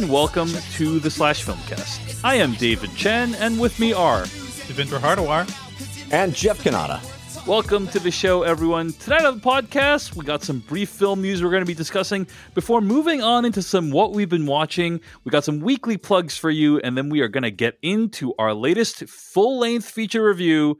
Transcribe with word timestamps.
Hello, 0.00 0.24
everyone, 0.24 0.32
and 0.34 0.54
welcome 0.54 0.72
to 0.76 0.98
the 0.98 1.10
Slash 1.10 1.44
Filmcast. 1.44 2.24
I 2.24 2.36
am 2.36 2.54
David 2.54 2.94
Chen, 2.96 3.34
and 3.34 3.60
with 3.60 3.78
me 3.78 3.92
are 3.92 4.22
Devindra 4.22 4.98
Hardawar 4.98 5.46
and 6.10 6.34
Jeff 6.34 6.62
Cannata. 6.62 7.00
Welcome 7.46 7.86
to 7.88 7.98
the 7.98 8.10
show, 8.10 8.42
everyone. 8.42 8.94
Tonight 8.94 9.24
on 9.26 9.34
the 9.34 9.40
podcast, 9.42 10.16
we 10.16 10.24
got 10.24 10.42
some 10.42 10.60
brief 10.60 10.88
film 10.88 11.20
news 11.20 11.42
we're 11.42 11.50
going 11.50 11.62
to 11.62 11.66
be 11.66 11.74
discussing 11.74 12.26
before 12.54 12.80
moving 12.80 13.22
on 13.22 13.44
into 13.44 13.60
some 13.60 13.90
what 13.90 14.12
we've 14.12 14.28
been 14.30 14.46
watching. 14.46 15.00
We 15.24 15.30
got 15.30 15.44
some 15.44 15.60
weekly 15.60 15.98
plugs 15.98 16.34
for 16.34 16.50
you, 16.50 16.78
and 16.78 16.96
then 16.96 17.10
we 17.10 17.20
are 17.20 17.28
going 17.28 17.42
to 17.42 17.50
get 17.50 17.78
into 17.82 18.32
our 18.38 18.54
latest 18.54 19.06
full 19.06 19.58
length 19.58 19.90
feature 19.90 20.24
review 20.24 20.78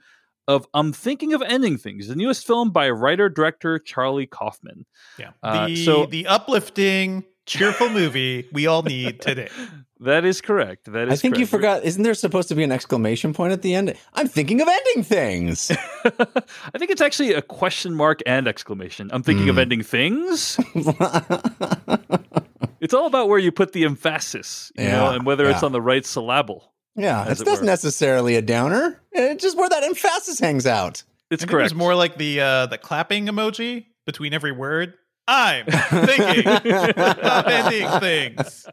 of 0.48 0.66
I'm 0.72 0.92
Thinking 0.92 1.34
of 1.34 1.42
Ending 1.42 1.76
Things, 1.76 2.08
the 2.08 2.16
newest 2.16 2.46
film 2.46 2.70
by 2.70 2.88
writer 2.88 3.28
director 3.28 3.78
Charlie 3.78 4.26
Kaufman. 4.26 4.86
Yeah. 5.18 5.32
Uh, 5.42 5.74
so, 5.74 6.06
the 6.06 6.26
uplifting, 6.26 7.24
cheerful 7.50 7.90
movie 7.90 8.48
we 8.52 8.66
all 8.66 8.82
need 8.82 9.20
today. 9.20 9.48
That 10.02 10.24
is 10.24 10.40
correct. 10.40 10.90
That 10.90 11.08
is. 11.08 11.12
I 11.12 11.16
think 11.16 11.34
correct. 11.34 11.40
you 11.40 11.46
forgot. 11.46 11.84
Isn't 11.84 12.04
there 12.04 12.14
supposed 12.14 12.48
to 12.48 12.54
be 12.54 12.62
an 12.62 12.72
exclamation 12.72 13.34
point 13.34 13.52
at 13.52 13.60
the 13.60 13.74
end? 13.74 13.94
I'm 14.14 14.28
thinking 14.28 14.62
of 14.62 14.66
ending 14.66 15.04
things. 15.04 15.70
I 16.04 16.78
think 16.78 16.90
it's 16.90 17.02
actually 17.02 17.34
a 17.34 17.42
question 17.42 17.92
mark 17.92 18.20
and 18.24 18.48
exclamation. 18.48 19.10
I'm 19.12 19.22
thinking 19.22 19.44
mm. 19.44 19.50
of 19.50 19.56
hmm. 19.56 19.60
ending 19.60 19.82
things. 19.82 20.58
it's 22.80 22.94
all 22.94 23.04
about 23.04 23.28
where 23.28 23.38
you 23.38 23.52
put 23.52 23.74
the 23.74 23.84
emphasis, 23.84 24.72
you 24.74 24.84
yeah, 24.84 24.92
know, 24.92 25.10
and 25.10 25.26
whether 25.26 25.44
yeah. 25.44 25.50
it's 25.50 25.62
on 25.62 25.72
the 25.72 25.82
right 25.82 26.06
syllable. 26.06 26.72
Yeah, 26.96 27.28
it's 27.28 27.44
not 27.44 27.62
necessarily 27.62 28.36
a 28.36 28.42
downer. 28.42 29.02
It's 29.12 29.42
just 29.42 29.58
where 29.58 29.68
that 29.68 29.82
emphasis 29.82 30.40
hangs 30.40 30.66
out. 30.66 31.02
It's 31.30 31.44
correct. 31.44 31.72
It's 31.72 31.74
more 31.74 31.94
like 31.94 32.16
the 32.16 32.40
uh, 32.40 32.66
the 32.66 32.78
clapping 32.78 33.26
emoji 33.26 33.84
between 34.06 34.32
every 34.32 34.52
word. 34.52 34.94
I'm 35.28 35.66
thinking 35.66 36.46
of 36.46 37.46
ending 37.46 38.00
things. 38.00 38.66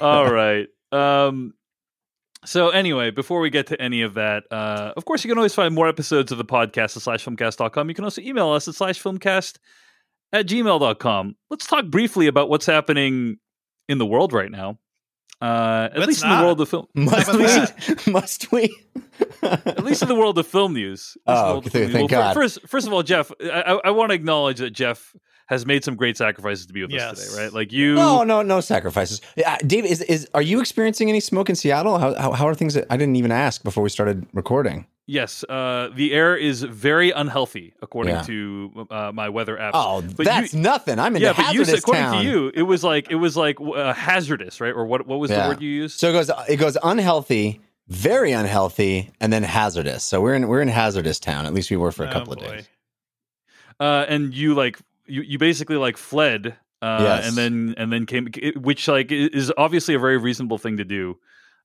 All 0.00 0.32
right. 0.32 0.66
Um, 0.92 1.54
so 2.44 2.70
anyway, 2.70 3.10
before 3.10 3.40
we 3.40 3.50
get 3.50 3.66
to 3.68 3.80
any 3.80 4.02
of 4.02 4.14
that, 4.14 4.44
uh, 4.50 4.92
of 4.96 5.04
course, 5.04 5.24
you 5.24 5.28
can 5.28 5.38
always 5.38 5.54
find 5.54 5.74
more 5.74 5.88
episodes 5.88 6.32
of 6.32 6.38
the 6.38 6.44
podcast 6.44 6.96
at 6.96 7.20
slashfilmcast.com. 7.20 7.88
You 7.88 7.94
can 7.94 8.04
also 8.04 8.22
email 8.22 8.50
us 8.50 8.68
at 8.68 8.74
slashfilmcast 8.74 9.58
at 10.32 10.46
gmail.com. 10.46 11.36
Let's 11.50 11.66
talk 11.66 11.86
briefly 11.86 12.26
about 12.26 12.48
what's 12.48 12.66
happening 12.66 13.38
in 13.88 13.98
the 13.98 14.06
world 14.06 14.32
right 14.32 14.50
now. 14.50 14.78
Uh, 15.40 15.88
at 15.92 15.98
Let's 15.98 16.08
least 16.08 16.24
not. 16.24 16.32
in 16.32 16.38
the 16.38 16.44
world 16.44 16.60
of 16.60 16.68
film. 16.68 16.88
Must 16.94 18.06
we? 18.06 18.12
Must 18.12 18.52
we? 18.52 18.76
at 19.42 19.84
least 19.84 20.02
in 20.02 20.08
the 20.08 20.16
world 20.16 20.38
of 20.38 20.46
film 20.46 20.74
news. 20.74 21.16
Oh, 21.26 21.60
thank 21.60 21.94
well, 21.94 22.08
God. 22.08 22.34
First, 22.34 22.66
first 22.66 22.86
of 22.86 22.92
all, 22.92 23.02
Jeff, 23.02 23.30
I, 23.40 23.80
I 23.84 23.90
want 23.90 24.10
to 24.10 24.14
acknowledge 24.14 24.58
that 24.58 24.70
Jeff 24.70 25.14
has 25.46 25.64
made 25.64 25.82
some 25.84 25.96
great 25.96 26.16
sacrifices 26.16 26.66
to 26.66 26.72
be 26.72 26.82
with 26.82 26.90
yes. 26.90 27.12
us 27.12 27.30
today, 27.30 27.42
right? 27.44 27.52
Like 27.52 27.72
you. 27.72 27.94
No, 27.94 28.24
no, 28.24 28.42
no 28.42 28.60
sacrifices. 28.60 29.20
Uh, 29.44 29.56
Dave, 29.66 29.84
is 29.84 30.02
is 30.02 30.28
are 30.34 30.42
you 30.42 30.60
experiencing 30.60 31.08
any 31.08 31.20
smoke 31.20 31.48
in 31.48 31.56
Seattle? 31.56 31.98
How 31.98 32.14
how, 32.14 32.32
how 32.32 32.48
are 32.48 32.54
things? 32.54 32.74
That, 32.74 32.86
I 32.90 32.96
didn't 32.96 33.16
even 33.16 33.32
ask 33.32 33.62
before 33.62 33.82
we 33.82 33.90
started 33.90 34.26
recording. 34.32 34.86
Yes, 35.10 35.42
uh, 35.48 35.88
the 35.94 36.12
air 36.12 36.36
is 36.36 36.62
very 36.62 37.12
unhealthy 37.12 37.72
according 37.80 38.16
yeah. 38.16 38.22
to 38.24 38.86
uh, 38.90 39.10
my 39.10 39.30
weather 39.30 39.58
app. 39.58 39.72
Oh, 39.72 40.02
but 40.02 40.26
that's 40.26 40.52
you, 40.52 40.60
nothing. 40.60 40.98
I'm 40.98 41.16
in 41.16 41.22
yeah, 41.22 41.32
but 41.32 41.54
you, 41.54 41.62
according 41.62 42.02
town. 42.02 42.22
to 42.22 42.30
you, 42.30 42.52
it 42.54 42.60
was 42.60 42.84
like 42.84 43.10
it 43.10 43.14
was 43.14 43.34
like 43.34 43.58
uh, 43.58 43.94
hazardous, 43.94 44.60
right? 44.60 44.74
Or 44.74 44.84
what? 44.84 45.06
What 45.06 45.18
was 45.18 45.30
yeah. 45.30 45.44
the 45.44 45.48
word 45.48 45.62
you 45.62 45.70
used? 45.70 45.98
So 45.98 46.10
it 46.10 46.12
goes 46.12 46.30
it 46.46 46.56
goes 46.56 46.76
unhealthy, 46.82 47.62
very 47.88 48.32
unhealthy, 48.32 49.10
and 49.18 49.32
then 49.32 49.44
hazardous. 49.44 50.04
So 50.04 50.20
we're 50.20 50.34
in 50.34 50.46
we're 50.46 50.60
in 50.60 50.68
hazardous 50.68 51.18
town. 51.18 51.46
At 51.46 51.54
least 51.54 51.70
we 51.70 51.78
were 51.78 51.90
for 51.90 52.04
a 52.04 52.10
oh, 52.10 52.12
couple 52.12 52.36
boy. 52.36 52.44
of 52.44 52.50
days. 52.50 52.68
Uh, 53.80 54.04
and 54.10 54.34
you 54.34 54.54
like 54.54 54.78
you 55.06 55.22
you 55.22 55.38
basically 55.38 55.76
like 55.76 55.96
fled, 55.96 56.54
uh, 56.82 56.98
yes. 57.00 57.28
and 57.28 57.34
then 57.34 57.74
and 57.78 57.90
then 57.90 58.04
came, 58.04 58.28
which 58.56 58.86
like 58.86 59.10
is 59.10 59.50
obviously 59.56 59.94
a 59.94 59.98
very 59.98 60.18
reasonable 60.18 60.58
thing 60.58 60.76
to 60.76 60.84
do 60.84 61.16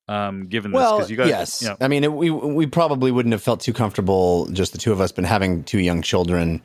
um, 0.07 0.47
given 0.47 0.71
this 0.71 0.81
because 0.81 1.11
you 1.11 1.17
guys, 1.17 1.29
yes, 1.29 1.61
you 1.61 1.69
know. 1.69 1.77
I 1.79 1.87
mean, 1.87 2.03
it, 2.03 2.11
we 2.11 2.29
we 2.29 2.67
probably 2.67 3.11
wouldn't 3.11 3.31
have 3.31 3.43
felt 3.43 3.61
too 3.61 3.73
comfortable 3.73 4.47
just 4.47 4.73
the 4.73 4.77
two 4.77 4.91
of 4.91 4.99
us, 4.99 5.11
but 5.11 5.23
having 5.25 5.63
two 5.63 5.79
young 5.79 6.01
children 6.01 6.61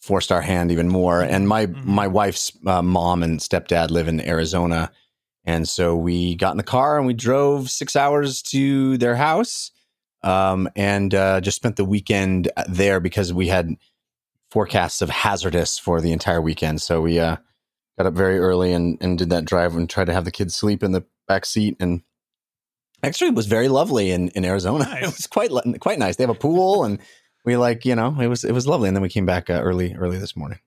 forced 0.00 0.32
our 0.32 0.40
hand 0.40 0.70
even 0.70 0.88
more. 0.88 1.22
And 1.22 1.46
my 1.48 1.66
mm-hmm. 1.66 1.90
my 1.90 2.06
wife's 2.06 2.52
uh, 2.66 2.82
mom 2.82 3.22
and 3.22 3.40
stepdad 3.40 3.90
live 3.90 4.08
in 4.08 4.20
Arizona, 4.26 4.90
and 5.44 5.68
so 5.68 5.96
we 5.96 6.34
got 6.34 6.52
in 6.52 6.56
the 6.56 6.62
car 6.62 6.96
and 6.96 7.06
we 7.06 7.14
drove 7.14 7.70
six 7.70 7.94
hours 7.94 8.40
to 8.42 8.96
their 8.96 9.16
house, 9.16 9.70
um, 10.22 10.68
and 10.74 11.14
uh, 11.14 11.42
just 11.42 11.56
spent 11.56 11.76
the 11.76 11.84
weekend 11.84 12.50
there 12.68 13.00
because 13.00 13.34
we 13.34 13.48
had 13.48 13.74
forecasts 14.50 15.02
of 15.02 15.10
hazardous 15.10 15.78
for 15.78 16.00
the 16.00 16.12
entire 16.12 16.40
weekend. 16.40 16.80
So 16.80 17.02
we 17.02 17.18
uh, 17.18 17.36
got 17.98 18.06
up 18.06 18.14
very 18.14 18.38
early 18.38 18.72
and 18.72 18.96
and 19.02 19.18
did 19.18 19.28
that 19.28 19.44
drive 19.44 19.76
and 19.76 19.90
tried 19.90 20.06
to 20.06 20.14
have 20.14 20.24
the 20.24 20.30
kids 20.30 20.54
sleep 20.54 20.82
in 20.82 20.92
the 20.92 21.04
back 21.26 21.44
seat 21.44 21.76
and 21.80 22.00
Actually, 23.02 23.28
it 23.28 23.34
was 23.34 23.46
very 23.46 23.68
lovely 23.68 24.10
in, 24.10 24.28
in 24.30 24.44
Arizona. 24.44 24.84
Nice. 24.88 25.02
It 25.02 25.06
was 25.06 25.26
quite 25.26 25.50
quite 25.80 25.98
nice. 25.98 26.16
They 26.16 26.24
have 26.24 26.30
a 26.30 26.34
pool, 26.34 26.84
and 26.84 26.98
we 27.44 27.56
like 27.56 27.84
you 27.84 27.94
know 27.94 28.16
it 28.20 28.28
was 28.28 28.44
it 28.44 28.52
was 28.52 28.66
lovely. 28.66 28.88
And 28.88 28.96
then 28.96 29.02
we 29.02 29.08
came 29.08 29.26
back 29.26 29.50
uh, 29.50 29.60
early 29.62 29.94
early 29.94 30.18
this 30.18 30.36
morning. 30.36 30.58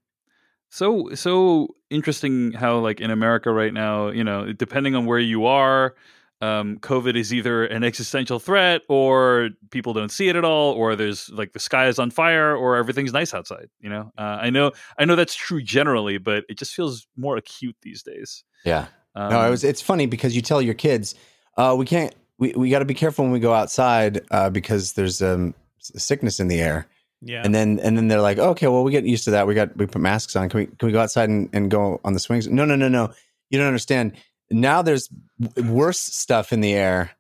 So 0.70 1.14
so 1.16 1.76
interesting 1.90 2.54
how 2.54 2.80
like 2.80 3.02
in 3.02 3.12
America 3.12 3.52
right 3.52 3.74
now, 3.74 4.10
you 4.10 4.24
know, 4.24 4.54
depending 4.54 4.96
on 4.96 5.06
where 5.06 5.20
you 5.20 5.46
are, 5.46 5.96
um, 6.42 6.78
COVID 6.80 7.16
is 7.16 7.34
either 7.34 7.66
an 7.66 7.84
existential 7.84 8.40
threat 8.40 8.82
or 8.88 9.50
people 9.70 9.94
don't 9.94 10.12
see 10.12 10.30
it 10.30 10.36
at 10.36 10.44
all, 10.44 10.74
or 10.74 10.96
there's 10.96 11.30
like 11.30 11.54
the 11.54 11.60
sky 11.60 11.88
is 11.88 12.00
on 12.00 12.10
fire 12.10 12.56
or 12.56 12.78
everything's 12.78 13.14
nice 13.14 13.34
outside. 13.34 13.68
You 13.80 13.90
know, 13.90 14.12
uh, 14.18 14.40
I 14.42 14.50
know 14.50 14.72
I 14.98 15.06
know 15.06 15.16
that's 15.16 15.36
true 15.36 15.62
generally, 15.62 16.18
but 16.18 16.46
it 16.50 16.58
just 16.58 16.74
feels 16.74 17.08
more 17.16 17.38
acute 17.38 17.76
these 17.82 18.02
days. 18.02 18.44
Yeah. 18.66 18.88
Um, 19.14 19.30
no, 19.30 19.46
it 19.46 19.50
was. 19.50 19.64
It's 19.64 19.82
funny 19.82 20.06
because 20.06 20.36
you 20.36 20.42
tell 20.42 20.62
your 20.62 20.74
kids, 20.74 21.16
uh, 21.58 21.76
we 21.78 21.86
can't 21.86 22.16
we, 22.42 22.54
we 22.58 22.70
got 22.72 22.80
to 22.80 22.86
be 22.86 22.96
careful 22.96 23.24
when 23.24 23.32
we 23.32 23.40
go 23.40 23.54
outside 23.54 24.22
uh, 24.32 24.50
because 24.50 24.94
there's 24.94 25.22
um, 25.22 25.54
sickness 25.78 26.40
in 26.40 26.48
the 26.48 26.60
air. 26.60 26.88
Yeah. 27.22 27.44
And 27.46 27.54
then 27.54 27.80
and 27.80 27.96
then 27.96 28.08
they're 28.08 28.20
like, 28.20 28.40
okay, 28.40 28.68
well, 28.68 28.84
we 28.84 28.92
get 28.92 29.06
used 29.06 29.26
to 29.26 29.32
that. 29.32 29.46
We 29.46 29.54
got 29.54 29.78
we 29.78 29.86
put 29.86 30.02
masks 30.02 30.36
on. 30.36 30.50
Can 30.50 30.62
we 30.62 30.66
can 30.66 30.88
we 30.88 30.92
go 30.92 31.00
outside 31.00 31.30
and, 31.30 31.50
and 31.54 31.70
go 31.70 32.02
on 32.04 32.14
the 32.14 32.20
swings? 32.20 32.48
No, 32.48 32.66
no, 32.66 32.76
no, 32.76 32.90
no. 32.90 33.14
You 33.52 33.60
don't 33.60 33.68
understand. 33.68 34.14
Now 34.50 34.82
there's 34.82 35.08
worse 35.56 36.00
stuff 36.00 36.52
in 36.52 36.62
the 36.62 36.74
air 36.74 37.12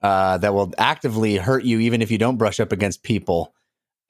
uh, 0.00 0.38
that 0.38 0.54
will 0.54 0.72
actively 0.78 1.36
hurt 1.36 1.64
you, 1.64 1.80
even 1.80 2.00
if 2.00 2.10
you 2.12 2.18
don't 2.18 2.36
brush 2.36 2.60
up 2.60 2.70
against 2.70 3.02
people. 3.02 3.52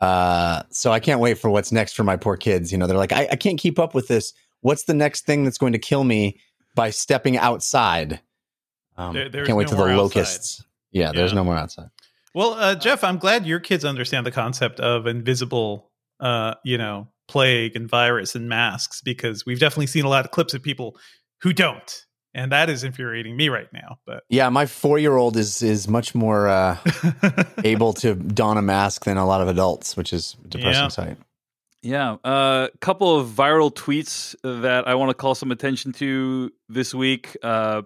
Uh, 0.02 0.64
so 0.70 0.92
I 0.92 1.00
can't 1.00 1.18
wait 1.18 1.38
for 1.38 1.48
what's 1.48 1.72
next 1.72 1.94
for 1.94 2.04
my 2.04 2.16
poor 2.16 2.36
kids. 2.36 2.70
You 2.70 2.76
know, 2.76 2.86
they're 2.86 2.98
like, 2.98 3.12
I, 3.12 3.28
I 3.32 3.36
can't 3.36 3.58
keep 3.58 3.78
up 3.78 3.94
with 3.94 4.06
this. 4.06 4.34
What's 4.60 4.84
the 4.84 4.94
next 4.94 5.24
thing 5.24 5.44
that's 5.44 5.58
going 5.58 5.72
to 5.72 5.78
kill 5.78 6.04
me 6.04 6.38
by 6.74 6.90
stepping 6.90 7.38
outside? 7.38 8.20
Um, 8.98 9.14
there, 9.14 9.46
can't 9.46 9.56
wait 9.56 9.70
no 9.70 9.76
till 9.76 9.86
the 9.86 9.96
locusts. 9.96 10.64
Yeah, 10.90 11.06
yeah, 11.06 11.12
there's 11.12 11.32
no 11.32 11.44
more 11.44 11.54
outside. 11.54 11.90
Well, 12.34 12.54
uh, 12.54 12.74
Jeff, 12.74 13.04
I'm 13.04 13.18
glad 13.18 13.46
your 13.46 13.60
kids 13.60 13.84
understand 13.84 14.26
the 14.26 14.32
concept 14.32 14.80
of 14.80 15.06
invisible, 15.06 15.90
uh, 16.20 16.54
you 16.64 16.76
know, 16.76 17.08
plague 17.28 17.76
and 17.76 17.88
virus 17.88 18.34
and 18.34 18.48
masks 18.48 19.00
because 19.00 19.46
we've 19.46 19.60
definitely 19.60 19.86
seen 19.86 20.04
a 20.04 20.08
lot 20.08 20.24
of 20.24 20.32
clips 20.32 20.52
of 20.52 20.62
people 20.62 20.96
who 21.42 21.52
don't, 21.52 22.06
and 22.34 22.50
that 22.50 22.68
is 22.68 22.82
infuriating 22.82 23.36
me 23.36 23.48
right 23.48 23.72
now. 23.72 23.98
But 24.04 24.24
yeah, 24.28 24.48
my 24.48 24.66
four 24.66 24.98
year 24.98 25.16
old 25.16 25.36
is 25.36 25.62
is 25.62 25.86
much 25.86 26.14
more 26.14 26.48
uh, 26.48 26.76
able 27.64 27.92
to 27.94 28.14
don 28.14 28.58
a 28.58 28.62
mask 28.62 29.04
than 29.04 29.16
a 29.16 29.26
lot 29.26 29.40
of 29.40 29.48
adults, 29.48 29.96
which 29.96 30.12
is 30.12 30.36
a 30.44 30.48
depressing 30.48 30.82
yeah. 30.82 30.88
sight. 30.88 31.16
Yeah, 31.82 32.16
a 32.24 32.26
uh, 32.26 32.68
couple 32.80 33.16
of 33.16 33.28
viral 33.28 33.72
tweets 33.72 34.34
that 34.42 34.88
I 34.88 34.96
want 34.96 35.10
to 35.10 35.14
call 35.14 35.36
some 35.36 35.52
attention 35.52 35.92
to 35.94 36.52
this 36.68 36.92
week. 36.92 37.36
Uh, 37.40 37.82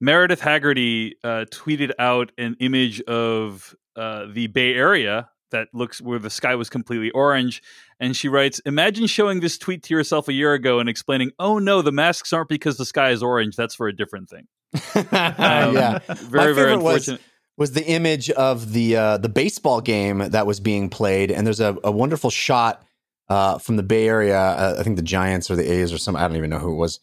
Meredith 0.00 0.40
Haggerty 0.40 1.16
uh, 1.24 1.46
tweeted 1.50 1.92
out 1.98 2.32
an 2.38 2.56
image 2.60 3.00
of 3.02 3.74
uh, 3.96 4.26
the 4.30 4.46
Bay 4.48 4.74
Area 4.74 5.28
that 5.52 5.68
looks 5.72 6.00
where 6.00 6.18
the 6.18 6.30
sky 6.30 6.54
was 6.54 6.68
completely 6.68 7.10
orange. 7.10 7.62
And 8.00 8.16
she 8.16 8.28
writes, 8.28 8.60
Imagine 8.66 9.06
showing 9.06 9.40
this 9.40 9.56
tweet 9.58 9.82
to 9.84 9.94
yourself 9.94 10.28
a 10.28 10.32
year 10.32 10.52
ago 10.52 10.80
and 10.80 10.88
explaining, 10.88 11.30
oh 11.38 11.58
no, 11.58 11.82
the 11.82 11.92
masks 11.92 12.32
aren't 12.32 12.48
because 12.48 12.76
the 12.76 12.84
sky 12.84 13.10
is 13.10 13.22
orange. 13.22 13.56
That's 13.56 13.74
for 13.74 13.88
a 13.88 13.96
different 13.96 14.28
thing. 14.28 14.46
um, 14.94 15.74
yeah. 15.74 15.98
Very, 16.08 16.54
very 16.54 16.74
unfortunate. 16.74 17.20
Was, 17.56 17.70
was 17.70 17.72
the 17.72 17.86
image 17.86 18.28
of 18.30 18.72
the 18.72 18.96
uh, 18.96 19.18
the 19.18 19.30
baseball 19.30 19.80
game 19.80 20.18
that 20.18 20.46
was 20.46 20.60
being 20.60 20.90
played, 20.90 21.30
and 21.30 21.46
there's 21.46 21.60
a, 21.60 21.74
a 21.82 21.90
wonderful 21.90 22.28
shot 22.28 22.84
uh, 23.30 23.56
from 23.56 23.76
the 23.76 23.82
Bay 23.82 24.06
Area. 24.06 24.38
Uh, 24.38 24.76
I 24.78 24.82
think 24.82 24.96
the 24.96 25.02
Giants 25.02 25.50
or 25.50 25.56
the 25.56 25.70
A's 25.72 25.90
or 25.90 25.96
some 25.96 26.16
I 26.16 26.28
don't 26.28 26.36
even 26.36 26.50
know 26.50 26.58
who 26.58 26.72
it 26.72 26.76
was 26.76 27.00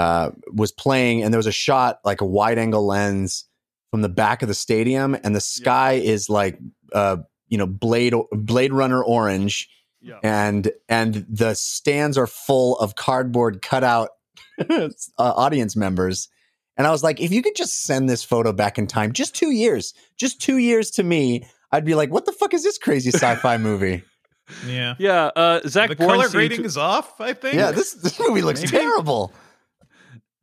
uh, 0.00 0.30
was 0.50 0.72
playing, 0.72 1.22
and 1.22 1.30
there 1.30 1.38
was 1.38 1.46
a 1.46 1.52
shot 1.52 2.00
like 2.06 2.22
a 2.22 2.24
wide 2.24 2.58
angle 2.58 2.86
lens 2.86 3.44
from 3.90 4.00
the 4.00 4.08
back 4.08 4.40
of 4.40 4.48
the 4.48 4.54
stadium, 4.54 5.14
and 5.22 5.36
the 5.36 5.42
sky 5.42 5.92
yeah. 5.92 6.12
is 6.12 6.30
like 6.30 6.58
uh, 6.94 7.18
you 7.48 7.58
know 7.58 7.66
blade 7.66 8.14
Blade 8.32 8.72
Runner 8.72 9.04
orange, 9.04 9.68
yeah. 10.00 10.18
and 10.22 10.72
and 10.88 11.26
the 11.28 11.52
stands 11.52 12.16
are 12.16 12.26
full 12.26 12.78
of 12.78 12.94
cardboard 12.94 13.60
cutout 13.60 14.08
uh, 14.70 14.88
audience 15.18 15.76
members. 15.76 16.28
And 16.78 16.86
I 16.86 16.92
was 16.92 17.02
like, 17.02 17.20
if 17.20 17.30
you 17.30 17.42
could 17.42 17.56
just 17.56 17.82
send 17.82 18.08
this 18.08 18.24
photo 18.24 18.54
back 18.54 18.78
in 18.78 18.86
time, 18.86 19.12
just 19.12 19.34
two 19.34 19.50
years, 19.50 19.92
just 20.16 20.40
two 20.40 20.56
years 20.56 20.90
to 20.92 21.02
me, 21.02 21.44
I'd 21.72 21.84
be 21.84 21.94
like, 21.94 22.10
what 22.10 22.24
the 22.24 22.32
fuck 22.32 22.54
is 22.54 22.62
this 22.62 22.78
crazy 22.78 23.10
sci-fi 23.10 23.58
movie? 23.58 24.02
Yeah, 24.66 24.94
yeah. 24.98 25.30
Uh, 25.36 25.60
Zach, 25.66 25.90
the 25.90 25.96
color 25.96 26.30
grading 26.30 26.64
is 26.64 26.78
off. 26.78 27.20
I 27.20 27.34
think. 27.34 27.56
Yeah, 27.56 27.70
this 27.70 27.92
this 27.92 28.18
movie 28.18 28.40
looks 28.40 28.60
Maybe. 28.62 28.78
terrible. 28.78 29.34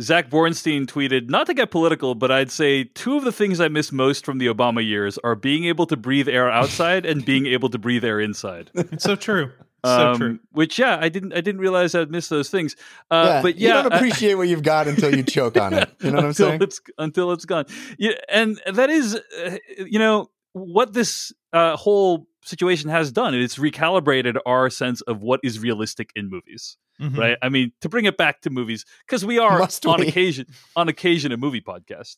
Zach 0.01 0.29
Bornstein 0.29 0.85
tweeted, 0.85 1.29
not 1.29 1.47
to 1.47 1.53
get 1.53 1.71
political, 1.71 2.13
but 2.13 2.31
I'd 2.31 2.51
say 2.51 2.83
two 2.83 3.17
of 3.17 3.23
the 3.23 3.31
things 3.31 3.59
I 3.59 3.67
miss 3.67 3.91
most 3.91 4.25
from 4.25 4.37
the 4.37 4.45
Obama 4.45 4.85
years 4.85 5.17
are 5.23 5.35
being 5.35 5.65
able 5.65 5.87
to 5.87 5.97
breathe 5.97 6.29
air 6.29 6.51
outside 6.51 7.05
and 7.05 7.25
being 7.25 7.47
able 7.47 7.69
to 7.69 7.79
breathe 7.79 8.05
air 8.05 8.19
inside. 8.19 8.69
It's 8.75 9.03
so 9.03 9.15
true. 9.15 9.51
So 9.85 10.11
um, 10.11 10.17
true. 10.17 10.39
Which, 10.51 10.77
yeah, 10.77 10.97
I 10.99 11.09
didn't, 11.09 11.33
I 11.33 11.41
didn't 11.41 11.61
realize 11.61 11.95
I'd 11.95 12.11
miss 12.11 12.29
those 12.29 12.49
things. 12.49 12.75
Uh, 13.09 13.23
yeah, 13.25 13.41
but 13.41 13.57
yeah, 13.57 13.67
you 13.67 13.83
don't 13.83 13.93
appreciate 13.93 14.35
what 14.35 14.47
you've 14.47 14.63
got 14.63 14.87
until 14.87 15.15
you 15.15 15.23
choke 15.23 15.57
on 15.57 15.73
it. 15.73 15.89
You 16.01 16.11
know 16.11 16.17
what 16.17 16.25
I'm 16.25 16.33
saying? 16.33 16.61
It's, 16.61 16.79
until 16.97 17.31
it's 17.31 17.45
gone. 17.45 17.65
Yeah, 17.97 18.13
and 18.29 18.61
that 18.71 18.89
is, 18.89 19.15
uh, 19.15 19.57
you 19.77 19.97
know, 19.97 20.29
what 20.53 20.93
this 20.93 21.33
uh, 21.57 21.75
whole 21.75 22.27
situation 22.43 22.89
has 22.89 23.11
done. 23.11 23.33
It's 23.33 23.57
recalibrated 23.57 24.37
our 24.45 24.69
sense 24.69 25.01
of 25.01 25.21
what 25.21 25.39
is 25.43 25.59
realistic 25.59 26.11
in 26.15 26.29
movies. 26.29 26.77
Mm-hmm. 27.01 27.19
Right. 27.19 27.37
I 27.41 27.49
mean, 27.49 27.71
to 27.81 27.89
bring 27.89 28.05
it 28.05 28.17
back 28.17 28.41
to 28.41 28.49
movies, 28.49 28.85
because 29.05 29.25
we 29.25 29.37
are 29.37 29.59
Must 29.59 29.85
on 29.85 29.99
we? 29.99 30.07
occasion 30.09 30.47
on 30.75 30.87
occasion 30.87 31.31
a 31.31 31.37
movie 31.37 31.61
podcast. 31.61 32.17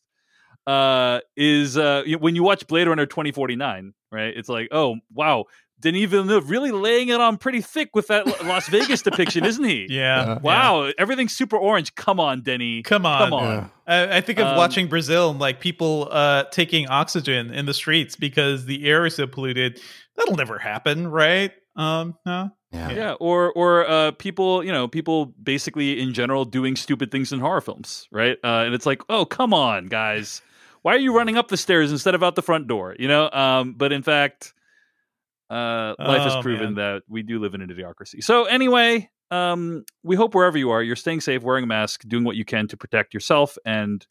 Uh, 0.66 1.20
is 1.36 1.78
uh, 1.78 2.02
when 2.18 2.34
you 2.34 2.42
watch 2.42 2.66
Blade 2.66 2.86
Runner 2.86 3.06
2049, 3.06 3.94
right? 4.12 4.34
It's 4.36 4.48
like, 4.48 4.68
oh 4.72 4.96
wow, 5.12 5.46
Denis 5.80 6.10
Villeneuve 6.10 6.50
really 6.50 6.70
laying 6.70 7.08
it 7.08 7.20
on 7.20 7.36
pretty 7.38 7.60
thick 7.60 7.94
with 7.94 8.08
that 8.08 8.26
Las 8.44 8.68
Vegas 8.68 9.02
depiction, 9.02 9.44
isn't 9.44 9.64
he? 9.64 9.86
Yeah. 10.00 10.38
Wow. 10.38 10.84
Yeah. 10.84 10.92
Everything's 10.98 11.32
super 11.32 11.56
orange. 11.56 11.94
Come 11.94 12.20
on, 12.20 12.42
Denny. 12.42 12.82
Come 12.82 13.04
on. 13.04 13.18
Come 13.18 13.32
on. 13.34 13.54
Yeah. 13.54 13.68
I, 13.86 14.16
I, 14.18 14.20
think 14.20 14.38
of 14.38 14.46
um, 14.46 14.56
watching 14.56 14.86
Brazil 14.86 15.30
and 15.30 15.38
like 15.38 15.60
people 15.60 16.08
uh, 16.10 16.44
taking 16.44 16.88
oxygen 16.88 17.52
in 17.52 17.66
the 17.66 17.74
streets 17.74 18.16
because 18.16 18.66
the 18.66 18.86
air 18.86 19.04
is 19.04 19.16
so 19.16 19.26
polluted. 19.26 19.80
That'll 20.16 20.36
never 20.36 20.58
happen, 20.58 21.08
right? 21.08 21.52
Um, 21.76 22.16
no. 22.24 22.50
Yeah. 22.72 22.90
yeah, 22.90 23.12
or 23.14 23.52
or 23.54 23.88
uh, 23.88 24.12
people, 24.12 24.62
you 24.62 24.70
know, 24.70 24.86
people 24.86 25.26
basically 25.42 26.00
in 26.00 26.14
general 26.14 26.44
doing 26.44 26.76
stupid 26.76 27.10
things 27.10 27.32
in 27.32 27.40
horror 27.40 27.60
films, 27.60 28.06
right? 28.12 28.38
Uh, 28.44 28.62
and 28.64 28.74
it's 28.74 28.86
like, 28.86 29.02
oh, 29.08 29.24
come 29.24 29.52
on, 29.52 29.86
guys, 29.86 30.40
why 30.82 30.94
are 30.94 30.98
you 30.98 31.14
running 31.14 31.36
up 31.36 31.48
the 31.48 31.56
stairs 31.56 31.90
instead 31.90 32.14
of 32.14 32.22
out 32.22 32.36
the 32.36 32.42
front 32.42 32.68
door? 32.68 32.94
You 32.96 33.08
know, 33.08 33.28
um, 33.32 33.74
but 33.76 33.92
in 33.92 34.02
fact, 34.04 34.54
uh, 35.50 35.94
life 35.98 36.20
oh, 36.20 36.30
has 36.30 36.42
proven 36.42 36.74
man. 36.74 36.74
that 36.76 37.02
we 37.08 37.22
do 37.22 37.40
live 37.40 37.54
in 37.54 37.62
a 37.62 37.66
idiocracy. 37.66 38.22
So 38.22 38.44
anyway, 38.44 39.10
um, 39.30 39.84
we 40.02 40.16
hope 40.16 40.34
wherever 40.34 40.56
you 40.56 40.70
are, 40.70 40.82
you're 40.82 40.96
staying 40.96 41.20
safe, 41.20 41.42
wearing 41.42 41.64
a 41.64 41.66
mask, 41.66 42.02
doing 42.06 42.24
what 42.24 42.36
you 42.36 42.44
can 42.44 42.68
to 42.68 42.76
protect 42.76 43.12
yourself 43.12 43.58
and 43.64 44.06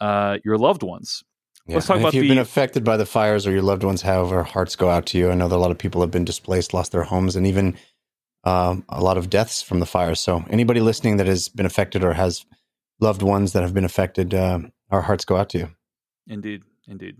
uh, 0.00 0.38
your 0.44 0.58
loved 0.58 0.82
ones. 0.82 1.22
Yeah. 1.66 1.76
Let's 1.76 1.86
talk 1.86 1.96
and 1.96 2.04
about 2.04 2.08
if 2.08 2.14
you've 2.14 2.24
the... 2.24 2.30
been 2.30 2.38
affected 2.38 2.82
by 2.82 2.96
the 2.96 3.06
fires 3.06 3.46
or 3.46 3.52
your 3.52 3.62
loved 3.62 3.84
ones 3.84 4.02
have, 4.02 4.32
our 4.32 4.42
hearts 4.42 4.74
go 4.74 4.90
out 4.90 5.06
to 5.06 5.18
you. 5.18 5.30
I 5.30 5.34
know 5.34 5.46
that 5.48 5.56
a 5.56 5.58
lot 5.58 5.70
of 5.70 5.78
people 5.78 6.00
have 6.00 6.10
been 6.10 6.24
displaced, 6.24 6.74
lost 6.74 6.90
their 6.90 7.04
homes, 7.04 7.36
and 7.36 7.46
even 7.46 7.76
um, 8.44 8.84
a 8.88 9.02
lot 9.02 9.18
of 9.18 9.30
deaths 9.30 9.62
from 9.62 9.78
the 9.78 9.86
fires. 9.86 10.18
So 10.18 10.44
anybody 10.50 10.80
listening 10.80 11.18
that 11.18 11.28
has 11.28 11.48
been 11.48 11.66
affected 11.66 12.02
or 12.02 12.14
has 12.14 12.44
loved 13.00 13.22
ones 13.22 13.52
that 13.52 13.62
have 13.62 13.74
been 13.74 13.84
affected, 13.84 14.34
uh, 14.34 14.60
our 14.90 15.02
hearts 15.02 15.24
go 15.24 15.36
out 15.36 15.50
to 15.50 15.58
you. 15.58 15.68
Indeed, 16.26 16.64
indeed. 16.88 17.18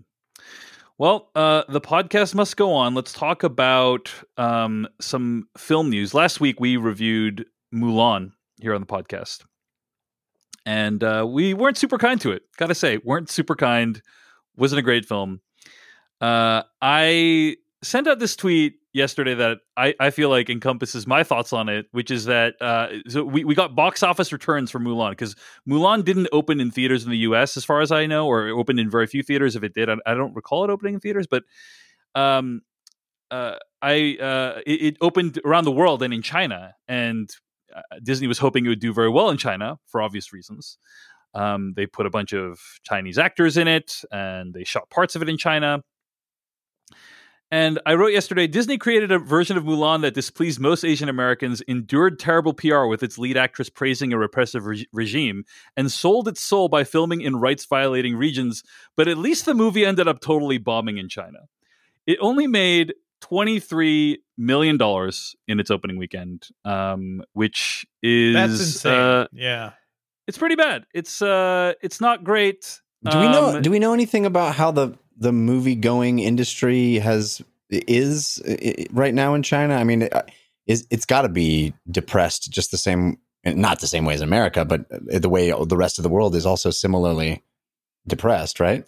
Well, 1.03 1.33
uh, 1.35 1.65
the 1.69 1.81
podcast 1.81 2.33
must 2.33 2.57
go 2.57 2.73
on. 2.75 2.95
Let's 2.95 3.13
talk 3.13 3.43
about 3.43 4.13
um, 4.37 4.87
some 5.01 5.49
film 5.59 5.91
news. 5.91 6.15
Last 6.15 6.41
week 6.41 6.61
we 6.61 6.77
reviewed 6.77 7.45
Mulan 7.75 8.31
here 8.61 8.73
on 8.73 8.81
the 8.81 8.87
podcast, 8.87 9.43
and 10.65 11.03
uh, 11.03 11.27
we 11.29 11.55
weren't 11.55 11.77
super 11.77 11.99
kind 11.99 12.21
to 12.21 12.31
it. 12.31 12.43
Got 12.57 12.69
to 12.69 12.77
say, 12.77 13.01
weren't 13.03 13.29
super 13.29 13.57
kind. 13.57 14.01
Wasn't 14.57 14.79
a 14.79 14.83
great 14.83 15.05
film. 15.05 15.41
Uh, 16.21 16.63
I 16.81 17.57
sent 17.83 18.07
out 18.07 18.21
this 18.21 18.37
tweet 18.37 18.75
yesterday 18.93 19.35
that 19.35 19.59
I, 19.77 19.95
I 19.99 20.11
feel 20.11 20.29
like 20.29 20.51
encompasses 20.51 21.07
my 21.07 21.25
thoughts 21.25 21.53
on 21.53 21.69
it, 21.69 21.87
which 21.93 22.11
is 22.11 22.27
that 22.27 22.61
uh, 22.61 22.89
so 23.09 23.25
we, 23.25 23.45
we 23.45 23.55
got 23.55 23.75
box 23.75 24.03
office 24.03 24.33
returns 24.33 24.71
for 24.71 24.79
Mulan 24.79 25.11
because 25.11 25.35
Mulan 25.69 26.05
didn't 26.05 26.29
open 26.33 26.61
in 26.61 26.71
theaters 26.71 27.05
in 27.05 27.11
the 27.11 27.19
US 27.19 27.57
as 27.57 27.65
far 27.65 27.81
as 27.81 27.91
I 27.91 28.07
know, 28.07 28.27
or 28.27 28.49
it 28.49 28.53
opened 28.53 28.81
in 28.81 28.91
very 28.91 29.07
few 29.07 29.23
theaters. 29.23 29.57
If 29.57 29.63
it 29.63 29.75
did, 29.75 29.89
I, 29.89 29.97
I 30.07 30.15
don't 30.15 30.35
recall 30.35 30.65
it 30.65 30.71
opening 30.71 30.95
in 30.95 31.01
theaters, 31.01 31.27
but 31.27 31.45
um, 32.15 32.63
uh, 33.31 33.57
I 33.81 34.17
uh, 34.21 34.61
it, 34.67 34.83
it, 34.83 34.97
opened 35.01 35.41
around 35.45 35.65
the 35.65 35.73
world 35.73 36.03
and 36.03 36.13
in 36.13 36.23
China, 36.23 36.75
and 36.87 37.31
uh, 37.75 37.81
Disney 38.03 38.27
was 38.27 38.39
hoping 38.39 38.67
it 38.67 38.69
would 38.69 38.81
do 38.81 38.93
very 38.93 39.09
well 39.09 39.31
in 39.31 39.39
China 39.39 39.79
for 39.87 40.03
obvious 40.03 40.33
reasons. 40.33 40.77
Um, 41.35 41.73
they 41.75 41.87
put 41.87 42.05
a 42.05 42.11
bunch 42.11 42.35
of 42.35 42.61
Chinese 42.83 43.19
actors 43.19 43.57
in 43.57 43.69
it, 43.69 44.03
and 44.13 44.53
they 44.53 44.65
shot 44.65 44.91
parts 44.91 45.17
of 45.17 45.23
it 45.23 45.31
in 45.31 45.39
China 45.39 45.83
and 47.53 47.79
I 47.85 47.95
wrote 47.95 48.13
yesterday 48.13 48.47
Disney 48.47 48.79
created 48.79 49.13
a 49.13 49.19
version 49.19 49.59
of 49.59 49.65
Mulan 49.65 50.01
that 50.01 50.15
displeased 50.15 50.59
most 50.59 50.85
Asian 50.85 51.11
Americans, 51.11 51.61
endured 51.69 52.19
terrible 52.19 52.55
PR 52.55 52.87
with 52.87 53.03
its 53.03 53.19
lead 53.19 53.37
actress 53.37 53.69
praising 53.69 54.15
a 54.15 54.19
repressive 54.19 54.65
re- 54.65 54.87
regime, 54.91 55.45
and 55.77 55.93
sold 55.93 56.29
its 56.29 56.41
soul 56.41 56.69
by 56.69 56.83
filming 56.83 57.21
in 57.21 57.37
rights 57.37 57.67
violating 57.67 58.17
regions. 58.17 58.63
But 58.97 59.07
at 59.07 59.19
least 59.19 59.45
the 59.45 59.53
movie 59.53 59.85
ended 59.85 60.09
up 60.09 60.21
totally 60.21 60.57
bombing 60.57 60.97
in 60.97 61.11
China. 61.11 61.41
It 62.07 62.17
only 62.23 62.47
made 62.47 62.95
$23 63.23 64.17
million 64.39 64.79
in 65.47 65.61
its 65.61 65.71
opening 65.71 65.99
weekend, 65.99 66.49
um, 66.65 67.23
which 67.35 67.85
is. 68.03 68.35
That's 68.35 68.61
insane. 68.61 68.93
Uh, 68.93 69.27
yeah. 69.31 69.73
It's 70.27 70.39
pretty 70.39 70.57
bad. 70.57 70.87
It's 70.95 71.21
uh, 71.21 71.75
it's 71.83 72.01
not 72.01 72.25
great. 72.25 72.81
Do 73.05 73.19
we 73.19 73.25
know? 73.29 73.57
Um, 73.57 73.63
do 73.63 73.71
we 73.71 73.79
know 73.79 73.93
anything 73.93 74.25
about 74.25 74.55
how 74.55 74.71
the 74.71 74.97
the 75.23 75.33
movie 75.33 75.77
going 75.77 76.19
industry 76.19 76.99
has 76.99 77.41
is 77.71 78.43
right 78.91 79.15
now 79.15 79.35
in 79.35 79.43
China? 79.43 79.77
I 79.77 79.85
mean, 79.85 80.09
is 80.67 80.87
it's 80.91 81.07
got 81.07 81.23
to 81.23 81.29
be 81.29 81.75
depressed 81.91 82.51
just 82.51 82.73
the 82.73 82.77
same, 82.77 83.19
not 83.45 83.81
the 83.81 83.87
same 83.87 84.05
way 84.05 84.15
as 84.15 84.21
America, 84.21 84.65
but 84.65 84.85
the 84.91 85.29
way 85.29 85.51
the 85.51 85.77
rest 85.77 85.99
of 85.99 86.03
the 86.03 86.09
world 86.09 86.35
is 86.35 86.45
also 86.45 86.71
similarly 86.71 87.43
depressed, 88.07 88.59
right? 88.59 88.85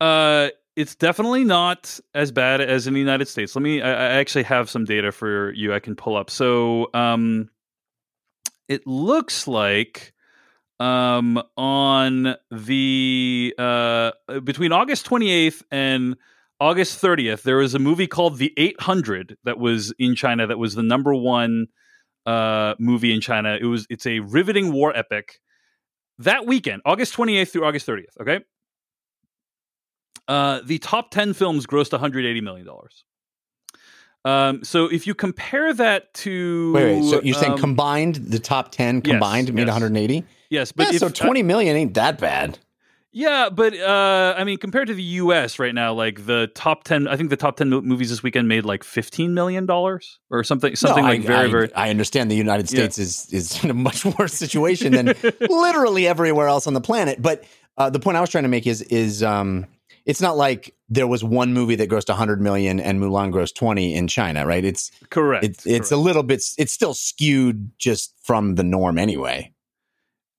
Uh, 0.00 0.48
it's 0.76 0.94
definitely 0.94 1.44
not 1.44 2.00
as 2.14 2.32
bad 2.32 2.60
as 2.60 2.86
in 2.86 2.94
the 2.94 3.00
United 3.00 3.28
States. 3.28 3.54
Let 3.54 3.62
me. 3.62 3.82
I, 3.82 3.90
I 3.90 4.08
actually 4.18 4.44
have 4.44 4.70
some 4.70 4.84
data 4.84 5.12
for 5.12 5.52
you. 5.52 5.74
I 5.74 5.80
can 5.80 5.94
pull 5.94 6.16
up. 6.16 6.30
So, 6.30 6.88
um, 6.94 7.50
it 8.68 8.86
looks 8.86 9.46
like 9.46 10.14
um, 10.80 11.42
on 11.56 12.36
the 12.50 13.54
uh, 13.58 14.12
between 14.44 14.72
August 14.72 15.06
28th 15.06 15.62
and 15.70 16.16
August 16.60 17.00
30th, 17.00 17.42
there 17.42 17.56
was 17.56 17.74
a 17.74 17.78
movie 17.78 18.06
called 18.06 18.38
The 18.38 18.52
800 18.56 19.36
that 19.44 19.58
was 19.58 19.92
in 19.98 20.14
China. 20.14 20.46
That 20.46 20.58
was 20.58 20.74
the 20.74 20.82
number 20.82 21.14
one 21.14 21.66
uh, 22.26 22.74
movie 22.78 23.12
in 23.12 23.20
China. 23.20 23.56
It 23.60 23.64
was 23.64 23.86
it's 23.90 24.06
a 24.06 24.20
riveting 24.20 24.72
war 24.72 24.96
epic. 24.96 25.40
That 26.18 26.46
weekend, 26.46 26.82
August 26.84 27.14
28th 27.14 27.50
through 27.50 27.64
August 27.64 27.86
30th. 27.86 28.20
Okay, 28.20 28.40
uh, 30.26 30.60
the 30.64 30.78
top 30.78 31.10
10 31.10 31.32
films 31.32 31.66
grossed 31.66 31.92
180 31.92 32.40
million 32.40 32.66
dollars. 32.66 33.04
Um, 34.28 34.64
so 34.64 34.86
if 34.86 35.06
you 35.06 35.14
compare 35.14 35.72
that 35.74 36.12
to 36.14 36.72
wait, 36.72 37.00
wait 37.00 37.10
so 37.10 37.22
you're 37.22 37.36
um, 37.36 37.42
saying 37.42 37.58
combined 37.58 38.16
the 38.16 38.38
top 38.38 38.72
10 38.72 39.02
combined 39.02 39.48
yes, 39.48 39.54
made 39.54 39.66
yes. 39.66 39.74
180? 39.74 40.24
Yes, 40.50 40.72
but 40.72 40.86
yeah, 40.86 40.94
if, 40.94 40.98
so 41.00 41.08
twenty 41.08 41.42
million 41.42 41.76
ain't 41.76 41.94
that 41.94 42.18
bad. 42.18 42.58
Yeah, 43.10 43.48
but 43.50 43.74
uh, 43.74 44.34
I 44.36 44.44
mean, 44.44 44.58
compared 44.58 44.88
to 44.88 44.94
the 44.94 45.02
U.S. 45.02 45.58
right 45.58 45.74
now, 45.74 45.92
like 45.92 46.26
the 46.26 46.50
top 46.54 46.84
ten, 46.84 47.08
I 47.08 47.16
think 47.16 47.30
the 47.30 47.36
top 47.36 47.56
ten 47.56 47.68
movies 47.68 48.10
this 48.10 48.22
weekend 48.22 48.48
made 48.48 48.64
like 48.64 48.84
fifteen 48.84 49.34
million 49.34 49.66
dollars 49.66 50.18
or 50.30 50.44
something, 50.44 50.74
something 50.76 51.04
no, 51.04 51.10
like 51.10 51.20
I, 51.20 51.26
very, 51.26 51.38
I, 51.38 51.50
very. 51.50 51.74
I 51.74 51.90
understand 51.90 52.30
the 52.30 52.36
United 52.36 52.68
States 52.68 52.98
yeah. 52.98 53.02
is 53.02 53.28
is 53.32 53.64
in 53.64 53.70
a 53.70 53.74
much 53.74 54.04
worse 54.18 54.34
situation 54.34 54.92
than 54.92 55.14
literally 55.40 56.06
everywhere 56.06 56.48
else 56.48 56.66
on 56.66 56.74
the 56.74 56.80
planet. 56.80 57.20
But 57.20 57.44
uh, 57.76 57.90
the 57.90 58.00
point 58.00 58.16
I 58.16 58.20
was 58.20 58.30
trying 58.30 58.44
to 58.44 58.48
make 58.48 58.66
is 58.66 58.82
is 58.82 59.22
um, 59.22 59.66
it's 60.08 60.22
not 60.22 60.38
like 60.38 60.74
there 60.88 61.06
was 61.06 61.22
one 61.22 61.52
movie 61.52 61.74
that 61.74 61.90
grossed 61.90 62.08
100 62.08 62.40
million 62.40 62.80
and 62.80 62.98
Mulan 62.98 63.30
grossed 63.30 63.54
20 63.54 63.94
in 63.94 64.08
China, 64.08 64.46
right? 64.46 64.64
It's 64.64 64.90
correct. 65.10 65.44
It's, 65.44 65.66
it's 65.66 65.90
correct. 65.90 65.92
a 65.92 65.96
little 65.96 66.22
bit. 66.22 66.42
It's 66.56 66.72
still 66.72 66.94
skewed 66.94 67.70
just 67.78 68.14
from 68.22 68.54
the 68.54 68.64
norm 68.64 68.96
anyway. 68.96 69.52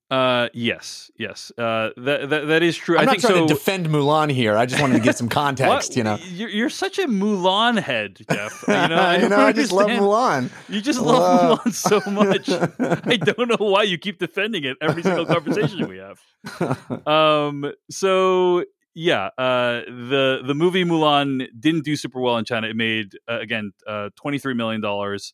Uh, 0.09 0.49
yes, 0.53 1.11
yes. 1.19 1.51
Uh, 1.55 1.91
that, 1.97 2.31
that 2.31 2.47
that 2.47 2.63
is 2.63 2.75
true. 2.75 2.97
I'm 2.97 3.01
I 3.01 3.05
not 3.05 3.11
think 3.11 3.21
trying 3.21 3.35
so. 3.35 3.47
to 3.47 3.53
defend 3.53 3.89
Mulan 3.89 4.31
here. 4.31 4.57
I 4.57 4.65
just 4.65 4.81
wanted 4.81 4.95
to 4.95 5.03
get 5.03 5.15
some 5.15 5.29
context. 5.43 5.95
you 5.95 6.03
know, 6.03 6.17
you're, 6.31 6.49
you're, 6.49 6.69
such 6.71 6.97
a 6.97 7.05
Mulan 7.05 7.77
head, 7.79 8.19
Jeff. 8.27 8.63
You 8.67 8.73
know, 8.73 8.95
I, 8.95 9.17
you 9.17 9.29
know, 9.29 9.37
I 9.37 9.51
just 9.51 9.71
love 9.71 9.91
Mulan. 9.91 10.49
You 10.67 10.81
just 10.81 10.99
love 10.99 11.59
Mulan 11.59 11.73
so 11.73 12.01
much. 12.09 12.49
I 13.05 13.17
don't 13.17 13.49
know 13.49 13.63
why 13.67 13.83
you 13.83 13.99
keep 13.99 14.17
defending 14.17 14.63
it 14.63 14.77
every 14.81 15.03
single 15.03 15.27
conversation 15.27 15.87
we 15.87 15.97
have. 15.99 17.07
Um. 17.07 17.71
So 17.91 18.63
yeah, 18.99 19.29
uh, 19.37 19.81
the 19.87 20.41
the 20.45 20.53
movie 20.53 20.83
Mulan 20.83 21.47
didn't 21.57 21.85
do 21.85 21.95
super 21.95 22.19
well 22.19 22.37
in 22.37 22.45
China. 22.45 22.67
It 22.67 22.75
made 22.75 23.17
uh, 23.27 23.39
again 23.39 23.71
uh, 23.87 24.09
twenty 24.15 24.39
three 24.39 24.53
million 24.53 24.81
dollars 24.81 25.33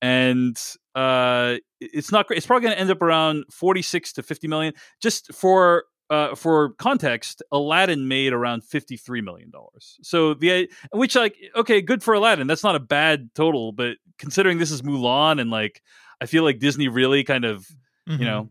and 0.00 0.58
uh, 0.94 1.56
it's 1.80 2.12
not 2.12 2.26
great. 2.26 2.36
It's 2.36 2.46
probably 2.46 2.64
going 2.64 2.74
to 2.74 2.80
end 2.80 2.90
up 2.90 3.02
around 3.02 3.44
46 3.50 4.12
to 4.14 4.22
50 4.22 4.48
million. 4.48 4.74
Just 5.00 5.32
for 5.34 5.84
uh, 6.10 6.34
for 6.34 6.70
context, 6.74 7.42
Aladdin 7.52 8.08
made 8.08 8.32
around 8.32 8.64
53 8.64 9.20
million 9.20 9.50
dollars. 9.50 9.98
So 10.02 10.34
the 10.34 10.70
which 10.92 11.14
like 11.14 11.36
okay, 11.56 11.80
good 11.80 12.02
for 12.02 12.14
Aladdin. 12.14 12.46
That's 12.46 12.64
not 12.64 12.74
a 12.74 12.80
bad 12.80 13.30
total, 13.34 13.72
but 13.72 13.96
considering 14.18 14.58
this 14.58 14.70
is 14.70 14.82
Mulan 14.82 15.40
and 15.40 15.50
like 15.50 15.82
I 16.20 16.26
feel 16.26 16.44
like 16.44 16.58
Disney 16.58 16.88
really 16.88 17.24
kind 17.24 17.44
of 17.44 17.66
mm-hmm. 18.08 18.22
you 18.22 18.26
know 18.26 18.48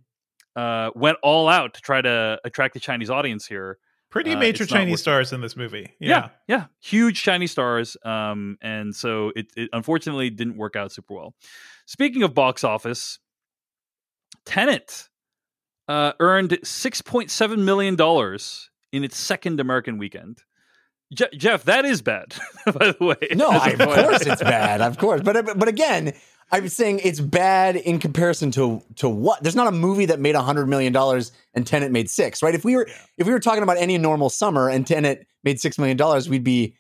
uh, 0.56 0.92
went 0.96 1.18
all 1.24 1.48
out 1.48 1.76
to 1.76 1.82
try 1.82 2.02
to 2.02 2.40
attract 2.44 2.74
the 2.74 2.80
Chinese 2.80 3.10
audience 3.10 3.46
here. 3.46 3.78
Pretty 4.10 4.34
uh, 4.34 4.40
major 4.40 4.66
Chinese 4.66 5.02
stars 5.02 5.34
in 5.34 5.42
this 5.42 5.56
movie. 5.58 5.94
Yeah. 6.00 6.10
yeah, 6.10 6.30
yeah, 6.48 6.66
huge 6.80 7.22
Chinese 7.22 7.52
stars. 7.52 7.98
Um, 8.06 8.58
and 8.62 8.96
so 8.96 9.32
it, 9.36 9.48
it 9.58 9.70
unfortunately 9.74 10.30
didn't 10.30 10.58
work 10.58 10.76
out 10.76 10.92
super 10.92 11.14
well. 11.14 11.36
Speaking 11.86 12.24
of 12.24 12.34
box 12.34 12.64
office, 12.64 13.20
Tenet 14.46 15.10
uh, 15.88 16.14
earned 16.20 16.58
six 16.64 17.02
point 17.02 17.32
seven 17.32 17.66
million 17.66 17.96
dollars 17.96 18.70
in 18.92 19.04
its 19.04 19.18
second 19.18 19.60
American 19.60 19.98
weekend. 19.98 20.40
Je- 21.14 21.38
Jeff, 21.38 21.64
that 21.66 21.86
is 21.86 22.02
bad, 22.02 22.36
by 22.66 22.92
the 22.92 23.06
way. 23.06 23.28
No, 23.34 23.50
I, 23.50 23.70
of 23.72 23.80
course 23.80 24.26
it's 24.26 24.44
bad, 24.44 24.82
of 24.82 24.98
course. 24.98 25.22
But 25.22 25.58
but 25.58 25.68
again, 25.68 26.14
I'm 26.52 26.70
saying 26.70 27.02
it's 27.04 27.20
bad 27.20 27.76
in 27.76 28.00
comparison 28.00 28.52
to 28.52 28.82
to 28.96 29.10
what? 29.10 29.44
There's 29.44 29.56
not 29.56 29.68
a 29.68 29.72
movie 29.72 30.06
that 30.06 30.20
made 30.20 30.36
a 30.36 30.42
hundred 30.42 30.68
million 30.68 30.94
dollars 30.94 31.32
and 31.54 31.68
Tenet 31.68 31.92
made 31.92 32.10
six, 32.10 32.42
right? 32.42 32.56
If 32.56 32.64
we 32.64 32.76
were 32.76 32.88
yeah. 32.88 32.96
if 33.18 33.28
we 33.28 33.34
were 33.34 33.40
talking 33.40 33.64
about 33.64 33.78
any 33.78 33.98
normal 33.98 34.30
summer 34.30 34.70
and 34.70 34.88
Tenet 34.88 35.28
made 35.44 35.60
six 35.60 35.78
million 35.78 35.98
dollars, 35.98 36.30
we'd 36.30 36.46
be, 36.46 36.76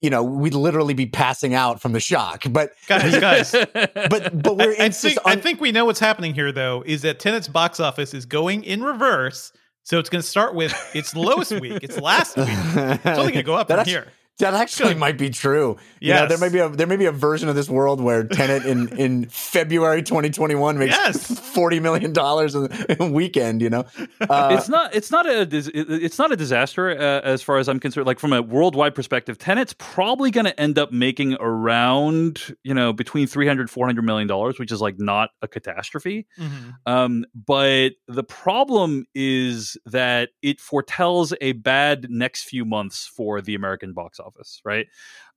you 0.00 0.10
know, 0.10 0.24
we'd 0.24 0.54
literally 0.54 0.94
be 0.94 1.06
passing 1.06 1.54
out 1.54 1.80
from 1.80 1.92
the 1.92 2.00
shock. 2.00 2.44
But 2.50 2.72
guys, 2.88 3.18
guys, 3.18 3.52
but 3.52 4.42
but 4.42 4.56
we're 4.56 4.72
I, 4.72 4.86
I 4.86 4.88
think 4.88 5.18
on, 5.24 5.32
I 5.32 5.36
think 5.36 5.60
we 5.60 5.70
know 5.70 5.84
what's 5.84 6.00
happening 6.00 6.34
here, 6.34 6.50
though, 6.50 6.82
is 6.84 7.02
that 7.02 7.20
Tenet's 7.20 7.48
box 7.48 7.78
office 7.78 8.12
is 8.12 8.26
going 8.26 8.64
in 8.64 8.82
reverse. 8.82 9.52
So 9.84 10.00
it's 10.00 10.10
going 10.10 10.20
to 10.20 10.28
start 10.28 10.56
with 10.56 10.74
its 10.96 11.14
lowest 11.14 11.52
week, 11.60 11.84
its 11.84 11.96
last 12.00 12.36
week. 12.36 12.48
It's 12.48 13.06
only 13.06 13.30
going 13.30 13.34
to 13.34 13.42
go 13.44 13.54
up 13.54 13.68
from 13.70 13.84
here. 13.84 14.08
That 14.38 14.52
actually 14.52 14.94
might 15.06 15.16
be 15.16 15.30
true. 15.30 15.78
Yeah, 15.98 16.14
you 16.14 16.20
know, 16.22 16.28
there 16.28 16.38
may 16.38 16.48
be 16.50 16.58
a 16.58 16.68
there 16.68 16.86
may 16.86 16.96
be 16.96 17.06
a 17.06 17.12
version 17.12 17.48
of 17.48 17.54
this 17.54 17.70
world 17.70 18.00
where 18.00 18.24
Tenet 18.24 18.66
in 18.66 18.88
in 18.98 19.26
February 19.28 20.02
2021 20.02 20.78
makes 20.78 20.94
yes. 20.94 21.40
40 21.40 21.80
million 21.80 22.12
dollars 22.12 22.54
in 22.54 22.68
a 23.00 23.06
weekend. 23.10 23.62
You 23.62 23.70
know, 23.70 23.84
uh, 24.28 24.56
it's 24.58 24.68
not 24.68 24.94
it's 24.94 25.10
not 25.10 25.26
a 25.26 25.48
it's 25.50 26.18
not 26.18 26.32
a 26.32 26.36
disaster 26.36 26.90
uh, 26.90 27.20
as 27.22 27.42
far 27.42 27.56
as 27.56 27.68
I'm 27.68 27.80
concerned. 27.80 28.06
Like 28.06 28.18
from 28.18 28.34
a 28.34 28.42
worldwide 28.42 28.94
perspective, 28.94 29.38
Tenet's 29.38 29.74
probably 29.78 30.30
going 30.30 30.46
to 30.46 30.60
end 30.60 30.78
up 30.78 30.92
making 30.92 31.34
around 31.40 32.56
you 32.62 32.74
know 32.74 32.92
between 32.92 33.26
300 33.26 33.70
400 33.70 34.02
million 34.02 34.28
dollars, 34.28 34.58
which 34.58 34.70
is 34.70 34.82
like 34.82 34.98
not 34.98 35.30
a 35.40 35.48
catastrophe. 35.48 36.26
Mm-hmm. 36.38 36.70
Um, 36.84 37.24
but 37.34 37.92
the 38.06 38.24
problem 38.24 39.06
is 39.14 39.78
that 39.86 40.30
it 40.42 40.60
foretells 40.60 41.32
a 41.40 41.52
bad 41.52 42.10
next 42.10 42.44
few 42.44 42.66
months 42.66 43.06
for 43.06 43.40
the 43.40 43.54
American 43.54 43.94
box 43.94 44.20
office 44.20 44.25
office, 44.26 44.60
right? 44.64 44.86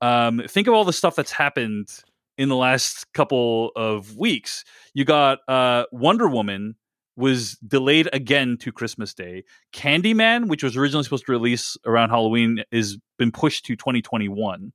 Um, 0.02 0.42
think 0.48 0.68
of 0.68 0.74
all 0.74 0.86
the 0.86 0.94
stuff 0.94 1.16
that's 1.16 1.32
happened 1.32 1.90
in 2.38 2.50
the 2.50 2.56
last 2.56 3.12
couple 3.14 3.72
of 3.76 4.18
weeks. 4.18 4.64
You 4.94 5.06
got 5.06 5.40
uh, 5.48 5.86
Wonder 5.92 6.28
Woman 6.28 6.76
was 7.16 7.58
delayed 7.68 8.10
again 8.14 8.58
to 8.62 8.72
Christmas 8.72 9.14
Day. 9.14 9.44
Candyman, 9.74 10.48
which 10.48 10.64
was 10.64 10.78
originally 10.78 11.04
supposed 11.04 11.26
to 11.26 11.32
release 11.34 11.76
around 11.86 12.10
Halloween, 12.10 12.64
is 12.72 12.98
been 13.18 13.32
pushed 13.32 13.66
to 13.66 13.76
2021. 13.76 14.72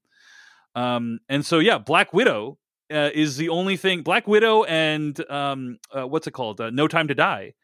Um, 0.75 1.21
and 1.29 1.45
so 1.45 1.59
yeah, 1.59 1.79
Black 1.79 2.13
Widow 2.13 2.59
uh, 2.93 3.11
is 3.15 3.39
the 3.39 3.49
only 3.49 3.79
thing. 3.79 4.03
Black 4.03 4.29
Widow 4.29 4.65
and 4.65 5.19
um, 5.31 5.79
uh, 5.91 6.07
what's 6.07 6.27
it 6.27 6.33
called? 6.33 6.61
Uh, 6.61 6.69
no 6.71 6.87
Time 6.87 7.09
to 7.09 7.15
Die 7.15 7.55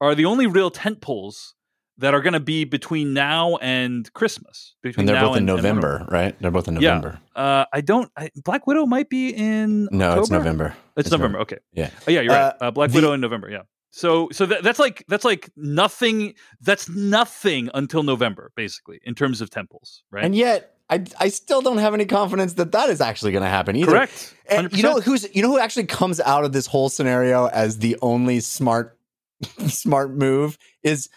are 0.00 0.14
the 0.14 0.24
only 0.24 0.46
real 0.46 0.70
tent 0.70 1.00
poles 1.00 1.54
that 1.98 2.14
are 2.14 2.20
going 2.20 2.32
to 2.32 2.40
be 2.40 2.64
between 2.64 3.12
now 3.12 3.56
and 3.56 4.12
Christmas. 4.14 4.74
Between 4.82 5.02
and 5.02 5.08
they're 5.08 5.20
both 5.20 5.36
in 5.36 5.44
November, 5.44 6.06
right? 6.10 6.38
They're 6.40 6.50
both 6.50 6.68
in 6.68 6.74
November. 6.74 7.20
Yeah. 7.36 7.42
Uh, 7.42 7.64
I 7.72 7.80
don't. 7.80 8.10
I, 8.16 8.30
Black 8.44 8.66
Widow 8.66 8.86
might 8.86 9.08
be 9.08 9.30
in. 9.30 9.88
No, 9.90 10.08
October? 10.08 10.20
it's 10.20 10.30
November. 10.30 10.66
It's, 10.96 11.06
it's 11.06 11.10
November. 11.10 11.38
November. 11.38 11.38
Okay. 11.40 11.58
Yeah. 11.72 11.90
Oh, 12.06 12.10
yeah, 12.10 12.20
you're 12.20 12.32
uh, 12.32 12.44
right. 12.44 12.54
Uh, 12.60 12.70
Black 12.70 12.90
the, 12.90 12.96
Widow 12.96 13.12
in 13.12 13.20
November. 13.20 13.50
Yeah. 13.50 13.62
So, 13.90 14.28
so 14.32 14.46
that, 14.46 14.62
that's 14.62 14.78
like 14.78 15.04
that's 15.08 15.24
like 15.24 15.50
nothing. 15.56 16.34
That's 16.60 16.88
nothing 16.88 17.70
until 17.74 18.02
November, 18.02 18.52
basically, 18.54 19.00
in 19.02 19.14
terms 19.14 19.40
of 19.40 19.50
tent 19.50 19.70
poles, 19.70 20.04
right? 20.10 20.24
And 20.24 20.34
yet, 20.36 20.76
I, 20.90 21.04
I 21.18 21.28
still 21.28 21.60
don't 21.60 21.78
have 21.78 21.94
any 21.94 22.06
confidence 22.06 22.54
that 22.54 22.72
that 22.72 22.90
is 22.90 23.00
actually 23.00 23.32
going 23.32 23.44
to 23.44 23.50
happen 23.50 23.76
either. 23.76 23.90
Correct. 23.90 24.34
100%. 24.50 24.58
And 24.58 24.72
you 24.72 24.82
know 24.82 25.00
who's 25.00 25.34
you 25.34 25.42
know 25.42 25.48
who 25.48 25.58
actually 25.58 25.86
comes 25.86 26.20
out 26.20 26.44
of 26.44 26.52
this 26.52 26.66
whole 26.66 26.88
scenario 26.88 27.46
as 27.46 27.78
the 27.78 27.96
only 28.02 28.40
smart 28.40 28.98
smart 29.66 30.12
move 30.12 30.58
is 30.82 31.08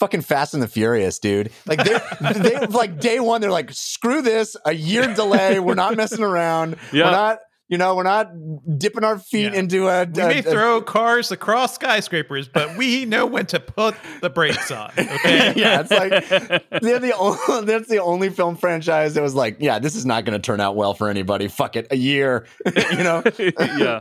fucking 0.00 0.22
Fast 0.22 0.54
and 0.54 0.62
the 0.62 0.68
Furious, 0.68 1.18
dude. 1.18 1.52
Like 1.66 1.84
they 1.84 1.98
they 2.32 2.66
like 2.66 2.98
day 2.98 3.20
one, 3.20 3.40
they're 3.40 3.52
like, 3.52 3.70
screw 3.72 4.22
this, 4.22 4.56
a 4.64 4.72
year 4.72 5.14
delay. 5.14 5.60
We're 5.60 5.74
not 5.74 5.96
messing 5.96 6.24
around. 6.24 6.76
Yeah. 6.92 7.04
We're 7.04 7.10
not, 7.12 7.38
you 7.68 7.78
know, 7.78 7.94
we're 7.94 8.02
not 8.02 8.32
dipping 8.78 9.04
our 9.04 9.18
feet 9.18 9.52
yeah. 9.52 9.60
into 9.60 9.86
a. 9.86 10.04
We 10.06 10.22
a, 10.22 10.26
may 10.26 10.38
a, 10.40 10.42
throw 10.42 10.82
cars 10.82 11.30
across 11.30 11.74
skyscrapers, 11.74 12.48
but 12.48 12.76
we 12.76 13.04
know 13.04 13.26
when 13.26 13.46
to 13.46 13.60
put 13.60 13.94
the 14.22 14.30
brakes 14.30 14.72
on. 14.72 14.90
Okay. 14.98 15.52
yeah, 15.54 15.80
it's 15.80 15.90
like 15.90 16.10
they're 16.80 16.98
the 16.98 17.14
only, 17.16 17.66
that's 17.66 17.88
the 17.88 17.98
only 17.98 18.30
film 18.30 18.56
franchise 18.56 19.14
that 19.14 19.22
was 19.22 19.34
like, 19.34 19.58
yeah, 19.60 19.78
this 19.78 19.94
is 19.94 20.06
not 20.06 20.24
going 20.24 20.40
to 20.40 20.44
turn 20.44 20.60
out 20.60 20.76
well 20.76 20.94
for 20.94 21.08
anybody. 21.08 21.46
Fuck 21.46 21.76
it, 21.76 21.88
a 21.90 21.96
year. 21.96 22.46
you 22.64 23.04
know. 23.04 23.22
yeah. 23.38 24.00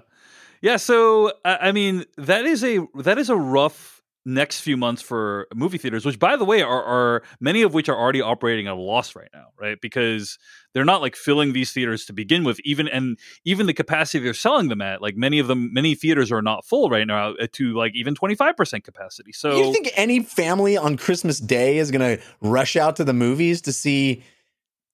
Yeah. 0.62 0.78
So 0.78 1.34
I 1.44 1.72
mean, 1.72 2.06
that 2.18 2.46
is 2.46 2.64
a 2.64 2.80
that 2.96 3.18
is 3.18 3.30
a 3.30 3.36
rough 3.36 3.99
next 4.26 4.60
few 4.60 4.78
months 4.78 5.02
for 5.02 5.48
movie 5.56 5.78
theaters, 5.78 6.06
which 6.06 6.20
by 6.20 6.36
the 6.36 6.46
way 6.46 6.62
are, 6.62 6.84
are 6.84 7.24
many 7.40 7.62
of 7.62 7.74
which 7.74 7.90
are 7.90 7.98
already 7.98 8.22
operating 8.22 8.68
at 8.68 8.74
a 8.74 8.76
loss 8.76 9.16
right 9.16 9.30
now, 9.34 9.48
right? 9.60 9.80
Because 9.82 10.38
they're 10.74 10.86
not 10.86 11.02
like 11.02 11.16
filling 11.16 11.54
these 11.54 11.72
theaters 11.72 12.06
to 12.06 12.14
begin 12.14 12.44
with, 12.44 12.60
even 12.66 12.88
and 12.88 13.18
even 13.46 13.66
the 13.66 13.74
capacity 13.74 14.24
they're 14.24 14.34
selling 14.34 14.68
them 14.68 14.82
at, 14.82 15.02
like 15.02 15.16
many 15.16 15.40
of 15.40 15.48
them, 15.48 15.74
many 15.74 15.96
theaters 15.96 16.32
are 16.32 16.42
not 16.42 16.66
full 16.66 16.90
right 16.90 17.08
now 17.08 17.32
uh, 17.32 17.48
to 17.54 17.74
like 17.76 17.94
even 17.96 18.14
twenty 18.14 18.36
five 18.36 18.56
percent 18.56 18.84
capacity. 18.84 19.32
So 19.32 19.58
you 19.58 19.74
think 19.74 19.90
any 19.96 20.22
family 20.22 20.78
on 20.78 20.98
Christmas 20.98 21.40
Day 21.40 21.78
is 21.78 21.90
going 21.90 22.18
to 22.18 22.24
rush 22.42 22.76
out 22.76 22.98
to 22.98 23.04
the 23.04 23.14
movies 23.14 23.62
to 23.64 23.74
see 23.74 24.24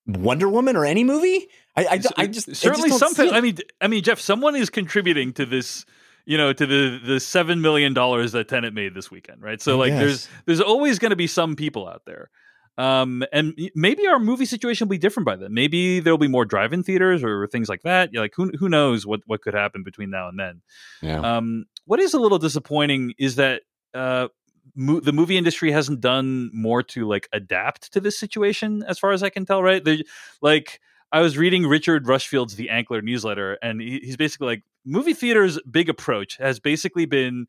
Wonder 0.06 0.48
Woman 0.48 0.76
or 0.76 0.86
any 0.86 1.04
movie? 1.04 1.48
I, 1.76 1.86
I, 1.86 2.02
I 2.18 2.28
just 2.28 2.56
certainly 2.56 2.86
I 2.86 2.90
just 2.90 3.00
something. 3.00 3.30
I 3.32 3.42
mean, 3.42 3.58
I 3.82 3.88
mean, 3.88 4.04
Jeff, 4.04 4.20
someone 4.20 4.56
is 4.56 4.70
contributing 4.70 5.34
to 5.34 5.46
this 5.46 5.86
you 6.26 6.38
know 6.38 6.54
to 6.54 6.66
the 6.66 7.00
the 7.04 7.20
seven 7.20 7.62
million 7.62 7.94
dollars 7.94 8.32
that 8.34 8.48
Tenet 8.48 8.74
made 8.74 8.94
this 8.94 9.10
weekend, 9.12 9.42
right? 9.42 9.62
So 9.62 9.78
like 9.78 9.90
yes. 9.90 10.00
there's 10.00 10.30
there's 10.46 10.62
always 10.62 11.00
going 11.00 11.12
to 11.12 11.16
be 11.16 11.28
some 11.28 11.56
people 11.56 11.88
out 11.88 12.04
there. 12.06 12.30
Um, 12.78 13.24
and 13.32 13.58
maybe 13.74 14.06
our 14.06 14.20
movie 14.20 14.46
situation 14.46 14.88
will 14.88 14.92
be 14.92 14.98
different 14.98 15.26
by 15.26 15.38
then. 15.38 15.54
Maybe 15.54 16.02
there'll 16.02 16.18
be 16.18 16.28
more 16.28 16.44
drive-in 16.44 16.84
theaters 16.84 17.24
or 17.24 17.48
things 17.48 17.70
like 17.70 17.84
that. 17.84 18.10
Like 18.14 18.34
who 18.36 18.52
who 18.60 18.68
knows 18.68 19.06
what 19.06 19.22
what 19.26 19.42
could 19.42 19.54
happen 19.54 19.84
between 19.84 20.10
now 20.10 20.28
and 20.28 20.38
then. 20.38 20.62
Yeah. 21.02 21.20
Um, 21.20 21.66
what 21.86 22.00
is 22.00 22.14
a 22.14 22.20
little 22.20 22.40
disappointing 22.40 23.14
is 23.18 23.36
that 23.36 23.62
uh, 23.94 24.28
mo- 24.76 25.00
the 25.00 25.14
movie 25.14 25.38
industry 25.38 25.72
hasn't 25.72 26.02
done 26.02 26.50
more 26.54 26.84
to 26.84 27.08
like 27.08 27.30
adapt 27.32 27.94
to 27.94 28.02
this 28.02 28.20
situation, 28.20 28.84
as 28.88 29.00
far 29.00 29.12
as 29.12 29.24
I 29.24 29.30
can 29.30 29.46
tell. 29.46 29.64
Right? 29.64 29.84
They 29.84 30.04
like 30.42 30.82
I 31.12 31.22
was 31.22 31.38
reading 31.38 31.66
Richard 31.66 32.08
Rushfield's 32.08 32.56
The 32.56 32.68
Ankler 32.68 33.02
newsletter, 33.02 33.58
and 33.62 33.80
he, 33.80 34.00
he's 34.04 34.18
basically 34.18 34.48
like, 34.48 34.64
movie 34.86 35.14
theater's 35.14 35.60
big 35.70 35.90
approach 35.90 36.38
has 36.38 36.60
basically 36.60 37.06
been 37.06 37.48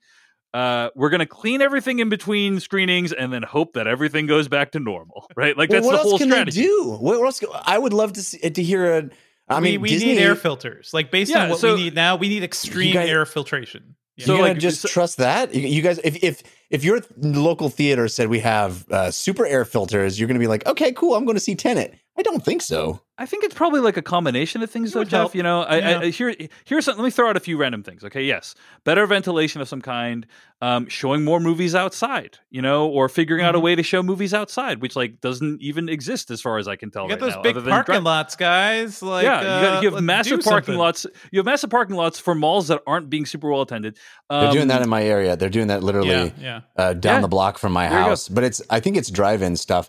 uh, 0.55 0.89
we're 0.95 1.11
going 1.11 1.21
to 1.21 1.27
clean 1.27 1.61
everything 1.61 1.99
in 1.99 2.09
between 2.09 2.61
screenings 2.61 3.13
and 3.13 3.31
then 3.33 3.43
hope 3.43 3.75
that 3.75 3.87
everything 3.87 4.27
goes 4.27 4.49
back 4.49 4.73
to 4.73 4.81
normal, 4.81 5.27
right? 5.37 5.57
Like 5.57 5.71
well, 5.71 5.83
that's 5.83 5.93
the 5.93 6.09
whole 6.09 6.19
strategy. 6.19 6.63
do? 6.63 6.97
What 6.99 7.23
else? 7.23 7.41
Can, 7.41 7.49
I 7.53 7.77
would 7.79 7.93
love 7.93 8.15
to 8.15 8.23
see, 8.23 8.39
to 8.39 8.63
hear 8.63 8.99
a. 8.99 9.11
I 9.49 9.61
we, 9.61 9.73
mean, 9.73 9.81
we 9.83 9.89
Disney, 9.91 10.15
need 10.15 10.19
air 10.19 10.35
filters. 10.35 10.93
Like 10.93 11.11
based 11.11 11.31
yeah, 11.31 11.45
on 11.45 11.51
what 11.51 11.61
so, 11.61 11.75
we 11.75 11.85
need 11.85 11.95
now, 11.95 12.17
we 12.17 12.29
need 12.29 12.43
extreme 12.43 12.95
guys, 12.95 13.09
air 13.09 13.27
filtration. 13.27 13.97
Yeah. 14.17 14.27
So, 14.27 14.37
like, 14.37 14.59
just 14.59 14.81
so, 14.81 14.89
trust 14.89 15.19
that 15.19 15.55
you 15.55 15.83
guys. 15.83 16.01
If 16.03 16.25
if 16.25 16.43
if 16.71 16.83
your 16.83 17.03
local 17.19 17.69
theater 17.69 18.09
said 18.09 18.29
we 18.29 18.41
have 18.41 18.91
uh, 18.91 19.11
super 19.11 19.47
air 19.47 19.65
filters, 19.65 20.19
you're 20.19 20.27
going 20.27 20.39
to 20.39 20.43
be 20.43 20.49
like, 20.49 20.67
okay, 20.67 20.91
cool. 20.93 21.15
I'm 21.15 21.27
going 21.27 21.37
to 21.37 21.41
see 21.41 21.55
Tenet. 21.55 21.95
I 22.19 22.23
don't 22.23 22.45
think 22.45 22.63
so. 22.63 23.01
I 23.19 23.25
think 23.25 23.45
it's 23.45 23.55
probably 23.55 23.81
like 23.81 23.97
a 23.97 24.03
combination 24.03 24.63
of 24.63 24.71
things, 24.71 24.93
though, 24.93 25.05
Jeff. 25.05 25.11
Help. 25.11 25.35
You 25.35 25.43
know, 25.43 25.63
I, 25.63 25.79
yeah. 25.79 25.99
I, 26.01 26.11
here, 26.11 26.35
here's 26.65 26.85
something. 26.85 27.03
Let 27.03 27.07
me 27.07 27.11
throw 27.11 27.31
out 27.31 27.37
a 27.37 27.41
few 27.41 27.57
random 27.57 27.83
things. 27.83 28.05
Okay, 28.05 28.23
yes, 28.23 28.55
better 28.85 29.07
ventilation 29.07 29.61
of 29.61 29.69
some 29.69 29.81
kind, 29.81 30.27
um, 30.61 30.87
showing 30.89 31.25
more 31.25 31.41
movies 31.41 31.75
outside. 31.75 32.39
You 32.51 32.63
know, 32.63 32.89
or 32.89 33.09
figuring 33.09 33.41
mm-hmm. 33.41 33.49
out 33.49 33.55
a 33.55 33.59
mm-hmm. 33.59 33.65
way 33.65 33.75
to 33.75 33.83
show 33.83 34.03
movies 34.03 34.35
outside, 34.35 34.83
which 34.83 34.97
like 34.97 35.21
doesn't 35.21 35.63
even 35.63 35.89
exist 35.89 36.31
as 36.31 36.43
far 36.43 36.59
as 36.59 36.69
I 36.69 36.77
can 36.77 36.91
tell. 36.91 37.05
You 37.05 37.11
got 37.11 37.21
right 37.21 37.27
those 37.27 37.37
now, 37.37 37.43
big 37.43 37.65
parking 37.65 37.95
dri- 37.97 38.05
lots, 38.05 38.37
guys. 38.37 39.03
Like, 39.03 39.25
yeah, 39.25 39.41
you, 39.41 39.45
got, 39.47 39.83
you 39.83 39.91
have 39.91 39.99
uh, 39.99 40.03
massive 40.03 40.41
parking 40.41 40.75
something. 40.75 40.79
lots. 40.79 41.07
You 41.33 41.39
have 41.39 41.47
massive 41.47 41.71
parking 41.71 41.97
lots 41.97 42.19
for 42.19 42.35
malls 42.35 42.69
that 42.69 42.83
aren't 42.87 43.09
being 43.09 43.27
super 43.27 43.51
well 43.51 43.63
attended. 43.63 43.99
Um, 44.29 44.45
They're 44.45 44.53
doing 44.53 44.69
that 44.69 44.79
um, 44.79 44.85
in 44.85 44.89
my 44.89 45.03
area. 45.03 45.37
They're 45.37 45.49
doing 45.49 45.69
that 45.69 45.83
literally 45.83 46.11
yeah, 46.11 46.31
yeah. 46.39 46.61
Uh, 46.77 46.93
down 46.93 47.17
yeah. 47.17 47.21
the 47.23 47.29
block 47.29 47.59
from 47.59 47.73
my 47.73 47.89
house. 47.89 48.29
But 48.29 48.45
it's 48.45 48.61
I 48.69 48.81
think 48.81 48.97
it's 48.97 49.11
drive-in 49.11 49.57
stuff. 49.57 49.89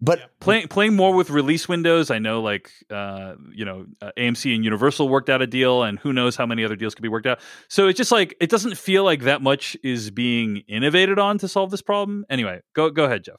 But 0.00 0.18
yeah. 0.18 0.26
playing 0.40 0.68
playing 0.68 0.94
more 0.94 1.14
with 1.14 1.30
release 1.30 1.68
windows, 1.68 2.10
I 2.10 2.18
know 2.18 2.42
like 2.42 2.70
uh, 2.90 3.34
you 3.50 3.64
know 3.64 3.86
uh, 4.02 4.12
AMC 4.18 4.54
and 4.54 4.62
Universal 4.62 5.08
worked 5.08 5.30
out 5.30 5.40
a 5.40 5.46
deal, 5.46 5.82
and 5.82 5.98
who 5.98 6.12
knows 6.12 6.36
how 6.36 6.44
many 6.44 6.64
other 6.64 6.76
deals 6.76 6.94
could 6.94 7.02
be 7.02 7.08
worked 7.08 7.26
out. 7.26 7.40
So 7.68 7.88
it's 7.88 7.96
just 7.96 8.12
like 8.12 8.36
it 8.40 8.50
doesn't 8.50 8.76
feel 8.76 9.04
like 9.04 9.22
that 9.22 9.40
much 9.40 9.76
is 9.82 10.10
being 10.10 10.58
innovated 10.68 11.18
on 11.18 11.38
to 11.38 11.48
solve 11.48 11.70
this 11.70 11.82
problem. 11.82 12.26
Anyway, 12.28 12.60
go 12.74 12.90
go 12.90 13.04
ahead, 13.04 13.24
Jeff. 13.24 13.36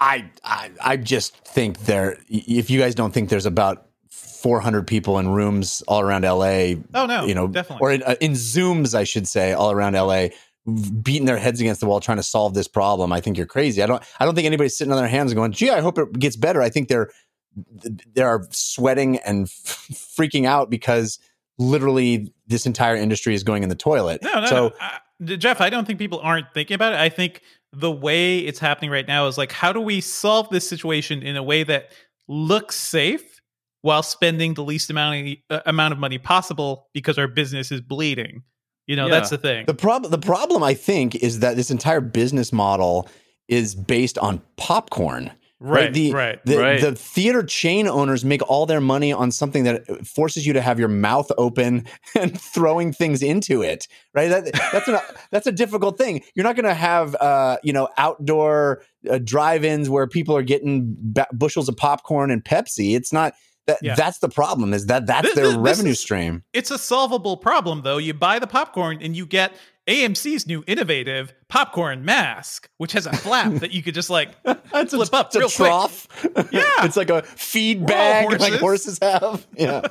I 0.00 0.30
I, 0.42 0.70
I 0.82 0.96
just 0.96 1.36
think 1.36 1.80
there. 1.80 2.18
If 2.28 2.68
you 2.68 2.80
guys 2.80 2.96
don't 2.96 3.12
think 3.12 3.28
there's 3.28 3.46
about 3.46 3.86
400 4.40 4.86
people 4.86 5.18
in 5.18 5.28
rooms 5.28 5.82
all 5.86 6.00
around 6.00 6.22
LA. 6.24 6.74
Oh 6.94 7.06
no, 7.06 7.26
you 7.26 7.34
know, 7.34 7.46
definitely. 7.46 7.86
Or 7.86 7.92
in, 7.92 8.02
uh, 8.02 8.16
in 8.20 8.32
Zooms, 8.32 8.94
I 8.94 9.04
should 9.04 9.28
say, 9.28 9.52
all 9.52 9.70
around 9.70 9.92
LA 9.92 10.28
beating 11.02 11.26
their 11.26 11.38
heads 11.38 11.60
against 11.60 11.80
the 11.80 11.86
wall 11.86 12.00
trying 12.00 12.18
to 12.18 12.22
solve 12.22 12.54
this 12.54 12.68
problem, 12.68 13.12
I 13.12 13.20
think 13.20 13.36
you're 13.36 13.46
crazy. 13.46 13.82
I 13.82 13.86
don't 13.86 14.02
I 14.18 14.24
don't 14.24 14.34
think 14.34 14.46
anybody's 14.46 14.76
sitting 14.76 14.92
on 14.92 14.98
their 14.98 15.08
hands 15.08 15.34
going, 15.34 15.52
"Gee, 15.52 15.70
I 15.70 15.80
hope 15.80 15.98
it 15.98 16.18
gets 16.18 16.36
better." 16.36 16.62
I 16.62 16.68
think 16.68 16.88
they're 16.88 17.10
they 18.14 18.22
are 18.22 18.46
sweating 18.50 19.18
and 19.18 19.46
f- 19.46 19.88
freaking 20.16 20.46
out 20.46 20.70
because 20.70 21.18
literally 21.58 22.32
this 22.46 22.66
entire 22.66 22.96
industry 22.96 23.34
is 23.34 23.42
going 23.42 23.62
in 23.62 23.68
the 23.68 23.74
toilet. 23.74 24.22
No, 24.22 24.40
no, 24.40 24.46
so, 24.46 24.68
no. 24.68 24.74
I, 24.80 25.36
Jeff, 25.36 25.60
I 25.60 25.68
don't 25.68 25.86
think 25.86 25.98
people 25.98 26.20
aren't 26.20 26.52
thinking 26.54 26.74
about 26.74 26.94
it. 26.94 27.00
I 27.00 27.08
think 27.08 27.42
the 27.72 27.90
way 27.90 28.38
it's 28.38 28.58
happening 28.58 28.90
right 28.90 29.06
now 29.06 29.26
is 29.26 29.36
like, 29.36 29.52
how 29.52 29.72
do 29.72 29.80
we 29.80 30.00
solve 30.00 30.48
this 30.50 30.68
situation 30.68 31.22
in 31.22 31.36
a 31.36 31.42
way 31.42 31.62
that 31.62 31.92
looks 32.26 32.76
safe 32.76 33.40
while 33.82 34.02
spending 34.02 34.54
the 34.54 34.64
least 34.64 34.90
amount 34.90 35.28
of, 35.28 35.36
uh, 35.50 35.60
amount 35.66 35.92
of 35.92 35.98
money 35.98 36.18
possible 36.18 36.88
because 36.94 37.18
our 37.18 37.28
business 37.28 37.70
is 37.70 37.80
bleeding? 37.80 38.42
You 38.90 38.96
know, 38.96 39.06
yeah. 39.06 39.14
that's 39.14 39.30
the 39.30 39.38
thing. 39.38 39.66
The 39.66 39.74
problem, 39.74 40.10
the 40.10 40.18
problem, 40.18 40.64
I 40.64 40.74
think, 40.74 41.14
is 41.14 41.38
that 41.38 41.54
this 41.54 41.70
entire 41.70 42.00
business 42.00 42.52
model 42.52 43.08
is 43.46 43.76
based 43.76 44.18
on 44.18 44.42
popcorn. 44.56 45.30
Right, 45.60 45.84
right. 45.84 45.92
The, 45.92 46.12
right, 46.12 46.44
the, 46.44 46.58
right. 46.58 46.80
the 46.80 46.96
theater 46.96 47.44
chain 47.44 47.86
owners 47.86 48.24
make 48.24 48.42
all 48.50 48.66
their 48.66 48.80
money 48.80 49.12
on 49.12 49.30
something 49.30 49.62
that 49.62 50.04
forces 50.04 50.44
you 50.44 50.54
to 50.54 50.60
have 50.60 50.80
your 50.80 50.88
mouth 50.88 51.30
open 51.38 51.86
and 52.18 52.40
throwing 52.40 52.92
things 52.92 53.22
into 53.22 53.62
it. 53.62 53.86
Right. 54.12 54.26
That, 54.26 54.52
that's 54.72 54.88
an, 54.88 54.98
that's 55.30 55.46
a 55.46 55.52
difficult 55.52 55.96
thing. 55.96 56.24
You're 56.34 56.42
not 56.42 56.56
going 56.56 56.64
to 56.64 56.74
have 56.74 57.14
uh, 57.14 57.58
you 57.62 57.72
know 57.72 57.90
outdoor 57.96 58.82
uh, 59.08 59.20
drive-ins 59.22 59.88
where 59.88 60.08
people 60.08 60.34
are 60.34 60.42
getting 60.42 60.96
ba- 60.98 61.28
bushels 61.32 61.68
of 61.68 61.76
popcorn 61.76 62.32
and 62.32 62.44
Pepsi. 62.44 62.96
It's 62.96 63.12
not. 63.12 63.34
That, 63.66 63.78
yeah. 63.82 63.94
That's 63.94 64.18
the 64.18 64.28
problem. 64.28 64.72
Is 64.72 64.86
that 64.86 65.06
that's 65.06 65.28
this, 65.28 65.34
their 65.36 65.48
this, 65.48 65.56
revenue 65.56 65.94
stream? 65.94 66.42
It's 66.52 66.70
a 66.70 66.78
solvable 66.78 67.36
problem, 67.36 67.82
though. 67.82 67.98
You 67.98 68.14
buy 68.14 68.38
the 68.38 68.46
popcorn 68.46 68.98
and 69.00 69.14
you 69.14 69.26
get 69.26 69.52
AMC's 69.90 70.46
new 70.46 70.62
innovative 70.66 71.34
popcorn 71.48 72.04
mask, 72.04 72.68
which 72.78 72.92
has 72.92 73.06
a 73.06 73.12
flap 73.12 73.54
that 73.54 73.72
you 73.72 73.82
could 73.82 73.94
just 73.94 74.10
like 74.10 74.40
flip 74.44 75.12
a, 75.12 75.16
up 75.16 75.34
real 75.34 75.48
trough. 75.48 76.08
quick. 76.08 76.48
Yeah, 76.52 76.84
it's 76.84 76.96
like 76.96 77.10
a 77.10 77.22
feed 77.22 77.86
bag 77.86 78.24
horses. 78.24 78.40
like 78.40 78.60
horses 78.60 78.98
have. 79.02 79.46
Yeah, 79.56 79.82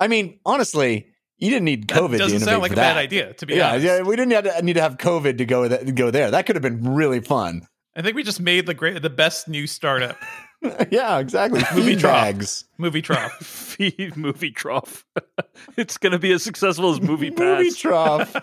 I 0.00 0.08
mean, 0.08 0.38
honestly, 0.46 1.08
you 1.36 1.50
didn't 1.50 1.66
need 1.66 1.88
COVID. 1.88 2.12
That 2.12 2.18
doesn't 2.18 2.40
sound 2.40 2.62
like 2.62 2.72
a 2.72 2.76
that. 2.76 2.94
bad 2.94 2.96
idea, 2.96 3.34
to 3.34 3.46
be 3.46 3.54
yeah, 3.54 3.70
honest. 3.70 3.84
Yeah, 3.84 4.02
we 4.02 4.16
didn't 4.16 4.32
have 4.32 4.56
to, 4.56 4.62
need 4.62 4.74
to 4.74 4.82
have 4.82 4.96
COVID 4.96 5.38
to 5.38 5.44
go 5.44 5.68
to 5.68 5.92
go 5.92 6.10
there. 6.10 6.30
That 6.30 6.46
could 6.46 6.56
have 6.56 6.62
been 6.62 6.94
really 6.94 7.20
fun. 7.20 7.66
I 7.94 8.02
think 8.02 8.16
we 8.16 8.22
just 8.22 8.40
made 8.40 8.66
the 8.66 8.74
great, 8.74 9.02
the 9.02 9.10
best 9.10 9.48
new 9.48 9.66
startup. 9.66 10.16
yeah, 10.90 11.18
exactly. 11.18 11.62
Movie 11.74 11.96
bags. 11.96 12.64
Movie 12.78 13.02
trough. 13.02 13.32
Feed 13.42 14.16
movie 14.16 14.50
trough. 14.50 15.04
it's 15.76 15.98
going 15.98 16.12
to 16.12 16.18
be 16.18 16.32
as 16.32 16.42
successful 16.42 16.90
as 16.90 17.00
movie 17.00 17.30
pass. 17.30 17.58
Movie 17.58 17.70
trough. 17.70 18.34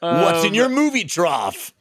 What's 0.00 0.44
in 0.44 0.48
um, 0.48 0.54
your 0.54 0.68
movie 0.68 1.04
trough? 1.04 1.72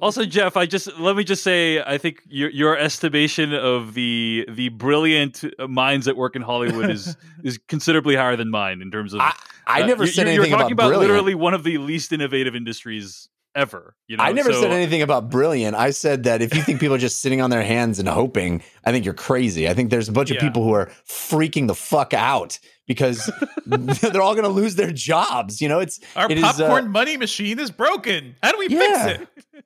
also, 0.00 0.24
Jeff, 0.24 0.56
I 0.56 0.66
just 0.66 0.98
let 0.98 1.14
me 1.16 1.22
just 1.22 1.44
say, 1.44 1.80
I 1.80 1.96
think 1.98 2.22
your 2.26 2.50
your 2.50 2.76
estimation 2.76 3.54
of 3.54 3.94
the 3.94 4.46
the 4.50 4.70
brilliant 4.70 5.44
minds 5.68 6.06
that 6.06 6.16
work 6.16 6.34
in 6.34 6.42
Hollywood 6.42 6.90
is 6.90 7.16
is 7.44 7.58
considerably 7.68 8.16
higher 8.16 8.36
than 8.36 8.50
mine 8.50 8.82
in 8.82 8.90
terms 8.90 9.14
of. 9.14 9.20
I, 9.20 9.32
I 9.64 9.82
uh, 9.82 9.86
never 9.86 10.08
said 10.08 10.26
you're, 10.26 10.34
anything 10.34 10.50
you're 10.50 10.58
talking 10.58 10.72
about, 10.72 10.90
about 10.90 11.00
literally 11.00 11.36
one 11.36 11.54
of 11.54 11.62
the 11.62 11.78
least 11.78 12.12
innovative 12.12 12.56
industries 12.56 13.28
ever. 13.54 13.94
You 14.08 14.16
know, 14.16 14.24
I 14.24 14.32
never 14.32 14.52
so, 14.52 14.62
said 14.62 14.70
anything 14.70 15.02
about 15.02 15.30
brilliant. 15.30 15.76
I 15.76 15.90
said 15.90 16.24
that 16.24 16.42
if 16.42 16.54
you 16.54 16.62
think 16.62 16.80
people 16.80 16.94
are 16.94 16.98
just 16.98 17.20
sitting 17.20 17.40
on 17.40 17.50
their 17.50 17.62
hands 17.62 17.98
and 17.98 18.08
hoping, 18.08 18.62
I 18.84 18.92
think 18.92 19.04
you're 19.04 19.14
crazy. 19.14 19.68
I 19.68 19.74
think 19.74 19.90
there's 19.90 20.08
a 20.08 20.12
bunch 20.12 20.30
yeah. 20.30 20.36
of 20.36 20.40
people 20.42 20.64
who 20.64 20.72
are 20.72 20.86
freaking 21.06 21.66
the 21.66 21.74
fuck 21.74 22.14
out 22.14 22.58
because 22.86 23.30
they're 23.66 24.22
all 24.22 24.34
going 24.34 24.44
to 24.44 24.50
lose 24.50 24.74
their 24.74 24.92
jobs. 24.92 25.60
You 25.60 25.68
know, 25.68 25.80
it's 25.80 26.00
our 26.16 26.30
it 26.30 26.40
popcorn 26.40 26.84
is, 26.84 26.86
uh, 26.86 26.90
money 26.90 27.16
machine 27.16 27.58
is 27.58 27.70
broken. 27.70 28.36
How 28.42 28.52
do 28.52 28.58
we 28.58 28.68
yeah. 28.68 29.06
fix 29.06 29.20
it? 29.20 29.64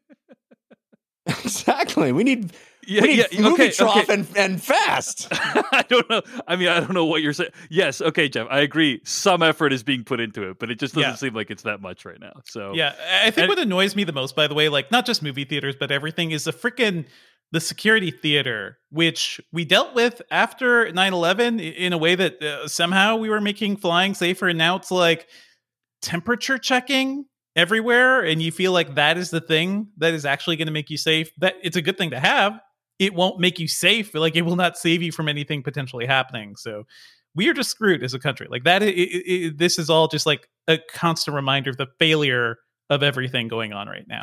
exactly. 1.44 2.12
We 2.12 2.24
need 2.24 2.52
yeah, 2.86 3.02
we 3.02 3.08
need 3.08 3.26
yeah, 3.30 3.40
movie 3.40 3.64
okay, 3.64 3.70
trough 3.70 3.96
okay. 3.96 4.12
and, 4.12 4.28
and 4.36 4.62
fast. 4.62 5.28
I 5.30 5.84
don't 5.88 6.08
know. 6.08 6.22
I 6.46 6.56
mean, 6.56 6.68
I 6.68 6.80
don't 6.80 6.92
know 6.92 7.04
what 7.04 7.22
you're 7.22 7.32
saying. 7.32 7.50
Yes, 7.70 8.00
okay, 8.00 8.28
Jeff. 8.28 8.46
I 8.50 8.60
agree. 8.60 9.00
Some 9.04 9.42
effort 9.42 9.72
is 9.72 9.82
being 9.82 10.04
put 10.04 10.20
into 10.20 10.48
it, 10.50 10.58
but 10.58 10.70
it 10.70 10.78
just 10.78 10.94
doesn't 10.94 11.10
yeah. 11.10 11.16
seem 11.16 11.34
like 11.34 11.50
it's 11.50 11.64
that 11.64 11.80
much 11.80 12.04
right 12.04 12.20
now. 12.20 12.32
So 12.44 12.72
yeah, 12.74 12.94
I 13.22 13.30
think 13.30 13.44
and, 13.44 13.48
what 13.48 13.58
annoys 13.58 13.96
me 13.96 14.04
the 14.04 14.12
most, 14.12 14.36
by 14.36 14.46
the 14.46 14.54
way, 14.54 14.68
like 14.68 14.90
not 14.90 15.06
just 15.06 15.22
movie 15.22 15.44
theaters, 15.44 15.74
but 15.78 15.90
everything, 15.90 16.30
is 16.30 16.44
the 16.44 16.52
freaking 16.52 17.06
the 17.52 17.60
security 17.60 18.10
theater, 18.10 18.78
which 18.90 19.40
we 19.52 19.64
dealt 19.64 19.94
with 19.94 20.20
after 20.30 20.86
9-11 20.86 21.76
in 21.76 21.92
a 21.92 21.98
way 21.98 22.16
that 22.16 22.42
uh, 22.42 22.66
somehow 22.66 23.16
we 23.16 23.30
were 23.30 23.40
making 23.40 23.76
flying 23.76 24.14
safer, 24.14 24.48
and 24.48 24.58
now 24.58 24.76
it's 24.76 24.90
like 24.90 25.28
temperature 26.02 26.58
checking 26.58 27.24
everywhere 27.56 28.20
and 28.20 28.42
you 28.42 28.52
feel 28.52 28.70
like 28.70 28.94
that 28.96 29.16
is 29.16 29.30
the 29.30 29.40
thing 29.40 29.88
that 29.96 30.12
is 30.12 30.26
actually 30.26 30.56
going 30.56 30.66
to 30.66 30.72
make 30.72 30.90
you 30.90 30.98
safe 30.98 31.32
that 31.38 31.54
it's 31.62 31.76
a 31.76 31.82
good 31.82 31.96
thing 31.96 32.10
to 32.10 32.20
have 32.20 32.60
it 32.98 33.14
won't 33.14 33.40
make 33.40 33.58
you 33.58 33.68
safe. 33.68 34.14
Like 34.14 34.36
it 34.36 34.42
will 34.42 34.56
not 34.56 34.76
save 34.78 35.02
you 35.02 35.12
from 35.12 35.28
anything 35.28 35.62
potentially 35.62 36.06
happening. 36.06 36.56
So 36.56 36.84
we 37.34 37.48
are 37.48 37.54
just 37.54 37.70
screwed 37.70 38.02
as 38.02 38.14
a 38.14 38.18
country. 38.18 38.46
Like 38.50 38.64
that. 38.64 38.82
It, 38.82 38.94
it, 38.96 39.30
it, 39.30 39.58
this 39.58 39.78
is 39.78 39.90
all 39.90 40.08
just 40.08 40.26
like 40.26 40.48
a 40.68 40.78
constant 40.92 41.34
reminder 41.34 41.70
of 41.70 41.76
the 41.76 41.86
failure 41.98 42.56
of 42.90 43.02
everything 43.02 43.48
going 43.48 43.72
on 43.72 43.88
right 43.88 44.06
now. 44.08 44.22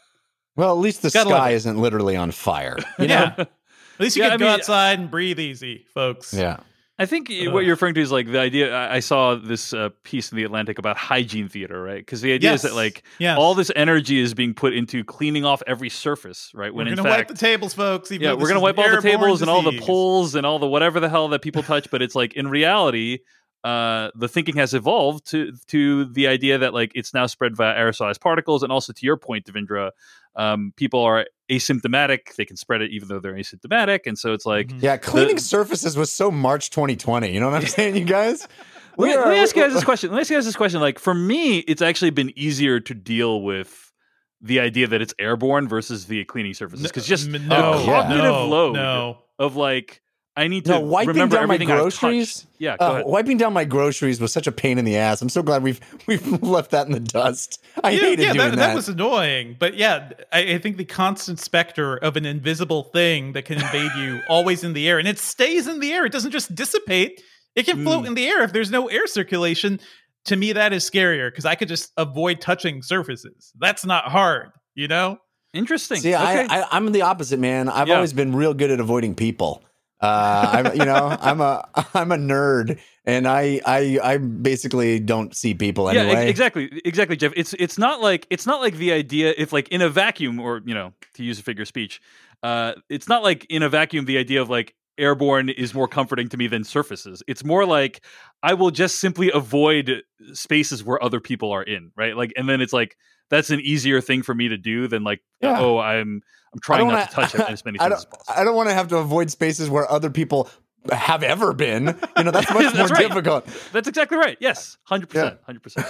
well, 0.56 0.72
at 0.72 0.78
least 0.78 1.02
the 1.02 1.10
sky 1.10 1.50
isn't 1.50 1.78
literally 1.78 2.16
on 2.16 2.30
fire. 2.30 2.76
You 2.98 3.06
know? 3.08 3.14
yeah. 3.14 3.34
At 3.38 4.04
least 4.04 4.16
you 4.16 4.22
yeah, 4.22 4.30
can 4.30 4.34
I 4.34 4.38
go 4.38 4.44
mean, 4.46 4.54
outside 4.54 4.98
and 4.98 5.10
breathe 5.10 5.38
easy, 5.38 5.86
folks. 5.92 6.32
Yeah. 6.32 6.58
I 7.00 7.06
think 7.06 7.30
Ugh. 7.30 7.50
what 7.50 7.64
you're 7.64 7.74
referring 7.74 7.94
to 7.94 8.00
is 8.02 8.12
like 8.12 8.30
the 8.30 8.38
idea. 8.38 8.76
I 8.76 9.00
saw 9.00 9.34
this 9.34 9.72
uh, 9.72 9.88
piece 10.04 10.30
in 10.30 10.36
the 10.36 10.44
Atlantic 10.44 10.78
about 10.78 10.98
hygiene 10.98 11.48
theater, 11.48 11.82
right? 11.82 11.98
Because 11.98 12.20
the 12.20 12.34
idea 12.34 12.50
yes. 12.50 12.62
is 12.62 12.70
that 12.70 12.76
like 12.76 13.04
yes. 13.18 13.38
all 13.38 13.54
this 13.54 13.72
energy 13.74 14.18
is 14.18 14.34
being 14.34 14.52
put 14.52 14.74
into 14.74 15.02
cleaning 15.02 15.46
off 15.46 15.62
every 15.66 15.88
surface, 15.88 16.52
right? 16.54 16.74
When 16.74 16.86
we're 16.86 16.96
gonna 16.96 17.08
wipe 17.08 17.28
the 17.28 17.34
tables, 17.34 17.72
folks. 17.72 18.10
yeah, 18.10 18.34
we're 18.34 18.48
gonna 18.48 18.60
wipe 18.60 18.76
all 18.76 18.90
the 18.90 19.00
tables 19.00 19.38
disease. 19.38 19.42
and 19.42 19.50
all 19.50 19.62
the 19.62 19.80
poles 19.80 20.34
and 20.34 20.44
all 20.44 20.58
the 20.58 20.68
whatever 20.68 21.00
the 21.00 21.08
hell 21.08 21.28
that 21.28 21.40
people 21.40 21.62
touch. 21.62 21.90
but 21.90 22.02
it's 22.02 22.14
like 22.14 22.34
in 22.34 22.48
reality, 22.48 23.20
uh, 23.62 24.10
the 24.14 24.28
thinking 24.28 24.56
has 24.56 24.72
evolved 24.72 25.26
to 25.30 25.52
to 25.66 26.06
the 26.06 26.26
idea 26.26 26.58
that 26.58 26.72
like 26.72 26.92
it's 26.94 27.12
now 27.12 27.26
spread 27.26 27.56
via 27.56 27.74
aerosolized 27.74 28.20
particles, 28.20 28.62
and 28.62 28.72
also 28.72 28.92
to 28.92 29.04
your 29.04 29.16
point, 29.16 29.44
Devindra, 29.44 29.90
um, 30.36 30.72
people 30.76 31.00
are 31.00 31.26
asymptomatic; 31.50 32.36
they 32.36 32.44
can 32.44 32.56
spread 32.56 32.80
it 32.80 32.90
even 32.90 33.08
though 33.08 33.20
they're 33.20 33.34
asymptomatic, 33.34 34.00
and 34.06 34.18
so 34.18 34.32
it's 34.32 34.46
like 34.46 34.68
mm-hmm. 34.68 34.84
yeah, 34.84 34.96
cleaning 34.96 35.36
the, 35.36 35.42
surfaces 35.42 35.96
was 35.96 36.10
so 36.10 36.30
March 36.30 36.70
2020. 36.70 37.32
You 37.32 37.40
know 37.40 37.50
what 37.50 37.62
I'm 37.62 37.68
saying, 37.68 37.96
you 37.96 38.04
guys? 38.04 38.48
let, 38.96 39.08
me, 39.08 39.16
let 39.16 39.28
me 39.28 39.38
ask 39.38 39.54
you 39.54 39.62
guys 39.62 39.74
this 39.74 39.84
question. 39.84 40.10
Let 40.10 40.16
me 40.16 40.20
ask 40.22 40.30
you 40.30 40.36
guys 40.36 40.46
this 40.46 40.56
question. 40.56 40.80
Like 40.80 40.98
for 40.98 41.14
me, 41.14 41.58
it's 41.58 41.82
actually 41.82 42.10
been 42.10 42.32
easier 42.38 42.80
to 42.80 42.94
deal 42.94 43.42
with 43.42 43.92
the 44.40 44.60
idea 44.60 44.86
that 44.86 45.02
it's 45.02 45.14
airborne 45.18 45.68
versus 45.68 46.06
the 46.06 46.24
cleaning 46.24 46.54
surfaces 46.54 46.86
because 46.86 47.06
just 47.06 47.28
no, 47.28 47.38
the 47.38 47.84
cognitive 47.84 48.24
no, 48.24 48.46
load 48.46 48.72
no. 48.72 49.18
of 49.38 49.54
like 49.56 50.00
I 50.36 50.46
need 50.46 50.64
to 50.66 50.72
no, 50.72 50.80
wiping 50.80 51.28
down 51.28 51.48
my 51.48 51.58
groceries. 51.58 52.46
Yeah, 52.58 52.74
uh, 52.74 53.02
wiping 53.04 53.36
down 53.36 53.52
my 53.52 53.64
groceries 53.64 54.20
was 54.20 54.32
such 54.32 54.46
a 54.46 54.52
pain 54.52 54.78
in 54.78 54.84
the 54.84 54.96
ass. 54.96 55.20
I'm 55.20 55.28
so 55.28 55.42
glad 55.42 55.62
we've 55.62 55.80
we've 56.06 56.42
left 56.42 56.70
that 56.70 56.86
in 56.86 56.92
the 56.92 57.00
dust. 57.00 57.62
I 57.82 57.90
yeah, 57.90 58.00
hated 58.00 58.22
yeah, 58.22 58.32
doing 58.32 58.50
that, 58.50 58.56
that. 58.56 58.74
was 58.74 58.88
annoying, 58.88 59.56
but 59.58 59.74
yeah, 59.74 60.10
I, 60.32 60.54
I, 60.54 60.58
think 60.58 60.76
the 60.76 60.84
constant 60.84 61.40
specter 61.40 61.96
of 61.96 62.16
an 62.16 62.26
invisible 62.26 62.84
thing 62.84 63.32
that 63.32 63.44
can 63.44 63.60
invade 63.60 63.90
you, 63.96 64.20
always 64.28 64.62
in 64.62 64.72
the 64.72 64.88
air, 64.88 64.98
and 64.98 65.08
it 65.08 65.18
stays 65.18 65.66
in 65.66 65.80
the 65.80 65.92
air. 65.92 66.06
It 66.06 66.12
doesn't 66.12 66.30
just 66.30 66.54
dissipate. 66.54 67.22
It 67.56 67.66
can 67.66 67.82
float 67.82 68.04
mm. 68.04 68.08
in 68.08 68.14
the 68.14 68.28
air 68.28 68.42
if 68.44 68.52
there's 68.52 68.70
no 68.70 68.88
air 68.88 69.06
circulation. 69.06 69.80
To 70.26 70.36
me, 70.36 70.52
that 70.52 70.72
is 70.72 70.88
scarier 70.88 71.28
because 71.28 71.46
I 71.46 71.56
could 71.56 71.68
just 71.68 71.92
avoid 71.96 72.40
touching 72.40 72.82
surfaces. 72.82 73.52
That's 73.58 73.84
not 73.84 74.04
hard, 74.04 74.50
you 74.74 74.86
know. 74.86 75.18
Interesting. 75.52 75.96
See, 75.98 76.14
okay. 76.14 76.46
I, 76.48 76.60
I, 76.60 76.76
am 76.76 76.92
the 76.92 77.02
opposite, 77.02 77.40
man. 77.40 77.68
I've 77.68 77.88
yeah. 77.88 77.96
always 77.96 78.12
been 78.12 78.36
real 78.36 78.54
good 78.54 78.70
at 78.70 78.78
avoiding 78.78 79.16
people. 79.16 79.64
Uh, 80.00 80.50
I'm, 80.52 80.78
you 80.78 80.84
know, 80.84 81.16
I'm 81.20 81.40
a 81.40 81.68
I'm 81.94 82.12
a 82.12 82.16
nerd, 82.16 82.78
and 83.04 83.28
I 83.28 83.60
I 83.66 83.98
I 84.02 84.16
basically 84.16 84.98
don't 84.98 85.36
see 85.36 85.54
people 85.54 85.90
anyway. 85.90 86.06
Yeah, 86.06 86.20
exactly, 86.20 86.80
exactly, 86.84 87.16
Jeff. 87.16 87.32
It's 87.36 87.52
it's 87.54 87.78
not 87.78 88.00
like 88.00 88.26
it's 88.30 88.46
not 88.46 88.60
like 88.60 88.76
the 88.76 88.92
idea 88.92 89.34
if 89.36 89.52
like 89.52 89.68
in 89.68 89.82
a 89.82 89.88
vacuum, 89.88 90.40
or 90.40 90.62
you 90.64 90.74
know, 90.74 90.94
to 91.14 91.24
use 91.24 91.38
a 91.38 91.42
figure 91.42 91.62
of 91.62 91.68
speech, 91.68 92.00
uh, 92.42 92.72
it's 92.88 93.08
not 93.08 93.22
like 93.22 93.46
in 93.50 93.62
a 93.62 93.68
vacuum 93.68 94.06
the 94.06 94.16
idea 94.16 94.40
of 94.40 94.48
like 94.48 94.74
airborne 94.98 95.48
is 95.48 95.74
more 95.74 95.88
comforting 95.88 96.28
to 96.28 96.36
me 96.36 96.46
than 96.46 96.64
surfaces. 96.64 97.22
It's 97.26 97.44
more 97.44 97.66
like 97.66 98.02
I 98.42 98.54
will 98.54 98.70
just 98.70 99.00
simply 99.00 99.30
avoid 99.32 100.02
spaces 100.32 100.84
where 100.84 101.02
other 101.02 101.20
people 101.20 101.52
are 101.52 101.62
in, 101.62 101.90
right? 101.96 102.16
Like, 102.16 102.32
and 102.36 102.48
then 102.48 102.60
it's 102.60 102.72
like 102.72 102.96
that's 103.30 103.50
an 103.50 103.60
easier 103.60 104.00
thing 104.00 104.22
for 104.22 104.34
me 104.34 104.48
to 104.48 104.58
do 104.58 104.88
than 104.88 105.04
like, 105.04 105.20
yeah. 105.40 105.58
oh, 105.58 105.78
I'm 105.78 106.22
I'm 106.52 106.60
trying 106.60 106.86
not 106.86 106.94
wanna, 106.94 107.06
to 107.06 107.12
touch 107.12 107.34
as 107.50 107.64
many 107.64 107.78
things 107.78 107.92
as 107.92 108.04
possible. 108.04 108.34
I 108.36 108.44
don't 108.44 108.56
want 108.56 108.68
to 108.68 108.74
have 108.74 108.88
to 108.88 108.98
avoid 108.98 109.30
spaces 109.30 109.70
where 109.70 109.90
other 109.90 110.10
people 110.10 110.50
have 110.90 111.22
ever 111.22 111.52
been. 111.52 111.98
You 112.16 112.24
know, 112.24 112.30
that's 112.30 112.50
much 112.54 112.72
that's 112.72 112.76
more 112.76 112.86
right. 112.86 113.08
difficult. 113.08 113.46
That's 113.72 113.88
exactly 113.88 114.18
right. 114.18 114.36
Yes, 114.40 114.76
hundred 114.82 115.08
percent, 115.10 115.38
hundred 115.44 115.62
percent. 115.62 115.86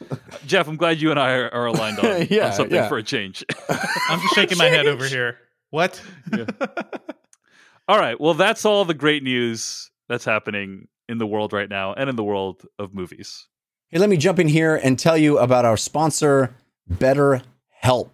Jeff, 0.46 0.68
I'm 0.68 0.76
glad 0.76 1.00
you 1.00 1.10
and 1.10 1.18
I 1.18 1.32
are, 1.32 1.50
are 1.50 1.66
aligned 1.66 1.98
on, 2.00 2.26
yeah, 2.30 2.48
on 2.48 2.52
something 2.52 2.74
yeah. 2.74 2.88
for 2.88 2.98
a 2.98 3.02
change. 3.02 3.44
I'm 3.68 4.20
just 4.20 4.34
shaking 4.34 4.58
my 4.58 4.66
head 4.66 4.86
over 4.86 5.06
here. 5.06 5.38
What? 5.70 6.00
Yeah. 6.36 6.46
All 7.88 7.98
right. 7.98 8.20
Well, 8.20 8.34
that's 8.34 8.64
all 8.64 8.84
the 8.84 8.94
great 8.94 9.22
news 9.22 9.90
that's 10.08 10.24
happening 10.24 10.88
in 11.08 11.18
the 11.18 11.26
world 11.26 11.52
right 11.52 11.68
now 11.68 11.94
and 11.94 12.10
in 12.10 12.16
the 12.16 12.24
world 12.24 12.66
of 12.78 12.94
movies. 12.94 13.48
Hey, 13.88 13.98
let 13.98 14.08
me 14.08 14.16
jump 14.16 14.38
in 14.38 14.48
here 14.48 14.76
and 14.76 14.98
tell 14.98 15.16
you 15.18 15.38
about 15.38 15.64
our 15.64 15.76
sponsor, 15.76 16.54
BetterHelp. 16.98 18.10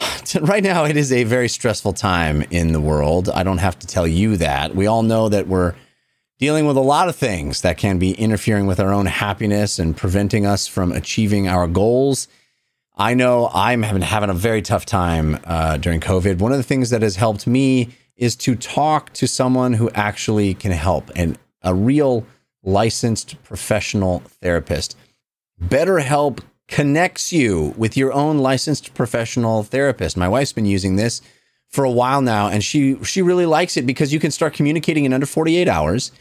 Right 0.40 0.62
now, 0.62 0.84
it 0.84 0.96
is 0.96 1.12
a 1.12 1.24
very 1.24 1.48
stressful 1.48 1.92
time 1.92 2.42
in 2.50 2.72
the 2.72 2.80
world. 2.80 3.28
I 3.28 3.42
don't 3.42 3.58
have 3.58 3.78
to 3.80 3.86
tell 3.86 4.06
you 4.06 4.36
that. 4.36 4.76
We 4.76 4.86
all 4.86 5.02
know 5.02 5.28
that 5.28 5.48
we're 5.48 5.74
dealing 6.38 6.66
with 6.66 6.76
a 6.76 6.80
lot 6.80 7.08
of 7.08 7.16
things 7.16 7.62
that 7.62 7.76
can 7.76 7.98
be 7.98 8.12
interfering 8.12 8.66
with 8.66 8.80
our 8.80 8.92
own 8.92 9.06
happiness 9.06 9.78
and 9.78 9.96
preventing 9.96 10.46
us 10.46 10.66
from 10.66 10.92
achieving 10.92 11.48
our 11.48 11.66
goals. 11.66 12.28
I 12.96 13.14
know 13.14 13.50
I'm 13.52 13.82
having, 13.82 14.02
having 14.02 14.30
a 14.30 14.34
very 14.34 14.62
tough 14.62 14.86
time 14.86 15.38
uh, 15.44 15.76
during 15.78 16.00
COVID. 16.00 16.38
One 16.38 16.52
of 16.52 16.58
the 16.58 16.64
things 16.64 16.90
that 16.90 17.02
has 17.02 17.16
helped 17.16 17.46
me 17.46 17.90
is 18.16 18.36
to 18.36 18.54
talk 18.54 19.12
to 19.14 19.26
someone 19.26 19.72
who 19.72 19.90
actually 19.90 20.54
can 20.54 20.72
help 20.72 21.10
and 21.16 21.38
a 21.62 21.74
real 21.74 22.26
licensed 22.62 23.42
professional 23.42 24.20
therapist. 24.40 24.96
BetterHelp 25.62 26.40
connects 26.70 27.32
you 27.32 27.74
with 27.76 27.96
your 27.96 28.12
own 28.12 28.38
licensed 28.38 28.94
professional 28.94 29.64
therapist. 29.64 30.16
My 30.16 30.28
wife's 30.28 30.52
been 30.52 30.66
using 30.66 30.96
this 30.96 31.20
for 31.68 31.84
a 31.84 31.90
while 31.90 32.22
now 32.22 32.48
and 32.48 32.64
she 32.64 32.96
she 33.04 33.22
really 33.22 33.46
likes 33.46 33.76
it 33.76 33.86
because 33.86 34.12
you 34.12 34.18
can 34.18 34.30
start 34.30 34.54
communicating 34.54 35.04
in 35.04 35.12
under 35.12 35.26
48 35.26 35.68
hours 35.68 36.12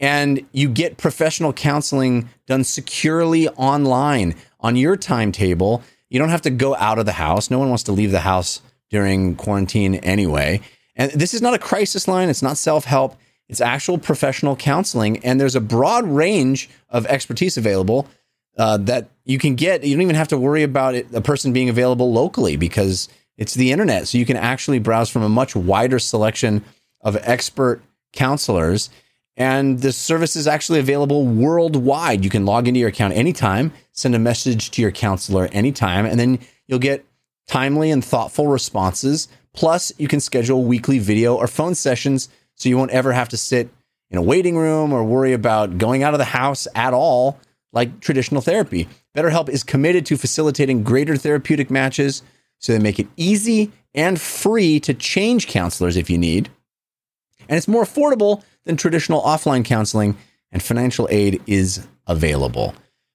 and 0.00 0.46
you 0.52 0.68
get 0.68 0.96
professional 0.96 1.52
counseling 1.52 2.28
done 2.46 2.64
securely 2.64 3.48
online 3.50 4.36
on 4.60 4.76
your 4.76 4.96
timetable. 4.96 5.82
You 6.08 6.18
don't 6.18 6.30
have 6.30 6.42
to 6.42 6.50
go 6.50 6.76
out 6.76 6.98
of 6.98 7.06
the 7.06 7.12
house. 7.12 7.50
No 7.50 7.58
one 7.58 7.68
wants 7.68 7.84
to 7.84 7.92
leave 7.92 8.12
the 8.12 8.20
house 8.20 8.62
during 8.90 9.34
quarantine 9.34 9.96
anyway. 9.96 10.60
And 10.94 11.12
this 11.12 11.34
is 11.34 11.42
not 11.42 11.54
a 11.54 11.58
crisis 11.58 12.08
line, 12.08 12.28
it's 12.28 12.42
not 12.42 12.56
self-help. 12.56 13.16
It's 13.48 13.60
actual 13.60 13.96
professional 13.96 14.56
counseling, 14.56 15.24
and 15.24 15.40
there's 15.40 15.56
a 15.56 15.60
broad 15.60 16.04
range 16.06 16.68
of 16.90 17.06
expertise 17.06 17.56
available 17.56 18.06
uh, 18.58 18.76
that 18.78 19.08
you 19.24 19.38
can 19.38 19.54
get. 19.54 19.84
You 19.84 19.94
don't 19.94 20.02
even 20.02 20.16
have 20.16 20.28
to 20.28 20.38
worry 20.38 20.64
about 20.64 20.94
it, 20.94 21.14
a 21.14 21.20
person 21.20 21.52
being 21.52 21.68
available 21.68 22.12
locally 22.12 22.56
because 22.56 23.08
it's 23.36 23.54
the 23.54 23.72
internet. 23.72 24.08
So 24.08 24.18
you 24.18 24.26
can 24.26 24.36
actually 24.36 24.80
browse 24.80 25.08
from 25.08 25.22
a 25.22 25.28
much 25.28 25.54
wider 25.54 25.98
selection 25.98 26.64
of 27.00 27.16
expert 27.22 27.80
counselors. 28.12 28.90
And 29.36 29.80
the 29.80 29.92
service 29.92 30.34
is 30.34 30.48
actually 30.48 30.80
available 30.80 31.24
worldwide. 31.24 32.24
You 32.24 32.30
can 32.30 32.44
log 32.44 32.66
into 32.66 32.80
your 32.80 32.88
account 32.88 33.14
anytime, 33.14 33.72
send 33.92 34.16
a 34.16 34.18
message 34.18 34.72
to 34.72 34.82
your 34.82 34.90
counselor 34.90 35.48
anytime, 35.52 36.04
and 36.06 36.18
then 36.18 36.40
you'll 36.66 36.80
get 36.80 37.06
timely 37.46 37.92
and 37.92 38.04
thoughtful 38.04 38.48
responses. 38.48 39.28
Plus, 39.52 39.92
you 39.96 40.08
can 40.08 40.18
schedule 40.18 40.64
weekly 40.64 40.98
video 40.98 41.36
or 41.36 41.46
phone 41.46 41.76
sessions 41.76 42.28
so 42.56 42.68
you 42.68 42.76
won't 42.76 42.90
ever 42.90 43.12
have 43.12 43.28
to 43.28 43.36
sit 43.36 43.68
in 44.10 44.18
a 44.18 44.22
waiting 44.22 44.56
room 44.56 44.92
or 44.92 45.04
worry 45.04 45.32
about 45.32 45.78
going 45.78 46.02
out 46.02 46.14
of 46.14 46.18
the 46.18 46.24
house 46.24 46.66
at 46.74 46.92
all 46.92 47.38
like 47.72 48.00
traditional 48.00 48.40
therapy. 48.40 48.88
BetterHelp 49.16 49.48
is 49.48 49.62
committed 49.62 50.06
to 50.06 50.16
facilitating 50.16 50.82
greater 50.82 51.16
therapeutic 51.16 51.70
matches 51.70 52.22
so 52.58 52.72
they 52.72 52.78
make 52.78 52.98
it 52.98 53.08
easy 53.16 53.72
and 53.94 54.20
free 54.20 54.80
to 54.80 54.94
change 54.94 55.46
counselors 55.46 55.96
if 55.96 56.10
you 56.10 56.18
need. 56.18 56.50
And 57.48 57.56
it's 57.56 57.68
more 57.68 57.84
affordable 57.84 58.42
than 58.64 58.76
traditional 58.76 59.22
offline 59.22 59.64
counseling, 59.64 60.16
and 60.52 60.62
financial 60.62 61.08
aid 61.10 61.42
is 61.46 61.86
available. 62.06 62.74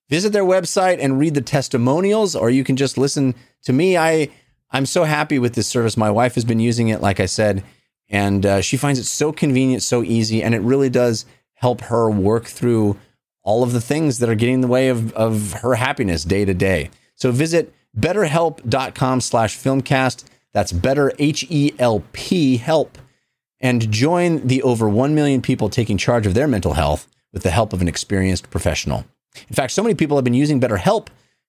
Visit 0.10 0.34
their 0.34 0.44
website 0.44 0.98
and 1.00 1.20
read 1.20 1.36
the 1.36 1.42
testimonials, 1.42 2.36
or 2.36 2.50
you 2.50 2.63
can 2.63 2.76
just 2.76 2.98
listen 2.98 3.36
to 3.63 3.74
me. 3.74 3.98
I, 3.98 4.30
I'm 4.72 4.86
so 4.86 5.04
happy 5.04 5.39
with 5.39 5.54
this 5.54 5.68
service. 5.68 5.98
My 5.98 6.12
wife 6.12 6.36
has 6.36 6.46
been 6.46 6.60
using 6.60 6.89
it, 6.89 7.02
like 7.02 7.20
I 7.20 7.26
said, 7.26 7.63
and 8.10 8.46
uh, 8.46 8.62
she 8.62 8.78
finds 8.78 9.00
it 9.00 9.06
so 9.06 9.32
convenient, 9.32 9.84
so 9.84 10.04
easy, 10.04 10.42
and 10.44 10.56
it 10.56 10.62
really 10.62 10.89
does 10.89 11.26
help 11.54 11.82
her 11.82 12.10
work 12.10 12.46
through 12.46 12.98
all 13.44 13.64
of 13.64 13.74
the 13.74 13.82
things 13.82 14.20
that 14.20 14.30
are 14.30 14.36
getting 14.36 14.56
in 14.56 14.62
the 14.62 14.68
way 14.68 14.90
of, 14.90 15.14
of 15.14 15.54
her 15.54 15.76
happiness 15.76 16.24
day 16.24 16.46
to 16.46 16.54
day. 16.54 16.90
So 17.16 17.32
visit 17.32 17.74
betterhelp.com 17.98 19.22
slash 19.22 19.58
filmcast. 19.58 20.24
That's 20.54 20.72
better 20.72 21.12
H-E-L-P 21.20 22.58
help. 22.58 22.98
And 23.60 23.92
join 23.92 24.46
the 24.46 24.62
over 24.64 24.90
1 24.90 25.16
million 25.16 25.42
people 25.42 25.70
taking 25.70 25.98
charge 25.98 26.26
of 26.26 26.34
their 26.34 26.48
mental 26.48 26.74
health 26.74 27.08
with 27.32 27.44
the 27.44 27.52
help 27.52 27.74
of 27.74 27.82
an 27.82 27.88
experienced 27.88 28.50
professional. 28.50 29.06
In 29.48 29.56
fact, 29.56 29.72
so 29.72 29.82
many 29.82 29.96
people 29.96 30.18
have 30.18 30.24
been 30.24 30.34
using 30.34 30.60
BetterHelp 30.60 31.08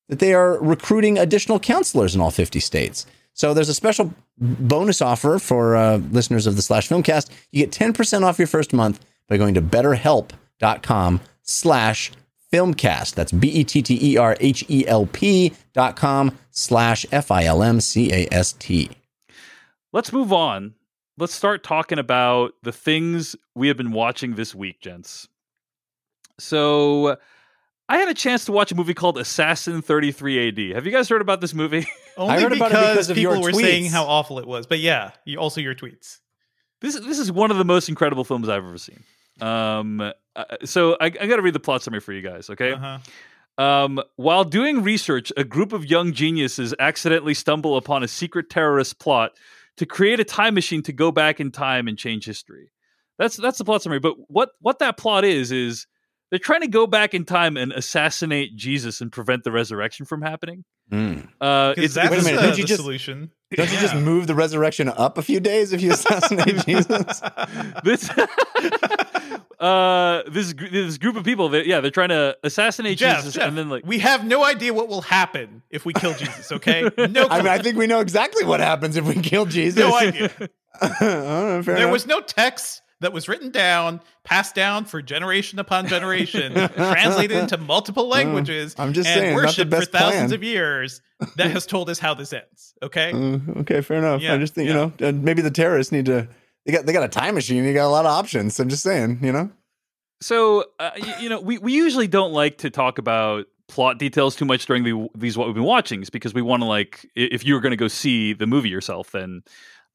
that 0.08 0.18
they 0.18 0.32
are 0.32 0.58
recruiting 0.58 1.18
additional 1.18 1.58
counselors 1.58 2.14
in 2.14 2.20
all 2.20 2.30
50 2.30 2.60
states. 2.60 3.06
So 3.32 3.52
there's 3.52 3.68
a 3.68 3.74
special 3.74 4.14
bonus 4.38 5.02
offer 5.02 5.38
for 5.38 5.76
uh, 5.76 5.96
listeners 5.96 6.46
of 6.46 6.56
the 6.56 6.62
Slash 6.62 6.88
Filmcast. 6.88 7.30
You 7.50 7.66
get 7.66 7.72
10% 7.72 8.22
off 8.22 8.38
your 8.38 8.46
first 8.46 8.72
month 8.72 9.04
by 9.28 9.36
going 9.36 9.54
to 9.54 9.62
betterhelp.com 9.62 11.20
slash 11.44 12.10
filmcast. 12.52 13.14
That's 13.14 13.30
B 13.30 13.48
E 13.48 13.64
T 13.64 13.82
T 13.82 14.12
E 14.12 14.16
R 14.16 14.36
H 14.40 14.64
E 14.68 14.86
L 14.86 15.06
P 15.06 15.52
dot 15.72 15.94
com 15.96 16.36
slash 16.50 17.06
F 17.12 17.30
I 17.30 17.44
L 17.44 17.62
M 17.62 17.80
C 17.80 18.12
A 18.12 18.28
S 18.32 18.52
T. 18.52 18.90
Let's 19.92 20.12
move 20.12 20.32
on. 20.32 20.74
Let's 21.16 21.32
start 21.32 21.62
talking 21.62 22.00
about 22.00 22.54
the 22.64 22.72
things 22.72 23.36
we 23.54 23.68
have 23.68 23.76
been 23.76 23.92
watching 23.92 24.34
this 24.34 24.52
week, 24.52 24.80
gents. 24.80 25.28
So 26.40 27.16
I 27.88 27.98
had 27.98 28.08
a 28.08 28.14
chance 28.14 28.44
to 28.46 28.52
watch 28.52 28.72
a 28.72 28.74
movie 28.74 28.94
called 28.94 29.18
Assassin 29.18 29.82
33 29.82 30.48
AD. 30.48 30.74
Have 30.74 30.86
you 30.86 30.92
guys 30.92 31.08
heard 31.08 31.20
about 31.20 31.40
this 31.40 31.54
movie? 31.54 31.86
Only 32.16 32.34
I 32.34 32.40
heard 32.40 32.52
because, 32.52 32.70
about 32.72 32.84
it 32.84 32.92
because 32.92 33.10
of 33.10 33.16
people 33.16 33.34
your 33.34 33.42
were 33.42 33.50
tweets. 33.52 33.60
saying 33.60 33.84
how 33.86 34.04
awful 34.04 34.38
it 34.38 34.46
was. 34.46 34.66
But 34.66 34.80
yeah, 34.80 35.12
you, 35.24 35.38
also 35.38 35.60
your 35.60 35.74
tweets. 35.74 36.18
This 36.80 36.98
this 36.98 37.18
is 37.18 37.30
one 37.30 37.50
of 37.50 37.56
the 37.56 37.64
most 37.64 37.88
incredible 37.88 38.24
films 38.24 38.48
I've 38.48 38.64
ever 38.64 38.78
seen. 38.78 39.04
Um, 39.40 40.00
uh, 40.00 40.44
so 40.64 40.96
I, 41.00 41.06
I 41.06 41.10
got 41.26 41.36
to 41.36 41.42
read 41.42 41.54
the 41.54 41.60
plot 41.60 41.82
summary 41.82 42.00
for 42.00 42.12
you 42.12 42.22
guys. 42.22 42.50
Okay. 42.50 42.72
Uh-huh. 42.72 42.98
Um, 43.56 44.00
while 44.16 44.44
doing 44.44 44.82
research, 44.82 45.32
a 45.36 45.44
group 45.44 45.72
of 45.72 45.84
young 45.84 46.12
geniuses 46.12 46.74
accidentally 46.80 47.34
stumble 47.34 47.76
upon 47.76 48.02
a 48.02 48.08
secret 48.08 48.50
terrorist 48.50 48.98
plot 48.98 49.32
to 49.76 49.86
create 49.86 50.18
a 50.20 50.24
time 50.24 50.54
machine 50.54 50.82
to 50.82 50.92
go 50.92 51.12
back 51.12 51.38
in 51.40 51.50
time 51.52 51.86
and 51.88 51.96
change 51.98 52.24
history. 52.24 52.70
That's 53.18 53.36
that's 53.36 53.58
the 53.58 53.64
plot 53.64 53.82
summary. 53.82 54.00
But 54.00 54.14
what 54.28 54.50
what 54.60 54.80
that 54.80 54.96
plot 54.96 55.24
is 55.24 55.52
is 55.52 55.86
they're 56.30 56.40
trying 56.40 56.62
to 56.62 56.68
go 56.68 56.88
back 56.88 57.14
in 57.14 57.24
time 57.24 57.56
and 57.56 57.70
assassinate 57.72 58.56
Jesus 58.56 59.00
and 59.00 59.12
prevent 59.12 59.44
the 59.44 59.52
resurrection 59.52 60.04
from 60.04 60.20
happening. 60.22 60.64
Mm. 60.90 61.28
Uh, 61.40 61.74
'Cause 61.74 61.84
it's, 61.84 61.94
that's 61.94 62.10
wait 62.10 62.20
a 62.20 62.24
minute, 62.24 62.40
the, 62.40 62.46
don't 62.48 62.58
you 62.58 62.64
just- 62.64 62.82
solution. 62.82 63.30
Don't 63.54 63.70
you 63.72 63.78
just 63.78 63.94
move 63.94 64.26
the 64.26 64.34
resurrection 64.34 64.88
up 64.88 65.16
a 65.16 65.22
few 65.22 65.38
days 65.38 65.72
if 65.72 65.80
you 65.80 65.92
assassinate 65.92 66.56
Jesus? 66.66 67.22
this 67.84 68.10
uh 69.60 70.22
this 70.28 70.52
this 70.54 70.98
group 70.98 71.16
of 71.16 71.24
people 71.24 71.48
that 71.50 71.66
yeah 71.66 71.80
they're 71.80 71.90
trying 71.90 72.08
to 72.08 72.36
assassinate 72.42 72.98
Jeff, 72.98 73.18
Jesus 73.18 73.34
Jeff, 73.34 73.48
and 73.48 73.56
then 73.56 73.68
like 73.68 73.86
we 73.86 73.98
have 74.00 74.24
no 74.26 74.44
idea 74.44 74.72
what 74.74 74.88
will 74.88 75.02
happen 75.02 75.62
if 75.70 75.84
we 75.84 75.92
kill 75.92 76.14
Jesus. 76.14 76.50
Okay, 76.52 76.82
no, 76.98 77.28
I 77.28 77.38
mean. 77.38 77.48
I 77.48 77.58
think 77.58 77.76
we 77.76 77.86
know 77.86 78.00
exactly 78.00 78.44
what 78.44 78.60
happens 78.60 78.96
if 78.96 79.04
we 79.04 79.14
kill 79.14 79.46
Jesus. 79.46 79.78
no 79.78 79.96
idea. 79.98 80.30
I 80.80 80.88
don't 80.88 81.00
know, 81.00 81.62
fair 81.62 81.74
There 81.74 81.76
enough. 81.84 81.92
was 81.92 82.06
no 82.06 82.20
text 82.20 82.82
that 83.00 83.12
was 83.12 83.28
written 83.28 83.50
down, 83.50 84.00
passed 84.24 84.54
down 84.54 84.86
for 84.86 85.02
generation 85.02 85.58
upon 85.58 85.86
generation, 85.86 86.52
translated 86.74 87.36
into 87.36 87.58
multiple 87.58 88.08
languages, 88.08 88.74
I'm 88.78 88.92
just 88.92 89.08
and 89.08 89.20
saying, 89.20 89.34
not 89.34 89.40
the 89.40 89.46
worshipped 89.46 89.74
for 89.74 89.84
thousands 89.84 90.30
plan. 90.30 90.32
of 90.34 90.42
years. 90.42 91.00
That 91.36 91.50
has 91.52 91.64
told 91.64 91.88
us 91.90 91.98
how 91.98 92.14
this 92.14 92.32
ends. 92.32 92.74
Okay, 92.82 93.12
Mm, 93.12 93.58
okay, 93.60 93.80
fair 93.82 93.98
enough. 93.98 94.20
Yeah, 94.20 94.34
I 94.34 94.38
just 94.38 94.54
think 94.54 94.68
yeah. 94.68 94.74
you 94.74 94.92
know 95.00 95.08
uh, 95.08 95.12
maybe 95.12 95.42
the 95.42 95.50
terrorists 95.50 95.92
need 95.92 96.06
to. 96.06 96.28
They 96.66 96.72
got 96.72 96.86
they 96.86 96.92
got 96.92 97.02
a 97.04 97.08
time 97.08 97.34
machine. 97.34 97.64
You 97.64 97.74
got 97.74 97.86
a 97.86 97.88
lot 97.88 98.06
of 98.06 98.10
options. 98.12 98.58
I'm 98.58 98.68
just 98.68 98.82
saying, 98.82 99.18
you 99.22 99.32
know. 99.32 99.50
so 100.20 100.64
uh, 100.78 100.90
y- 101.00 101.16
you 101.20 101.28
know 101.28 101.40
we, 101.40 101.58
we 101.58 101.72
usually 101.72 102.08
don't 102.08 102.32
like 102.32 102.58
to 102.58 102.70
talk 102.70 102.98
about 102.98 103.46
plot 103.68 103.98
details 103.98 104.36
too 104.36 104.44
much 104.44 104.66
during 104.66 104.84
the 104.84 105.08
these 105.16 105.36
what 105.38 105.46
we've 105.46 105.54
been 105.54 105.64
watching 105.64 106.02
is 106.02 106.10
because 106.10 106.34
we 106.34 106.42
want 106.42 106.62
to 106.62 106.66
like 106.66 107.08
if 107.16 107.44
you're 107.44 107.60
going 107.60 107.70
to 107.70 107.76
go 107.76 107.88
see 107.88 108.32
the 108.34 108.46
movie 108.46 108.68
yourself 108.68 109.10
then 109.12 109.42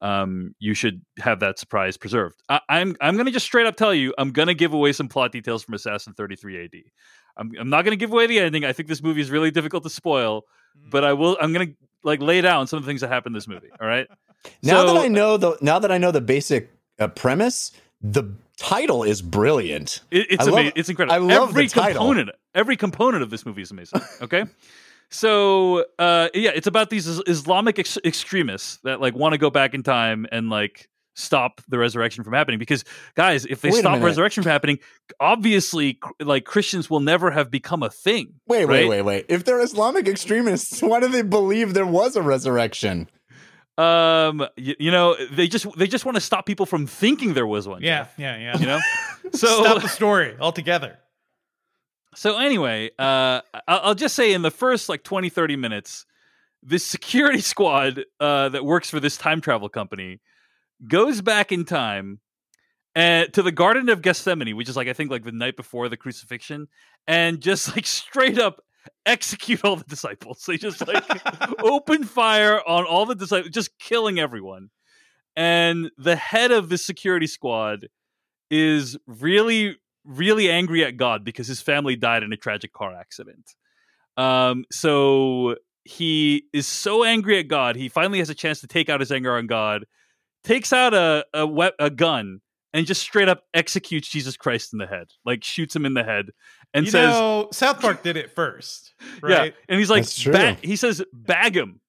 um 0.00 0.54
you 0.58 0.74
should 0.74 1.02
have 1.20 1.38
that 1.38 1.56
surprise 1.56 1.96
preserved 1.96 2.42
I, 2.48 2.60
i'm 2.68 2.96
i'm 3.00 3.14
going 3.14 3.26
to 3.26 3.32
just 3.32 3.46
straight 3.46 3.66
up 3.66 3.76
tell 3.76 3.94
you 3.94 4.12
i'm 4.18 4.32
going 4.32 4.48
to 4.48 4.54
give 4.54 4.72
away 4.72 4.92
some 4.92 5.06
plot 5.08 5.30
details 5.30 5.62
from 5.62 5.74
assassin 5.74 6.14
33 6.14 6.64
ad 6.64 6.70
i'm, 7.36 7.52
I'm 7.60 7.70
not 7.70 7.82
going 7.82 7.92
to 7.92 7.96
give 7.96 8.10
away 8.12 8.26
the 8.26 8.40
ending 8.40 8.64
i 8.64 8.72
think 8.72 8.88
this 8.88 9.04
movie 9.04 9.20
is 9.20 9.30
really 9.30 9.52
difficult 9.52 9.84
to 9.84 9.90
spoil 9.90 10.42
but 10.90 11.04
i 11.04 11.12
will 11.12 11.38
i'm 11.40 11.52
going 11.52 11.68
to 11.68 11.74
like 12.02 12.20
lay 12.20 12.40
down 12.40 12.66
some 12.66 12.78
of 12.78 12.82
the 12.84 12.88
things 12.88 13.02
that 13.02 13.08
happen 13.08 13.30
in 13.30 13.34
this 13.34 13.46
movie 13.46 13.70
all 13.80 13.86
right 13.86 14.08
Now 14.62 14.86
So- 14.86 14.94
that 14.94 15.00
I 15.04 15.08
know 15.08 15.36
the 15.36 15.56
now 15.60 15.78
that 15.78 15.90
I 15.92 15.98
know 15.98 16.10
the 16.10 16.20
basic 16.20 16.70
uh, 16.98 17.08
premise, 17.08 17.72
the 18.02 18.24
title 18.56 19.02
is 19.02 19.22
brilliant. 19.22 20.00
It, 20.10 20.26
it's 20.30 20.44
love- 20.46 20.54
amazing. 20.54 20.72
It's 20.76 20.88
incredible. 20.88 21.14
I 21.14 21.18
love 21.18 21.50
every 21.50 21.66
the 21.66 21.70
title. 21.70 22.02
component. 22.06 22.30
Every 22.54 22.76
component 22.76 23.22
of 23.22 23.30
this 23.30 23.46
movie 23.46 23.62
is 23.62 23.70
amazing. 23.70 24.00
Okay, 24.22 24.44
so 25.10 25.84
uh, 25.98 26.28
yeah, 26.34 26.50
it's 26.54 26.66
about 26.66 26.90
these 26.90 27.06
Islamic 27.06 27.78
ex- 27.78 27.98
extremists 28.04 28.78
that 28.84 29.00
like 29.00 29.14
want 29.14 29.32
to 29.32 29.38
go 29.38 29.50
back 29.50 29.74
in 29.74 29.82
time 29.82 30.26
and 30.30 30.50
like 30.50 30.88
stop 31.14 31.60
the 31.68 31.78
resurrection 31.78 32.22
from 32.24 32.32
happening. 32.32 32.58
Because 32.58 32.84
guys, 33.14 33.44
if 33.46 33.60
they 33.60 33.70
Wait 33.70 33.80
stop 33.80 34.00
resurrection 34.02 34.42
from 34.42 34.50
happening, 34.52 34.78
obviously, 35.18 35.98
like 36.20 36.44
Christians 36.44 36.88
will 36.90 37.00
never 37.00 37.30
have 37.30 37.50
become 37.50 37.82
a 37.82 37.90
thing. 37.90 38.34
Wait, 38.46 38.66
wait, 38.66 38.88
wait, 38.88 39.02
wait. 39.02 39.26
If 39.28 39.44
they're 39.44 39.60
Islamic 39.60 40.06
extremists, 40.08 40.82
why 40.82 41.00
do 41.00 41.08
they 41.08 41.22
believe 41.22 41.74
there 41.74 41.86
was 41.86 42.16
a 42.16 42.22
resurrection? 42.22 43.08
Um, 43.80 44.46
you, 44.56 44.74
you 44.78 44.90
know, 44.90 45.16
they 45.30 45.48
just 45.48 45.66
they 45.78 45.86
just 45.86 46.04
want 46.04 46.16
to 46.16 46.20
stop 46.20 46.44
people 46.44 46.66
from 46.66 46.86
thinking 46.86 47.32
there 47.32 47.46
was 47.46 47.66
one. 47.66 47.82
yeah, 47.82 48.00
Jeff, 48.00 48.14
yeah, 48.18 48.36
yeah. 48.36 48.58
you 48.58 48.66
know. 48.66 48.80
So 49.32 49.62
Stop 49.62 49.82
the 49.82 49.88
story 50.00 50.34
altogether. 50.40 50.98
So 52.16 52.38
anyway, 52.38 52.90
uh, 52.98 53.42
I'll 53.68 53.94
just 53.94 54.16
say 54.16 54.32
in 54.32 54.42
the 54.42 54.50
first 54.50 54.88
like 54.88 55.04
20, 55.04 55.28
30 55.28 55.54
minutes, 55.54 56.04
this 56.64 56.84
security 56.84 57.40
squad 57.52 58.04
uh, 58.18 58.48
that 58.48 58.64
works 58.64 58.90
for 58.90 58.98
this 58.98 59.16
time 59.16 59.40
travel 59.40 59.68
company 59.68 60.20
goes 60.88 61.20
back 61.20 61.52
in 61.52 61.64
time 61.64 62.18
and 62.96 63.28
uh, 63.28 63.30
to 63.32 63.42
the 63.42 63.52
Garden 63.52 63.88
of 63.88 64.02
Gethsemane, 64.02 64.56
which 64.56 64.68
is 64.68 64.76
like 64.76 64.88
I 64.88 64.94
think 64.94 65.12
like 65.12 65.22
the 65.22 65.32
night 65.32 65.56
before 65.56 65.88
the 65.88 65.96
crucifixion, 65.96 66.66
and 67.06 67.40
just 67.40 67.76
like 67.76 67.86
straight 67.86 68.38
up 68.38 68.64
execute 69.06 69.64
all 69.64 69.76
the 69.76 69.84
disciples. 69.84 70.44
They 70.46 70.56
just 70.56 70.86
like 70.86 71.04
open 71.62 72.04
fire 72.04 72.60
on 72.66 72.84
all 72.84 73.06
the 73.06 73.14
disciples, 73.14 73.50
just 73.50 73.78
killing 73.78 74.18
everyone. 74.18 74.70
And 75.36 75.90
the 75.96 76.16
head 76.16 76.50
of 76.50 76.68
the 76.68 76.78
security 76.78 77.26
squad 77.26 77.88
is 78.50 78.96
really, 79.06 79.76
really 80.04 80.50
angry 80.50 80.84
at 80.84 80.96
God 80.96 81.24
because 81.24 81.46
his 81.46 81.60
family 81.60 81.96
died 81.96 82.22
in 82.22 82.32
a 82.32 82.36
tragic 82.36 82.72
car 82.72 82.94
accident. 82.94 83.54
Um, 84.16 84.64
so 84.72 85.56
he 85.84 86.44
is 86.52 86.66
so 86.66 87.04
angry 87.04 87.38
at 87.38 87.48
God, 87.48 87.76
he 87.76 87.88
finally 87.88 88.18
has 88.18 88.28
a 88.28 88.34
chance 88.34 88.60
to 88.60 88.66
take 88.66 88.88
out 88.88 89.00
his 89.00 89.10
anger 89.10 89.36
on 89.36 89.46
God, 89.46 89.86
takes 90.44 90.72
out 90.72 90.94
a 90.94 91.24
a, 91.32 91.46
we- 91.46 91.72
a 91.78 91.90
gun 91.90 92.40
and 92.72 92.86
just 92.86 93.00
straight 93.00 93.28
up 93.28 93.44
executes 93.54 94.08
Jesus 94.08 94.36
Christ 94.36 94.72
in 94.72 94.78
the 94.78 94.86
head, 94.86 95.08
like 95.24 95.44
shoots 95.44 95.74
him 95.74 95.84
in 95.84 95.94
the 95.94 96.04
head, 96.04 96.30
and 96.72 96.86
you 96.86 96.90
says, 96.90 97.12
know, 97.14 97.48
"South 97.52 97.80
Park 97.80 98.02
did 98.02 98.16
it 98.16 98.30
first, 98.30 98.94
right?" 99.22 99.52
Yeah, 99.52 99.60
and 99.68 99.78
he's 99.78 99.90
like, 99.90 100.06
ba- 100.26 100.56
he 100.62 100.76
says, 100.76 101.02
"Bag 101.12 101.56
him, 101.56 101.80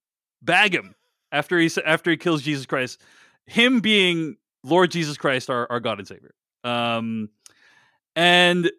bag 0.41 0.73
him." 0.73 0.95
After 1.31 1.57
he 1.59 1.69
after 1.85 2.11
he 2.11 2.17
kills 2.17 2.41
Jesus 2.41 2.65
Christ, 2.65 3.01
him 3.45 3.79
being 3.79 4.35
Lord 4.63 4.91
Jesus 4.91 5.17
Christ, 5.17 5.49
our, 5.49 5.67
our 5.71 5.79
God 5.79 5.99
and 5.99 6.07
Savior. 6.07 6.33
Um, 6.63 7.29
and 8.15 8.71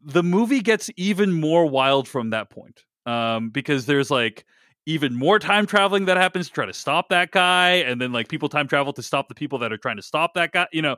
the 0.00 0.22
movie 0.22 0.60
gets 0.60 0.90
even 0.96 1.32
more 1.32 1.66
wild 1.66 2.08
from 2.08 2.30
that 2.30 2.50
point, 2.50 2.84
um, 3.06 3.50
because 3.50 3.86
there's 3.86 4.10
like 4.10 4.44
even 4.86 5.14
more 5.14 5.38
time 5.38 5.66
traveling 5.66 6.06
that 6.06 6.16
happens 6.16 6.48
to 6.48 6.52
try 6.52 6.66
to 6.66 6.72
stop 6.72 7.08
that 7.08 7.30
guy 7.30 7.74
and 7.74 8.00
then 8.00 8.12
like 8.12 8.28
people 8.28 8.48
time 8.48 8.66
travel 8.66 8.92
to 8.92 9.02
stop 9.02 9.28
the 9.28 9.34
people 9.34 9.58
that 9.58 9.72
are 9.72 9.76
trying 9.76 9.96
to 9.96 10.02
stop 10.02 10.34
that 10.34 10.50
guy 10.50 10.66
you 10.72 10.82
know 10.82 10.96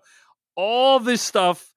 all 0.56 1.00
this 1.00 1.22
stuff 1.22 1.74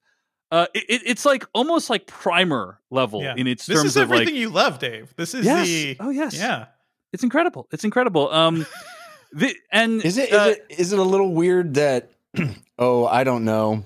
uh, 0.50 0.66
it, 0.74 1.02
it's 1.04 1.26
like 1.26 1.44
almost 1.52 1.90
like 1.90 2.06
primer 2.06 2.80
level 2.90 3.22
yeah. 3.22 3.34
in 3.36 3.46
its 3.46 3.66
this 3.66 3.78
terms 3.78 3.90
is 3.90 3.96
everything 3.98 4.28
like, 4.28 4.34
you 4.34 4.48
love 4.48 4.78
dave. 4.78 5.12
This 5.14 5.34
is 5.34 5.44
yes. 5.44 5.66
the 5.66 5.96
oh 6.00 6.08
yes. 6.08 6.34
Yeah. 6.34 6.66
It's 7.12 7.22
incredible. 7.22 7.68
It's 7.70 7.84
incredible. 7.84 8.32
Um 8.32 8.66
the, 9.32 9.54
and 9.70 10.02
is 10.04 10.16
it, 10.16 10.32
uh, 10.32 10.36
is 10.36 10.56
it 10.56 10.66
is 10.70 10.92
it 10.92 10.98
a 10.98 11.02
little 11.02 11.34
weird 11.34 11.74
that 11.74 12.12
oh 12.78 13.06
i 13.06 13.24
don't 13.24 13.44
know 13.44 13.84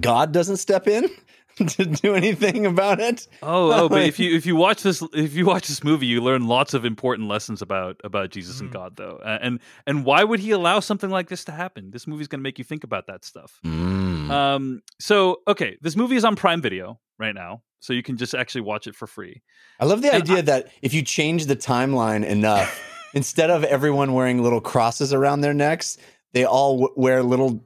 god 0.00 0.32
doesn't 0.32 0.58
step 0.58 0.88
in 0.88 1.08
to 1.66 1.86
do 1.86 2.14
anything 2.14 2.66
about 2.66 3.00
it. 3.00 3.26
Oh, 3.42 3.72
oh, 3.72 3.88
but 3.88 4.02
if 4.02 4.18
you 4.18 4.36
if 4.36 4.44
you 4.44 4.56
watch 4.56 4.82
this 4.82 5.02
if 5.14 5.34
you 5.34 5.46
watch 5.46 5.68
this 5.68 5.82
movie, 5.82 6.06
you 6.06 6.20
learn 6.20 6.46
lots 6.46 6.74
of 6.74 6.84
important 6.84 7.28
lessons 7.28 7.62
about 7.62 7.98
about 8.04 8.30
Jesus 8.30 8.56
mm. 8.56 8.62
and 8.62 8.72
God, 8.72 8.96
though. 8.96 9.18
And 9.24 9.60
and 9.86 10.04
why 10.04 10.22
would 10.22 10.40
he 10.40 10.50
allow 10.50 10.80
something 10.80 11.08
like 11.08 11.28
this 11.28 11.44
to 11.44 11.52
happen? 11.52 11.90
This 11.90 12.06
movie's 12.06 12.28
going 12.28 12.40
to 12.40 12.42
make 12.42 12.58
you 12.58 12.64
think 12.64 12.84
about 12.84 13.06
that 13.06 13.24
stuff. 13.24 13.58
Mm. 13.64 14.30
Um. 14.30 14.82
So 15.00 15.38
okay, 15.48 15.78
this 15.80 15.96
movie 15.96 16.16
is 16.16 16.24
on 16.24 16.36
Prime 16.36 16.60
Video 16.60 17.00
right 17.18 17.34
now, 17.34 17.62
so 17.80 17.94
you 17.94 18.02
can 18.02 18.18
just 18.18 18.34
actually 18.34 18.60
watch 18.60 18.86
it 18.86 18.94
for 18.94 19.06
free. 19.06 19.42
I 19.80 19.86
love 19.86 20.02
the 20.02 20.12
and 20.12 20.22
idea 20.22 20.38
I, 20.38 20.42
that 20.42 20.68
if 20.82 20.92
you 20.92 21.00
change 21.00 21.46
the 21.46 21.56
timeline 21.56 22.22
enough, 22.22 22.82
instead 23.14 23.48
of 23.48 23.64
everyone 23.64 24.12
wearing 24.12 24.42
little 24.42 24.60
crosses 24.60 25.14
around 25.14 25.40
their 25.40 25.54
necks, 25.54 25.96
they 26.34 26.44
all 26.44 26.80
w- 26.80 26.94
wear 26.96 27.22
little 27.22 27.64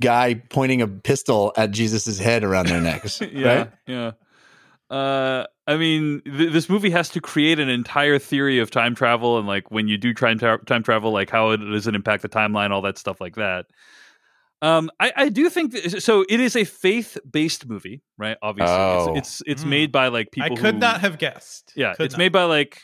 guy 0.00 0.34
pointing 0.34 0.82
a 0.82 0.88
pistol 0.88 1.52
at 1.56 1.70
Jesus's 1.70 2.18
head 2.18 2.44
around 2.44 2.68
their 2.68 2.80
necks. 2.80 3.20
yeah, 3.32 3.54
right? 3.54 3.70
yeah. 3.86 4.12
Uh, 4.90 5.46
I 5.66 5.76
mean, 5.76 6.20
th- 6.24 6.52
this 6.52 6.68
movie 6.68 6.90
has 6.90 7.08
to 7.10 7.20
create 7.20 7.58
an 7.58 7.68
entire 7.68 8.18
theory 8.18 8.58
of 8.58 8.70
time 8.70 8.94
travel 8.94 9.38
and 9.38 9.46
like 9.46 9.70
when 9.70 9.88
you 9.88 9.96
do 9.96 10.12
time 10.12 10.38
tra- 10.38 10.62
time 10.64 10.82
travel, 10.82 11.12
like 11.12 11.30
how 11.30 11.50
it 11.50 11.58
does 11.58 11.86
it 11.86 11.94
impact 11.94 12.22
the 12.22 12.28
timeline, 12.28 12.70
all 12.70 12.82
that 12.82 12.98
stuff 12.98 13.20
like 13.20 13.36
that. 13.36 13.66
Um, 14.60 14.90
I, 15.00 15.12
I 15.16 15.28
do 15.28 15.50
think 15.50 15.72
that, 15.72 16.02
so. 16.02 16.24
It 16.28 16.38
is 16.38 16.54
a 16.54 16.64
faith 16.64 17.18
based 17.28 17.66
movie, 17.66 18.02
right? 18.16 18.36
Obviously, 18.42 18.74
oh. 18.74 19.14
it's 19.16 19.40
it's, 19.40 19.42
it's 19.46 19.64
mm. 19.64 19.70
made 19.70 19.92
by 19.92 20.08
like 20.08 20.30
people. 20.30 20.52
I 20.52 20.60
could 20.60 20.74
who, 20.74 20.80
not 20.80 21.00
have 21.00 21.18
guessed. 21.18 21.72
Yeah, 21.74 21.94
could 21.94 22.06
it's 22.06 22.14
not. 22.14 22.18
made 22.18 22.32
by 22.32 22.44
like 22.44 22.80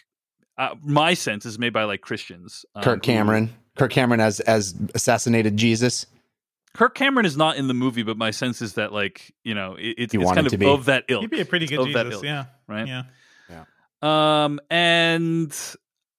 uh, 0.57 0.75
my 0.83 1.14
sense 1.14 1.47
is 1.47 1.57
made 1.59 1.73
by 1.73 1.85
like 1.85 2.01
Christians. 2.01 2.64
Um, 2.75 2.83
Kirk 2.83 3.03
Cameron. 3.03 3.47
Who, 3.47 3.53
Kirk 3.77 3.92
Cameron 3.92 4.21
as 4.21 4.40
as 4.40 4.75
assassinated 4.94 5.57
Jesus. 5.57 6.07
Kirk 6.74 6.94
Cameron 6.94 7.26
is 7.26 7.37
not 7.37 7.57
in 7.57 7.68
the 7.68 7.74
movie, 7.74 8.02
but 8.02 8.16
my 8.16 8.31
sense 8.31 8.62
is 8.62 8.74
that 8.74 8.92
like 8.92 9.35
you 9.44 9.54
know 9.54 9.74
it, 9.74 9.94
it's, 9.98 10.14
it's 10.14 10.33
kind 10.33 10.46
of 10.46 10.62
of 10.62 10.85
that 10.87 11.04
ilk. 11.09 11.22
He'd 11.22 11.31
be 11.31 11.40
a 11.40 11.44
pretty 11.44 11.66
good 11.66 11.87
Jesus, 11.87 12.14
ilk, 12.14 12.24
yeah, 12.24 12.44
right, 12.66 12.87
yeah, 12.87 13.02
yeah. 13.50 13.64
Um, 14.02 14.61
and 14.70 15.54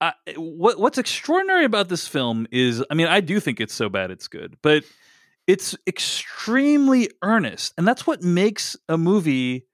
I, 0.01 0.13
what 0.35 0.79
what's 0.79 0.97
extraordinary 0.97 1.65
about 1.65 1.89
this 1.89 2.07
film 2.07 2.47
is, 2.51 2.83
I 2.89 2.93
mean, 2.93 3.07
I 3.07 3.21
do 3.21 3.39
think 3.39 3.59
it's 3.59 3.73
so 3.73 3.89
bad 3.89 4.11
it's 4.11 4.27
good, 4.27 4.57
but 4.61 4.83
it's 5.47 5.75
extremely 5.87 7.09
earnest, 7.21 7.73
and 7.77 7.87
that's 7.87 8.05
what 8.07 8.21
makes 8.23 8.77
a 8.87 8.97
movie 8.97 9.65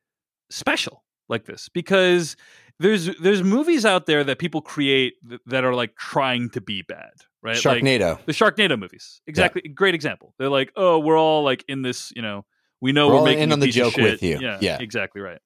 special 0.50 1.04
like 1.28 1.46
this 1.46 1.70
because 1.70 2.36
there's 2.80 3.16
there's 3.18 3.44
movies 3.44 3.86
out 3.86 4.06
there 4.06 4.24
that 4.24 4.40
people 4.40 4.62
create 4.62 5.16
that 5.46 5.64
are 5.64 5.74
like 5.74 5.96
trying 5.96 6.50
to 6.52 6.62
be 6.62 6.82
bad, 6.82 7.12
right? 7.46 7.56
Sharknado, 7.56 8.16
like 8.16 8.26
the 8.26 8.34
Sharknado 8.34 8.78
movies, 8.78 9.22
exactly. 9.28 9.62
Yeah. 9.64 9.72
Great 9.72 9.96
example. 9.96 10.34
They're 10.38 10.50
like, 10.50 10.72
oh, 10.76 11.00
we're 11.00 11.18
all 11.18 11.44
like 11.44 11.64
in 11.68 11.82
this, 11.82 12.12
you 12.16 12.22
know, 12.22 12.46
we 12.82 12.92
know 12.92 13.08
we're, 13.08 13.16
we're 13.16 13.26
making 13.26 13.44
in 13.44 13.52
on 13.52 13.60
the 13.60 13.68
joke 13.72 13.96
with 13.98 14.22
you. 14.22 14.40
Yeah, 14.40 14.58
yeah, 14.62 14.78
exactly 14.80 15.22
right. 15.22 15.40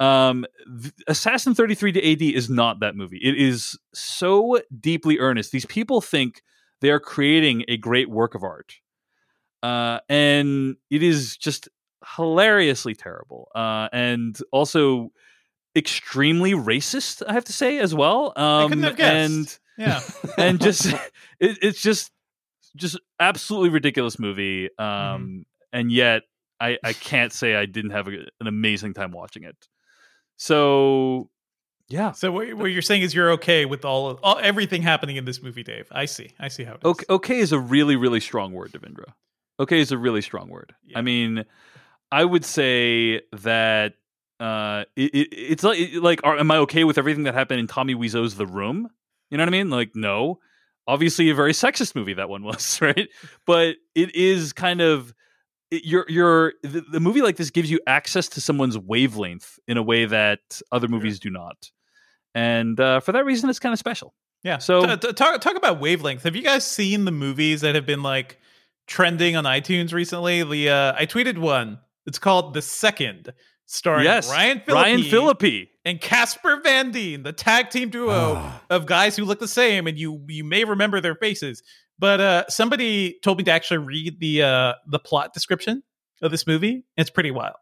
Um, 0.00 0.44
Assassin 1.06 1.54
33 1.54 1.92
to 1.92 2.12
AD 2.12 2.22
is 2.22 2.48
not 2.48 2.80
that 2.80 2.94
movie. 2.94 3.18
It 3.18 3.36
is 3.36 3.78
so 3.94 4.60
deeply 4.80 5.18
earnest. 5.18 5.50
These 5.50 5.66
people 5.66 6.00
think 6.00 6.42
they 6.80 6.90
are 6.90 7.00
creating 7.00 7.64
a 7.68 7.76
great 7.76 8.08
work 8.08 8.34
of 8.34 8.44
art. 8.44 8.74
Uh, 9.62 9.98
and 10.08 10.76
it 10.90 11.02
is 11.02 11.36
just 11.36 11.68
hilariously 12.16 12.94
terrible. 12.94 13.50
Uh, 13.54 13.88
and 13.92 14.38
also 14.52 15.10
extremely 15.74 16.52
racist, 16.52 17.22
I 17.26 17.32
have 17.32 17.44
to 17.44 17.52
say 17.52 17.78
as 17.78 17.94
well. 17.94 18.32
Um, 18.36 18.84
and 18.98 19.58
yeah, 19.78 20.00
and 20.38 20.60
just 20.60 20.86
it, 20.86 21.58
it's 21.62 21.80
just 21.80 22.10
just 22.76 22.98
absolutely 23.20 23.70
ridiculous 23.70 24.18
movie. 24.18 24.68
Um, 24.78 24.86
mm-hmm. 24.86 25.40
and 25.72 25.92
yet 25.92 26.22
I 26.60 26.78
I 26.84 26.92
can't 26.92 27.32
say 27.32 27.54
I 27.54 27.66
didn't 27.66 27.90
have 27.90 28.08
a, 28.08 28.26
an 28.40 28.46
amazing 28.46 28.94
time 28.94 29.12
watching 29.12 29.44
it. 29.44 29.56
So 30.36 31.30
yeah. 31.88 32.12
So 32.12 32.30
what, 32.30 32.52
what, 32.54 32.66
you're 32.66 32.82
saying 32.82 33.02
is 33.02 33.14
you're 33.14 33.32
okay 33.32 33.64
with 33.64 33.84
all 33.84 34.10
of 34.10 34.18
all, 34.22 34.38
everything 34.42 34.82
happening 34.82 35.16
in 35.16 35.24
this 35.24 35.42
movie, 35.42 35.62
Dave. 35.62 35.88
I 35.90 36.04
see. 36.04 36.32
I 36.38 36.48
see 36.48 36.64
how 36.64 36.72
it 36.74 36.80
is. 36.82 36.84
Okay, 36.84 37.04
okay 37.08 37.38
is 37.38 37.52
a 37.52 37.58
really 37.58 37.96
really 37.96 38.20
strong 38.20 38.52
word, 38.52 38.72
Devindra. 38.72 39.12
Okay 39.60 39.80
is 39.80 39.90
a 39.90 39.98
really 39.98 40.20
strong 40.20 40.48
word. 40.48 40.74
Yeah. 40.84 40.98
I 40.98 41.02
mean, 41.02 41.44
I 42.12 42.24
would 42.24 42.44
say 42.44 43.22
that 43.32 43.94
uh, 44.38 44.84
it, 44.96 45.14
it, 45.14 45.28
it's 45.32 45.64
like 45.64 45.78
like 45.94 46.20
are, 46.24 46.38
am 46.38 46.50
I 46.50 46.58
okay 46.58 46.84
with 46.84 46.98
everything 46.98 47.24
that 47.24 47.34
happened 47.34 47.60
in 47.60 47.66
Tommy 47.66 47.94
Wiseau's 47.94 48.36
The 48.36 48.46
Room? 48.46 48.90
You 49.30 49.38
know 49.38 49.42
what 49.42 49.48
I 49.48 49.52
mean? 49.52 49.70
Like 49.70 49.90
no. 49.94 50.38
Obviously 50.86 51.28
a 51.28 51.34
very 51.34 51.52
sexist 51.52 51.94
movie 51.94 52.14
that 52.14 52.28
one 52.28 52.42
was, 52.44 52.80
right? 52.80 53.08
But 53.46 53.76
it 53.94 54.14
is 54.14 54.52
kind 54.52 54.80
of 54.80 55.14
it, 55.70 55.84
you're 55.84 56.06
you're 56.08 56.54
the, 56.62 56.80
the, 56.80 57.00
movie 57.00 57.20
like 57.20 57.36
this 57.36 57.50
gives 57.50 57.70
you 57.70 57.78
access 57.86 58.28
to 58.28 58.40
someone's 58.40 58.78
wavelength 58.78 59.58
in 59.68 59.76
a 59.76 59.82
way 59.82 60.06
that 60.06 60.40
other 60.72 60.88
movies 60.88 61.18
do 61.18 61.30
not. 61.30 61.70
And 62.34 62.78
uh, 62.80 63.00
for 63.00 63.12
that 63.12 63.24
reason 63.24 63.50
it's 63.50 63.58
kind 63.58 63.72
of 63.72 63.78
special. 63.78 64.14
Yeah. 64.44 64.58
So 64.58 64.86
t- 64.86 65.08
t- 65.08 65.12
talk 65.12 65.40
talk 65.40 65.56
about 65.56 65.80
wavelength. 65.80 66.22
Have 66.22 66.36
you 66.36 66.42
guys 66.42 66.64
seen 66.66 67.04
the 67.04 67.12
movies 67.12 67.60
that 67.62 67.74
have 67.74 67.86
been 67.86 68.02
like 68.02 68.38
trending 68.86 69.36
on 69.36 69.44
iTunes 69.44 69.92
recently? 69.92 70.42
The 70.42 70.70
uh, 70.70 70.92
I 70.96 71.06
tweeted 71.06 71.38
one. 71.38 71.80
It's 72.06 72.18
called 72.18 72.54
The 72.54 72.62
Second 72.62 73.34
starring 73.68 74.04
yes, 74.04 74.28
Ryan 74.28 74.60
Phillippe, 74.64 74.82
Ryan 74.82 75.02
Phillippe 75.04 75.68
and 75.84 76.00
Casper 76.00 76.60
Van 76.64 76.90
Dien, 76.90 77.22
the 77.22 77.32
tag 77.32 77.70
team 77.70 77.90
duo 77.90 78.34
ah. 78.36 78.62
of 78.70 78.86
guys 78.86 79.16
who 79.16 79.24
look 79.24 79.38
the 79.38 79.48
same, 79.48 79.86
and 79.86 79.98
you 79.98 80.24
you 80.26 80.42
may 80.42 80.64
remember 80.64 81.00
their 81.00 81.14
faces. 81.14 81.62
But 81.98 82.20
uh, 82.20 82.44
somebody 82.48 83.18
told 83.22 83.38
me 83.38 83.44
to 83.44 83.50
actually 83.52 83.78
read 83.78 84.18
the 84.18 84.42
uh, 84.42 84.72
the 84.88 84.98
plot 84.98 85.32
description 85.32 85.82
of 86.22 86.30
this 86.30 86.46
movie. 86.46 86.84
It's 86.96 87.10
pretty 87.10 87.30
wild. 87.30 87.56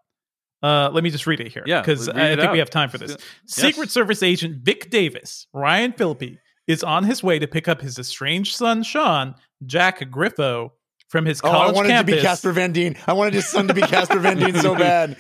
Uh, 0.63 0.89
let 0.93 1.05
me 1.05 1.11
just 1.11 1.27
read 1.27 1.41
it 1.41 1.53
here, 1.53 1.65
yeah, 1.67 1.83
because 1.83 2.09
I 2.09 2.35
think 2.35 2.41
out. 2.41 2.53
we 2.53 2.59
have 2.59 2.71
time 2.71 2.89
for 2.89 2.99
this. 2.99 3.11
Yes. 3.11 3.21
Secret 3.47 3.91
Service 3.91 4.23
agent 4.23 4.63
Vic 4.63 4.91
Davis, 4.91 5.47
Ryan 5.53 5.93
Phillippe, 5.93 6.39
is 6.67 6.83
on 6.83 7.05
his 7.05 7.23
way 7.23 7.39
to 7.39 7.47
pick 7.47 7.69
up 7.69 7.81
his 7.81 7.99
estranged 7.99 8.57
son 8.57 8.83
Sean 8.83 9.35
Jack 9.67 10.01
Griffo 10.11 10.71
from 11.09 11.25
his 11.25 11.41
college 11.41 11.69
oh, 11.69 11.73
I 11.73 11.73
wanted 11.73 11.89
campus. 11.91 12.15
to 12.15 12.17
be 12.17 12.23
Casper 12.23 12.53
Van 12.53 12.73
Dien. 12.73 12.97
I 13.07 13.13
wanted 13.13 13.35
his 13.35 13.47
son 13.47 13.69
to 13.69 13.75
be 13.75 13.83
Casper 13.83 14.19
Van 14.19 14.39
Dien 14.39 14.55
so 14.57 14.75
bad 14.79 15.17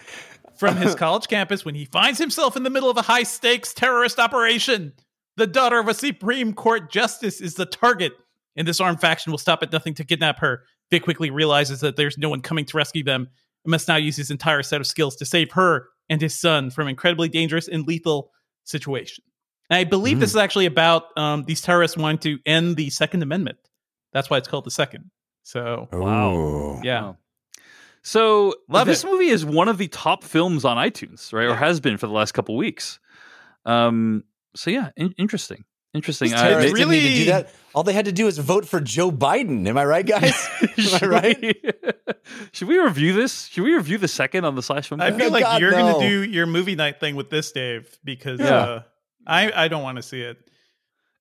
from 0.59 0.77
his 0.77 0.95
college 0.97 1.29
campus 1.29 1.65
when 1.65 1.75
he 1.75 1.85
finds 1.85 2.19
himself 2.19 2.57
in 2.57 2.63
the 2.63 2.71
middle 2.71 2.91
of 2.91 2.97
a 2.97 3.03
high 3.03 3.23
stakes 3.23 3.73
terrorist 3.73 4.19
operation. 4.19 4.93
The 5.37 5.47
daughter 5.47 5.79
of 5.79 5.89
a 5.89 5.95
Supreme 5.95 6.55
Court 6.55 6.91
justice 6.91 7.41
is 7.41 7.55
the 7.55 7.67
target, 7.67 8.13
and 8.57 8.67
this 8.67 8.81
armed 8.81 9.01
faction 9.01 9.31
will 9.31 9.39
stop 9.39 9.63
at 9.63 9.73
nothing 9.73 9.95
to 9.95 10.05
kidnap 10.05 10.39
her. 10.39 10.65
Vic 10.91 11.03
quickly 11.03 11.31
realizes 11.31 11.81
that 11.81 11.97
there's 11.97 12.17
no 12.17 12.29
one 12.29 12.41
coming 12.41 12.65
to 12.65 12.77
rescue 12.77 13.05
them 13.05 13.29
and 13.65 13.71
must 13.71 13.89
now 13.89 13.97
use 13.97 14.17
his 14.17 14.31
entire 14.31 14.63
set 14.63 14.81
of 14.81 14.87
skills 14.87 15.17
to 15.17 15.27
save 15.27 15.53
her 15.53 15.89
and 16.09 16.21
his 16.21 16.39
son 16.39 16.71
from 16.71 16.89
incredibly 16.89 17.29
dangerous 17.29 17.69
and 17.69 17.87
lethal 17.87 18.31
situation. 18.65 19.25
And 19.69 19.79
I 19.79 19.85
believe 19.85 20.19
mm. 20.19 20.21
this 20.21 20.31
is 20.31 20.37
actually 20.37 20.67
about 20.67 21.17
um, 21.19 21.45
these 21.45 21.61
terrorists 21.61 21.97
wanting 21.97 22.19
to 22.19 22.39
end 22.47 22.77
the 22.77 22.91
Second 22.91 23.23
Amendment. 23.23 23.59
That's 24.13 24.31
why 24.31 24.39
it's 24.39 24.49
called 24.49 24.65
the 24.65 24.71
Second. 24.71 25.11
So 25.43 25.89
wow, 25.93 26.81
yeah. 26.83 27.13
Wow. 28.07 28.11
So 28.11 28.55
Love 28.69 28.87
this 28.87 29.05
it. 29.05 29.11
movie 29.11 29.29
is 29.29 29.45
one 29.45 29.69
of 29.69 29.79
the 29.79 29.89
top 29.89 30.23
films 30.23 30.65
on 30.65 30.77
iTunes, 30.77 31.33
right, 31.33 31.47
or 31.47 31.57
has 31.57 31.81
been 31.81 31.97
for 31.97 32.07
the 32.07 32.13
last 32.13 32.33
couple 32.33 32.57
weeks. 32.57 33.01
Um. 33.65 34.25
So 34.55 34.71
yeah, 34.71 34.91
in- 34.97 35.15
interesting. 35.19 35.65
Interesting. 35.93 36.35
Uh, 36.35 36.59
they 36.59 36.73
really 36.73 37.01
need 37.01 37.09
to 37.09 37.25
do 37.25 37.25
that. 37.27 37.55
All 37.75 37.83
they 37.83 37.95
had 37.95 38.05
to 38.05 38.13
do 38.13 38.27
is 38.27 38.37
vote 38.37 38.67
for 38.67 38.81
Joe 38.81 39.11
Biden. 39.11 39.67
Am 39.67 39.79
I 39.79 39.85
right, 39.85 40.07
guys? 40.07 40.35
Am 40.79 40.99
I 41.03 41.07
right? 41.07 41.57
Should 42.53 42.69
we 42.69 42.79
review 42.79 43.15
this? 43.15 43.47
Should 43.47 43.65
we 43.65 43.73
review 43.73 43.97
the 43.97 44.09
second 44.09 44.45
on 44.45 44.55
the 44.55 44.63
slash 44.63 44.89
film? 44.89 45.01
I 45.01 45.11
feel 45.13 45.29
oh, 45.29 45.31
like 45.31 45.45
God, 45.45 45.61
you're 45.61 45.71
no. 45.71 45.79
going 45.79 46.01
to 46.01 46.09
do 46.09 46.31
your 46.31 46.47
movie 46.47 46.75
night 46.75 47.01
thing 47.01 47.17
with 47.17 47.31
this, 47.31 47.51
Dave, 47.51 47.99
because 48.05 48.41
yeah. 48.41 48.55
uh, 48.55 48.83
I 49.27 49.65
I 49.65 49.69
don't 49.69 49.83
want 49.83 49.97
to 49.97 50.03
see 50.03 50.21
it. 50.21 50.39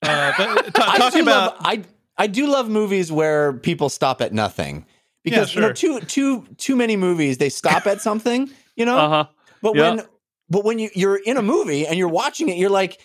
Uh, 0.01 0.33
but 0.37 0.65
t- 0.65 0.71
talking 0.71 1.21
about, 1.21 1.55
love, 1.55 1.61
I 1.61 1.83
I 2.17 2.27
do 2.27 2.47
love 2.47 2.69
movies 2.69 3.11
where 3.11 3.53
people 3.53 3.87
stop 3.89 4.21
at 4.21 4.33
nothing 4.33 4.85
because 5.25 5.53
yeah, 5.53 5.61
sure. 5.61 5.61
you 5.61 5.67
know 5.67 5.73
too 5.73 6.05
too 6.05 6.45
too 6.55 6.77
many 6.77 6.95
movies 6.95 7.37
they 7.37 7.49
stop 7.49 7.85
at 7.85 8.01
something, 8.01 8.49
you 8.77 8.85
know. 8.85 8.97
Uh-huh. 8.97 9.25
But 9.61 9.75
yeah. 9.75 9.89
when 9.89 10.05
but 10.49 10.63
when 10.63 10.79
you 10.79 10.89
you're 10.93 11.17
in 11.17 11.35
a 11.35 11.41
movie 11.41 11.85
and 11.85 11.97
you're 11.97 12.07
watching 12.07 12.47
it, 12.47 12.57
you're 12.57 12.69
like 12.69 13.01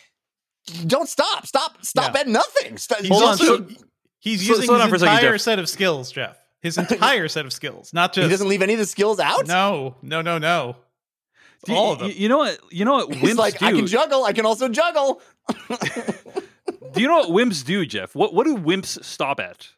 don't 0.86 1.08
stop. 1.08 1.46
Stop. 1.46 1.84
Stop 1.84 2.14
yeah. 2.14 2.20
at 2.20 2.28
nothing. 2.28 2.76
Stop, 2.76 3.00
he's 3.00 3.10
also 3.10 3.66
he's 4.20 4.46
using 4.46 4.70
his 4.70 4.92
entire 4.92 5.20
second, 5.20 5.38
set 5.38 5.58
of 5.58 5.68
skills, 5.68 6.12
Jeff. 6.12 6.36
His 6.60 6.76
entire 6.78 7.28
set 7.28 7.46
of 7.46 7.52
skills, 7.52 7.92
not 7.92 8.12
just 8.12 8.24
he 8.24 8.30
doesn't 8.30 8.48
leave 8.48 8.62
any 8.62 8.74
of 8.74 8.78
the 8.78 8.86
skills 8.86 9.18
out. 9.18 9.46
No, 9.46 9.96
no, 10.02 10.20
no, 10.20 10.38
no. 10.38 10.76
Do 11.64 11.74
All 11.74 11.86
you, 11.86 11.92
of 11.92 11.98
them. 12.00 12.12
You 12.14 12.28
know 12.28 12.38
what? 12.38 12.58
You 12.70 12.84
know 12.84 13.06
what? 13.06 13.14
He's 13.14 13.36
like, 13.36 13.58
do. 13.58 13.66
I 13.66 13.72
can 13.72 13.86
juggle. 13.86 14.24
I 14.24 14.32
can 14.32 14.46
also 14.46 14.68
juggle. 14.68 15.20
do 16.92 17.00
you 17.00 17.08
know 17.08 17.18
what 17.18 17.30
wimps 17.30 17.64
do, 17.64 17.84
Jeff? 17.86 18.14
What 18.14 18.34
What 18.34 18.44
do 18.44 18.56
wimps 18.56 19.02
stop 19.04 19.40
at? 19.40 19.68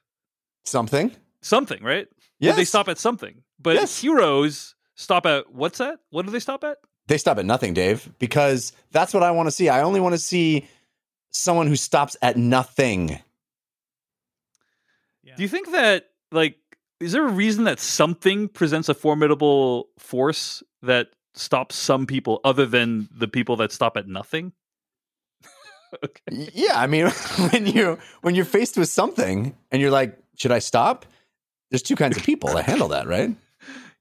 Something. 0.64 1.14
Something, 1.40 1.82
right? 1.82 2.08
Yeah, 2.42 2.52
they 2.52 2.64
stop 2.64 2.88
at 2.88 2.98
something. 2.98 3.42
But 3.60 3.76
yes. 3.76 4.00
heroes 4.00 4.74
stop 4.94 5.26
at 5.26 5.52
what's 5.52 5.78
that? 5.78 6.00
What 6.10 6.26
do 6.26 6.32
they 6.32 6.40
stop 6.40 6.64
at? 6.64 6.78
They 7.06 7.18
stop 7.18 7.38
at 7.38 7.44
nothing, 7.44 7.74
Dave, 7.74 8.10
because 8.18 8.72
that's 8.90 9.12
what 9.12 9.22
I 9.22 9.30
want 9.30 9.46
to 9.46 9.50
see. 9.50 9.68
I 9.68 9.82
only 9.82 10.00
want 10.00 10.14
to 10.14 10.18
see 10.18 10.68
someone 11.30 11.66
who 11.66 11.76
stops 11.76 12.16
at 12.22 12.36
nothing. 12.36 13.18
Yeah. 15.22 15.36
Do 15.36 15.42
you 15.42 15.48
think 15.48 15.72
that 15.72 16.10
like 16.30 16.56
is 17.00 17.12
there 17.12 17.26
a 17.26 17.30
reason 17.30 17.64
that 17.64 17.80
something 17.80 18.48
presents 18.48 18.88
a 18.88 18.94
formidable 18.94 19.88
force 19.98 20.62
that 20.82 21.08
stops 21.34 21.74
some 21.74 22.06
people 22.06 22.40
other 22.44 22.66
than 22.66 23.08
the 23.10 23.28
people 23.28 23.56
that 23.56 23.72
stop 23.72 23.96
at 23.96 24.06
nothing? 24.06 24.52
okay. 26.04 26.50
Yeah, 26.54 26.78
I 26.78 26.86
mean 26.86 27.06
when 27.50 27.66
you 27.66 27.98
when 28.20 28.34
you're 28.34 28.44
faced 28.44 28.76
with 28.76 28.88
something 28.88 29.56
and 29.70 29.82
you're 29.82 29.90
like, 29.90 30.18
should 30.36 30.52
I 30.52 30.58
stop? 30.58 31.06
There's 31.72 31.82
two 31.82 31.96
kinds 31.96 32.16
of 32.16 32.22
people 32.22 32.54
that 32.54 32.64
handle 32.64 32.86
that, 32.88 33.08
right? 33.08 33.34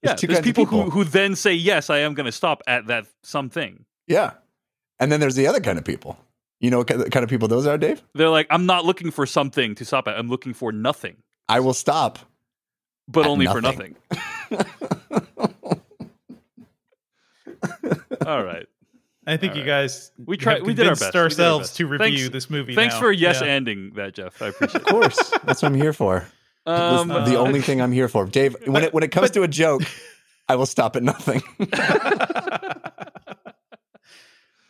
There's 0.04 0.22
yeah, 0.22 0.28
there's 0.28 0.42
people, 0.42 0.66
people, 0.66 0.84
Who, 0.84 0.90
who 0.92 1.04
then 1.04 1.36
say, 1.36 1.54
yes, 1.54 1.90
I 1.90 2.00
am 2.00 2.14
going 2.14 2.28
to 2.28 2.32
stop 2.32 2.62
at 2.68 2.86
that 2.88 3.08
something. 3.24 3.86
Yeah. 4.06 4.34
And 5.00 5.12
then 5.12 5.20
there's 5.20 5.36
the 5.36 5.48
other 5.48 5.60
kind 5.60 5.80
of 5.80 5.86
people 5.86 6.20
you 6.62 6.70
know 6.70 6.78
what 6.78 6.88
kind 6.88 7.24
of 7.24 7.30
people 7.30 7.48
those 7.48 7.66
are, 7.66 7.78
Dave? 7.78 8.02
They're 8.14 8.30
like, 8.30 8.48
I'm 8.50 8.68
not 8.68 8.86
looking 8.86 9.12
for 9.12 9.26
something 9.26 9.76
to 9.76 9.84
stop 9.84 10.08
at. 10.08 10.18
I'm 10.18 10.30
looking 10.30 10.54
for 10.54 10.72
nothing. 10.72 11.18
I 11.50 11.60
will 11.60 11.74
stop. 11.74 12.20
But 13.08 13.26
only 13.26 13.46
nothing. 13.46 13.96
for 14.10 14.56
nothing. 14.56 14.66
All 18.26 18.44
right. 18.44 18.68
I 19.26 19.38
think 19.38 19.54
All 19.54 19.60
you 19.60 19.66
guys 19.66 20.12
we 20.24 20.38
tried 20.38 20.64
we 20.64 20.74
did 20.74 20.88
our 20.88 20.96
best 20.96 21.16
ourselves 21.16 21.74
to 21.74 21.88
review 21.88 22.18
thanks, 22.18 22.30
this 22.30 22.50
movie. 22.50 22.76
Thanks 22.76 22.96
now. 22.96 23.02
for 23.02 23.12
yes 23.12 23.42
yeah. 23.42 23.48
ending 23.48 23.94
that, 23.96 24.14
Jeff. 24.14 24.42
I 24.42 24.48
appreciate 24.48 24.82
it. 24.82 24.88
Of 24.88 24.94
course. 24.94 25.32
That's 25.44 25.62
what 25.62 25.70
I'm 25.70 25.76
here 25.76 25.94
for. 25.94 26.28
Um, 26.66 27.08
the 27.08 27.38
only 27.38 27.62
thing 27.62 27.82
I'm 27.82 27.92
here 27.92 28.08
for. 28.08 28.26
Dave, 28.26 28.56
when 28.66 28.84
it 28.84 28.94
when 28.94 29.04
it 29.04 29.12
comes 29.12 29.30
but, 29.30 29.34
to 29.34 29.44
a 29.44 29.48
joke, 29.48 29.82
I 30.48 30.56
will 30.56 30.66
stop 30.66 30.96
at 30.96 31.04
nothing. 31.04 31.42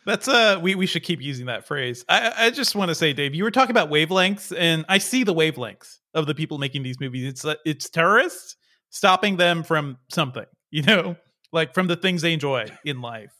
That's 0.04 0.26
uh 0.26 0.58
we, 0.60 0.74
we 0.74 0.86
should 0.86 1.04
keep 1.04 1.20
using 1.20 1.46
that 1.46 1.66
phrase. 1.66 2.04
I 2.08 2.32
I 2.36 2.50
just 2.50 2.74
want 2.74 2.88
to 2.88 2.94
say, 2.94 3.12
Dave, 3.12 3.34
you 3.34 3.44
were 3.44 3.50
talking 3.50 3.70
about 3.70 3.90
wavelengths, 3.90 4.52
and 4.56 4.84
I 4.88 4.98
see 4.98 5.22
the 5.22 5.34
wavelengths 5.34 5.98
of 6.14 6.26
the 6.26 6.34
people 6.34 6.58
making 6.58 6.82
these 6.82 6.98
movies. 6.98 7.26
It's 7.26 7.44
uh, 7.44 7.54
it's 7.64 7.88
terrorists 7.88 8.56
stopping 8.90 9.36
them 9.36 9.62
from 9.62 9.98
something, 10.08 10.46
you 10.70 10.82
know, 10.82 11.16
like 11.52 11.74
from 11.74 11.86
the 11.86 11.96
things 11.96 12.22
they 12.22 12.32
enjoy 12.32 12.66
in 12.84 13.00
life. 13.00 13.32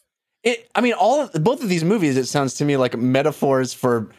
It, 0.42 0.68
I 0.74 0.80
mean, 0.80 0.94
all 0.94 1.20
of, 1.20 1.32
both 1.44 1.62
of 1.62 1.68
these 1.68 1.84
movies, 1.84 2.16
it 2.16 2.26
sounds 2.26 2.54
to 2.54 2.64
me 2.64 2.76
like 2.76 2.96
metaphors 2.96 3.72
for 3.72 4.10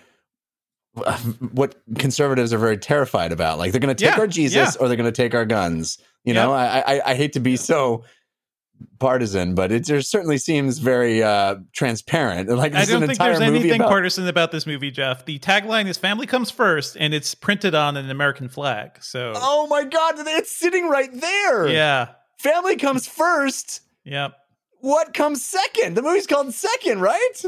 what 1.52 1.76
conservatives 1.98 2.54
are 2.54 2.58
very 2.58 2.78
terrified 2.78 3.32
about. 3.32 3.58
Like 3.58 3.72
they're 3.72 3.82
going 3.82 3.96
to 3.96 4.04
take 4.04 4.16
yeah, 4.16 4.22
our 4.22 4.28
Jesus 4.28 4.76
yeah. 4.76 4.82
or 4.82 4.88
they're 4.88 4.98
going 4.98 5.12
to 5.12 5.22
take 5.22 5.34
our 5.34 5.46
guns. 5.46 5.98
You 6.24 6.34
know, 6.34 6.54
I, 6.54 6.96
I 6.96 7.02
I 7.12 7.16
hate 7.16 7.34
to 7.34 7.40
be 7.40 7.58
so 7.58 8.04
partisan, 9.00 9.56
but 9.56 9.72
it 9.72 9.86
just 9.86 10.10
certainly 10.10 10.38
seems 10.38 10.80
very 10.80 11.24
uh, 11.24 11.56
transparent. 11.74 12.50
Like 12.64 12.76
I 12.76 12.86
don't 12.86 13.06
think 13.06 13.20
there's 13.20 13.42
anything 13.42 13.82
about- 13.82 13.90
partisan 13.90 14.28
about 14.28 14.52
this 14.52 14.66
movie, 14.66 14.92
Jeff. 14.92 15.26
The 15.26 15.40
tagline 15.40 15.88
is 15.88 15.98
"Family 15.98 16.28
comes 16.28 16.52
first, 16.52 16.96
and 16.98 17.14
it's 17.14 17.36
printed 17.36 17.76
on 17.76 17.98
an 17.98 18.10
American 18.10 18.48
flag. 18.48 19.04
So, 19.04 19.34
oh 19.36 19.68
my 19.68 19.84
god, 19.84 20.16
it's 20.18 20.52
sitting 20.52 20.88
right 20.88 21.10
there. 21.12 21.68
Yeah, 21.68 22.10
family 22.38 22.78
comes 22.78 23.08
first. 23.08 23.82
Yep. 24.06 24.34
What 24.80 25.14
comes 25.14 25.44
second? 25.44 25.96
The 25.96 26.02
movie's 26.02 26.28
called 26.28 26.54
Second, 26.54 27.02
right? 27.02 27.44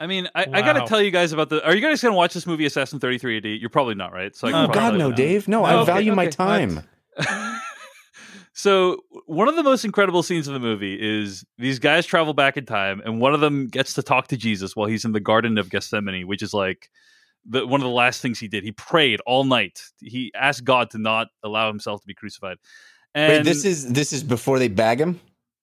I 0.00 0.06
mean, 0.06 0.28
I, 0.34 0.46
wow. 0.46 0.58
I 0.58 0.62
got 0.62 0.72
to 0.74 0.86
tell 0.86 1.00
you 1.00 1.10
guys 1.10 1.32
about 1.32 1.48
the. 1.48 1.64
Are 1.64 1.74
you 1.74 1.80
guys 1.80 2.02
going 2.02 2.12
to 2.12 2.16
watch 2.16 2.34
this 2.34 2.46
movie, 2.46 2.66
Assassin 2.66 2.98
Thirty 2.98 3.18
Three 3.18 3.36
AD? 3.36 3.44
You're 3.44 3.70
probably 3.70 3.94
not, 3.94 4.12
right? 4.12 4.34
So 4.34 4.48
oh 4.48 4.68
God, 4.68 4.96
no, 4.96 5.12
Dave. 5.12 5.48
No, 5.48 5.64
I 5.64 5.84
value 5.84 6.12
okay. 6.12 6.16
my 6.16 6.26
time. 6.26 6.80
So 8.56 8.98
one 9.26 9.48
of 9.48 9.56
the 9.56 9.64
most 9.64 9.84
incredible 9.84 10.22
scenes 10.22 10.46
of 10.46 10.54
the 10.54 10.60
movie 10.60 10.94
is 10.94 11.44
these 11.58 11.80
guys 11.80 12.06
travel 12.06 12.34
back 12.34 12.56
in 12.56 12.64
time, 12.64 13.02
and 13.04 13.20
one 13.20 13.34
of 13.34 13.40
them 13.40 13.66
gets 13.66 13.94
to 13.94 14.02
talk 14.02 14.28
to 14.28 14.36
Jesus 14.36 14.76
while 14.76 14.86
he's 14.86 15.04
in 15.04 15.10
the 15.10 15.20
Garden 15.20 15.58
of 15.58 15.68
Gethsemane, 15.68 16.28
which 16.28 16.40
is 16.40 16.54
like 16.54 16.88
the, 17.44 17.66
one 17.66 17.80
of 17.80 17.84
the 17.84 17.92
last 17.92 18.22
things 18.22 18.38
he 18.38 18.46
did. 18.46 18.62
He 18.62 18.70
prayed 18.70 19.20
all 19.26 19.42
night. 19.42 19.82
He 20.00 20.30
asked 20.36 20.62
God 20.62 20.90
to 20.90 20.98
not 20.98 21.28
allow 21.42 21.66
himself 21.66 22.00
to 22.02 22.06
be 22.06 22.14
crucified. 22.14 22.58
And 23.12 23.38
Wait, 23.38 23.44
this 23.44 23.64
is 23.64 23.92
this 23.92 24.12
is 24.12 24.22
before 24.22 24.60
they 24.60 24.68
bag 24.68 25.00
him. 25.00 25.20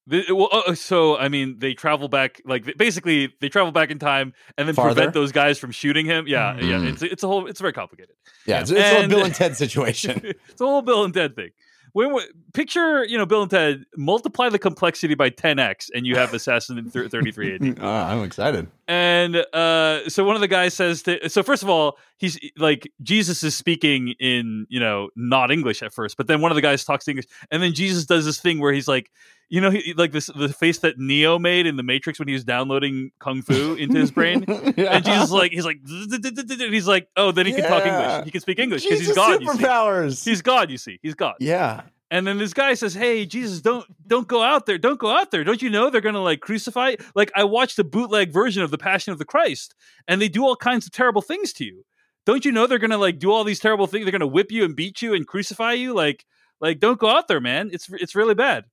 The, 0.08 0.26
well, 0.32 0.50
uh, 0.52 0.74
so 0.74 1.18
I 1.18 1.30
mean, 1.30 1.60
they 1.60 1.74
travel 1.74 2.08
back, 2.08 2.42
like 2.46 2.78
basically 2.78 3.34
they 3.40 3.50
travel 3.50 3.72
back 3.72 3.92
in 3.92 4.00
time 4.00 4.34
and 4.58 4.68
then 4.68 4.76
Farther? 4.76 4.96
prevent 4.96 5.14
those 5.14 5.32
guys 5.32 5.60
from 5.60 5.72
shooting 5.72 6.06
him. 6.06 6.28
Yeah, 6.28 6.54
mm. 6.54 6.70
yeah. 6.70 6.90
It's 6.90 7.02
it's 7.02 7.24
a 7.24 7.28
whole. 7.28 7.48
It's 7.48 7.62
very 7.62 7.74
complicated. 7.74 8.16
Yeah, 8.46 8.56
yeah. 8.56 8.62
it's, 8.62 8.72
it's 8.72 8.80
and, 8.80 9.06
a 9.06 9.16
Bill 9.16 9.26
and 9.26 9.36
Ted 9.36 9.56
situation. 9.56 10.22
it's 10.50 10.62
a 10.62 10.66
whole 10.66 10.82
Bill 10.82 11.04
and 11.04 11.14
Ted 11.14 11.36
thing 11.36 11.52
when, 11.94 12.14
when, 12.14 12.26
picture 12.54 13.04
you 13.06 13.18
know 13.18 13.26
Bill 13.26 13.42
and 13.42 13.52
Ted 13.52 13.86
multiply 13.98 14.50
the 14.50 14.60
complexity 14.60 15.16
by 15.16 15.30
10x 15.30 15.90
and 15.94 16.06
you 16.06 16.16
have 16.16 16.34
Assassin 16.34 16.90
33 16.90 17.56
AD. 17.56 17.80
oh, 17.82 17.88
I'm 17.88 18.24
excited. 18.24 18.68
And 18.88 19.38
uh, 19.54 20.10
so 20.10 20.24
one 20.24 20.36
of 20.36 20.42
the 20.42 20.48
guys 20.48 20.74
says 20.74 21.04
to 21.04 21.30
so 21.30 21.44
first 21.44 21.64
of 21.64 21.70
all 21.70 21.98
he's 22.18 22.40
like 22.58 22.92
Jesus 23.02 23.44
is 23.44 23.56
speaking 23.56 24.16
in 24.20 24.68
you 24.70 24.80
know 24.80 25.10
not 25.16 25.52
English 25.52 25.84
at 25.84 25.94
first, 25.94 26.18
but 26.18 26.28
then 26.28 26.42
one 26.42 26.52
of 26.52 26.56
the 26.56 26.62
guys 26.62 26.84
talks 26.84 27.08
English, 27.08 27.26
and 27.50 27.62
then 27.62 27.74
Jesus 27.74 28.06
does 28.06 28.26
this 28.26 28.40
thing 28.40 28.60
where 28.60 28.74
he's 28.74 28.88
like 28.88 29.12
you 29.52 29.60
know, 29.60 29.70
he, 29.70 29.94
like 29.96 30.14
this 30.14 30.28
the 30.28 30.48
face 30.48 30.80
that 30.80 30.98
Neo 30.98 31.38
made 31.38 31.68
in 31.68 31.76
the 31.76 31.84
Matrix 31.84 32.18
when 32.20 32.30
he 32.30 32.34
was 32.34 32.46
downloading 32.46 33.12
kung 33.20 33.42
fu 33.42 33.74
into 33.74 34.00
his 34.00 34.10
brain, 34.10 34.46
yeah. 34.78 34.96
and 34.96 35.04
Jesus 35.04 35.30
like 35.30 35.52
he's 35.52 35.66
like 35.66 35.80
he's 35.86 36.88
like, 36.88 37.10
oh, 37.18 37.34
then 37.34 37.46
he 37.46 37.52
can 37.52 37.66
talk 37.66 37.86
English. 37.86 38.26
He 38.26 38.32
can 38.32 38.40
speak 38.40 38.60
English 38.60 38.86
because 38.86 39.02
he's 39.02 39.14
God. 39.14 39.42
Superpowers. 39.42 40.24
He's 40.24 40.42
God. 40.42 40.72
You 40.72 40.78
see, 40.78 41.00
he's 41.04 41.16
God. 41.16 41.36
Yeah. 41.42 41.82
And 42.10 42.26
then 42.26 42.38
this 42.38 42.54
guy 42.54 42.76
says, 42.76 42.94
"Hey, 42.94 43.26
Jesus, 43.26 43.60
don't 43.60 43.86
don't 44.08 44.26
go 44.26 44.42
out 44.42 44.68
there. 44.68 44.78
Don't 44.78 45.00
go 45.00 45.12
out 45.12 45.32
there. 45.32 45.44
Don't 45.44 45.62
you 45.62 45.70
know 45.70 45.90
they're 45.90 46.00
gonna 46.00 46.24
like 46.24 46.40
crucify? 46.40 46.96
Like 47.14 47.30
I 47.36 47.44
watched 47.44 47.78
a 47.78 47.84
bootleg 47.84 48.32
version 48.32 48.64
of 48.64 48.72
the 48.72 48.78
Passion 48.78 49.12
of 49.12 49.20
the 49.20 49.26
Christ, 49.26 49.76
and 50.08 50.22
they 50.22 50.30
do 50.30 50.46
all 50.46 50.56
kinds 50.56 50.86
of 50.86 50.94
terrible 50.94 51.22
things 51.22 51.52
to 51.54 51.66
you. 51.66 51.84
Don't 52.26 52.46
you 52.46 52.54
know 52.54 52.68
they're 52.68 52.80
gonna 52.80 52.98
like 52.98 53.20
do 53.20 53.34
all 53.34 53.44
these 53.44 53.60
terrible 53.60 53.88
things? 53.88 54.06
They're 54.06 54.14
gonna 54.14 54.28
whip 54.28 54.50
you 54.50 54.64
and 54.64 54.78
beat 54.78 55.02
you 55.02 55.14
and 55.14 55.28
crucify 55.28 55.74
you. 55.74 55.94
Like 55.94 56.26
like 56.62 56.80
don't 56.80 57.00
go 57.00 57.10
out 57.10 57.28
there, 57.28 57.42
man. 57.42 57.70
It's 57.74 57.90
it's 57.92 58.16
really 58.16 58.36
bad." 58.36 58.64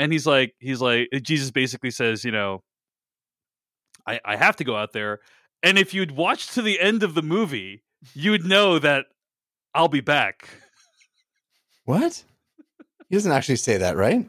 And 0.00 0.12
he's 0.12 0.26
like 0.26 0.54
he's 0.58 0.80
like 0.80 1.08
jesus 1.22 1.50
basically 1.50 1.90
says 1.90 2.24
you 2.24 2.32
know 2.32 2.62
i 4.06 4.18
i 4.24 4.34
have 4.34 4.56
to 4.56 4.64
go 4.64 4.74
out 4.74 4.92
there 4.92 5.20
and 5.62 5.78
if 5.78 5.92
you'd 5.92 6.12
watched 6.12 6.54
to 6.54 6.62
the 6.62 6.80
end 6.80 7.02
of 7.02 7.14
the 7.14 7.22
movie 7.22 7.82
you 8.14 8.30
would 8.30 8.46
know 8.46 8.78
that 8.78 9.04
i'll 9.74 9.88
be 9.88 10.00
back. 10.00 10.48
What? 11.84 12.24
He 13.08 13.16
doesn't 13.16 13.32
actually 13.32 13.56
say 13.56 13.76
that 13.78 13.96
right? 13.96 14.28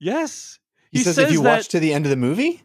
Yes. 0.00 0.58
He, 0.90 0.98
he 0.98 1.04
says 1.04 1.18
if 1.18 1.30
you 1.30 1.42
watch 1.42 1.68
to 1.68 1.80
the 1.80 1.92
end 1.92 2.06
of 2.06 2.10
the 2.10 2.16
movie 2.16 2.62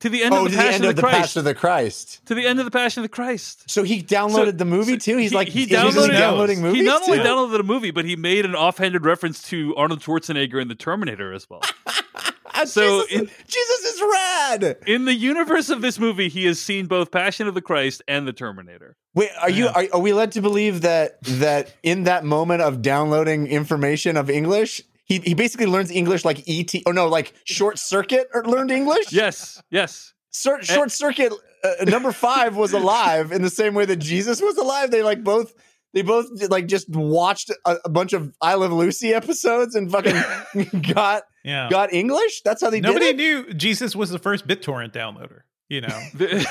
to 0.00 0.08
the 0.08 0.22
end 0.22 0.34
oh, 0.34 0.44
of 0.44 0.52
the, 0.52 0.56
Passion, 0.56 0.82
the, 0.82 0.88
of 0.90 0.96
the 0.96 1.02
Passion 1.02 1.38
of 1.40 1.44
the 1.44 1.54
Christ. 1.54 2.24
To 2.26 2.34
the 2.34 2.46
end 2.46 2.58
of 2.58 2.64
the 2.64 2.70
Passion 2.70 3.00
of 3.00 3.04
the 3.04 3.14
Christ. 3.14 3.68
So 3.68 3.82
he 3.82 4.02
downloaded 4.02 4.46
so, 4.46 4.52
the 4.52 4.64
movie 4.64 4.96
too. 4.96 5.16
He's 5.16 5.30
he, 5.30 5.36
like 5.36 5.48
he 5.48 5.66
downloaded 5.66 6.12
downloading 6.12 6.62
movies. 6.62 6.80
He 6.80 6.86
not 6.86 7.04
too? 7.04 7.12
only 7.12 7.24
downloaded 7.24 7.56
the 7.56 7.64
movie, 7.64 7.90
but 7.90 8.04
he 8.04 8.16
made 8.16 8.44
an 8.44 8.54
offhanded 8.54 9.04
reference 9.04 9.42
to 9.44 9.74
Arnold 9.76 10.00
Schwarzenegger 10.00 10.60
in 10.60 10.68
the 10.68 10.74
Terminator 10.74 11.32
as 11.32 11.50
well. 11.50 11.62
so 12.64 13.06
Jesus, 13.06 13.12
in, 13.12 13.30
Jesus 13.48 13.84
is 13.84 14.02
rad. 14.02 14.76
In 14.86 15.04
the 15.04 15.14
universe 15.14 15.68
of 15.68 15.82
this 15.82 15.98
movie, 15.98 16.28
he 16.28 16.44
has 16.46 16.60
seen 16.60 16.86
both 16.86 17.10
Passion 17.10 17.48
of 17.48 17.54
the 17.54 17.62
Christ 17.62 18.02
and 18.06 18.26
the 18.26 18.32
Terminator. 18.32 18.96
Wait, 19.14 19.30
are 19.40 19.50
you 19.50 19.68
are, 19.68 19.84
are 19.94 20.00
we 20.00 20.12
led 20.12 20.32
to 20.32 20.42
believe 20.42 20.82
that 20.82 21.20
that 21.22 21.74
in 21.82 22.04
that 22.04 22.24
moment 22.24 22.62
of 22.62 22.82
downloading 22.82 23.46
information 23.46 24.16
of 24.16 24.30
English, 24.30 24.82
he 25.06 25.20
he 25.20 25.34
basically 25.34 25.66
learns 25.66 25.90
English 25.90 26.24
like 26.24 26.46
ET 26.46 26.70
or 26.84 26.92
no, 26.92 27.08
like 27.08 27.32
short 27.44 27.78
circuit 27.78 28.28
or 28.34 28.44
learned 28.44 28.70
English? 28.70 29.12
Yes, 29.12 29.62
yes. 29.70 30.12
Short, 30.32 30.66
short 30.66 30.90
circuit 30.90 31.32
uh, 31.64 31.84
number 31.84 32.12
5 32.12 32.56
was 32.56 32.74
alive 32.74 33.32
in 33.32 33.40
the 33.40 33.48
same 33.48 33.72
way 33.72 33.86
that 33.86 33.96
Jesus 33.96 34.42
was 34.42 34.58
alive. 34.58 34.90
They 34.90 35.02
like 35.02 35.24
both 35.24 35.54
they 35.94 36.02
both 36.02 36.26
like 36.50 36.66
just 36.66 36.90
watched 36.90 37.50
a, 37.64 37.76
a, 37.86 37.88
bunch 37.88 38.12
of 38.12 38.34
I 38.42 38.54
Love 38.54 38.72
Lucy 38.72 39.14
episodes 39.14 39.74
and 39.74 39.90
fucking 39.90 40.82
got 40.92 41.22
yeah. 41.42 41.70
got 41.70 41.92
English. 41.92 42.42
That's 42.42 42.60
how 42.60 42.68
they 42.68 42.80
Nobody 42.80 43.14
knew 43.14 43.54
Jesus 43.54 43.96
was 43.96 44.10
the 44.10 44.18
first 44.18 44.46
BitTorrent 44.46 44.92
downloader. 44.92 45.40
You 45.68 45.80
know, 45.80 46.00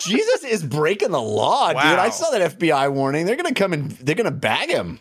Jesus 0.00 0.44
is 0.44 0.64
breaking 0.64 1.10
the 1.10 1.22
law, 1.22 1.72
wow. 1.72 1.90
dude. 1.90 1.98
I 1.98 2.10
saw 2.10 2.30
that 2.30 2.58
FBI 2.58 2.92
warning. 2.92 3.24
They're 3.24 3.36
gonna 3.36 3.54
come 3.54 3.72
and 3.72 3.92
they're 3.92 4.16
gonna 4.16 4.30
bag 4.30 4.68
him. 4.68 4.98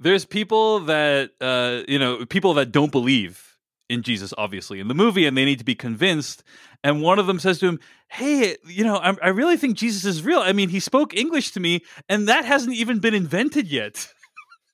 There's 0.00 0.24
people 0.24 0.80
that 0.80 1.30
uh, 1.40 1.82
you 1.88 1.98
know, 1.98 2.24
people 2.26 2.54
that 2.54 2.72
don't 2.72 2.92
believe 2.92 3.58
in 3.88 4.02
Jesus, 4.02 4.34
obviously, 4.36 4.80
in 4.80 4.88
the 4.88 4.94
movie, 4.94 5.26
and 5.26 5.36
they 5.36 5.44
need 5.44 5.58
to 5.58 5.64
be 5.64 5.74
convinced. 5.74 6.42
And 6.84 7.02
one 7.02 7.18
of 7.18 7.26
them 7.26 7.38
says 7.38 7.58
to 7.60 7.66
him, 7.66 7.80
Hey, 8.08 8.56
you 8.66 8.84
know, 8.84 8.96
I, 8.96 9.16
I 9.22 9.28
really 9.28 9.56
think 9.56 9.76
Jesus 9.76 10.04
is 10.04 10.22
real. 10.22 10.40
I 10.40 10.52
mean, 10.52 10.68
he 10.68 10.80
spoke 10.80 11.14
English 11.14 11.52
to 11.52 11.60
me, 11.60 11.82
and 12.08 12.28
that 12.28 12.44
hasn't 12.44 12.74
even 12.74 12.98
been 13.00 13.14
invented 13.14 13.66
yet. 13.68 14.08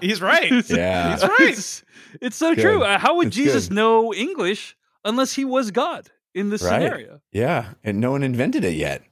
He's 0.00 0.22
right. 0.22 0.50
Yeah. 0.68 1.12
He's 1.12 1.22
right. 1.22 1.40
It's, 1.40 1.84
it's 2.20 2.36
so 2.36 2.54
good. 2.54 2.62
true. 2.62 2.82
Uh, 2.82 2.98
how 2.98 3.16
would 3.16 3.28
it's 3.28 3.36
Jesus 3.36 3.68
good. 3.68 3.74
know 3.74 4.14
English 4.14 4.76
unless 5.04 5.34
he 5.34 5.44
was 5.44 5.70
God 5.70 6.10
in 6.34 6.48
this 6.50 6.62
right. 6.62 6.80
scenario? 6.80 7.20
Yeah. 7.32 7.74
And 7.84 8.00
no 8.00 8.12
one 8.12 8.22
invented 8.22 8.64
it 8.64 8.74
yet. 8.74 9.02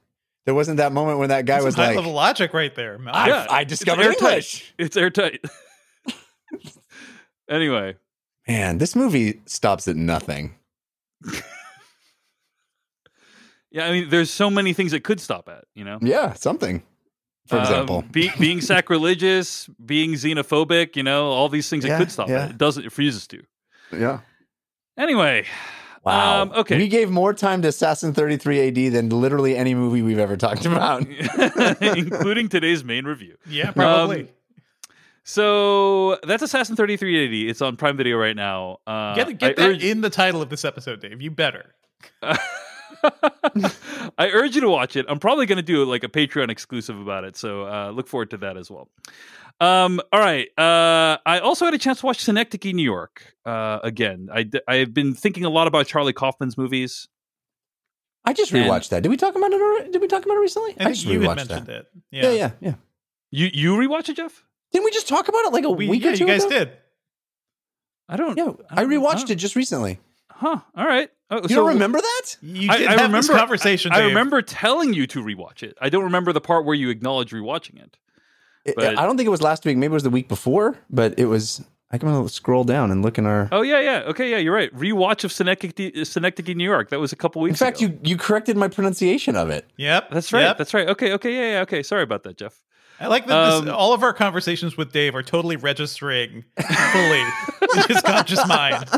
There 0.45 0.53
wasn't 0.53 0.77
that 0.77 0.91
moment 0.91 1.17
when 1.17 1.29
that 1.29 1.45
guy 1.45 1.55
That's 1.55 1.65
was 1.65 1.75
high 1.75 1.87
like, 1.87 1.95
level 1.95 2.13
logic 2.13 2.53
right 2.53 2.73
there. 2.75 2.99
I, 3.07 3.27
yeah, 3.27 3.47
I 3.49 3.63
discovered 3.63 4.05
it's 4.05 4.21
English. 4.21 4.73
It's 4.77 4.95
airtight. 4.95 5.43
anyway, 7.49 7.95
man, 8.47 8.77
this 8.77 8.95
movie 8.95 9.41
stops 9.47 9.87
at 9.87 9.95
nothing. 9.95 10.55
yeah, 13.71 13.87
I 13.87 13.91
mean, 13.91 14.09
there's 14.09 14.29
so 14.29 14.51
many 14.51 14.73
things 14.73 14.93
it 14.93 15.03
could 15.03 15.19
stop 15.19 15.49
at. 15.49 15.65
You 15.73 15.83
know. 15.83 15.97
Yeah, 16.01 16.33
something. 16.33 16.83
For 17.47 17.59
example, 17.59 17.97
um, 17.99 18.07
be, 18.07 18.31
being 18.39 18.61
sacrilegious, 18.61 19.67
being 19.83 20.13
xenophobic, 20.13 20.95
you 20.95 21.03
know, 21.03 21.27
all 21.27 21.47
these 21.47 21.69
things 21.69 21.85
yeah, 21.85 21.95
it 21.95 21.99
could 21.99 22.11
stop 22.11 22.27
yeah. 22.27 22.45
it. 22.45 22.51
It 22.51 22.57
doesn't. 22.57 22.83
It 22.83 22.85
refuses 22.85 23.27
to. 23.27 23.43
Yeah. 23.91 24.19
Anyway, 24.97 25.45
Wow. 26.05 26.43
Um, 26.43 26.51
okay. 26.51 26.77
We 26.77 26.87
gave 26.87 27.09
more 27.09 27.33
time 27.33 27.63
to 27.63 27.69
Assassin 27.69 28.13
33 28.13 28.67
AD 28.67 28.93
than 28.93 29.09
literally 29.09 29.57
any 29.57 29.73
movie 29.73 30.03
we've 30.03 30.19
ever 30.19 30.37
talked 30.37 30.65
about, 30.65 31.05
including 31.81 32.47
today's 32.47 32.83
main 32.83 33.05
review. 33.05 33.35
Yeah, 33.49 33.71
probably. 33.71 34.21
Um, 34.21 34.27
so 35.23 36.17
that's 36.17 36.43
Assassin 36.43 36.75
33 36.75 37.25
AD. 37.25 37.49
It's 37.49 37.61
on 37.61 37.75
Prime 37.75 37.97
Video 37.97 38.17
right 38.17 38.35
now. 38.35 38.77
Uh, 38.85 39.15
get 39.15 39.39
get 39.39 39.55
that 39.55 39.69
urge- 39.69 39.83
in 39.83 40.01
the 40.01 40.11
title 40.11 40.43
of 40.43 40.49
this 40.49 40.63
episode, 40.63 41.01
Dave. 41.01 41.21
You 41.23 41.31
better. 41.31 41.73
I 42.23 42.37
urge 44.31 44.55
you 44.55 44.61
to 44.61 44.69
watch 44.69 44.95
it. 44.95 45.05
I'm 45.09 45.19
probably 45.19 45.47
going 45.47 45.57
to 45.57 45.63
do 45.63 45.83
like 45.85 46.03
a 46.03 46.07
Patreon 46.07 46.49
exclusive 46.49 46.99
about 46.99 47.23
it, 47.23 47.35
so 47.35 47.65
uh, 47.65 47.89
look 47.89 48.07
forward 48.07 48.29
to 48.31 48.37
that 48.37 48.57
as 48.57 48.69
well. 48.69 48.89
Um, 49.59 50.01
all 50.11 50.19
right. 50.19 50.47
Uh, 50.57 51.17
I 51.25 51.39
also 51.39 51.65
had 51.65 51.73
a 51.73 51.77
chance 51.77 52.01
to 52.01 52.05
watch 52.05 52.19
Synecdoche, 52.19 52.73
New 52.73 52.83
York. 52.83 53.35
Uh, 53.45 53.79
again, 53.83 54.29
I 54.33 54.49
I've 54.67 54.93
been 54.93 55.13
thinking 55.13 55.45
a 55.45 55.49
lot 55.49 55.67
about 55.67 55.87
Charlie 55.87 56.13
Kaufman's 56.13 56.57
movies. 56.57 57.07
I 58.25 58.33
just 58.33 58.51
rewatched 58.51 58.75
and, 58.75 58.89
that. 58.89 59.03
Did 59.03 59.09
we 59.09 59.17
talk 59.17 59.35
about 59.35 59.51
it? 59.51 59.61
Already? 59.61 59.91
Did 59.91 60.01
we 60.01 60.07
talk 60.07 60.25
about 60.25 60.35
it 60.35 60.39
recently? 60.39 60.75
I, 60.79 60.85
I 60.85 60.89
just 60.89 61.05
rewatched 61.05 61.47
that. 61.47 61.69
It. 61.69 61.87
Yeah. 62.11 62.23
yeah, 62.23 62.31
yeah, 62.31 62.51
yeah. 62.59 62.73
You 63.31 63.49
you 63.53 63.73
rewatch 63.75 64.09
it, 64.09 64.17
Jeff? 64.17 64.43
Didn't 64.71 64.85
we 64.85 64.91
just 64.91 65.07
talk 65.07 65.27
about 65.27 65.45
it 65.45 65.53
like 65.53 65.63
a 65.63 65.69
we, 65.69 65.87
week 65.87 66.03
yeah, 66.03 66.11
or 66.11 66.15
two? 66.15 66.23
You 66.23 66.27
guys 66.27 66.43
ago? 66.43 66.59
did. 66.59 66.71
I 68.09 68.17
don't. 68.17 68.37
Yeah, 68.37 68.51
I, 68.69 68.81
don't, 68.81 68.91
rewatched 68.91 69.29
I 69.29 69.33
it 69.33 69.35
just 69.35 69.55
recently. 69.55 69.99
Huh. 70.31 70.59
All 70.75 70.85
right. 70.85 71.09
Oh, 71.31 71.41
you 71.41 71.49
so, 71.49 71.55
don't 71.55 71.69
remember 71.69 71.99
that? 72.01 72.37
You 72.41 72.69
did 72.69 72.87
I, 72.87 72.93
I 72.93 73.05
remember 73.05 73.33
conversation. 73.33 73.91
I, 73.91 74.01
I, 74.01 74.05
remember 74.07 74.41
telling 74.41 74.93
you 74.93 75.07
to 75.07 75.23
rewatch 75.23 75.63
it. 75.63 75.77
I 75.81 75.89
don't 75.89 76.03
remember 76.03 76.33
the 76.33 76.41
part 76.41 76.65
where 76.65 76.75
you 76.75 76.89
acknowledge 76.89 77.31
rewatching 77.31 77.81
it. 77.81 77.97
But, 78.65 78.97
I 78.97 79.05
don't 79.05 79.15
think 79.17 79.27
it 79.27 79.31
was 79.31 79.41
last 79.41 79.65
week. 79.65 79.77
Maybe 79.77 79.91
it 79.91 79.93
was 79.93 80.03
the 80.03 80.09
week 80.09 80.27
before, 80.27 80.77
but 80.89 81.17
it 81.19 81.25
was. 81.25 81.63
I 81.91 81.99
can 81.99 82.27
scroll 82.29 82.63
down 82.63 82.91
and 82.91 83.03
look 83.03 83.17
in 83.19 83.25
our. 83.25 83.47
Oh 83.51 83.61
yeah, 83.61 83.79
yeah. 83.79 84.03
Okay, 84.07 84.31
yeah, 84.31 84.37
you're 84.37 84.55
right. 84.55 84.73
Rewatch 84.75 85.23
of 85.23 85.31
Synecdoche, 85.31 86.03
Synecdoche 86.05 86.55
New 86.55 86.63
York. 86.63 86.89
That 86.89 86.99
was 86.99 87.13
a 87.13 87.15
couple 87.15 87.41
weeks. 87.43 87.61
Ago. 87.61 87.67
In 87.67 87.71
fact, 87.71 87.81
ago. 87.81 87.93
you 87.93 88.11
you 88.11 88.17
corrected 88.17 88.57
my 88.57 88.67
pronunciation 88.67 89.35
of 89.35 89.49
it. 89.49 89.67
Yep, 89.77 90.09
that's 90.09 90.33
right. 90.33 90.41
Yep. 90.41 90.57
That's 90.57 90.73
right. 90.73 90.89
Okay, 90.89 91.13
okay, 91.13 91.33
yeah, 91.33 91.51
yeah. 91.53 91.61
Okay, 91.61 91.83
sorry 91.83 92.03
about 92.03 92.23
that, 92.23 92.37
Jeff. 92.37 92.61
I 92.99 93.07
like 93.07 93.27
that 93.27 93.37
um, 93.37 93.65
this, 93.65 93.73
all 93.73 93.93
of 93.93 94.03
our 94.03 94.13
conversations 94.13 94.77
with 94.77 94.91
Dave 94.93 95.15
are 95.15 95.23
totally 95.23 95.57
registering 95.57 96.43
fully 96.57 97.21
in 97.21 97.83
his 97.87 98.01
conscious 98.01 98.45
mind. 98.47 98.89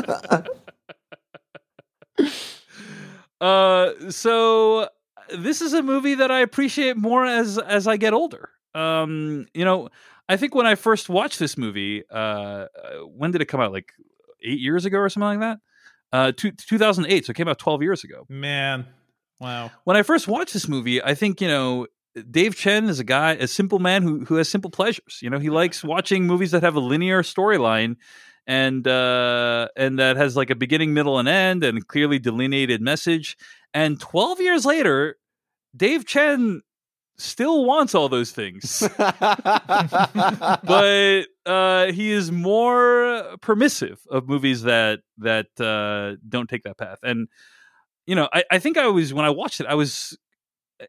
Uh, 3.40 3.92
so 4.10 4.88
this 5.36 5.62
is 5.62 5.72
a 5.72 5.82
movie 5.82 6.14
that 6.14 6.30
I 6.30 6.40
appreciate 6.40 6.96
more 6.96 7.24
as 7.24 7.58
as 7.58 7.86
I 7.86 7.96
get 7.96 8.12
older. 8.12 8.50
Um, 8.74 9.46
you 9.54 9.64
know, 9.64 9.88
I 10.28 10.36
think 10.36 10.54
when 10.54 10.66
I 10.66 10.74
first 10.74 11.08
watched 11.08 11.38
this 11.38 11.56
movie, 11.56 12.04
uh, 12.10 12.14
uh 12.14 12.68
when 13.06 13.30
did 13.30 13.40
it 13.40 13.46
come 13.46 13.60
out? 13.60 13.72
Like 13.72 13.92
eight 14.42 14.60
years 14.60 14.84
ago 14.84 14.98
or 14.98 15.08
something 15.08 15.40
like 15.40 15.40
that. 15.40 15.58
Uh, 16.12 16.32
two, 16.32 16.52
2008. 16.52 17.26
So 17.26 17.30
it 17.30 17.34
came 17.34 17.48
out 17.48 17.58
12 17.58 17.82
years 17.82 18.04
ago. 18.04 18.24
Man, 18.28 18.86
wow. 19.40 19.70
When 19.84 19.96
I 19.96 20.02
first 20.02 20.28
watched 20.28 20.54
this 20.54 20.68
movie, 20.68 21.02
I 21.02 21.14
think 21.14 21.40
you 21.40 21.48
know 21.48 21.86
Dave 22.30 22.56
Chen 22.56 22.88
is 22.88 23.00
a 23.00 23.04
guy, 23.04 23.32
a 23.32 23.46
simple 23.46 23.78
man 23.78 24.02
who 24.02 24.24
who 24.24 24.36
has 24.36 24.48
simple 24.48 24.70
pleasures. 24.70 25.18
You 25.22 25.30
know, 25.30 25.38
he 25.38 25.50
likes 25.50 25.84
watching 25.84 26.26
movies 26.26 26.50
that 26.52 26.62
have 26.62 26.76
a 26.76 26.80
linear 26.80 27.22
storyline 27.22 27.96
and 28.46 28.88
uh, 28.88 29.68
and 29.76 29.98
that 29.98 30.16
has 30.16 30.34
like 30.36 30.50
a 30.50 30.56
beginning, 30.56 30.94
middle, 30.94 31.18
and 31.18 31.28
end, 31.28 31.62
and 31.62 31.86
clearly 31.86 32.18
delineated 32.18 32.80
message. 32.80 33.36
And 33.74 34.00
twelve 34.00 34.40
years 34.40 34.64
later, 34.64 35.18
Dave 35.76 36.06
Chen 36.06 36.62
still 37.18 37.64
wants 37.64 37.94
all 37.94 38.08
those 38.08 38.30
things, 38.30 38.88
but 38.96 39.26
uh, 41.46 41.92
he 41.92 42.12
is 42.12 42.32
more 42.32 43.36
permissive 43.40 44.00
of 44.10 44.28
movies 44.28 44.62
that 44.62 45.00
that 45.18 45.46
uh, 45.60 46.16
don't 46.28 46.48
take 46.48 46.62
that 46.62 46.78
path. 46.78 46.98
And 47.02 47.28
you 48.06 48.14
know, 48.14 48.28
I, 48.32 48.44
I 48.50 48.58
think 48.58 48.78
I 48.78 48.86
was 48.86 49.12
when 49.12 49.24
I 49.24 49.30
watched 49.30 49.60
it, 49.60 49.66
I 49.66 49.74
was 49.74 50.16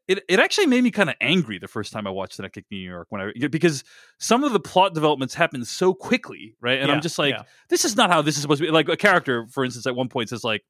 it, 0.07 0.23
it 0.27 0.39
actually 0.39 0.67
made 0.67 0.83
me 0.83 0.91
kind 0.91 1.09
of 1.09 1.15
angry 1.19 1.57
the 1.57 1.67
first 1.67 1.91
time 1.91 2.05
I 2.05 2.11
watched 2.11 2.35
Synecdoche, 2.35 2.65
New 2.69 2.77
York, 2.77 3.07
when 3.09 3.21
I 3.21 3.47
because 3.47 3.83
some 4.19 4.43
of 4.43 4.53
the 4.53 4.59
plot 4.59 4.93
developments 4.93 5.33
happen 5.33 5.65
so 5.65 5.93
quickly, 5.93 6.55
right? 6.61 6.79
And 6.79 6.89
yeah, 6.89 6.93
I'm 6.93 7.01
just 7.01 7.17
like, 7.17 7.33
yeah. 7.33 7.43
this 7.69 7.85
is 7.85 7.95
not 7.95 8.11
how 8.11 8.21
this 8.21 8.35
is 8.35 8.41
supposed 8.41 8.61
to 8.61 8.67
be. 8.67 8.71
Like 8.71 8.89
a 8.89 8.97
character, 8.97 9.47
for 9.49 9.65
instance, 9.65 9.87
at 9.87 9.95
one 9.95 10.09
point 10.09 10.29
says 10.29 10.43
like, 10.43 10.63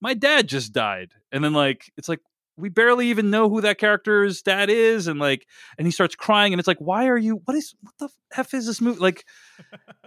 "My 0.00 0.14
dad 0.14 0.48
just 0.48 0.72
died," 0.72 1.12
and 1.30 1.44
then 1.44 1.52
like 1.52 1.92
it's 1.96 2.08
like 2.08 2.20
we 2.56 2.68
barely 2.68 3.08
even 3.08 3.30
know 3.30 3.48
who 3.48 3.60
that 3.62 3.78
character's 3.78 4.42
dad 4.42 4.70
is, 4.70 5.06
and 5.06 5.18
like, 5.18 5.46
and 5.78 5.86
he 5.86 5.90
starts 5.90 6.14
crying, 6.14 6.52
and 6.52 6.60
it's 6.60 6.68
like, 6.68 6.78
why 6.78 7.08
are 7.08 7.18
you? 7.18 7.40
What 7.44 7.56
is 7.56 7.74
what 7.80 7.94
the 7.98 8.08
f 8.36 8.54
is 8.54 8.66
this 8.66 8.80
movie? 8.80 9.00
Like, 9.00 9.24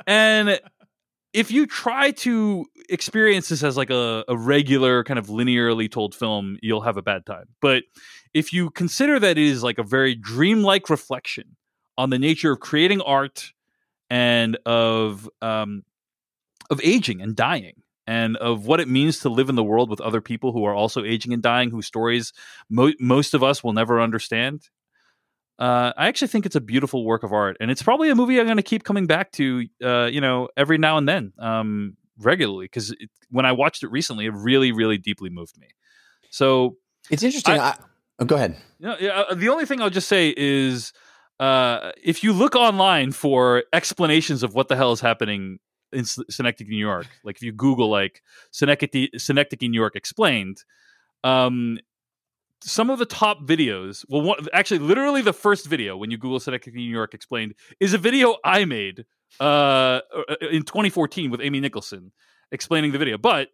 and 0.05 0.59
if 1.33 1.51
you 1.51 1.65
try 1.67 2.11
to 2.11 2.65
experience 2.89 3.49
this 3.49 3.63
as 3.63 3.77
like 3.77 3.89
a, 3.89 4.23
a 4.27 4.37
regular 4.37 5.03
kind 5.03 5.19
of 5.19 5.27
linearly 5.27 5.91
told 5.91 6.15
film, 6.15 6.57
you'll 6.61 6.81
have 6.81 6.97
a 6.97 7.01
bad 7.01 7.25
time. 7.25 7.45
But 7.61 7.83
if 8.33 8.53
you 8.53 8.69
consider 8.69 9.19
that 9.19 9.31
it 9.31 9.37
is 9.37 9.63
like 9.63 9.77
a 9.77 9.83
very 9.83 10.15
dreamlike 10.15 10.89
reflection 10.89 11.57
on 11.97 12.09
the 12.09 12.19
nature 12.19 12.51
of 12.51 12.59
creating 12.59 13.01
art 13.01 13.51
and 14.09 14.57
of 14.65 15.29
um, 15.41 15.83
of 16.69 16.79
aging 16.83 17.21
and 17.21 17.35
dying 17.35 17.83
and 18.07 18.37
of 18.37 18.65
what 18.65 18.79
it 18.79 18.87
means 18.87 19.19
to 19.19 19.29
live 19.29 19.49
in 19.49 19.55
the 19.55 19.63
world 19.63 19.89
with 19.89 20.01
other 20.01 20.21
people 20.21 20.53
who 20.53 20.65
are 20.65 20.73
also 20.73 21.03
aging 21.03 21.33
and 21.33 21.43
dying 21.43 21.69
whose 21.69 21.85
stories 21.85 22.33
mo- 22.69 22.93
most 22.99 23.33
of 23.33 23.43
us 23.43 23.63
will 23.63 23.73
never 23.73 24.01
understand 24.01 24.69
uh, 25.59 25.91
I 25.97 26.07
actually 26.07 26.27
think 26.27 26.45
it's 26.45 26.55
a 26.55 26.61
beautiful 26.61 27.03
work 27.03 27.23
of 27.23 27.33
art, 27.33 27.57
and 27.59 27.71
it's 27.71 27.81
probably 27.81 28.09
a 28.09 28.15
movie 28.15 28.39
I'm 28.39 28.45
going 28.45 28.57
to 28.57 28.63
keep 28.63 28.83
coming 28.83 29.07
back 29.07 29.31
to, 29.33 29.65
uh, 29.83 30.05
you 30.05 30.21
know, 30.21 30.49
every 30.55 30.77
now 30.77 30.97
and 30.97 31.09
then, 31.09 31.33
um, 31.39 31.97
regularly. 32.19 32.65
Because 32.65 32.95
when 33.31 33.45
I 33.45 33.53
watched 33.53 33.83
it 33.83 33.89
recently, 33.89 34.27
it 34.27 34.33
really, 34.35 34.71
really 34.71 34.99
deeply 34.99 35.29
moved 35.31 35.57
me. 35.57 35.69
So 36.29 36.77
it's 37.09 37.23
interesting. 37.23 37.55
I, 37.55 37.69
I, 37.69 37.75
oh, 38.19 38.25
go 38.25 38.35
ahead. 38.35 38.55
You 38.79 38.87
know, 38.87 38.97
yeah, 38.99 39.09
uh, 39.21 39.33
the 39.33 39.49
only 39.49 39.65
thing 39.65 39.81
I'll 39.81 39.89
just 39.89 40.07
say 40.07 40.31
is, 40.37 40.93
uh, 41.39 41.91
if 42.03 42.23
you 42.23 42.33
look 42.33 42.55
online 42.55 43.11
for 43.11 43.63
explanations 43.73 44.43
of 44.43 44.53
what 44.53 44.67
the 44.67 44.75
hell 44.75 44.91
is 44.91 45.01
happening 45.01 45.57
in 45.93 46.05
Synecdoche, 46.05 46.67
New 46.67 46.77
York, 46.77 47.07
like 47.23 47.37
if 47.37 47.41
you 47.41 47.51
Google 47.51 47.89
like 47.89 48.21
Synecdoche, 48.51 49.09
Synecdoche 49.17 49.69
New 49.69 49.79
York 49.79 49.95
explained, 49.95 50.63
um, 51.23 51.79
some 52.61 52.89
of 52.89 52.97
the 52.97 53.05
top 53.05 53.41
videos 53.43 54.03
well 54.09 54.23
one, 54.23 54.47
actually 54.51 54.79
literally 54.79 55.21
the 55.21 55.31
first 55.31 55.67
video 55.67 55.95
when 55.95 56.09
you 56.09 56.17
google 56.17 56.39
synecdoche 56.39 56.73
new 56.73 56.81
york 56.81 57.13
explained 57.13 57.53
is 57.79 57.93
a 57.93 57.99
video 57.99 58.35
i 58.43 58.65
made 58.65 59.05
uh, 59.39 60.01
in 60.51 60.63
2014 60.63 61.29
with 61.29 61.41
Amy 61.41 61.59
Nicholson 61.59 62.11
explaining 62.51 62.91
the 62.91 62.97
video. 62.97 63.17
But 63.17 63.49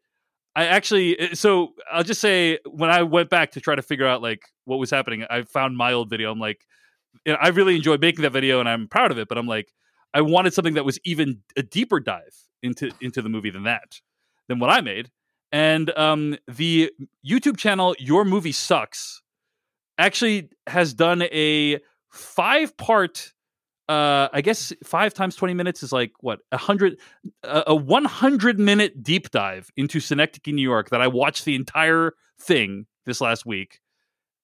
I 0.55 0.65
actually, 0.65 1.19
eh, 1.19 1.33
so 1.33 1.73
I'll 1.91 2.03
just 2.03 2.21
say 2.21 2.59
when 2.69 2.89
I 2.89 3.03
went 3.03 3.29
back 3.29 3.51
to 3.51 3.61
try 3.61 3.75
to 3.75 3.81
figure 3.81 4.07
out 4.07 4.21
like 4.21 4.43
what 4.65 4.77
was 4.77 4.89
happening, 4.89 5.25
I 5.29 5.43
found 5.43 5.77
my 5.77 5.93
old 5.93 6.09
video. 6.09 6.31
I'm 6.31 6.39
like, 6.39 6.65
I 7.27 7.49
really 7.49 7.75
enjoyed 7.75 8.01
making 8.01 8.23
that 8.23 8.31
video 8.31 8.59
and 8.59 8.69
I'm 8.69 8.87
proud 8.87 9.11
of 9.11 9.17
it. 9.17 9.27
But 9.27 9.37
I'm 9.37 9.47
like, 9.47 9.73
I 10.13 10.21
wanted 10.21 10.53
something 10.53 10.75
that 10.75 10.85
was 10.85 10.99
even 11.03 11.39
a 11.57 11.63
deeper 11.63 11.99
dive 11.99 12.35
into 12.61 12.91
into 13.01 13.21
the 13.21 13.29
movie 13.29 13.49
than 13.49 13.63
that, 13.63 13.99
than 14.47 14.59
what 14.59 14.69
I 14.69 14.81
made. 14.81 15.09
And 15.51 15.95
um, 15.97 16.37
the 16.47 16.91
YouTube 17.25 17.57
channel 17.57 17.95
Your 17.99 18.25
Movie 18.25 18.51
Sucks 18.51 19.21
actually 19.97 20.49
has 20.67 20.93
done 20.93 21.21
a 21.23 21.79
five 22.09 22.75
part 22.77 23.33
uh 23.89 24.29
i 24.31 24.39
guess 24.39 24.71
five 24.83 25.13
times 25.13 25.35
20 25.35 25.53
minutes 25.55 25.83
is 25.83 25.91
like 25.91 26.13
what 26.21 26.39
a 26.53 26.57
hundred 26.57 26.97
a 27.43 27.75
100 27.75 28.57
minute 28.57 29.03
deep 29.03 29.29
dive 29.31 29.69
into 29.75 29.99
synecdoche 29.99 30.53
new 30.53 30.61
york 30.61 30.89
that 30.89 31.01
i 31.01 31.07
watched 31.07 31.43
the 31.43 31.53
entire 31.53 32.13
thing 32.39 32.85
this 33.05 33.21
last 33.21 33.45
week. 33.45 33.79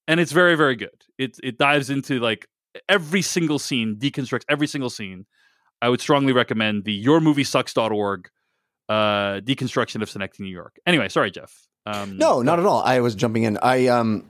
And 0.07 0.20
it's 0.20 0.32
very 0.32 0.55
very 0.55 0.76
good. 0.76 1.05
It 1.17 1.38
it 1.43 1.57
dives 1.57 1.89
into 1.89 2.20
like 2.20 2.47
every 2.88 3.22
single 3.22 3.59
scene 3.59 3.95
deconstructs 3.97 4.45
every 4.49 4.67
single 4.67 4.89
scene 4.89 5.26
i 5.82 5.89
would 5.89 6.01
strongly 6.01 6.34
recommend 6.34 6.84
the 6.84 7.03
yourmoviesucks.org 7.03 8.30
uh 8.89 9.39
deconstruction 9.41 10.01
of 10.01 10.09
synecdoche 10.09 10.39
new 10.39 10.47
york. 10.47 10.80
Anyway 10.86 11.09
sorry 11.09 11.32
jeff. 11.32 11.67
Um 11.86 12.17
no 12.17 12.41
not 12.41 12.59
at 12.59 12.65
all. 12.65 12.82
I 12.82 12.99
was 12.99 13.15
jumping 13.15 13.43
in. 13.43 13.57
I 13.61 13.88
um 13.88 14.30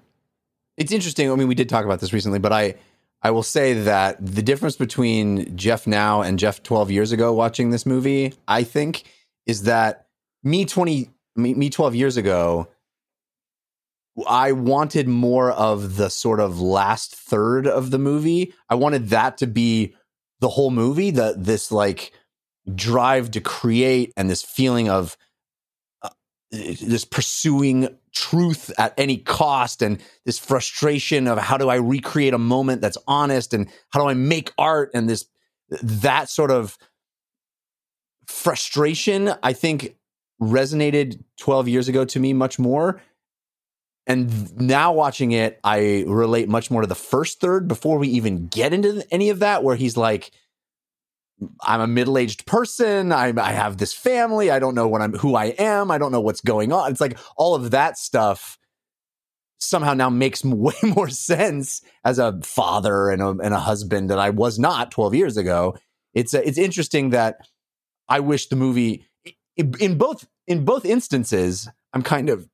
it's 0.77 0.91
interesting. 0.91 1.31
I 1.31 1.35
mean 1.35 1.47
we 1.47 1.55
did 1.55 1.69
talk 1.69 1.85
about 1.85 1.99
this 1.99 2.13
recently 2.13 2.39
but 2.39 2.51
i 2.51 2.75
I 3.21 3.31
will 3.31 3.43
say 3.43 3.73
that 3.73 4.17
the 4.25 4.41
difference 4.41 4.77
between 4.77 5.57
Jeff 5.57 5.85
now 5.85 6.21
and 6.21 6.39
Jeff 6.39 6.63
12 6.63 6.89
years 6.89 7.11
ago 7.11 7.33
watching 7.33 7.69
this 7.69 7.85
movie, 7.85 8.33
I 8.47 8.63
think, 8.63 9.03
is 9.45 9.63
that 9.63 10.07
me 10.41 10.65
20 10.65 11.09
me, 11.35 11.53
me 11.53 11.69
12 11.69 11.95
years 11.95 12.17
ago, 12.17 12.69
I 14.27 14.51
wanted 14.51 15.07
more 15.07 15.51
of 15.51 15.95
the 15.95 16.09
sort 16.09 16.39
of 16.39 16.59
last 16.59 17.15
third 17.15 17.67
of 17.67 17.91
the 17.91 17.99
movie. 17.99 18.53
I 18.69 18.75
wanted 18.75 19.09
that 19.09 19.37
to 19.39 19.47
be 19.47 19.95
the 20.39 20.49
whole 20.49 20.71
movie, 20.71 21.11
the 21.11 21.35
this 21.37 21.71
like 21.71 22.11
drive 22.75 23.31
to 23.31 23.41
create 23.41 24.13
and 24.15 24.29
this 24.29 24.43
feeling 24.43 24.89
of 24.89 25.17
uh, 26.03 26.09
this 26.51 27.05
pursuing 27.05 27.89
truth 28.13 28.71
at 28.77 28.93
any 28.97 29.17
cost 29.17 29.81
and 29.81 30.01
this 30.25 30.39
frustration 30.39 31.27
of 31.27 31.37
how 31.37 31.57
do 31.57 31.69
I 31.69 31.75
recreate 31.75 32.33
a 32.33 32.39
moment 32.39 32.81
that's 32.81 32.97
honest 33.07 33.53
and 33.53 33.69
how 33.89 34.01
do 34.01 34.07
I 34.07 34.13
make 34.13 34.51
art 34.57 34.91
and 34.93 35.09
this 35.09 35.25
that 35.81 36.29
sort 36.29 36.51
of 36.51 36.77
frustration 38.27 39.33
I 39.43 39.53
think 39.53 39.95
resonated 40.41 41.23
12 41.39 41.67
years 41.67 41.87
ago 41.87 42.05
to 42.05 42.19
me 42.19 42.33
much 42.33 42.57
more 42.59 43.01
and 44.09 44.59
now 44.59 44.91
watching 44.91 45.31
it 45.31 45.59
I 45.63 46.03
relate 46.05 46.49
much 46.49 46.69
more 46.69 46.81
to 46.81 46.87
the 46.87 46.95
first 46.95 47.39
third 47.39 47.69
before 47.69 47.97
we 47.97 48.09
even 48.09 48.47
get 48.47 48.73
into 48.73 49.05
any 49.11 49.29
of 49.29 49.39
that 49.39 49.63
where 49.63 49.77
he's 49.77 49.95
like 49.95 50.31
I'm 51.61 51.79
a 51.79 51.87
middle-aged 51.87 52.45
person. 52.45 53.13
I, 53.13 53.31
I 53.37 53.51
have 53.53 53.77
this 53.77 53.93
family. 53.93 54.51
I 54.51 54.59
don't 54.59 54.75
know 54.75 54.89
what 54.89 55.01
I'm, 55.01 55.13
who 55.13 55.35
I 55.35 55.45
am. 55.57 55.89
I 55.89 55.97
don't 55.97 56.11
know 56.11 56.19
what's 56.19 56.41
going 56.41 56.73
on. 56.73 56.91
It's 56.91 56.99
like 56.99 57.17
all 57.37 57.55
of 57.55 57.71
that 57.71 57.97
stuff 57.97 58.57
somehow 59.59 59.93
now 59.93 60.09
makes 60.09 60.43
way 60.45 60.73
more 60.83 61.09
sense 61.09 61.81
as 62.03 62.19
a 62.19 62.39
father 62.43 63.09
and 63.09 63.21
a, 63.21 63.29
and 63.29 63.53
a 63.53 63.59
husband 63.59 64.09
that 64.09 64.19
I 64.19 64.31
was 64.31 64.59
not 64.59 64.91
12 64.91 65.15
years 65.15 65.37
ago. 65.37 65.77
It's 66.13 66.33
uh, 66.33 66.41
it's 66.43 66.57
interesting 66.57 67.11
that 67.11 67.37
I 68.07 68.19
wish 68.19 68.47
the 68.47 68.55
movie 68.55 69.05
in 69.55 69.97
both 69.97 70.27
in 70.47 70.65
both 70.65 70.85
instances 70.85 71.69
I'm 71.93 72.01
kind 72.01 72.29
of 72.29 72.49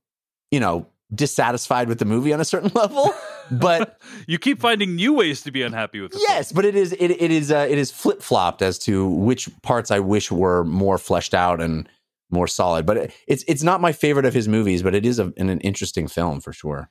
you 0.51 0.59
know 0.59 0.87
dissatisfied 1.15 1.87
with 1.87 1.99
the 1.99 2.05
movie 2.05 2.33
on 2.33 2.41
a 2.41 2.45
certain 2.45 2.71
level 2.75 3.13
but 3.51 3.99
you 4.27 4.37
keep 4.37 4.59
finding 4.59 4.95
new 4.95 5.13
ways 5.13 5.41
to 5.41 5.51
be 5.51 5.61
unhappy 5.61 6.01
with 6.01 6.13
it 6.13 6.21
yes 6.27 6.51
but 6.51 6.65
it 6.65 6.75
is 6.75 6.93
it, 6.93 7.11
it 7.11 7.31
is 7.31 7.51
uh, 7.51 7.67
it 7.69 7.77
is 7.77 7.91
flip-flopped 7.91 8.61
as 8.61 8.77
to 8.77 9.07
which 9.07 9.49
parts 9.61 9.91
i 9.91 9.99
wish 9.99 10.31
were 10.31 10.63
more 10.65 10.97
fleshed 10.97 11.33
out 11.33 11.61
and 11.61 11.87
more 12.29 12.47
solid. 12.47 12.85
But 12.85 12.97
it, 12.97 13.13
it's 13.27 13.43
it's 13.47 13.63
not 13.63 13.81
my 13.81 13.91
favorite 13.91 14.25
of 14.25 14.33
his 14.33 14.47
movies 14.47 14.83
but 14.83 14.95
it 14.95 15.05
is 15.05 15.19
a, 15.19 15.33
an, 15.37 15.49
an 15.49 15.59
interesting 15.61 16.07
film 16.07 16.41
for 16.41 16.53
sure. 16.53 16.89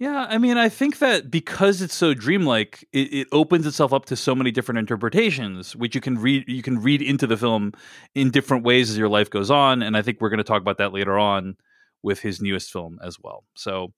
Yeah, 0.00 0.26
I 0.28 0.38
mean, 0.38 0.58
I 0.58 0.68
think 0.68 0.98
that 0.98 1.30
because 1.30 1.80
it's 1.80 1.94
so 1.94 2.14
dreamlike, 2.14 2.84
it, 2.92 3.14
it, 3.14 3.28
opens 3.30 3.64
itself 3.64 3.92
up 3.92 4.06
to 4.06 4.16
so 4.16 4.34
many 4.34 4.50
different 4.50 4.80
interpretations, 4.80 5.76
which 5.76 5.94
you 5.94 6.00
can 6.00 6.18
read. 6.18 6.48
You 6.48 6.62
can 6.62 6.82
read 6.82 7.00
into 7.00 7.28
the 7.28 7.36
film 7.36 7.72
in 8.12 8.30
different 8.30 8.64
ways 8.64 8.90
as 8.90 8.98
your 8.98 9.08
life 9.08 9.30
goes 9.30 9.52
on, 9.52 9.84
and 9.84 9.96
I 9.96 10.02
think 10.02 10.20
we're 10.20 10.30
going 10.30 10.38
to 10.38 10.44
talk 10.44 10.60
about 10.60 10.78
that 10.78 10.92
later 10.92 11.16
on 11.16 11.56
with 12.04 12.20
his 12.20 12.40
newest 12.40 12.70
film 12.70 13.00
as 13.02 13.16
well. 13.20 13.42
So, 13.56 13.92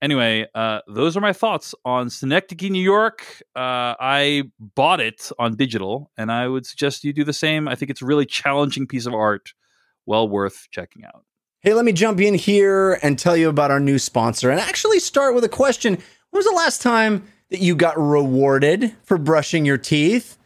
anyway, 0.00 0.46
uh, 0.54 0.80
those 0.86 1.16
are 1.16 1.20
my 1.20 1.34
thoughts 1.34 1.74
on 1.84 2.08
Synecdoche, 2.08 2.70
New 2.70 2.82
York. 2.82 3.42
Uh, 3.54 3.98
I 4.00 4.44
bought 4.58 5.00
it 5.00 5.30
on 5.38 5.56
digital, 5.56 6.10
and 6.16 6.32
I 6.32 6.48
would 6.48 6.64
suggest 6.64 7.04
you 7.04 7.12
do 7.12 7.24
the 7.24 7.32
same. 7.32 7.68
I 7.68 7.74
think 7.74 7.90
it's 7.90 8.00
a 8.00 8.06
really 8.06 8.24
challenging 8.24 8.86
piece 8.86 9.04
of 9.04 9.12
art, 9.12 9.52
well 10.06 10.28
worth 10.28 10.68
checking 10.70 11.04
out. 11.04 11.24
Hey, 11.60 11.74
let 11.74 11.84
me 11.84 11.92
jump 11.92 12.20
in 12.20 12.34
here 12.34 12.98
and 13.02 13.18
tell 13.18 13.36
you 13.36 13.50
about 13.50 13.70
our 13.70 13.80
new 13.80 13.98
sponsor 13.98 14.50
and 14.50 14.58
actually 14.58 15.00
start 15.00 15.34
with 15.34 15.44
a 15.44 15.48
question. 15.48 15.94
When 16.30 16.38
was 16.38 16.46
the 16.46 16.52
last 16.52 16.80
time 16.80 17.24
that 17.50 17.60
you 17.60 17.74
got 17.74 17.98
rewarded 17.98 18.94
for 19.02 19.18
brushing 19.18 19.66
your 19.66 19.76
teeth? 19.76 20.38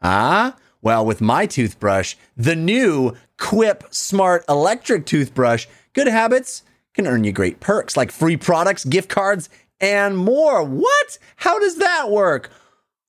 Ah, 0.00 0.56
well, 0.80 1.04
with 1.04 1.20
my 1.20 1.46
toothbrush, 1.46 2.16
the 2.36 2.56
new 2.56 3.14
Quip 3.38 3.84
Smart 3.90 4.44
Electric 4.48 5.04
Toothbrush 5.04 5.66
Good 5.94 6.08
habits 6.08 6.62
can 6.94 7.06
earn 7.06 7.24
you 7.24 7.32
great 7.32 7.60
perks 7.60 7.96
like 7.96 8.10
free 8.10 8.36
products, 8.36 8.84
gift 8.84 9.08
cards, 9.08 9.48
and 9.80 10.16
more. 10.16 10.64
What? 10.64 11.18
How 11.36 11.58
does 11.58 11.76
that 11.76 12.10
work? 12.10 12.50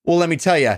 Well, 0.04 0.18
let 0.18 0.30
me 0.30 0.38
tell 0.38 0.58
you. 0.58 0.78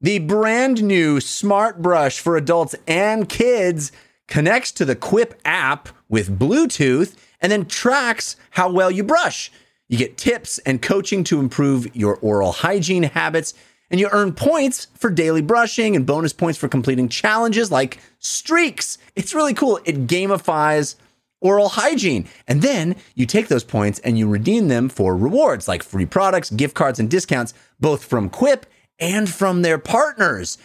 The 0.00 0.20
brand 0.20 0.82
new 0.84 1.20
Smart 1.20 1.82
Brush 1.82 2.20
for 2.20 2.36
adults 2.36 2.76
and 2.86 3.28
kids 3.28 3.90
connects 4.28 4.70
to 4.72 4.84
the 4.84 4.94
Quip 4.94 5.40
app 5.44 5.88
with 6.08 6.38
Bluetooth 6.38 7.16
and 7.40 7.50
then 7.50 7.66
tracks 7.66 8.36
how 8.50 8.70
well 8.70 8.90
you 8.90 9.02
brush. 9.02 9.50
You 9.88 9.98
get 9.98 10.16
tips 10.16 10.58
and 10.58 10.82
coaching 10.82 11.24
to 11.24 11.40
improve 11.40 11.96
your 11.96 12.16
oral 12.16 12.52
hygiene 12.52 13.04
habits, 13.04 13.54
and 13.90 13.98
you 13.98 14.08
earn 14.12 14.34
points 14.34 14.86
for 14.94 15.10
daily 15.10 15.40
brushing 15.40 15.96
and 15.96 16.04
bonus 16.04 16.32
points 16.32 16.58
for 16.58 16.68
completing 16.68 17.08
challenges 17.08 17.72
like 17.72 17.98
streaks. 18.18 18.98
It's 19.16 19.34
really 19.34 19.54
cool. 19.54 19.80
It 19.84 20.06
gamifies 20.06 20.96
oral 21.40 21.70
hygiene. 21.70 22.28
And 22.46 22.62
then 22.62 22.96
you 23.14 23.26
take 23.26 23.48
those 23.48 23.64
points 23.64 23.98
and 24.00 24.18
you 24.18 24.28
redeem 24.28 24.68
them 24.68 24.88
for 24.88 25.16
rewards 25.16 25.68
like 25.68 25.82
free 25.82 26.06
products, 26.06 26.50
gift 26.50 26.74
cards, 26.74 26.98
and 26.98 27.10
discounts, 27.10 27.54
both 27.80 28.04
from 28.04 28.30
Quip 28.30 28.66
and 28.98 29.28
from 29.28 29.62
their 29.62 29.78
partners. 29.78 30.58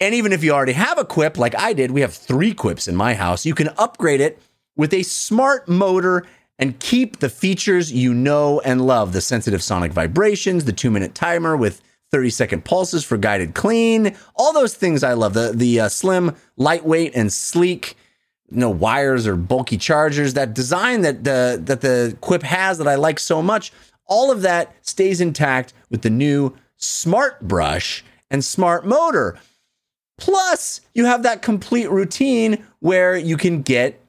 And 0.00 0.14
even 0.14 0.32
if 0.32 0.44
you 0.44 0.52
already 0.52 0.72
have 0.72 0.98
a 0.98 1.04
Quip, 1.04 1.38
like 1.38 1.58
I 1.58 1.72
did, 1.72 1.90
we 1.90 2.02
have 2.02 2.14
three 2.14 2.54
Quips 2.54 2.86
in 2.86 2.94
my 2.96 3.14
house, 3.14 3.44
you 3.44 3.54
can 3.54 3.68
upgrade 3.78 4.20
it 4.20 4.40
with 4.76 4.94
a 4.94 5.02
smart 5.02 5.68
motor 5.68 6.24
and 6.58 6.78
keep 6.80 7.18
the 7.18 7.28
features 7.28 7.92
you 7.92 8.12
know 8.12 8.60
and 8.60 8.86
love 8.86 9.12
the 9.12 9.20
sensitive 9.20 9.62
sonic 9.62 9.92
vibrations, 9.92 10.64
the 10.64 10.72
two 10.72 10.90
minute 10.90 11.14
timer 11.14 11.56
with 11.56 11.82
30 12.10 12.30
second 12.30 12.64
pulses 12.64 13.04
for 13.04 13.16
guided 13.16 13.54
clean, 13.54 14.16
all 14.34 14.52
those 14.52 14.74
things 14.74 15.02
I 15.04 15.12
love. 15.12 15.34
The, 15.34 15.52
the 15.54 15.80
uh, 15.80 15.88
slim, 15.88 16.34
lightweight, 16.56 17.14
and 17.14 17.32
sleek 17.32 17.96
no 18.50 18.70
wires 18.70 19.26
or 19.26 19.36
bulky 19.36 19.76
chargers. 19.76 20.34
That 20.34 20.54
design 20.54 21.02
that 21.02 21.24
the 21.24 21.60
that 21.64 21.80
the 21.80 22.16
Quip 22.20 22.42
has 22.42 22.78
that 22.78 22.88
I 22.88 22.94
like 22.94 23.18
so 23.18 23.42
much, 23.42 23.72
all 24.06 24.30
of 24.30 24.42
that 24.42 24.74
stays 24.82 25.20
intact 25.20 25.74
with 25.90 26.02
the 26.02 26.10
new 26.10 26.54
Smart 26.76 27.40
Brush 27.42 28.04
and 28.30 28.44
Smart 28.44 28.86
Motor. 28.86 29.38
Plus, 30.16 30.80
you 30.94 31.04
have 31.04 31.22
that 31.22 31.42
complete 31.42 31.90
routine 31.90 32.64
where 32.80 33.16
you 33.16 33.36
can 33.36 33.62
get 33.62 34.00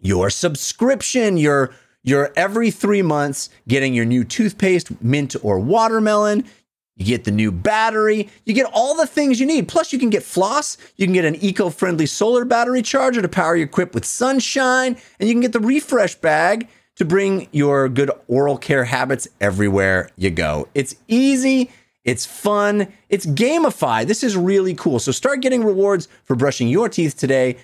your 0.00 0.30
subscription, 0.30 1.36
your 1.36 1.74
your 2.02 2.32
every 2.36 2.70
3 2.70 3.02
months 3.02 3.50
getting 3.68 3.92
your 3.92 4.06
new 4.06 4.24
toothpaste, 4.24 5.02
mint 5.02 5.36
or 5.42 5.58
watermelon. 5.58 6.44
You 7.00 7.06
get 7.06 7.24
the 7.24 7.30
new 7.30 7.50
battery. 7.50 8.28
You 8.44 8.52
get 8.52 8.70
all 8.74 8.94
the 8.94 9.06
things 9.06 9.40
you 9.40 9.46
need. 9.46 9.68
Plus, 9.68 9.90
you 9.90 9.98
can 9.98 10.10
get 10.10 10.22
floss. 10.22 10.76
You 10.96 11.06
can 11.06 11.14
get 11.14 11.24
an 11.24 11.36
eco 11.36 11.70
friendly 11.70 12.04
solar 12.04 12.44
battery 12.44 12.82
charger 12.82 13.22
to 13.22 13.28
power 13.28 13.56
your 13.56 13.68
Quip 13.68 13.94
with 13.94 14.04
sunshine. 14.04 14.98
And 15.18 15.26
you 15.26 15.34
can 15.34 15.40
get 15.40 15.54
the 15.54 15.60
refresh 15.60 16.14
bag 16.16 16.68
to 16.96 17.06
bring 17.06 17.48
your 17.52 17.88
good 17.88 18.10
oral 18.28 18.58
care 18.58 18.84
habits 18.84 19.26
everywhere 19.40 20.10
you 20.16 20.28
go. 20.28 20.68
It's 20.74 20.94
easy. 21.08 21.70
It's 22.04 22.26
fun. 22.26 22.92
It's 23.08 23.24
gamified. 23.24 24.06
This 24.06 24.22
is 24.22 24.36
really 24.36 24.74
cool. 24.74 24.98
So 24.98 25.10
start 25.10 25.40
getting 25.40 25.64
rewards 25.64 26.06
for 26.24 26.36
brushing 26.36 26.68
your 26.68 26.90
teeth 26.90 27.16
today. 27.16 27.56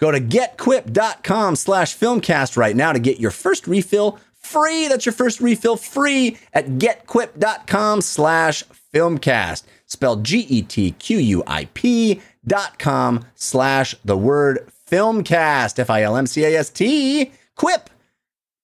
Go 0.00 0.10
to 0.10 0.20
getquip.com 0.20 1.56
slash 1.56 1.94
filmcast 1.94 2.56
right 2.56 2.74
now 2.74 2.92
to 2.92 2.98
get 2.98 3.20
your 3.20 3.32
first 3.32 3.66
refill 3.66 4.18
free. 4.34 4.88
That's 4.88 5.04
your 5.04 5.12
first 5.12 5.40
refill 5.40 5.76
free 5.76 6.38
at 6.54 6.66
getquip.com 6.78 8.00
slash 8.00 8.64
filmcast. 8.92 9.64
spelled 9.86 10.24
G 10.24 10.40
E 10.40 10.62
T 10.62 10.92
Q 10.92 11.18
U 11.18 11.42
I 11.46 11.66
P 11.74 12.20
dot 12.46 12.78
com 12.78 13.24
slash 13.34 13.94
the 14.04 14.16
word 14.16 14.70
filmcast, 14.90 15.78
F 15.78 15.90
I 15.90 16.02
L 16.02 16.16
M 16.16 16.26
C 16.26 16.44
A 16.44 16.56
S 16.56 16.70
T. 16.70 17.32
Quip. 17.56 17.90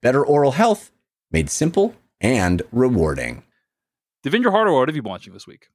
Better 0.02 0.24
oral 0.24 0.52
health 0.52 0.90
made 1.30 1.50
simple 1.50 1.94
and 2.20 2.62
rewarding. 2.72 3.42
Devindra 4.24 4.52
Hardawar, 4.52 4.78
what 4.80 4.88
have 4.88 4.96
you 4.96 5.02
been 5.02 5.10
watching 5.10 5.32
this 5.32 5.46
week? 5.46 5.66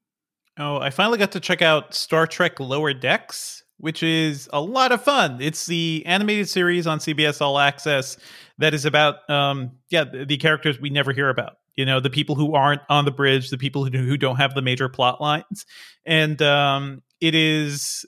Oh, 0.57 0.77
I 0.77 0.89
finally 0.89 1.17
got 1.17 1.31
to 1.33 1.39
check 1.39 1.61
out 1.61 1.93
Star 1.93 2.27
Trek 2.27 2.59
Lower 2.59 2.93
Decks, 2.93 3.63
which 3.77 4.03
is 4.03 4.49
a 4.51 4.59
lot 4.59 4.91
of 4.91 5.03
fun. 5.03 5.39
It's 5.39 5.67
the 5.67 6.03
animated 6.05 6.49
series 6.49 6.85
on 6.87 6.99
CBS 6.99 7.41
All 7.41 7.59
Access 7.59 8.17
that 8.57 8.73
is 8.73 8.85
about, 8.85 9.29
um, 9.29 9.71
yeah, 9.89 10.03
the, 10.03 10.25
the 10.25 10.37
characters 10.37 10.79
we 10.79 10.89
never 10.89 11.13
hear 11.13 11.29
about. 11.29 11.57
You 11.79 11.85
know, 11.85 12.01
the 12.01 12.09
people 12.09 12.35
who 12.35 12.55
aren't 12.55 12.81
on 12.89 13.05
the 13.05 13.11
bridge, 13.11 13.49
the 13.51 13.57
people 13.57 13.85
who, 13.85 13.97
who 13.97 14.17
don't 14.17 14.35
have 14.35 14.53
the 14.53 14.61
major 14.61 14.89
plot 14.89 15.21
lines, 15.21 15.65
and 16.05 16.41
um, 16.41 17.01
it 17.21 17.33
is, 17.33 18.05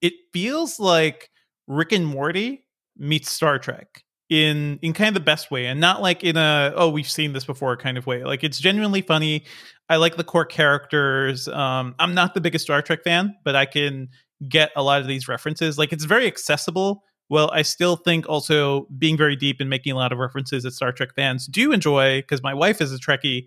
it 0.00 0.14
feels 0.32 0.80
like 0.80 1.28
Rick 1.66 1.92
and 1.92 2.06
Morty 2.06 2.64
meets 2.96 3.30
Star 3.30 3.58
Trek 3.58 4.02
in 4.30 4.78
in 4.80 4.94
kind 4.94 5.08
of 5.08 5.14
the 5.14 5.20
best 5.20 5.50
way 5.50 5.66
and 5.66 5.80
not 5.80 6.00
like 6.00 6.24
in 6.24 6.38
a 6.38 6.72
oh 6.76 6.88
we've 6.88 7.10
seen 7.10 7.34
this 7.34 7.44
before 7.44 7.76
kind 7.76 7.98
of 7.98 8.06
way. 8.06 8.24
Like 8.24 8.42
it's 8.42 8.58
genuinely 8.58 9.02
funny. 9.02 9.44
I 9.90 9.96
like 9.96 10.16
the 10.16 10.24
core 10.24 10.46
characters. 10.46 11.46
Um 11.46 11.94
i'm 11.98 12.14
not 12.14 12.32
the 12.32 12.40
biggest 12.40 12.64
star 12.64 12.80
trek 12.80 13.04
fan 13.04 13.34
but 13.44 13.54
i 13.54 13.66
can 13.66 14.08
get 14.48 14.70
a 14.76 14.82
lot 14.82 15.02
of 15.02 15.06
these 15.06 15.28
references. 15.28 15.76
Like 15.76 15.92
it's 15.92 16.04
very 16.04 16.26
accessible 16.26 17.04
well 17.28 17.50
i 17.52 17.62
still 17.62 17.96
think 17.96 18.28
also 18.28 18.86
being 18.98 19.16
very 19.16 19.36
deep 19.36 19.60
and 19.60 19.70
making 19.70 19.92
a 19.92 19.96
lot 19.96 20.12
of 20.12 20.18
references 20.18 20.62
that 20.62 20.72
star 20.72 20.92
trek 20.92 21.14
fans 21.14 21.46
do 21.46 21.72
enjoy 21.72 22.20
because 22.20 22.42
my 22.42 22.54
wife 22.54 22.80
is 22.80 22.92
a 22.92 22.98
trekkie 22.98 23.46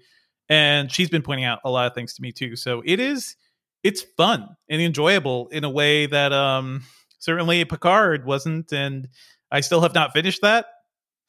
and 0.49 0.91
she's 0.91 1.09
been 1.09 1.21
pointing 1.21 1.45
out 1.45 1.59
a 1.65 1.69
lot 1.69 1.87
of 1.87 1.93
things 1.93 2.13
to 2.13 2.21
me 2.21 2.31
too 2.31 2.55
so 2.55 2.81
it 2.85 2.99
is 2.99 3.35
it's 3.83 4.01
fun 4.17 4.47
and 4.69 4.81
enjoyable 4.81 5.47
in 5.49 5.63
a 5.63 5.69
way 5.69 6.05
that 6.05 6.33
um 6.33 6.83
certainly 7.19 7.63
picard 7.65 8.25
wasn't 8.25 8.71
and 8.71 9.07
I 9.51 9.61
still 9.61 9.81
have 9.81 9.93
not 9.93 10.13
finished 10.13 10.41
that 10.41 10.65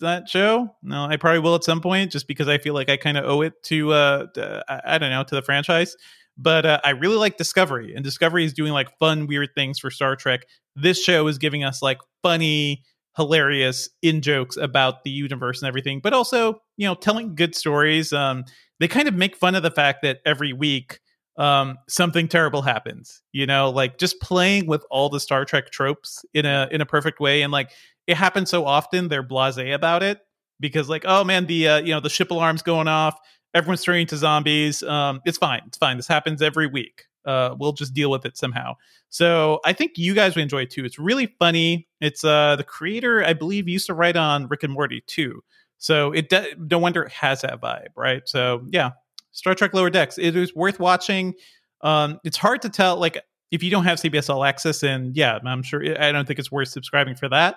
that 0.00 0.28
show. 0.28 0.74
No, 0.82 1.04
I 1.04 1.16
probably 1.16 1.40
will 1.40 1.54
at 1.54 1.64
some 1.64 1.80
point, 1.80 2.12
just 2.12 2.28
because 2.28 2.48
I 2.48 2.58
feel 2.58 2.74
like 2.74 2.88
I 2.88 2.96
kind 2.96 3.16
of 3.16 3.24
owe 3.24 3.42
it 3.42 3.60
to, 3.64 3.92
uh, 3.92 4.26
I, 4.68 4.80
I, 4.84 4.98
don't 4.98 5.10
know, 5.10 5.24
to 5.24 5.34
the 5.34 5.42
franchise. 5.42 5.96
But 6.38 6.64
uh, 6.64 6.80
I 6.84 6.90
really 6.90 7.16
like 7.16 7.36
Discovery, 7.36 7.94
and 7.94 8.04
Discovery 8.04 8.44
is 8.44 8.52
doing 8.52 8.72
like 8.72 8.96
fun, 8.98 9.26
weird 9.26 9.50
things 9.56 9.78
for 9.78 9.90
Star 9.90 10.14
Trek. 10.14 10.42
This 10.76 11.02
show 11.02 11.26
is 11.26 11.36
giving 11.36 11.64
us 11.64 11.82
like 11.82 11.98
funny, 12.22 12.84
hilarious 13.16 13.90
in 14.02 14.22
jokes 14.22 14.56
about 14.56 15.02
the 15.02 15.10
universe 15.10 15.60
and 15.60 15.68
everything, 15.68 16.00
but 16.00 16.12
also 16.12 16.60
you 16.76 16.86
know 16.86 16.94
telling 16.94 17.34
good 17.34 17.54
stories. 17.54 18.12
Um, 18.12 18.44
they 18.78 18.86
kind 18.86 19.08
of 19.08 19.14
make 19.14 19.36
fun 19.36 19.56
of 19.56 19.64
the 19.64 19.70
fact 19.70 20.02
that 20.02 20.20
every 20.24 20.52
week 20.52 21.00
um, 21.38 21.78
something 21.88 22.28
terrible 22.28 22.62
happens. 22.62 23.20
You 23.32 23.46
know, 23.46 23.70
like 23.70 23.98
just 23.98 24.20
playing 24.20 24.66
with 24.66 24.84
all 24.90 25.08
the 25.08 25.20
Star 25.20 25.44
Trek 25.44 25.70
tropes 25.70 26.24
in 26.34 26.46
a 26.46 26.68
in 26.70 26.80
a 26.80 26.86
perfect 26.86 27.18
way, 27.18 27.42
and 27.42 27.52
like 27.52 27.70
it 28.06 28.16
happens 28.16 28.48
so 28.48 28.64
often 28.64 29.08
they're 29.08 29.24
blasé 29.24 29.74
about 29.74 30.02
it 30.02 30.20
because 30.60 30.88
like 30.88 31.04
oh 31.06 31.24
man 31.24 31.46
the 31.46 31.68
uh, 31.68 31.78
you 31.78 31.92
know 31.92 32.00
the 32.00 32.08
ship 32.08 32.30
alarm's 32.30 32.62
going 32.62 32.88
off 32.88 33.18
everyone's 33.54 33.82
turning 33.82 34.06
to 34.06 34.16
zombies 34.16 34.82
um, 34.84 35.20
it's 35.24 35.38
fine 35.38 35.62
it's 35.66 35.78
fine 35.78 35.96
this 35.96 36.08
happens 36.08 36.42
every 36.42 36.66
week 36.66 37.04
uh, 37.24 37.54
we'll 37.58 37.72
just 37.72 37.94
deal 37.94 38.10
with 38.10 38.24
it 38.24 38.36
somehow 38.36 38.74
so 39.10 39.60
i 39.64 39.72
think 39.72 39.92
you 39.96 40.14
guys 40.14 40.34
would 40.34 40.42
enjoy 40.42 40.62
it 40.62 40.70
too 40.70 40.84
it's 40.84 40.98
really 40.98 41.34
funny 41.38 41.86
it's 42.00 42.24
uh 42.24 42.56
the 42.56 42.64
creator 42.64 43.24
i 43.24 43.32
believe 43.32 43.68
used 43.68 43.86
to 43.86 43.94
write 43.94 44.16
on 44.16 44.46
rick 44.48 44.62
and 44.62 44.72
morty 44.72 45.02
too 45.06 45.42
so 45.78 46.12
it 46.12 46.28
de- 46.28 46.54
no 46.58 46.78
wonder 46.78 47.02
it 47.02 47.12
has 47.12 47.42
that 47.42 47.60
vibe 47.60 47.88
right 47.96 48.22
so 48.26 48.62
yeah 48.70 48.90
star 49.32 49.54
trek 49.54 49.74
lower 49.74 49.90
decks 49.90 50.18
it 50.18 50.36
is 50.36 50.54
worth 50.54 50.78
watching 50.78 51.34
um 51.82 52.18
it's 52.24 52.36
hard 52.36 52.62
to 52.62 52.68
tell 52.68 52.96
like 52.96 53.18
if 53.50 53.62
you 53.62 53.70
don't 53.70 53.84
have 53.84 53.98
cbs 53.98 54.28
all 54.28 54.44
access 54.44 54.82
and 54.82 55.16
yeah 55.16 55.38
i'm 55.44 55.62
sure 55.62 55.82
i 56.00 56.12
don't 56.12 56.26
think 56.26 56.38
it's 56.38 56.52
worth 56.52 56.68
subscribing 56.68 57.14
for 57.14 57.28
that 57.28 57.56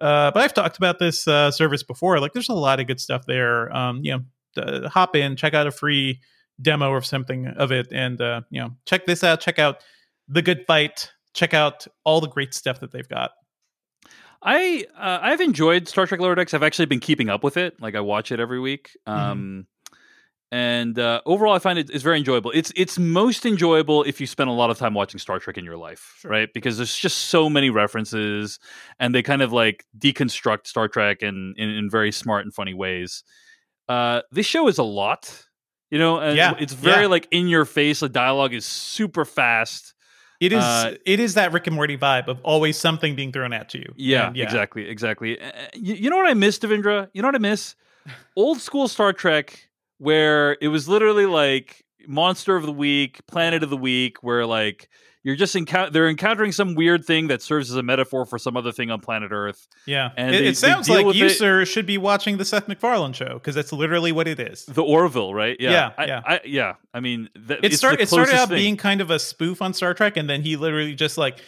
uh, 0.00 0.30
but 0.32 0.42
I've 0.42 0.54
talked 0.54 0.76
about 0.76 0.98
this 0.98 1.28
uh, 1.28 1.50
service 1.50 1.82
before. 1.82 2.18
Like, 2.18 2.32
there's 2.32 2.48
a 2.48 2.54
lot 2.54 2.80
of 2.80 2.86
good 2.86 3.00
stuff 3.00 3.26
there. 3.26 3.74
Um, 3.74 4.00
you 4.02 4.12
know, 4.12 4.24
uh, 4.56 4.88
hop 4.88 5.16
in, 5.16 5.36
check 5.36 5.54
out 5.54 5.66
a 5.66 5.70
free 5.70 6.20
demo 6.60 6.90
or 6.90 7.02
something 7.02 7.46
of 7.46 7.72
it, 7.72 7.88
and 7.92 8.20
uh, 8.20 8.42
you 8.50 8.60
know, 8.60 8.70
check 8.86 9.06
this 9.06 9.24
out. 9.24 9.40
Check 9.40 9.58
out 9.58 9.82
the 10.28 10.42
Good 10.42 10.66
Fight. 10.66 11.10
Check 11.32 11.54
out 11.54 11.86
all 12.04 12.20
the 12.20 12.28
great 12.28 12.54
stuff 12.54 12.80
that 12.80 12.92
they've 12.92 13.08
got. 13.08 13.32
I 14.42 14.86
uh, 14.96 15.18
I've 15.22 15.40
enjoyed 15.40 15.88
Star 15.88 16.06
Trek 16.06 16.20
Lower 16.20 16.34
Decks. 16.34 16.54
I've 16.54 16.62
actually 16.62 16.86
been 16.86 17.00
keeping 17.00 17.28
up 17.28 17.42
with 17.42 17.56
it. 17.56 17.80
Like 17.80 17.94
I 17.94 18.00
watch 18.00 18.30
it 18.30 18.40
every 18.40 18.60
week. 18.60 18.96
Mm-hmm. 19.06 19.20
Um, 19.20 19.38
mm-hmm 19.38 19.60
and 20.54 21.00
uh, 21.00 21.20
overall, 21.26 21.52
I 21.52 21.58
find 21.58 21.80
it 21.80 21.90
it's 21.90 22.04
very 22.04 22.16
enjoyable. 22.16 22.52
It's 22.54 22.72
it's 22.76 22.96
most 22.96 23.44
enjoyable 23.44 24.04
if 24.04 24.20
you 24.20 24.26
spend 24.28 24.48
a 24.48 24.52
lot 24.52 24.70
of 24.70 24.78
time 24.78 24.94
watching 24.94 25.18
Star 25.18 25.40
Trek 25.40 25.58
in 25.58 25.64
your 25.64 25.76
life, 25.76 26.14
sure. 26.20 26.30
right? 26.30 26.48
Because 26.54 26.76
there's 26.76 26.96
just 26.96 27.18
so 27.18 27.50
many 27.50 27.70
references, 27.70 28.60
and 29.00 29.12
they 29.12 29.20
kind 29.20 29.42
of 29.42 29.52
like 29.52 29.84
deconstruct 29.98 30.68
Star 30.68 30.86
Trek 30.86 31.22
in 31.22 31.54
in, 31.56 31.70
in 31.70 31.90
very 31.90 32.12
smart 32.12 32.44
and 32.44 32.54
funny 32.54 32.72
ways. 32.72 33.24
Uh, 33.88 34.22
this 34.30 34.46
show 34.46 34.68
is 34.68 34.78
a 34.78 34.82
lot, 34.82 35.44
you 35.90 35.98
know, 35.98 36.18
and 36.18 36.36
yeah. 36.36 36.54
it's 36.58 36.72
very 36.72 37.02
yeah. 37.02 37.08
like 37.08 37.28
in 37.30 37.48
your 37.48 37.64
face. 37.64 38.00
The 38.00 38.08
dialogue 38.08 38.54
is 38.54 38.64
super 38.64 39.24
fast. 39.24 39.94
It 40.40 40.52
is 40.52 40.62
uh, 40.62 40.96
it 41.06 41.20
is 41.20 41.34
that 41.34 41.52
Rick 41.52 41.66
and 41.66 41.76
Morty 41.76 41.96
vibe 41.96 42.28
of 42.28 42.40
always 42.42 42.76
something 42.76 43.14
being 43.14 43.32
thrown 43.32 43.52
at 43.52 43.72
you. 43.74 43.92
Yeah, 43.96 44.32
yeah. 44.34 44.44
exactly, 44.44 44.88
exactly. 44.88 45.38
You, 45.74 45.94
you 45.94 46.10
know 46.10 46.16
what 46.16 46.28
I 46.28 46.34
miss, 46.34 46.58
Devindra? 46.58 47.08
You 47.12 47.22
know 47.22 47.28
what 47.28 47.34
I 47.34 47.38
miss? 47.38 47.76
Old 48.36 48.60
school 48.60 48.88
Star 48.88 49.12
Trek 49.12 49.68
where 49.98 50.56
it 50.60 50.68
was 50.68 50.88
literally 50.88 51.26
like 51.26 51.84
monster 52.06 52.56
of 52.56 52.66
the 52.66 52.72
week, 52.72 53.26
planet 53.26 53.62
of 53.62 53.70
the 53.70 53.76
week, 53.76 54.22
where 54.22 54.46
like 54.46 54.88
you're 55.24 55.36
just 55.36 55.56
encounter 55.56 55.90
they're 55.90 56.08
encountering 56.08 56.52
some 56.52 56.74
weird 56.74 57.04
thing 57.04 57.28
that 57.28 57.42
serves 57.42 57.70
as 57.70 57.76
a 57.76 57.82
metaphor 57.82 58.26
for 58.26 58.38
some 58.38 58.56
other 58.56 58.70
thing 58.70 58.90
on 58.90 59.00
planet 59.00 59.32
Earth. 59.32 59.66
Yeah, 59.86 60.10
and 60.16 60.34
it, 60.34 60.40
they, 60.40 60.46
it 60.48 60.56
sounds 60.56 60.88
like 60.88 61.16
you, 61.16 61.26
it. 61.26 61.30
sir, 61.30 61.64
should 61.64 61.86
be 61.86 61.98
watching 61.98 62.36
the 62.36 62.44
Seth 62.44 62.68
MacFarlane 62.68 63.14
show 63.14 63.34
because 63.34 63.54
that's 63.54 63.72
literally 63.72 64.12
what 64.12 64.28
it 64.28 64.38
is. 64.38 64.66
The 64.66 64.82
Orville, 64.82 65.34
right? 65.34 65.56
Yeah, 65.58 65.70
yeah, 65.70 65.92
I, 65.96 66.06
yeah. 66.06 66.22
I, 66.24 66.40
yeah. 66.44 66.74
I 66.92 67.00
mean, 67.00 67.30
th- 67.48 67.60
it, 67.62 67.72
start, 67.72 68.00
it 68.00 68.08
started 68.08 68.34
out 68.34 68.48
thing. 68.48 68.58
being 68.58 68.76
kind 68.76 69.00
of 69.00 69.10
a 69.10 69.18
spoof 69.18 69.62
on 69.62 69.72
Star 69.72 69.94
Trek, 69.94 70.18
and 70.18 70.28
then 70.28 70.42
he 70.42 70.56
literally 70.56 70.94
just 70.94 71.16
like 71.16 71.38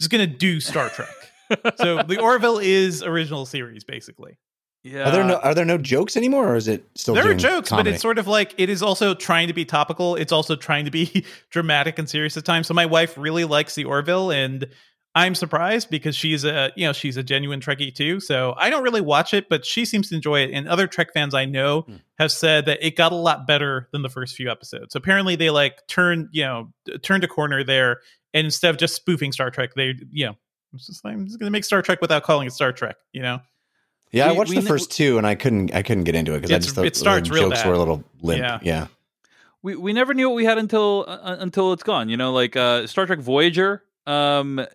just 0.00 0.10
gonna 0.10 0.26
do 0.26 0.58
Star 0.58 0.88
Trek. 0.88 1.14
so 1.76 2.02
the 2.02 2.18
Orville 2.20 2.58
is 2.58 3.02
original 3.02 3.44
series, 3.44 3.84
basically. 3.84 4.38
Yeah. 4.84 5.08
Are 5.08 5.10
there 5.10 5.24
no 5.24 5.36
are 5.36 5.54
there 5.54 5.64
no 5.64 5.76
jokes 5.76 6.16
anymore, 6.16 6.48
or 6.48 6.56
is 6.56 6.68
it 6.68 6.84
still? 6.94 7.14
There 7.14 7.28
are 7.28 7.34
jokes, 7.34 7.70
comedy? 7.70 7.90
but 7.90 7.94
it's 7.94 8.02
sort 8.02 8.18
of 8.18 8.26
like 8.26 8.54
it 8.58 8.70
is 8.70 8.82
also 8.82 9.14
trying 9.14 9.48
to 9.48 9.54
be 9.54 9.64
topical. 9.64 10.14
It's 10.14 10.32
also 10.32 10.54
trying 10.56 10.84
to 10.84 10.90
be 10.90 11.24
dramatic 11.50 11.98
and 11.98 12.08
serious 12.08 12.36
at 12.36 12.44
times. 12.44 12.68
So 12.68 12.74
my 12.74 12.86
wife 12.86 13.18
really 13.18 13.44
likes 13.44 13.74
the 13.74 13.84
Orville, 13.84 14.30
and 14.30 14.68
I'm 15.16 15.34
surprised 15.34 15.90
because 15.90 16.14
she's 16.14 16.44
a 16.44 16.70
you 16.76 16.86
know 16.86 16.92
she's 16.92 17.16
a 17.16 17.24
genuine 17.24 17.60
Trekkie 17.60 17.92
too. 17.92 18.20
So 18.20 18.54
I 18.56 18.70
don't 18.70 18.84
really 18.84 19.00
watch 19.00 19.34
it, 19.34 19.48
but 19.48 19.66
she 19.66 19.84
seems 19.84 20.10
to 20.10 20.14
enjoy 20.14 20.42
it. 20.42 20.50
And 20.52 20.68
other 20.68 20.86
Trek 20.86 21.12
fans 21.12 21.34
I 21.34 21.44
know 21.44 21.82
mm. 21.82 22.00
have 22.18 22.30
said 22.30 22.66
that 22.66 22.78
it 22.80 22.94
got 22.94 23.10
a 23.10 23.16
lot 23.16 23.46
better 23.48 23.88
than 23.92 24.02
the 24.02 24.08
first 24.08 24.36
few 24.36 24.48
episodes. 24.48 24.92
So 24.92 24.98
apparently 24.98 25.34
they 25.34 25.50
like 25.50 25.86
turned 25.88 26.28
you 26.30 26.44
know 26.44 26.72
turned 27.02 27.24
a 27.24 27.28
corner 27.28 27.64
there, 27.64 28.00
and 28.32 28.44
instead 28.44 28.70
of 28.70 28.78
just 28.78 28.94
spoofing 28.94 29.32
Star 29.32 29.50
Trek, 29.50 29.74
they 29.74 29.94
you 30.10 30.26
know 30.26 30.36
it's 30.72 30.86
just 30.86 31.04
like, 31.04 31.14
I'm 31.14 31.26
just 31.26 31.38
going 31.40 31.46
to 31.46 31.50
make 31.50 31.64
Star 31.64 31.82
Trek 31.82 32.00
without 32.00 32.22
calling 32.22 32.46
it 32.46 32.52
Star 32.52 32.72
Trek. 32.72 32.96
You 33.12 33.22
know. 33.22 33.40
Yeah, 34.10 34.26
we, 34.26 34.34
I 34.34 34.38
watched 34.38 34.54
the 34.54 34.62
first 34.62 34.90
two 34.90 35.18
and 35.18 35.26
I 35.26 35.34
couldn't 35.34 35.74
I 35.74 35.82
couldn't 35.82 36.04
get 36.04 36.14
into 36.14 36.34
it 36.34 36.40
because 36.40 36.50
I 36.50 36.58
just 36.58 36.74
thought 36.74 36.86
it 36.86 36.96
starts 36.96 37.28
the 37.28 37.34
real 37.34 37.48
jokes 37.50 37.62
bad. 37.62 37.68
were 37.68 37.74
a 37.74 37.78
little 37.78 38.04
limp. 38.22 38.40
Yeah. 38.40 38.58
yeah. 38.62 38.86
We 39.62 39.76
we 39.76 39.92
never 39.92 40.14
knew 40.14 40.28
what 40.28 40.36
we 40.36 40.44
had 40.44 40.58
until 40.58 41.04
uh, 41.06 41.36
until 41.38 41.72
it's 41.72 41.82
gone. 41.82 42.08
You 42.08 42.16
know, 42.16 42.32
like 42.32 42.56
uh, 42.56 42.86
Star 42.86 43.06
Trek 43.06 43.18
Voyager, 43.18 43.82
um, 44.06 44.58
uh, 44.58 44.66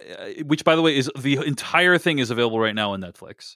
which 0.45 0.63
by 0.63 0.75
the 0.75 0.81
way 0.81 0.97
is 0.97 1.09
the 1.17 1.37
entire 1.45 1.97
thing 1.97 2.19
is 2.19 2.29
available 2.29 2.59
right 2.59 2.75
now 2.75 2.93
on 2.93 3.01
Netflix. 3.01 3.55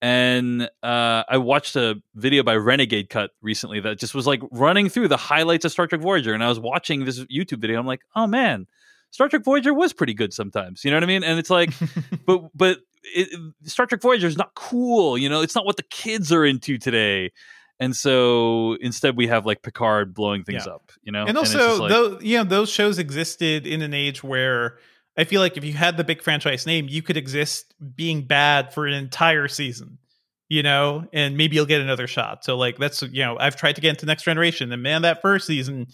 And 0.00 0.62
uh, 0.82 1.22
I 1.28 1.36
watched 1.36 1.76
a 1.76 2.02
video 2.16 2.42
by 2.42 2.56
Renegade 2.56 3.08
Cut 3.08 3.30
recently 3.40 3.78
that 3.80 4.00
just 4.00 4.16
was 4.16 4.26
like 4.26 4.40
running 4.50 4.88
through 4.88 5.06
the 5.06 5.16
highlights 5.16 5.64
of 5.64 5.70
Star 5.70 5.86
Trek 5.86 6.00
Voyager, 6.00 6.34
and 6.34 6.42
I 6.42 6.48
was 6.48 6.58
watching 6.58 7.04
this 7.04 7.20
YouTube 7.26 7.60
video. 7.60 7.78
I'm 7.78 7.86
like, 7.86 8.02
oh 8.16 8.26
man, 8.26 8.66
Star 9.12 9.28
Trek 9.28 9.44
Voyager 9.44 9.72
was 9.72 9.92
pretty 9.92 10.14
good 10.14 10.32
sometimes. 10.32 10.84
You 10.84 10.90
know 10.90 10.96
what 10.96 11.04
I 11.04 11.06
mean? 11.06 11.22
And 11.22 11.38
it's 11.38 11.50
like, 11.50 11.70
but 12.26 12.50
but 12.52 12.78
it, 13.04 13.54
Star 13.64 13.86
Trek 13.86 14.00
Voyager 14.00 14.26
is 14.26 14.36
not 14.36 14.54
cool. 14.54 15.16
You 15.18 15.28
know, 15.28 15.42
it's 15.42 15.54
not 15.54 15.64
what 15.64 15.76
the 15.76 15.82
kids 15.84 16.32
are 16.32 16.44
into 16.44 16.78
today. 16.78 17.32
And 17.80 17.96
so 17.96 18.76
instead, 18.80 19.16
we 19.16 19.26
have 19.26 19.44
like 19.44 19.62
Picard 19.62 20.14
blowing 20.14 20.44
things 20.44 20.66
yeah. 20.66 20.74
up. 20.74 20.92
You 21.02 21.12
know, 21.12 21.24
and 21.24 21.36
also, 21.36 21.72
and 21.72 21.80
like, 21.80 21.90
those, 21.90 22.22
you 22.22 22.38
know, 22.38 22.44
those 22.44 22.70
shows 22.70 22.98
existed 22.98 23.66
in 23.66 23.82
an 23.82 23.92
age 23.94 24.22
where 24.22 24.78
I 25.16 25.24
feel 25.24 25.40
like 25.40 25.56
if 25.56 25.64
you 25.64 25.72
had 25.72 25.96
the 25.96 26.04
big 26.04 26.22
franchise 26.22 26.66
name, 26.66 26.86
you 26.88 27.02
could 27.02 27.16
exist 27.16 27.74
being 27.94 28.26
bad 28.26 28.72
for 28.72 28.86
an 28.86 28.94
entire 28.94 29.48
season. 29.48 29.98
You 30.48 30.62
know, 30.62 31.08
and 31.14 31.38
maybe 31.38 31.56
you'll 31.56 31.64
get 31.64 31.80
another 31.80 32.06
shot. 32.06 32.44
So, 32.44 32.58
like, 32.58 32.76
that's 32.76 33.00
you 33.00 33.24
know, 33.24 33.38
I've 33.40 33.56
tried 33.56 33.76
to 33.76 33.80
get 33.80 33.88
into 33.88 34.04
Next 34.04 34.24
Generation, 34.24 34.70
and 34.70 34.82
man, 34.82 35.02
that 35.02 35.22
first 35.22 35.46
season 35.46 35.86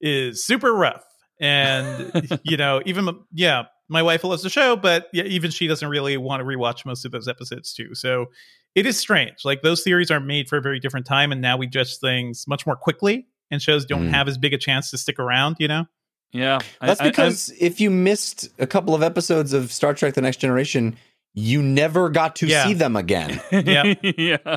is 0.00 0.44
super 0.44 0.74
rough 0.74 1.04
and 1.40 2.40
you 2.44 2.56
know 2.56 2.80
even 2.84 3.08
yeah 3.32 3.64
my 3.88 4.02
wife 4.02 4.24
loves 4.24 4.42
the 4.42 4.50
show, 4.50 4.76
but 4.76 5.08
yeah, 5.12 5.24
even 5.24 5.50
she 5.50 5.66
doesn't 5.66 5.88
really 5.88 6.16
want 6.16 6.40
to 6.40 6.44
rewatch 6.44 6.86
most 6.86 7.04
of 7.04 7.12
those 7.12 7.28
episodes 7.28 7.72
too. 7.72 7.94
So 7.94 8.26
it 8.74 8.86
is 8.86 8.98
strange. 8.98 9.44
Like 9.44 9.62
those 9.62 9.82
theories 9.82 10.10
are 10.10 10.20
made 10.20 10.48
for 10.48 10.56
a 10.58 10.62
very 10.62 10.80
different 10.80 11.06
time, 11.06 11.32
and 11.32 11.40
now 11.40 11.56
we 11.56 11.66
judge 11.66 11.98
things 11.98 12.46
much 12.48 12.66
more 12.66 12.76
quickly, 12.76 13.26
and 13.50 13.60
shows 13.60 13.84
don't 13.84 14.08
mm. 14.08 14.10
have 14.10 14.28
as 14.28 14.38
big 14.38 14.52
a 14.52 14.58
chance 14.58 14.90
to 14.90 14.98
stick 14.98 15.18
around. 15.18 15.56
You 15.58 15.68
know. 15.68 15.84
Yeah, 16.32 16.58
that's 16.80 17.00
I, 17.00 17.08
because 17.10 17.52
I, 17.52 17.56
if 17.60 17.80
you 17.80 17.90
missed 17.90 18.48
a 18.58 18.66
couple 18.66 18.94
of 18.94 19.02
episodes 19.02 19.52
of 19.52 19.70
Star 19.70 19.94
Trek: 19.94 20.14
The 20.14 20.20
Next 20.22 20.38
Generation, 20.38 20.96
you 21.34 21.62
never 21.62 22.08
got 22.08 22.36
to 22.36 22.46
yeah. 22.46 22.64
see 22.64 22.74
them 22.74 22.96
again. 22.96 23.40
yeah, 23.52 23.94
yeah. 24.02 24.56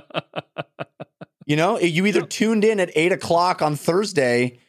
You 1.46 1.56
know, 1.56 1.80
you 1.80 2.06
either 2.06 2.24
tuned 2.24 2.66
in 2.66 2.80
at 2.80 2.90
eight 2.96 3.12
o'clock 3.12 3.62
on 3.62 3.76
Thursday 3.76 4.60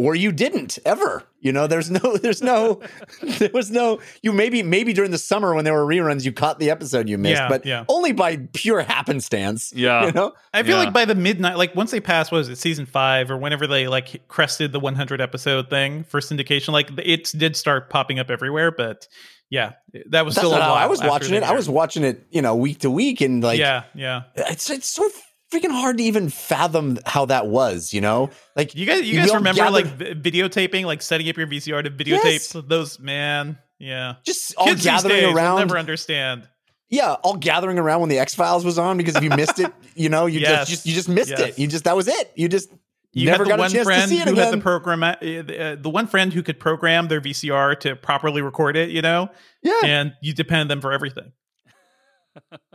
or 0.00 0.14
you 0.14 0.32
didn't 0.32 0.78
ever. 0.86 1.24
You 1.40 1.52
know, 1.52 1.66
there's 1.66 1.90
no, 1.90 2.16
there's 2.22 2.42
no, 2.42 2.80
there 3.20 3.50
was 3.52 3.70
no. 3.70 4.00
You 4.22 4.32
maybe, 4.32 4.62
maybe 4.62 4.94
during 4.94 5.10
the 5.10 5.18
summer 5.18 5.54
when 5.54 5.66
there 5.66 5.74
were 5.74 5.84
reruns, 5.84 6.24
you 6.24 6.32
caught 6.32 6.58
the 6.58 6.70
episode 6.70 7.06
you 7.06 7.18
missed, 7.18 7.42
yeah, 7.42 7.48
but 7.48 7.66
yeah. 7.66 7.84
only 7.86 8.12
by 8.12 8.38
pure 8.54 8.80
happenstance. 8.80 9.74
Yeah, 9.74 10.06
you 10.06 10.12
know. 10.12 10.32
I 10.54 10.62
feel 10.62 10.78
yeah. 10.78 10.84
like 10.84 10.94
by 10.94 11.04
the 11.04 11.14
midnight, 11.14 11.58
like 11.58 11.74
once 11.76 11.90
they 11.90 12.00
passed, 12.00 12.32
was 12.32 12.48
it 12.48 12.56
season 12.56 12.86
five 12.86 13.30
or 13.30 13.36
whenever 13.36 13.66
they 13.66 13.88
like 13.88 14.26
crested 14.26 14.72
the 14.72 14.80
100 14.80 15.20
episode 15.20 15.68
thing 15.68 16.04
for 16.04 16.20
syndication, 16.20 16.72
like 16.72 16.90
it 16.96 17.30
did 17.36 17.54
start 17.54 17.90
popping 17.90 18.18
up 18.18 18.30
everywhere. 18.30 18.70
But 18.70 19.06
yeah, 19.50 19.72
that 20.08 20.24
was 20.24 20.34
That's 20.34 20.46
still. 20.46 20.54
I 20.54 20.86
was 20.86 21.02
watching 21.02 21.34
it. 21.34 21.42
I 21.42 21.52
was 21.52 21.68
watching 21.68 22.04
it, 22.04 22.26
you 22.30 22.40
know, 22.40 22.56
week 22.56 22.78
to 22.80 22.90
week, 22.90 23.20
and 23.20 23.42
like, 23.42 23.58
yeah, 23.58 23.84
yeah. 23.94 24.22
It's 24.34 24.70
it's 24.70 24.88
so 24.88 25.10
freaking 25.50 25.70
hard 25.70 25.98
to 25.98 26.04
even 26.04 26.28
fathom 26.28 26.98
how 27.04 27.26
that 27.26 27.46
was, 27.46 27.92
you 27.92 28.00
know? 28.00 28.30
Like 28.56 28.74
you 28.74 28.86
guys, 28.86 29.08
you 29.08 29.18
guys 29.18 29.34
remember 29.34 29.62
gather- 29.62 29.70
like 29.70 29.98
videotaping, 29.98 30.84
like 30.84 31.02
setting 31.02 31.28
up 31.28 31.36
your 31.36 31.46
VCR 31.46 31.84
to 31.84 31.90
videotape 31.90 32.24
yes. 32.24 32.56
those, 32.66 32.98
man. 32.98 33.58
Yeah, 33.78 34.16
just 34.24 34.54
all 34.56 34.66
Kids 34.66 34.84
gathering 34.84 35.34
around. 35.34 35.60
never 35.60 35.78
understand. 35.78 36.46
Yeah, 36.90 37.14
all 37.22 37.36
gathering 37.36 37.78
around 37.78 38.00
when 38.00 38.10
the 38.10 38.18
X 38.18 38.34
Files 38.34 38.64
was 38.64 38.78
on 38.78 38.96
because 38.96 39.16
if 39.16 39.22
you 39.22 39.30
missed 39.30 39.58
it, 39.58 39.72
you 39.94 40.08
know, 40.08 40.26
you 40.26 40.40
yes. 40.40 40.68
just, 40.68 40.86
you 40.86 40.92
just 40.92 41.08
missed 41.08 41.30
yes. 41.30 41.40
it. 41.40 41.58
You 41.58 41.66
just 41.66 41.84
that 41.84 41.96
was 41.96 42.06
it. 42.06 42.32
You 42.34 42.48
just 42.48 42.68
you 43.12 43.26
never 43.26 43.44
the 43.44 43.50
got 43.50 43.58
one 43.58 43.70
a 43.70 43.72
chance 43.72 43.84
friend 43.84 44.02
to 44.02 44.08
see 44.08 44.20
it 44.20 44.24
who 44.24 44.32
again. 44.32 44.44
had 44.44 44.54
the 44.54 44.62
program, 44.62 45.02
uh, 45.02 45.12
uh, 45.12 45.76
the 45.76 45.90
one 45.90 46.06
friend 46.06 46.32
who 46.32 46.42
could 46.42 46.60
program 46.60 47.08
their 47.08 47.20
VCR 47.20 47.78
to 47.80 47.96
properly 47.96 48.42
record 48.42 48.76
it. 48.76 48.90
You 48.90 49.02
know, 49.02 49.30
yeah, 49.62 49.80
and 49.84 50.14
you 50.20 50.34
depend 50.34 50.62
on 50.62 50.68
them 50.68 50.80
for 50.80 50.92
everything. 50.92 51.32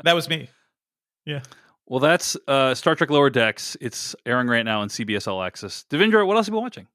that 0.04 0.16
was 0.16 0.28
me. 0.28 0.50
Yeah. 1.26 1.42
Well, 1.88 2.00
that's 2.00 2.36
uh, 2.48 2.74
Star 2.74 2.96
Trek 2.96 3.10
Lower 3.12 3.30
Decks. 3.30 3.78
It's 3.80 4.16
airing 4.26 4.48
right 4.48 4.66
now 4.66 4.82
on 4.82 4.90
CBS 4.90 5.28
All 5.28 5.44
Access. 5.44 5.86
Devindra, 5.90 6.26
what 6.26 6.36
else 6.36 6.48
have 6.48 6.54
you 6.54 6.58
been 6.58 6.64
watching? 6.64 6.88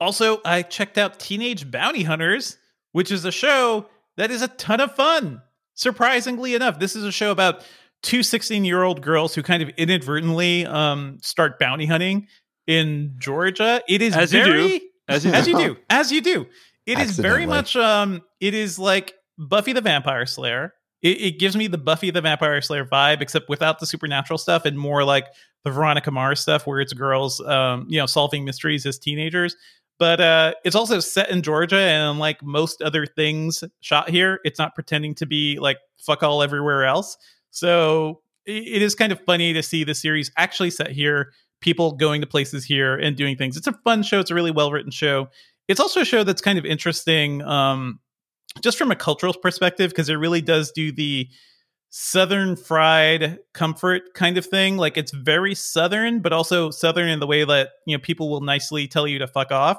Also, 0.00 0.40
I 0.44 0.62
checked 0.62 0.98
out 0.98 1.18
Teenage 1.18 1.70
Bounty 1.70 2.02
Hunters, 2.02 2.58
which 2.92 3.12
is 3.12 3.24
a 3.24 3.32
show 3.32 3.86
that 4.16 4.30
is 4.30 4.42
a 4.42 4.48
ton 4.48 4.80
of 4.80 4.94
fun. 4.94 5.42
Surprisingly 5.74 6.54
enough, 6.54 6.78
this 6.78 6.96
is 6.96 7.04
a 7.04 7.12
show 7.12 7.30
about 7.30 7.64
two 8.02 8.22
16 8.22 8.64
year 8.64 8.82
old 8.82 9.02
girls 9.02 9.34
who 9.34 9.42
kind 9.42 9.62
of 9.62 9.70
inadvertently 9.70 10.66
um, 10.66 11.18
start 11.20 11.58
bounty 11.58 11.86
hunting 11.86 12.28
in 12.66 13.14
Georgia. 13.18 13.82
It 13.88 14.02
is 14.02 14.16
as 14.16 14.32
very, 14.32 14.62
you 14.62 14.78
do. 14.78 14.86
As 15.08 15.24
you, 15.24 15.32
as 15.32 15.48
you 15.48 15.56
do. 15.56 15.76
As 15.90 16.12
you 16.12 16.20
do. 16.20 16.46
It 16.86 16.98
is 16.98 17.18
very 17.18 17.46
much, 17.46 17.76
um, 17.76 18.22
it 18.40 18.52
is 18.52 18.78
like 18.78 19.14
Buffy 19.38 19.72
the 19.72 19.80
Vampire 19.80 20.26
Slayer 20.26 20.74
it, 21.04 21.20
it, 21.20 21.38
gives 21.38 21.54
me 21.54 21.66
the 21.66 21.76
Buffy 21.76 22.10
the 22.10 22.22
Vampire 22.22 22.60
Slayer 22.62 22.86
vibe, 22.86 23.20
except 23.20 23.50
without 23.50 23.78
the 23.78 23.86
supernatural 23.86 24.38
stuff 24.38 24.64
and 24.64 24.78
more 24.78 25.04
like 25.04 25.26
the 25.62 25.70
Veronica 25.70 26.10
Mars 26.10 26.40
stuff, 26.40 26.66
where 26.66 26.80
it's 26.80 26.94
girls, 26.94 27.40
um, 27.42 27.86
you 27.88 27.98
know, 27.98 28.06
solving 28.06 28.44
mysteries 28.44 28.86
as 28.86 28.98
teenagers. 28.98 29.54
But 29.98 30.20
uh, 30.20 30.54
it's 30.64 30.74
also 30.74 31.00
set 31.00 31.30
in 31.30 31.42
Georgia, 31.42 31.78
and 31.78 32.18
like 32.18 32.42
most 32.42 32.80
other 32.80 33.04
things 33.04 33.62
shot 33.80 34.08
here, 34.08 34.40
it's 34.44 34.58
not 34.58 34.74
pretending 34.74 35.14
to 35.16 35.26
be 35.26 35.58
like 35.60 35.76
fuck 35.98 36.22
all 36.22 36.42
everywhere 36.42 36.84
else. 36.84 37.16
So 37.50 38.22
it, 38.46 38.66
it 38.66 38.82
is 38.82 38.94
kind 38.94 39.12
of 39.12 39.20
funny 39.20 39.52
to 39.52 39.62
see 39.62 39.84
the 39.84 39.94
series 39.94 40.32
actually 40.38 40.70
set 40.70 40.90
here, 40.90 41.32
people 41.60 41.92
going 41.92 42.22
to 42.22 42.26
places 42.26 42.64
here 42.64 42.96
and 42.96 43.14
doing 43.14 43.36
things. 43.36 43.58
It's 43.58 43.66
a 43.66 43.78
fun 43.84 44.02
show. 44.02 44.20
It's 44.20 44.30
a 44.30 44.34
really 44.34 44.50
well 44.50 44.72
written 44.72 44.90
show. 44.90 45.28
It's 45.68 45.80
also 45.80 46.00
a 46.00 46.04
show 46.04 46.24
that's 46.24 46.42
kind 46.42 46.58
of 46.58 46.64
interesting. 46.64 47.42
Um, 47.42 48.00
just 48.60 48.78
from 48.78 48.90
a 48.90 48.96
cultural 48.96 49.34
perspective, 49.34 49.90
because 49.90 50.08
it 50.08 50.14
really 50.14 50.40
does 50.40 50.70
do 50.72 50.92
the 50.92 51.28
southern 51.96 52.56
fried 52.56 53.38
comfort 53.52 54.14
kind 54.14 54.36
of 54.36 54.44
thing. 54.44 54.76
Like 54.76 54.96
it's 54.96 55.12
very 55.12 55.54
southern, 55.54 56.20
but 56.20 56.32
also 56.32 56.70
southern 56.70 57.08
in 57.08 57.20
the 57.20 57.26
way 57.26 57.44
that 57.44 57.70
you 57.86 57.96
know 57.96 58.00
people 58.00 58.28
will 58.28 58.40
nicely 58.40 58.88
tell 58.88 59.06
you 59.06 59.18
to 59.20 59.28
fuck 59.28 59.52
off, 59.52 59.78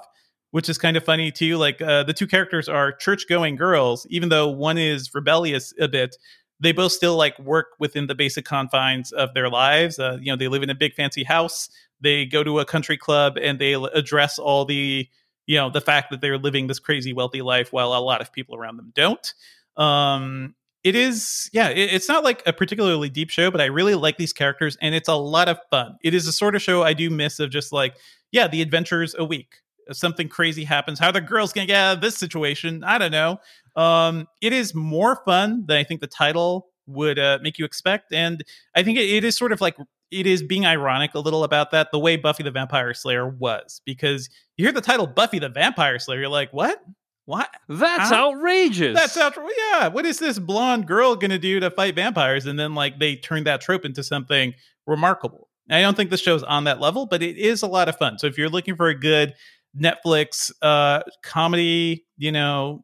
which 0.51 0.69
is 0.69 0.77
kind 0.77 0.95
of 0.95 1.03
funny 1.03 1.31
too. 1.31 1.57
Like 1.57 1.81
uh, 1.81 2.03
the 2.03 2.13
two 2.13 2.27
characters 2.27 2.69
are 2.69 2.93
church 2.93 3.27
going 3.27 3.57
girls, 3.57 4.07
even 4.09 4.29
though 4.29 4.47
one 4.47 4.77
is 4.77 5.13
rebellious 5.13 5.73
a 5.79 5.89
bit. 5.89 6.15
They 6.61 6.71
both 6.71 6.93
still 6.93 7.17
like 7.17 7.37
work 7.37 7.67
within 7.79 8.07
the 8.07 8.15
basic 8.15 8.45
confines 8.45 9.11
of 9.11 9.33
their 9.33 9.49
lives. 9.49 9.99
Uh, 9.99 10.17
you 10.21 10.31
know, 10.31 10.37
they 10.37 10.47
live 10.47 10.63
in 10.63 10.69
a 10.69 10.75
big 10.75 10.93
fancy 10.93 11.25
house. 11.25 11.69
They 11.99 12.25
go 12.25 12.45
to 12.45 12.59
a 12.59 12.65
country 12.65 12.97
club 12.97 13.37
and 13.37 13.59
they 13.59 13.73
address 13.73 14.39
all 14.39 14.63
the 14.63 15.09
you 15.45 15.57
know 15.57 15.69
the 15.69 15.81
fact 15.81 16.11
that 16.11 16.21
they're 16.21 16.37
living 16.37 16.67
this 16.67 16.79
crazy 16.79 17.13
wealthy 17.13 17.41
life 17.41 17.71
while 17.71 17.93
a 17.93 17.99
lot 17.99 18.21
of 18.21 18.31
people 18.31 18.55
around 18.55 18.77
them 18.77 18.91
don't. 18.95 19.33
Um 19.77 20.55
it 20.83 20.95
is 20.95 21.49
yeah 21.51 21.69
it, 21.69 21.93
it's 21.93 22.07
not 22.07 22.23
like 22.23 22.43
a 22.45 22.53
particularly 22.53 23.09
deep 23.09 23.31
show 23.31 23.49
but 23.49 23.59
i 23.59 23.65
really 23.65 23.95
like 23.95 24.17
these 24.17 24.31
characters 24.31 24.77
and 24.81 24.93
it's 24.93 25.09
a 25.09 25.15
lot 25.15 25.49
of 25.49 25.57
fun. 25.71 25.97
It 26.03 26.13
is 26.13 26.27
a 26.27 26.31
sort 26.33 26.55
of 26.55 26.61
show 26.61 26.83
i 26.83 26.93
do 26.93 27.09
miss 27.09 27.39
of 27.39 27.49
just 27.49 27.71
like 27.73 27.95
yeah 28.31 28.47
the 28.47 28.61
adventures 28.61 29.15
a 29.17 29.25
week. 29.25 29.55
If 29.87 29.97
something 29.97 30.29
crazy 30.29 30.63
happens 30.63 30.99
how 30.99 31.11
the 31.11 31.21
girls 31.21 31.53
gonna 31.53 31.67
get 31.67 31.77
out 31.77 31.95
of 31.97 32.01
this 32.01 32.17
situation? 32.17 32.83
I 32.83 32.97
don't 32.97 33.11
know. 33.11 33.39
Um 33.75 34.27
it 34.41 34.53
is 34.53 34.73
more 34.75 35.17
fun 35.25 35.65
than 35.67 35.77
i 35.77 35.83
think 35.83 36.01
the 36.01 36.07
title 36.07 36.67
would 36.87 37.17
uh, 37.17 37.39
make 37.41 37.57
you 37.57 37.65
expect 37.65 38.13
and 38.13 38.43
i 38.75 38.83
think 38.83 38.99
it, 38.99 39.09
it 39.09 39.23
is 39.23 39.35
sort 39.35 39.51
of 39.51 39.59
like 39.59 39.75
it 40.11 40.27
is 40.27 40.43
being 40.43 40.65
ironic 40.65 41.15
a 41.15 41.19
little 41.19 41.43
about 41.43 41.71
that, 41.71 41.89
the 41.91 41.99
way 41.99 42.15
Buffy 42.15 42.43
the 42.43 42.51
Vampire 42.51 42.93
Slayer 42.93 43.27
was, 43.27 43.81
because 43.85 44.29
you 44.57 44.65
hear 44.65 44.71
the 44.71 44.81
title 44.81 45.07
Buffy 45.07 45.39
the 45.39 45.49
Vampire 45.49 45.99
Slayer, 45.99 46.21
you're 46.21 46.29
like, 46.29 46.51
what? 46.51 46.81
What? 47.25 47.49
That's 47.67 48.11
How? 48.11 48.29
outrageous. 48.29 48.95
That's 48.95 49.17
outrageous. 49.17 49.55
Yeah. 49.71 49.87
What 49.87 50.05
is 50.05 50.19
this 50.19 50.37
blonde 50.37 50.87
girl 50.87 51.15
going 51.15 51.31
to 51.31 51.39
do 51.39 51.59
to 51.59 51.71
fight 51.71 51.95
vampires? 51.95 52.45
And 52.45 52.59
then, 52.59 52.75
like, 52.75 52.99
they 52.99 53.15
turn 53.15 53.45
that 53.45 53.61
trope 53.61 53.83
into 53.83 54.03
something 54.03 54.53
remarkable. 54.85 55.49
I 55.69 55.81
don't 55.81 55.97
think 55.97 56.11
the 56.11 56.17
show's 56.17 56.43
on 56.43 56.65
that 56.65 56.79
level, 56.79 57.07
but 57.07 57.23
it 57.23 57.37
is 57.37 57.63
a 57.63 57.67
lot 57.67 57.89
of 57.89 57.97
fun. 57.97 58.19
So 58.19 58.27
if 58.27 58.37
you're 58.37 58.49
looking 58.49 58.75
for 58.75 58.89
a 58.89 58.93
good 58.97 59.33
Netflix 59.75 60.51
uh, 60.61 61.01
comedy, 61.23 62.05
you 62.17 62.31
know, 62.31 62.83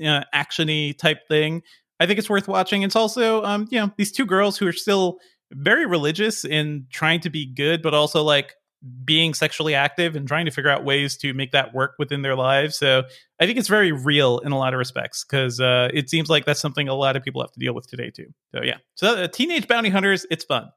uh, 0.00 0.24
actiony 0.34 0.96
type 0.96 1.28
thing, 1.28 1.62
I 2.00 2.06
think 2.06 2.18
it's 2.18 2.30
worth 2.30 2.48
watching. 2.48 2.82
It's 2.82 2.96
also, 2.96 3.44
um, 3.44 3.68
you 3.70 3.78
know, 3.78 3.92
these 3.98 4.10
two 4.10 4.24
girls 4.24 4.56
who 4.56 4.66
are 4.66 4.72
still 4.72 5.18
very 5.52 5.86
religious 5.86 6.44
in 6.44 6.86
trying 6.90 7.20
to 7.20 7.30
be 7.30 7.46
good, 7.46 7.82
but 7.82 7.94
also 7.94 8.22
like 8.22 8.54
being 9.04 9.32
sexually 9.32 9.74
active 9.74 10.16
and 10.16 10.26
trying 10.26 10.44
to 10.44 10.50
figure 10.50 10.70
out 10.70 10.84
ways 10.84 11.16
to 11.16 11.32
make 11.34 11.52
that 11.52 11.72
work 11.72 11.94
within 11.98 12.22
their 12.22 12.34
lives. 12.34 12.76
So 12.76 13.04
I 13.38 13.46
think 13.46 13.58
it's 13.58 13.68
very 13.68 13.92
real 13.92 14.38
in 14.38 14.52
a 14.52 14.58
lot 14.58 14.74
of 14.74 14.78
respects 14.78 15.24
because 15.24 15.60
uh, 15.60 15.88
it 15.94 16.10
seems 16.10 16.28
like 16.28 16.44
that's 16.44 16.60
something 16.60 16.88
a 16.88 16.94
lot 16.94 17.14
of 17.14 17.22
people 17.22 17.42
have 17.42 17.52
to 17.52 17.60
deal 17.60 17.74
with 17.74 17.86
today 17.88 18.10
too. 18.10 18.32
So 18.54 18.62
yeah, 18.62 18.78
so 18.94 19.22
uh, 19.22 19.28
Teenage 19.28 19.68
Bounty 19.68 19.88
Hunters, 19.90 20.26
it's 20.30 20.44
fun. 20.44 20.70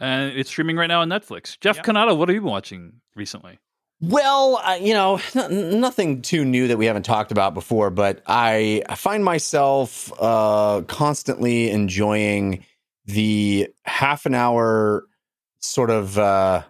And 0.00 0.36
it's 0.36 0.50
streaming 0.50 0.76
right 0.76 0.88
now 0.88 1.02
on 1.02 1.08
Netflix. 1.08 1.58
Jeff 1.60 1.76
yeah. 1.76 1.82
Cannata, 1.82 2.16
what 2.16 2.28
have 2.28 2.34
you 2.34 2.40
been 2.40 2.50
watching 2.50 2.94
recently? 3.14 3.60
Well, 4.00 4.56
uh, 4.56 4.74
you 4.80 4.94
know, 4.94 5.20
n- 5.36 5.78
nothing 5.78 6.22
too 6.22 6.44
new 6.44 6.66
that 6.66 6.76
we 6.76 6.86
haven't 6.86 7.04
talked 7.04 7.30
about 7.30 7.54
before, 7.54 7.90
but 7.90 8.20
I, 8.26 8.82
I 8.88 8.96
find 8.96 9.24
myself 9.24 10.12
uh, 10.20 10.82
constantly 10.88 11.70
enjoying 11.70 12.64
the 13.04 13.68
half 13.84 14.26
an 14.26 14.34
hour 14.34 15.04
sort 15.58 15.90
of 15.90 16.18
uh 16.18 16.62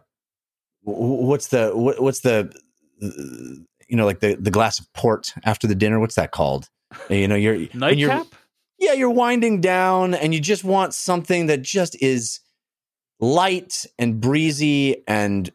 what's 0.83 1.49
the 1.49 1.71
what's 1.75 2.21
the 2.21 2.53
you 3.01 3.97
know 3.97 4.05
like 4.05 4.21
the 4.21 4.35
the 4.37 4.51
glass 4.51 4.79
of 4.79 4.93
port 4.93 5.33
after 5.45 5.67
the 5.67 5.75
dinner? 5.75 6.01
What's 6.01 6.17
that 6.17 6.31
called? 6.31 6.69
You 7.09 7.29
know 7.29 7.35
your 7.35 7.55
nightcap? 7.75 8.27
Yeah 8.79 8.93
you're 8.95 9.11
winding 9.11 9.61
down 9.61 10.15
and 10.15 10.35
you 10.35 10.41
just 10.41 10.65
want 10.65 10.93
something 10.93 11.47
that 11.47 11.63
just 11.63 12.01
is 12.03 12.41
light 13.21 13.87
and 13.99 14.21
breezy 14.21 15.05
and 15.07 15.53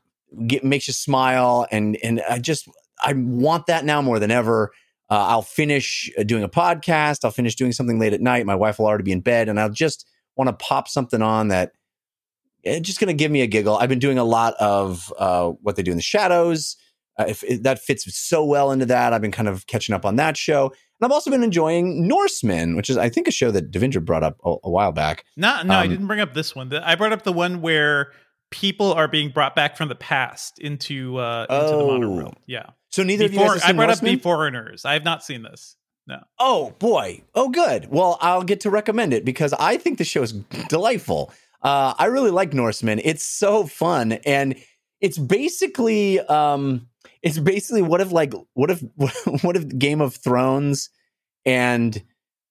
get, 0.47 0.63
makes 0.63 0.87
you 0.87 0.93
smile 0.93 1.67
and 1.69 1.97
and 2.01 2.21
i 2.29 2.39
just 2.39 2.69
i 3.03 3.11
want 3.13 3.65
that 3.67 3.83
now 3.83 4.01
more 4.01 4.19
than 4.19 4.31
ever. 4.31 4.71
Uh, 5.09 5.25
i'll 5.27 5.41
finish 5.41 6.09
uh, 6.17 6.23
doing 6.23 6.43
a 6.43 6.49
podcast. 6.49 7.23
I'll 7.23 7.31
finish 7.31 7.55
doing 7.55 7.71
something 7.71 7.99
late 7.99 8.13
at 8.13 8.21
night. 8.21 8.45
My 8.45 8.55
wife 8.55 8.79
will 8.79 8.87
already 8.87 9.03
be 9.03 9.11
in 9.11 9.21
bed 9.21 9.49
and 9.49 9.59
i'll 9.59 9.69
just 9.69 10.05
want 10.37 10.47
to 10.47 10.65
pop 10.65 10.87
something 10.87 11.21
on 11.21 11.49
that 11.49 11.71
it's 12.63 12.87
just 12.87 12.99
going 12.99 13.07
to 13.07 13.13
give 13.13 13.31
me 13.31 13.41
a 13.41 13.47
giggle. 13.47 13.77
I've 13.77 13.89
been 13.89 13.99
doing 13.99 14.17
a 14.17 14.23
lot 14.23 14.55
of 14.59 15.13
uh, 15.17 15.49
what 15.61 15.75
they 15.75 15.83
do 15.83 15.91
in 15.91 15.97
the 15.97 16.03
shadows. 16.03 16.75
Uh, 17.17 17.25
if 17.27 17.43
it, 17.43 17.63
that 17.63 17.79
fits 17.79 18.05
so 18.15 18.43
well 18.45 18.71
into 18.71 18.85
that, 18.85 19.13
I've 19.13 19.21
been 19.21 19.31
kind 19.31 19.47
of 19.47 19.65
catching 19.67 19.95
up 19.95 20.05
on 20.05 20.17
that 20.17 20.37
show. 20.37 20.65
And 20.65 21.05
I've 21.05 21.11
also 21.11 21.31
been 21.31 21.43
enjoying 21.43 22.07
Norsemen, 22.07 22.75
which 22.75 22.89
is, 22.89 22.97
I 22.97 23.09
think, 23.09 23.27
a 23.27 23.31
show 23.31 23.51
that 23.51 23.71
Devindra 23.71 24.03
brought 24.03 24.23
up 24.23 24.37
a, 24.43 24.55
a 24.63 24.69
while 24.69 24.91
back. 24.91 25.23
No, 25.35 25.61
no, 25.63 25.73
um, 25.73 25.79
I 25.79 25.87
didn't 25.87 26.07
bring 26.07 26.19
up 26.19 26.33
this 26.33 26.55
one. 26.55 26.73
I 26.73 26.95
brought 26.95 27.13
up 27.13 27.23
the 27.23 27.33
one 27.33 27.61
where 27.61 28.11
people 28.51 28.93
are 28.93 29.07
being 29.07 29.29
brought 29.29 29.55
back 29.55 29.77
from 29.77 29.89
the 29.89 29.95
past 29.95 30.59
into 30.59 31.17
uh, 31.17 31.45
into 31.49 31.55
oh. 31.55 31.79
the 31.79 31.93
modern 31.93 32.15
world. 32.15 32.35
Yeah. 32.47 32.67
So 32.91 33.03
neither 33.03 33.29
Before, 33.29 33.47
of 33.47 33.55
you 33.55 33.61
guys 33.61 33.69
I 33.69 33.73
brought 33.73 33.89
up 33.89 33.99
Beforeigners. 33.99 34.85
I 34.85 34.93
have 34.93 35.03
not 35.03 35.23
seen 35.23 35.43
this. 35.43 35.76
No. 36.07 36.23
Oh 36.39 36.73
boy. 36.79 37.21
Oh 37.35 37.49
good. 37.49 37.89
Well, 37.91 38.17
I'll 38.21 38.43
get 38.43 38.61
to 38.61 38.69
recommend 38.69 39.13
it 39.13 39.25
because 39.25 39.53
I 39.53 39.77
think 39.77 39.97
the 39.97 40.05
show 40.05 40.23
is 40.23 40.31
delightful. 40.69 41.33
Uh, 41.61 41.93
I 41.97 42.05
really 42.05 42.31
like 42.31 42.53
Norsemen. 42.53 43.01
It's 43.03 43.25
so 43.25 43.65
fun, 43.65 44.13
and 44.25 44.55
it's 45.01 45.17
basically 45.17 46.19
um, 46.21 46.87
it's 47.21 47.39
basically 47.39 47.81
what 47.81 48.01
if 48.01 48.11
like 48.11 48.33
what 48.53 48.71
if 48.71 48.83
what 49.43 49.55
if 49.55 49.67
Game 49.77 50.01
of 50.01 50.15
Thrones 50.15 50.89
and 51.45 52.01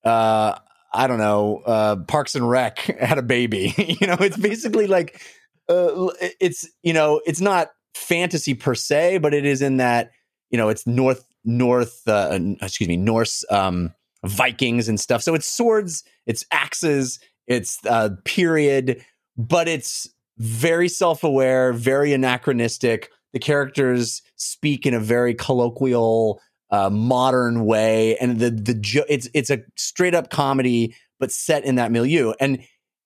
uh 0.04 0.58
I 0.92 1.06
don't 1.06 1.18
know, 1.18 1.62
uh 1.66 1.96
Parks 1.96 2.34
and 2.34 2.48
Rec 2.48 2.78
had 3.00 3.18
a 3.18 3.22
baby. 3.22 3.74
you 4.00 4.06
know, 4.06 4.16
it's 4.20 4.36
basically 4.36 4.86
like 4.86 5.20
uh 5.68 6.08
it's 6.40 6.68
you 6.82 6.92
know, 6.92 7.20
it's 7.26 7.40
not 7.40 7.70
fantasy 7.94 8.54
per 8.54 8.74
se, 8.74 9.18
but 9.18 9.34
it 9.34 9.44
is 9.44 9.62
in 9.62 9.78
that, 9.78 10.10
you 10.50 10.58
know, 10.58 10.68
it's 10.68 10.86
north 10.86 11.25
north 11.46 12.02
uh 12.06 12.38
excuse 12.60 12.88
me, 12.88 12.96
Norse 12.96 13.44
um 13.50 13.94
Vikings 14.24 14.88
and 14.88 15.00
stuff. 15.00 15.22
So 15.22 15.34
it's 15.34 15.46
swords, 15.46 16.04
it's 16.26 16.44
axes, 16.50 17.18
it's 17.46 17.78
uh 17.86 18.10
period, 18.24 19.04
but 19.36 19.68
it's 19.68 20.08
very 20.38 20.88
self-aware, 20.88 21.72
very 21.72 22.12
anachronistic. 22.12 23.10
The 23.32 23.38
characters 23.38 24.22
speak 24.36 24.86
in 24.86 24.94
a 24.94 25.00
very 25.00 25.34
colloquial, 25.34 26.40
uh, 26.70 26.90
modern 26.90 27.64
way, 27.64 28.16
and 28.16 28.38
the 28.38 28.50
the 28.50 28.74
jo- 28.74 29.04
it's 29.08 29.28
it's 29.34 29.50
a 29.50 29.60
straight 29.76 30.14
up 30.14 30.30
comedy, 30.30 30.94
but 31.20 31.30
set 31.30 31.64
in 31.64 31.76
that 31.76 31.92
milieu, 31.92 32.32
and 32.40 32.58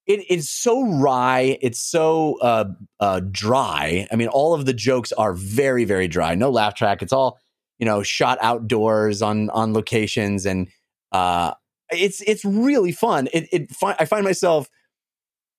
it 0.06 0.30
is 0.30 0.48
so 0.48 0.82
wry. 0.98 1.58
It's 1.60 1.78
so 1.78 2.38
uh, 2.40 2.64
uh, 3.00 3.20
dry. 3.30 4.08
I 4.10 4.16
mean, 4.16 4.28
all 4.28 4.54
of 4.54 4.66
the 4.66 4.72
jokes 4.72 5.12
are 5.12 5.34
very 5.34 5.84
very 5.84 6.08
dry. 6.08 6.34
No 6.34 6.50
laugh 6.50 6.74
track. 6.74 7.02
It's 7.02 7.12
all 7.12 7.38
you 7.80 7.86
know, 7.86 8.02
shot 8.02 8.38
outdoors 8.40 9.22
on 9.22 9.50
on 9.50 9.72
locations, 9.72 10.46
and 10.46 10.68
uh, 11.10 11.54
it's 11.90 12.20
it's 12.20 12.44
really 12.44 12.92
fun. 12.92 13.28
It, 13.32 13.48
it 13.50 13.70
fi- 13.70 13.96
I 13.98 14.04
find 14.04 14.24
myself 14.24 14.68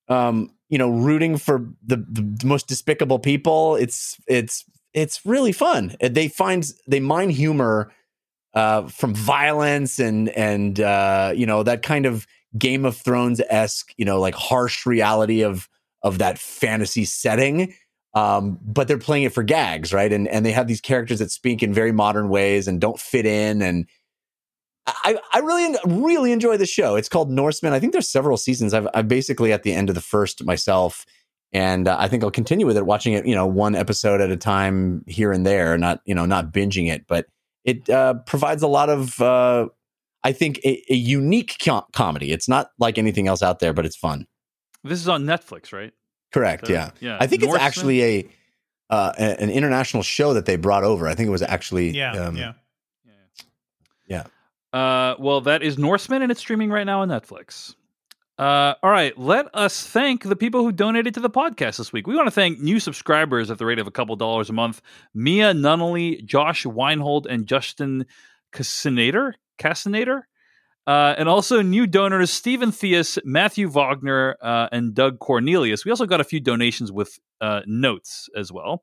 um 0.08 0.50
you 0.68 0.78
know 0.78 0.90
rooting 0.90 1.36
for 1.36 1.68
the, 1.84 1.96
the 1.96 2.46
most 2.46 2.68
despicable 2.68 3.18
people. 3.18 3.76
It's 3.76 4.16
it's 4.26 4.64
it's 4.94 5.24
really 5.26 5.52
fun. 5.52 5.96
They 6.00 6.28
find 6.28 6.66
they 6.86 7.00
mine 7.00 7.30
humor 7.30 7.92
uh 8.54 8.82
from 8.88 9.14
violence 9.14 9.98
and 9.98 10.28
and 10.30 10.78
uh 10.78 11.32
you 11.34 11.46
know 11.46 11.62
that 11.62 11.82
kind 11.82 12.06
of 12.06 12.26
game 12.58 12.84
of 12.84 12.96
thrones-esque 12.96 13.94
you 13.96 14.04
know 14.04 14.20
like 14.20 14.34
harsh 14.34 14.84
reality 14.84 15.42
of 15.42 15.68
of 16.02 16.18
that 16.18 16.38
fantasy 16.38 17.06
setting 17.06 17.72
um 18.14 18.58
but 18.62 18.88
they're 18.88 18.98
playing 18.98 19.24
it 19.24 19.32
for 19.32 19.42
gags 19.42 19.92
right 19.92 20.12
and 20.12 20.28
and 20.28 20.44
they 20.44 20.52
have 20.52 20.66
these 20.66 20.80
characters 20.80 21.18
that 21.18 21.30
speak 21.30 21.62
in 21.62 21.72
very 21.72 21.92
modern 21.92 22.28
ways 22.28 22.68
and 22.68 22.80
don't 22.80 23.00
fit 23.00 23.26
in 23.26 23.62
and 23.62 23.86
I, 24.86 25.16
I 25.32 25.38
really 25.38 25.76
really 25.86 26.32
enjoy 26.32 26.56
the 26.56 26.66
show. 26.66 26.96
It's 26.96 27.08
called 27.08 27.30
Norsemen. 27.30 27.72
I 27.72 27.78
think 27.78 27.92
there's 27.92 28.08
several 28.08 28.36
seasons. 28.36 28.74
I've 28.74 28.88
I'm 28.94 29.06
basically 29.06 29.52
at 29.52 29.62
the 29.62 29.72
end 29.72 29.88
of 29.88 29.94
the 29.94 30.00
first 30.00 30.44
myself, 30.44 31.06
and 31.52 31.86
uh, 31.86 31.96
I 31.98 32.08
think 32.08 32.24
I'll 32.24 32.32
continue 32.32 32.66
with 32.66 32.76
it, 32.76 32.84
watching 32.84 33.12
it, 33.12 33.26
you 33.26 33.34
know, 33.34 33.46
one 33.46 33.76
episode 33.76 34.20
at 34.20 34.30
a 34.30 34.36
time 34.36 35.04
here 35.06 35.30
and 35.30 35.46
there, 35.46 35.78
not 35.78 36.00
you 36.04 36.14
know, 36.14 36.26
not 36.26 36.52
binging 36.52 36.90
it, 36.92 37.06
but 37.06 37.26
it 37.64 37.88
uh, 37.88 38.14
provides 38.26 38.62
a 38.62 38.66
lot 38.66 38.88
of, 38.88 39.20
uh, 39.20 39.68
I 40.24 40.32
think, 40.32 40.58
a, 40.64 40.82
a 40.90 40.96
unique 40.96 41.56
com- 41.64 41.84
comedy. 41.92 42.32
It's 42.32 42.48
not 42.48 42.70
like 42.78 42.98
anything 42.98 43.28
else 43.28 43.42
out 43.42 43.60
there, 43.60 43.72
but 43.72 43.86
it's 43.86 43.96
fun. 43.96 44.26
This 44.82 45.00
is 45.00 45.08
on 45.08 45.24
Netflix, 45.24 45.72
right? 45.72 45.92
Correct. 46.32 46.66
So, 46.66 46.72
yeah. 46.72 46.90
yeah. 47.00 47.18
I 47.20 47.26
think 47.26 47.42
Norsemen? 47.42 47.56
it's 47.56 47.64
actually 47.64 48.02
a, 48.02 48.28
uh, 48.90 49.12
a 49.18 49.42
an 49.42 49.50
international 49.50 50.02
show 50.02 50.34
that 50.34 50.46
they 50.46 50.56
brought 50.56 50.84
over. 50.84 51.06
I 51.06 51.14
think 51.14 51.28
it 51.28 51.30
was 51.30 51.42
actually 51.42 51.90
yeah 51.90 52.12
um, 52.12 52.36
yeah 52.36 52.52
yeah. 54.06 54.24
Uh, 54.72 55.16
well, 55.18 55.40
that 55.42 55.62
is 55.62 55.78
Norsemen, 55.78 56.22
and 56.22 56.30
it's 56.30 56.40
streaming 56.40 56.70
right 56.70 56.84
now 56.84 57.02
on 57.02 57.08
Netflix. 57.08 57.74
Uh, 58.38 58.74
all 58.82 58.90
right, 58.90 59.16
let 59.18 59.54
us 59.54 59.86
thank 59.86 60.24
the 60.24 60.34
people 60.34 60.62
who 60.62 60.72
donated 60.72 61.14
to 61.14 61.20
the 61.20 61.30
podcast 61.30 61.76
this 61.76 61.92
week. 61.92 62.06
We 62.06 62.16
want 62.16 62.26
to 62.26 62.32
thank 62.32 62.58
new 62.58 62.80
subscribers 62.80 63.50
at 63.50 63.58
the 63.58 63.66
rate 63.66 63.78
of 63.78 63.86
a 63.86 63.90
couple 63.90 64.16
dollars 64.16 64.48
a 64.50 64.52
month: 64.52 64.80
Mia 65.14 65.52
Nunnally, 65.52 66.24
Josh 66.24 66.64
Weinhold, 66.64 67.26
and 67.26 67.46
Justin 67.46 68.06
Cassinator. 68.52 69.34
Cassinator. 69.58 70.22
Uh, 70.86 71.14
and 71.16 71.28
also 71.28 71.62
new 71.62 71.86
donors 71.86 72.30
Stephen 72.30 72.70
Theus, 72.72 73.18
Matthew 73.24 73.68
Wagner, 73.68 74.36
uh, 74.42 74.68
and 74.72 74.94
Doug 74.94 75.20
Cornelius. 75.20 75.84
We 75.84 75.92
also 75.92 76.06
got 76.06 76.20
a 76.20 76.24
few 76.24 76.40
donations 76.40 76.90
with 76.90 77.18
uh, 77.40 77.60
notes 77.66 78.28
as 78.36 78.50
well. 78.50 78.82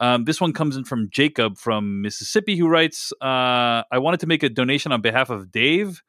Um, 0.00 0.24
this 0.24 0.40
one 0.40 0.54
comes 0.54 0.76
in 0.76 0.84
from 0.84 1.10
Jacob 1.10 1.58
from 1.58 2.00
Mississippi, 2.00 2.56
who 2.56 2.68
writes 2.68 3.12
uh, 3.20 3.84
I 3.92 3.98
wanted 3.98 4.20
to 4.20 4.26
make 4.26 4.42
a 4.42 4.48
donation 4.48 4.92
on 4.92 5.02
behalf 5.02 5.28
of 5.28 5.52
Dave. 5.52 6.02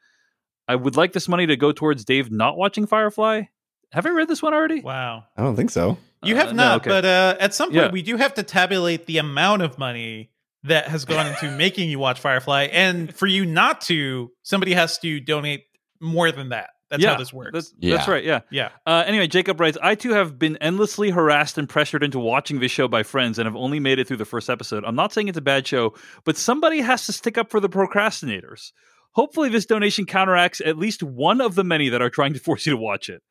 I 0.67 0.75
would 0.75 0.95
like 0.95 1.11
this 1.11 1.27
money 1.27 1.45
to 1.47 1.57
go 1.57 1.73
towards 1.73 2.05
Dave 2.05 2.31
not 2.31 2.55
watching 2.55 2.87
Firefly. 2.87 3.43
Have 3.91 4.05
I 4.05 4.09
read 4.11 4.29
this 4.29 4.41
one 4.41 4.53
already? 4.53 4.79
Wow. 4.79 5.25
I 5.35 5.43
don't 5.43 5.57
think 5.57 5.71
so. 5.71 5.97
You 6.23 6.37
have 6.37 6.49
uh, 6.49 6.53
not, 6.53 6.67
no, 6.67 6.75
okay. 6.75 6.89
but 6.89 7.05
uh, 7.05 7.35
at 7.41 7.53
some 7.53 7.69
point, 7.69 7.75
yeah. 7.87 7.91
we 7.91 8.01
do 8.01 8.15
have 8.15 8.33
to 8.35 8.43
tabulate 8.43 9.07
the 9.07 9.17
amount 9.17 9.63
of 9.63 9.77
money 9.77 10.31
that 10.63 10.87
has 10.87 11.05
gone 11.05 11.27
into 11.27 11.51
making 11.57 11.89
you 11.89 11.99
watch 11.99 12.19
Firefly. 12.19 12.63
And 12.71 13.13
for 13.13 13.27
you 13.27 13.45
not 13.45 13.81
to, 13.81 14.31
somebody 14.43 14.73
has 14.73 14.97
to 14.99 15.19
donate 15.19 15.65
more 15.99 16.31
than 16.31 16.49
that. 16.49 16.71
That's 16.91 17.03
yeah, 17.03 17.11
how 17.11 17.17
this 17.17 17.31
works. 17.31 17.51
That's, 17.53 17.73
yeah. 17.79 17.95
that's 17.95 18.07
right. 18.09 18.23
Yeah. 18.23 18.41
Yeah. 18.51 18.69
Uh, 18.85 19.03
anyway, 19.07 19.27
Jacob 19.27 19.61
writes 19.61 19.77
I 19.81 19.95
too 19.95 20.11
have 20.11 20.37
been 20.37 20.57
endlessly 20.57 21.09
harassed 21.09 21.57
and 21.57 21.69
pressured 21.69 22.03
into 22.03 22.19
watching 22.19 22.59
this 22.59 22.71
show 22.71 22.89
by 22.89 23.03
friends 23.03 23.39
and 23.39 23.45
have 23.45 23.55
only 23.55 23.79
made 23.79 23.97
it 23.97 24.09
through 24.09 24.17
the 24.17 24.25
first 24.25 24.49
episode. 24.49 24.83
I'm 24.83 24.95
not 24.95 25.13
saying 25.13 25.29
it's 25.29 25.37
a 25.37 25.41
bad 25.41 25.65
show, 25.65 25.95
but 26.25 26.35
somebody 26.35 26.81
has 26.81 27.05
to 27.05 27.13
stick 27.13 27.37
up 27.37 27.49
for 27.49 27.61
the 27.61 27.69
procrastinators. 27.69 28.73
Hopefully, 29.13 29.47
this 29.47 29.65
donation 29.65 30.05
counteracts 30.05 30.61
at 30.65 30.77
least 30.77 31.01
one 31.01 31.39
of 31.39 31.55
the 31.55 31.63
many 31.63 31.87
that 31.87 32.01
are 32.01 32.09
trying 32.09 32.33
to 32.33 32.39
force 32.43 32.65
you 32.65 32.71
to 32.71 32.77
watch 32.77 33.09
it. 33.09 33.21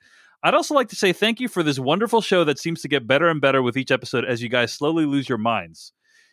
I'd 0.42 0.54
also 0.54 0.74
like 0.74 0.88
to 0.88 0.96
say 0.96 1.12
thank 1.12 1.38
you 1.38 1.48
for 1.48 1.62
this 1.62 1.78
wonderful 1.78 2.22
show 2.22 2.44
that 2.44 2.58
seems 2.58 2.80
to 2.80 2.88
get 2.88 3.06
better 3.06 3.28
and 3.28 3.42
better 3.42 3.62
with 3.62 3.76
each 3.76 3.90
episode 3.90 4.24
as 4.24 4.42
you 4.42 4.48
guys 4.48 4.72
slowly 4.72 5.04
lose 5.04 5.28
your 5.28 5.36
minds. 5.36 5.92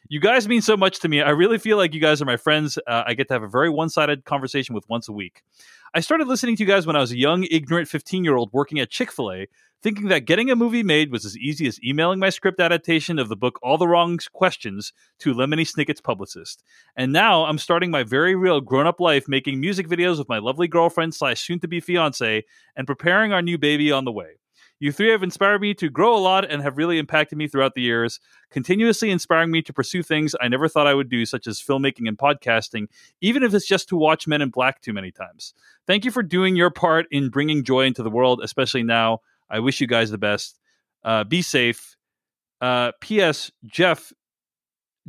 You 0.09 0.21
guys 0.21 0.47
mean 0.47 0.61
so 0.61 0.77
much 0.77 0.99
to 1.01 1.09
me. 1.09 1.21
I 1.21 1.31
really 1.31 1.57
feel 1.57 1.75
like 1.75 1.93
you 1.93 1.99
guys 1.99 2.21
are 2.21 2.25
my 2.25 2.37
friends. 2.37 2.77
Uh, 2.87 3.03
I 3.05 3.13
get 3.13 3.27
to 3.27 3.33
have 3.33 3.43
a 3.43 3.47
very 3.47 3.69
one 3.69 3.89
sided 3.89 4.23
conversation 4.23 4.73
with 4.73 4.87
once 4.87 5.09
a 5.09 5.11
week. 5.11 5.43
I 5.93 5.99
started 5.99 6.29
listening 6.29 6.55
to 6.55 6.63
you 6.63 6.67
guys 6.67 6.87
when 6.87 6.95
I 6.95 7.01
was 7.01 7.11
a 7.11 7.17
young, 7.17 7.45
ignorant 7.51 7.89
15 7.89 8.23
year 8.23 8.37
old 8.37 8.49
working 8.53 8.79
at 8.79 8.89
Chick 8.89 9.11
fil 9.11 9.33
A, 9.33 9.47
thinking 9.81 10.07
that 10.07 10.21
getting 10.21 10.49
a 10.49 10.55
movie 10.55 10.81
made 10.81 11.11
was 11.11 11.25
as 11.25 11.37
easy 11.37 11.67
as 11.67 11.83
emailing 11.83 12.19
my 12.19 12.29
script 12.29 12.61
adaptation 12.61 13.19
of 13.19 13.27
the 13.27 13.35
book 13.35 13.59
All 13.61 13.77
the 13.77 13.87
Wrong 13.87 14.17
Questions 14.31 14.93
to 15.19 15.33
Lemony 15.33 15.67
Snicket's 15.67 15.99
publicist. 15.99 16.63
And 16.95 17.11
now 17.11 17.43
I'm 17.43 17.57
starting 17.57 17.91
my 17.91 18.03
very 18.03 18.33
real 18.33 18.61
grown 18.61 18.87
up 18.87 19.01
life 19.01 19.27
making 19.27 19.59
music 19.59 19.89
videos 19.89 20.19
with 20.19 20.29
my 20.29 20.39
lovely 20.39 20.69
girlfriend 20.69 21.15
slash 21.15 21.45
soon 21.45 21.59
to 21.59 21.67
be 21.67 21.81
fiance 21.81 22.45
and 22.77 22.87
preparing 22.87 23.33
our 23.33 23.41
new 23.41 23.57
baby 23.57 23.91
on 23.91 24.05
the 24.05 24.13
way. 24.13 24.35
You 24.79 24.91
three 24.91 25.09
have 25.09 25.23
inspired 25.23 25.61
me 25.61 25.73
to 25.75 25.89
grow 25.89 26.15
a 26.15 26.19
lot 26.19 26.49
and 26.49 26.61
have 26.61 26.77
really 26.77 26.99
impacted 26.99 27.37
me 27.37 27.47
throughout 27.47 27.73
the 27.73 27.81
years, 27.81 28.19
continuously 28.51 29.09
inspiring 29.09 29.49
me 29.49 29.61
to 29.63 29.73
pursue 29.73 30.03
things 30.03 30.35
I 30.39 30.47
never 30.47 30.67
thought 30.67 30.85
I 30.85 30.93
would 30.93 31.09
do, 31.09 31.25
such 31.25 31.47
as 31.47 31.59
filmmaking 31.59 32.07
and 32.07 32.17
podcasting, 32.17 32.87
even 33.19 33.41
if 33.41 33.53
it's 33.53 33.67
just 33.67 33.89
to 33.89 33.95
watch 33.95 34.27
Men 34.27 34.41
in 34.41 34.49
Black 34.49 34.81
too 34.81 34.93
many 34.93 35.11
times. 35.11 35.53
Thank 35.87 36.05
you 36.05 36.11
for 36.11 36.21
doing 36.21 36.55
your 36.55 36.69
part 36.69 37.07
in 37.09 37.29
bringing 37.29 37.63
joy 37.63 37.85
into 37.85 38.03
the 38.03 38.11
world, 38.11 38.41
especially 38.43 38.83
now. 38.83 39.21
I 39.49 39.59
wish 39.59 39.81
you 39.81 39.87
guys 39.87 40.11
the 40.11 40.17
best. 40.17 40.59
Uh, 41.03 41.23
be 41.23 41.41
safe. 41.41 41.95
Uh, 42.61 42.91
P.S. 43.01 43.51
Jeff, 43.65 44.11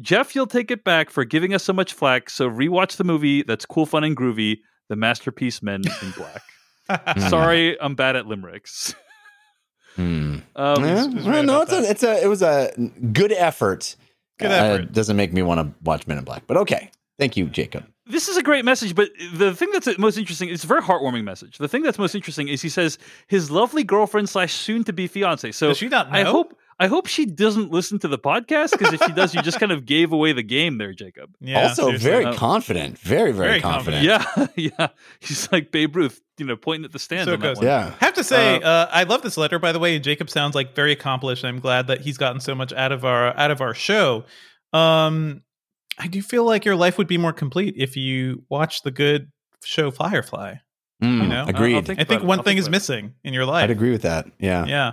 Jeff, 0.00 0.34
you'll 0.34 0.46
take 0.46 0.70
it 0.70 0.84
back 0.84 1.10
for 1.10 1.24
giving 1.24 1.54
us 1.54 1.64
so 1.64 1.72
much 1.72 1.92
flack. 1.92 2.30
So 2.30 2.48
rewatch 2.48 2.96
the 2.96 3.04
movie. 3.04 3.42
That's 3.42 3.66
cool, 3.66 3.84
fun, 3.84 4.04
and 4.04 4.16
groovy. 4.16 4.60
The 4.88 4.96
masterpiece 4.96 5.62
Men 5.62 5.82
in 6.02 6.12
Black. 6.12 7.18
Sorry, 7.28 7.78
I'm 7.80 7.94
bad 7.94 8.16
at 8.16 8.26
limericks. 8.26 8.94
Hmm. 9.98 10.36
Um, 10.54 10.84
yeah, 10.84 11.06
well, 11.06 11.42
no, 11.42 11.62
it's 11.62 11.72
a, 11.72 11.90
it's 11.90 12.02
a, 12.04 12.22
it 12.22 12.28
was 12.28 12.40
a 12.40 12.70
good 13.12 13.32
effort. 13.32 13.96
Good 14.38 14.52
effort. 14.52 14.82
Uh, 14.82 14.84
doesn't 14.92 15.16
make 15.16 15.32
me 15.32 15.42
want 15.42 15.60
to 15.60 15.74
watch 15.82 16.06
Men 16.06 16.18
in 16.18 16.24
Black, 16.24 16.44
but 16.46 16.56
okay. 16.58 16.92
Thank 17.18 17.36
you, 17.36 17.46
Jacob. 17.46 17.84
This 18.06 18.28
is 18.28 18.36
a 18.36 18.44
great 18.44 18.64
message, 18.64 18.94
but 18.94 19.10
the 19.34 19.52
thing 19.52 19.70
that's 19.72 19.98
most 19.98 20.16
interesting, 20.16 20.50
it's 20.50 20.62
a 20.62 20.68
very 20.68 20.82
heartwarming 20.82 21.24
message. 21.24 21.58
The 21.58 21.66
thing 21.66 21.82
that's 21.82 21.98
most 21.98 22.14
interesting 22.14 22.46
is 22.46 22.62
he 22.62 22.68
says 22.68 22.96
his 23.26 23.50
lovely 23.50 23.82
girlfriend 23.82 24.28
slash 24.28 24.54
soon 24.54 24.84
to 24.84 24.92
be 24.92 25.08
fiance. 25.08 25.50
So 25.50 25.68
Does 25.68 25.78
she 25.78 25.88
not 25.88 26.12
know? 26.12 26.18
I 26.18 26.22
hope 26.22 26.56
I 26.80 26.86
hope 26.86 27.08
she 27.08 27.26
doesn't 27.26 27.72
listen 27.72 27.98
to 28.00 28.08
the 28.08 28.18
podcast 28.18 28.70
because 28.70 28.92
if 28.92 29.02
she 29.02 29.12
does, 29.12 29.34
you 29.34 29.42
just 29.42 29.58
kind 29.58 29.72
of 29.72 29.84
gave 29.84 30.12
away 30.12 30.32
the 30.32 30.44
game 30.44 30.78
there, 30.78 30.92
Jacob. 30.92 31.34
Yeah, 31.40 31.68
also, 31.68 31.86
seriously. 31.86 32.10
very 32.10 32.36
confident, 32.36 32.98
very, 32.98 33.32
very, 33.32 33.48
very 33.48 33.60
confident. 33.60 34.06
confident. 34.06 34.52
Yeah, 34.56 34.72
yeah. 34.78 34.88
He's 35.18 35.50
like 35.50 35.72
Babe 35.72 35.96
Ruth, 35.96 36.20
you 36.38 36.46
know, 36.46 36.56
pointing 36.56 36.84
at 36.84 36.92
the 36.92 37.00
stand. 37.00 37.24
So 37.24 37.36
goes. 37.36 37.60
Yeah. 37.60 37.94
Have 37.98 38.14
to 38.14 38.22
say, 38.22 38.60
uh, 38.60 38.68
uh, 38.68 38.88
I 38.92 39.02
love 39.02 39.22
this 39.22 39.36
letter, 39.36 39.58
by 39.58 39.72
the 39.72 39.80
way. 39.80 39.96
And 39.96 40.04
Jacob 40.04 40.30
sounds 40.30 40.54
like 40.54 40.76
very 40.76 40.92
accomplished. 40.92 41.44
I'm 41.44 41.58
glad 41.58 41.88
that 41.88 42.02
he's 42.02 42.16
gotten 42.16 42.40
so 42.40 42.54
much 42.54 42.72
out 42.72 42.92
of 42.92 43.04
our 43.04 43.36
out 43.36 43.50
of 43.50 43.60
our 43.60 43.74
show. 43.74 44.24
Um, 44.72 45.42
I 45.98 46.06
do 46.06 46.22
feel 46.22 46.44
like 46.44 46.64
your 46.64 46.76
life 46.76 46.96
would 46.96 47.08
be 47.08 47.18
more 47.18 47.32
complete 47.32 47.74
if 47.76 47.96
you 47.96 48.44
watch 48.48 48.82
the 48.82 48.92
good 48.92 49.32
show 49.64 49.90
Firefly. 49.90 50.54
Mm, 51.02 51.22
you 51.22 51.28
know, 51.28 51.44
agreed. 51.48 51.86
Think 51.86 52.00
I 52.00 52.04
think 52.04 52.22
one 52.22 52.44
thing 52.44 52.56
is 52.56 52.68
missing 52.68 53.14
in 53.24 53.34
your 53.34 53.46
life. 53.46 53.64
I'd 53.64 53.70
agree 53.70 53.90
with 53.90 54.02
that. 54.02 54.26
Yeah, 54.38 54.64
yeah. 54.66 54.92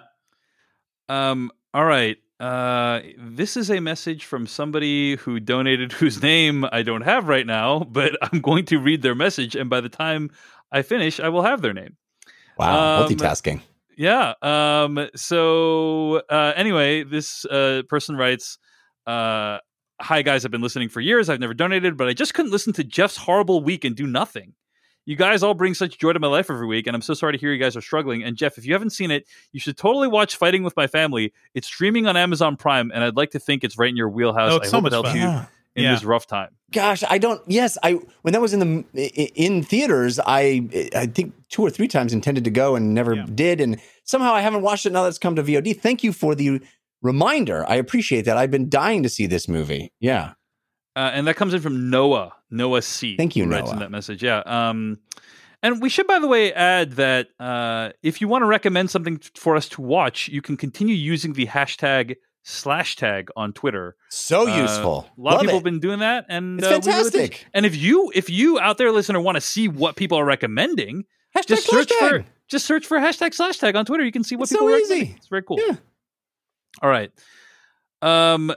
Um, 1.09 1.51
all 1.75 1.83
right. 1.83 2.17
Uh, 2.39 3.01
this 3.17 3.57
is 3.57 3.69
a 3.69 3.81
message 3.81 4.23
from 4.23 4.47
somebody 4.47 5.17
who 5.17 5.41
donated 5.41 5.91
whose 5.99 6.21
name 6.21 6.65
I 6.71 6.83
don't 6.83 7.01
have 7.01 7.27
right 7.27 7.45
now, 7.45 7.79
but 7.79 8.17
I'm 8.21 8.39
going 8.39 8.63
to 8.65 8.77
read 8.77 9.01
their 9.01 9.13
message, 9.13 9.55
and 9.55 9.69
by 9.69 9.81
the 9.81 9.89
time 9.89 10.31
I 10.71 10.83
finish, 10.83 11.19
I 11.19 11.27
will 11.27 11.43
have 11.43 11.61
their 11.61 11.73
name. 11.73 11.97
Wow, 12.57 13.01
um, 13.01 13.09
multitasking. 13.09 13.59
Yeah. 13.97 14.35
Um, 14.41 15.09
so 15.17 16.21
uh, 16.29 16.53
anyway, 16.55 17.03
this 17.03 17.43
uh, 17.45 17.83
person 17.89 18.15
writes, 18.15 18.57
uh, 19.05 19.59
hi 20.01 20.21
guys, 20.21 20.45
I've 20.45 20.51
been 20.51 20.61
listening 20.61 20.87
for 20.87 21.01
years. 21.01 21.29
I've 21.29 21.41
never 21.41 21.53
donated, 21.53 21.97
but 21.97 22.07
I 22.07 22.13
just 22.13 22.33
couldn't 22.33 22.51
listen 22.51 22.71
to 22.73 22.85
Jeff's 22.85 23.17
horrible 23.17 23.61
week 23.61 23.83
and 23.83 23.95
do 23.95 24.07
nothing. 24.07 24.53
You 25.05 25.15
guys 25.15 25.43
all 25.43 25.53
bring 25.53 25.73
such 25.75 25.97
joy 25.99 26.13
to 26.13 26.19
my 26.19 26.27
life 26.27 26.49
every 26.49 26.65
week, 26.65 26.87
and 26.87 26.95
I'm 26.95 27.01
so 27.01 27.13
sorry 27.13 27.33
to 27.33 27.39
hear 27.39 27.51
you 27.53 27.59
guys 27.59 27.75
are 27.77 27.81
struggling. 27.81 28.23
And 28.23 28.35
Jeff, 28.35 28.57
if 28.57 28.65
you 28.65 28.73
haven't 28.73 28.89
seen 28.89 29.11
it, 29.11 29.27
you 29.51 29.59
should 29.59 29.77
totally 29.77 30.07
watch 30.07 30.35
Fighting 30.35 30.63
with 30.63 30.75
My 30.75 30.87
Family. 30.87 31.31
It's 31.53 31.67
streaming 31.67 32.07
on 32.07 32.17
Amazon 32.17 32.57
Prime, 32.57 32.91
and 32.93 33.03
I'd 33.03 33.15
like 33.15 33.29
to 33.31 33.39
think 33.39 33.63
it's 33.63 33.77
right 33.77 33.89
in 33.89 33.95
your 33.95 34.09
wheelhouse. 34.09 34.51
Oh, 34.51 34.55
it's 34.57 34.67
I 34.67 34.71
so 34.71 34.77
hope 34.77 34.83
much 34.83 34.91
it 34.93 34.95
helps 34.95 35.09
fun. 35.09 35.17
you 35.17 35.23
Yeah. 35.23 35.45
in 35.75 35.83
Yeah. 35.83 35.93
this 35.93 36.03
rough 36.03 36.25
time. 36.25 36.49
Gosh, 36.71 37.03
I 37.07 37.19
don't. 37.19 37.39
Yes, 37.45 37.77
I 37.83 37.99
when 38.23 38.31
that 38.33 38.41
was 38.41 38.53
in 38.53 38.59
the 38.93 39.31
in 39.35 39.61
theaters, 39.61 40.19
I 40.25 40.89
I 40.95 41.05
think 41.05 41.33
two 41.49 41.61
or 41.61 41.69
three 41.69 41.87
times 41.87 42.11
intended 42.11 42.43
to 42.45 42.49
go 42.49 42.75
and 42.75 42.93
never 42.95 43.13
Yeah. 43.13 43.25
did, 43.33 43.61
and 43.61 43.79
somehow 44.05 44.33
I 44.33 44.41
haven't 44.41 44.63
watched 44.63 44.85
it 44.87 44.91
now 44.91 45.03
that 45.03 45.09
it's 45.09 45.19
come 45.19 45.35
to 45.35 45.43
VOD. 45.43 45.73
Thank 45.73 46.03
you 46.03 46.11
for 46.13 46.33
the 46.33 46.61
reminder. 47.03 47.63
I 47.69 47.75
appreciate 47.75 48.23
that. 48.25 48.37
I've 48.37 48.49
been 48.51 48.69
dying 48.69 49.03
to 49.03 49.09
see 49.09 49.27
this 49.27 49.47
movie. 49.47 49.91
Yeah, 49.99 50.31
Uh, 50.95 51.11
and 51.13 51.27
that 51.27 51.35
comes 51.35 51.53
in 51.53 51.61
from 51.61 51.89
Noah, 51.89 52.33
Noah 52.55 52.81
C. 52.81 53.15
Thank 53.17 53.35
you, 53.35 53.45
writes 53.45 53.71
in 53.71 53.79
that 53.79 53.91
message. 53.91 54.23
Yeah. 54.23 54.39
Um, 54.45 54.99
and 55.63 55.81
we 55.81 55.89
should, 55.89 56.05
by 56.07 56.19
the 56.19 56.27
way, 56.27 56.53
add 56.53 56.93
that 56.93 57.29
uh, 57.39 57.89
if 58.03 58.21
you 58.21 58.27
want 58.27 58.43
to 58.43 58.45
recommend 58.47 58.91
something 58.91 59.19
for 59.35 59.55
us 59.55 59.67
to 59.69 59.81
watch, 59.81 60.27
you 60.29 60.41
can 60.41 60.57
continue 60.57 60.95
using 60.95 61.33
the 61.33 61.47
hashtag 61.47 62.15
slash 62.43 62.95
tag 62.95 63.29
on 63.35 63.51
Twitter. 63.53 63.95
so 64.09 64.47
Uh, 64.47 64.57
useful. 64.61 65.09
A 65.17 65.21
lot 65.21 65.31
Love 65.31 65.33
of 65.33 65.39
people 65.41 65.49
it. 65.49 65.53
have 65.55 65.63
been 65.63 65.79
doing 65.79 65.99
that, 65.99 66.25
and 66.29 66.59
It's 66.59 66.67
uh, 66.67 66.79
we 66.83 66.91
really 66.91 67.09
fantastic. 67.11 67.47
and 67.55 67.65
if 67.65 67.75
you, 67.75 68.11
if 68.13 68.29
you 68.29 68.59
out 68.59 68.77
there, 68.77 68.91
listener, 68.91 69.19
want 69.19 69.35
to 69.35 69.41
see 69.41 69.67
what 69.67 69.95
people 69.95 70.19
are 70.19 70.25
recommending, 70.25 71.05
Hashtag 71.35 71.47
just 71.47 71.67
search 71.67 71.89
hashtag. 71.89 72.09
for 72.09 72.25
just 72.47 72.65
search 72.67 72.85
for 72.85 72.99
hashtag 72.99 73.33
slash 73.33 73.57
tag 73.57 73.75
on 73.75 73.85
Twitter. 73.85 74.05
You 74.05 74.11
can 74.11 74.23
see 74.23 74.35
what 74.35 74.43
It's 74.43 74.51
people 74.51 74.67
so 74.67 74.73
are 74.73 74.77
recommending. 74.77 75.07
easy. 75.07 75.15
It's 75.17 75.27
very 75.27 75.41
cool. 75.41 75.59
Yeah. 75.65 75.75
All 76.83 76.89
right. 76.89 77.11
Um, 78.05 78.53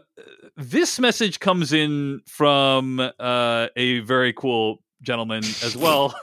this 0.56 0.98
message 1.00 1.40
comes 1.40 1.72
in 1.72 2.20
from 2.26 3.00
uh, 3.00 3.68
a 3.76 4.00
very 4.00 4.32
cool 4.34 4.82
gentleman 5.00 5.42
as 5.64 5.74
well, 5.74 6.14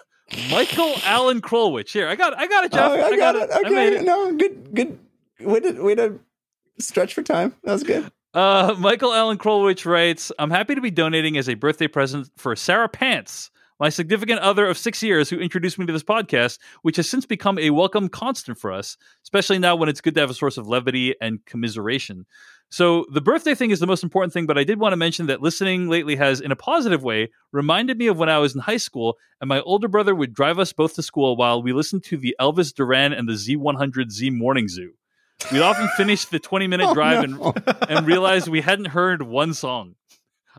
Michael 0.51 0.93
Allen 1.05 1.41
Krolwich. 1.41 1.91
Here, 1.91 2.07
I 2.07 2.15
got, 2.15 2.37
I 2.37 2.45
got 2.45 2.65
it, 2.65 2.71
Jeff. 2.71 2.91
Oh, 2.91 2.93
I, 2.93 3.17
got, 3.17 3.35
it. 3.35 3.49
I 3.51 3.61
made 3.69 3.87
Okay, 3.93 3.95
it. 3.97 4.03
no, 4.05 4.31
good, 4.35 4.75
good. 4.75 4.99
Way 5.39 5.59
to 5.61 5.81
way 5.81 5.95
to 5.95 6.19
stretch 6.79 7.13
for 7.15 7.23
time. 7.23 7.55
That 7.63 7.73
was 7.73 7.83
good. 7.83 8.11
Uh, 8.33 8.75
Michael 8.77 9.13
Allen 9.13 9.37
Krolwich 9.37 9.85
writes, 9.85 10.31
I'm 10.37 10.51
happy 10.51 10.75
to 10.75 10.81
be 10.81 10.91
donating 10.91 11.37
as 11.37 11.49
a 11.49 11.53
birthday 11.55 11.87
present 11.87 12.29
for 12.35 12.55
Sarah 12.55 12.89
Pants, 12.89 13.49
my 13.79 13.89
significant 13.89 14.39
other 14.41 14.67
of 14.67 14.77
six 14.77 15.01
years 15.01 15.29
who 15.29 15.39
introduced 15.39 15.79
me 15.79 15.85
to 15.85 15.93
this 15.93 16.03
podcast, 16.03 16.59
which 16.81 16.97
has 16.97 17.09
since 17.09 17.25
become 17.25 17.57
a 17.57 17.69
welcome 17.69 18.09
constant 18.09 18.57
for 18.59 18.71
us, 18.71 18.97
especially 19.23 19.57
now 19.57 19.75
when 19.75 19.89
it's 19.89 20.01
good 20.01 20.15
to 20.15 20.19
have 20.21 20.29
a 20.29 20.33
source 20.33 20.57
of 20.57 20.67
levity 20.67 21.15
and 21.21 21.45
commiseration. 21.45 22.25
So 22.69 23.05
the 23.11 23.21
birthday 23.21 23.55
thing 23.55 23.71
is 23.71 23.79
the 23.79 23.87
most 23.87 24.03
important 24.03 24.33
thing, 24.33 24.45
but 24.47 24.57
I 24.57 24.63
did 24.63 24.79
want 24.79 24.91
to 24.93 24.97
mention 24.97 25.27
that 25.27 25.41
listening 25.41 25.87
lately 25.87 26.15
has, 26.17 26.41
in 26.41 26.51
a 26.51 26.55
positive 26.55 27.03
way, 27.03 27.29
reminded 27.53 27.97
me 27.97 28.07
of 28.07 28.17
when 28.17 28.27
I 28.27 28.39
was 28.39 28.53
in 28.55 28.61
high 28.61 28.77
school 28.77 29.17
and 29.39 29.47
my 29.47 29.61
older 29.61 29.87
brother 29.87 30.13
would 30.13 30.33
drive 30.33 30.59
us 30.59 30.73
both 30.73 30.95
to 30.95 31.03
school 31.03 31.37
while 31.37 31.61
we 31.61 31.71
listened 31.73 32.03
to 32.05 32.17
the 32.17 32.35
Elvis 32.39 32.73
Duran 32.73 33.13
and 33.13 33.29
the 33.29 33.33
Z100Z 33.33 34.31
Morning 34.35 34.67
Zoo. 34.67 34.93
We'd 35.51 35.61
often 35.61 35.87
finish 35.95 36.25
the 36.25 36.39
20 36.39 36.67
minute 36.67 36.87
Oh, 36.89 36.93
drive 36.93 37.29
no. 37.29 37.53
and 37.55 37.75
and 37.89 38.07
realized 38.07 38.47
we 38.47 38.61
hadn't 38.61 38.85
heard 38.87 39.21
one 39.21 39.53
song. 39.53 39.95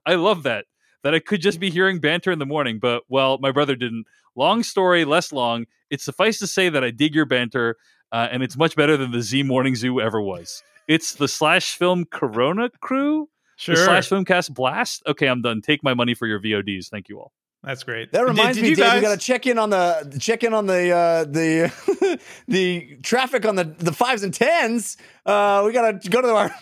I 0.07 0.15
love 0.15 0.43
that. 0.45 0.67
That 1.03 1.15
I 1.15 1.19
could 1.19 1.41
just 1.41 1.61
be 1.61 1.71
hearing 1.71 2.01
banter 2.01 2.33
in 2.33 2.39
the 2.39 2.47
morning, 2.47 2.79
but 2.81 3.03
well, 3.09 3.39
my 3.39 3.53
brother 3.53 3.77
didn't. 3.77 4.07
Long 4.35 4.63
story, 4.63 5.05
less 5.05 5.33
long. 5.33 5.67
It 5.89 6.01
suffice 6.01 6.39
to 6.41 6.47
say 6.47 6.69
that 6.69 6.83
I 6.83 6.91
dig 6.91 7.15
your 7.15 7.27
banter, 7.27 7.77
uh, 8.11 8.29
and 8.31 8.43
it's 8.43 8.57
much 8.57 8.75
better 8.75 8.97
than 8.97 9.13
the 9.13 9.23
Z 9.23 9.43
Morning 9.45 9.77
Zoo 9.77 10.01
ever 10.01 10.21
was. 10.21 10.63
It's 10.89 11.15
the 11.15 11.29
slash 11.29 11.77
film 11.77 12.05
Corona 12.05 12.71
crew, 12.81 13.29
Sure. 13.57 13.75
the 13.75 13.85
slash 13.85 14.09
filmcast 14.09 14.55
blast. 14.55 15.03
Okay, 15.07 15.27
I'm 15.27 15.43
done. 15.43 15.63
Take 15.63 15.83
my 15.83 15.95
money 15.95 16.15
for 16.15 16.27
your 16.27 16.41
VODs. 16.41 16.89
Thank 16.89 17.09
you 17.09 17.19
all. 17.19 17.33
That's 17.67 17.83
great. 17.83 18.13
That 18.13 18.25
reminds 18.25 18.57
did 18.59 18.63
me, 18.63 18.69
you 18.71 18.77
Dave. 18.77 18.85
guys, 18.85 18.95
We 18.95 19.01
got 19.09 19.19
to 19.19 19.27
check 19.27 19.45
in 19.49 19.59
on 19.59 19.71
the 19.71 20.17
check 20.21 20.45
in 20.45 20.55
on 20.55 20.67
the 20.67 20.91
uh, 20.93 21.25
the 21.25 22.21
the 22.49 22.97
traffic 23.03 23.45
on 23.45 23.57
the 23.57 23.65
the 23.65 23.93
fives 23.93 24.23
and 24.23 24.33
tens. 24.33 24.97
Uh, 25.27 25.65
we 25.67 25.73
got 25.73 26.01
to 26.01 26.09
go 26.09 26.23
to 26.23 26.29
our 26.33 26.55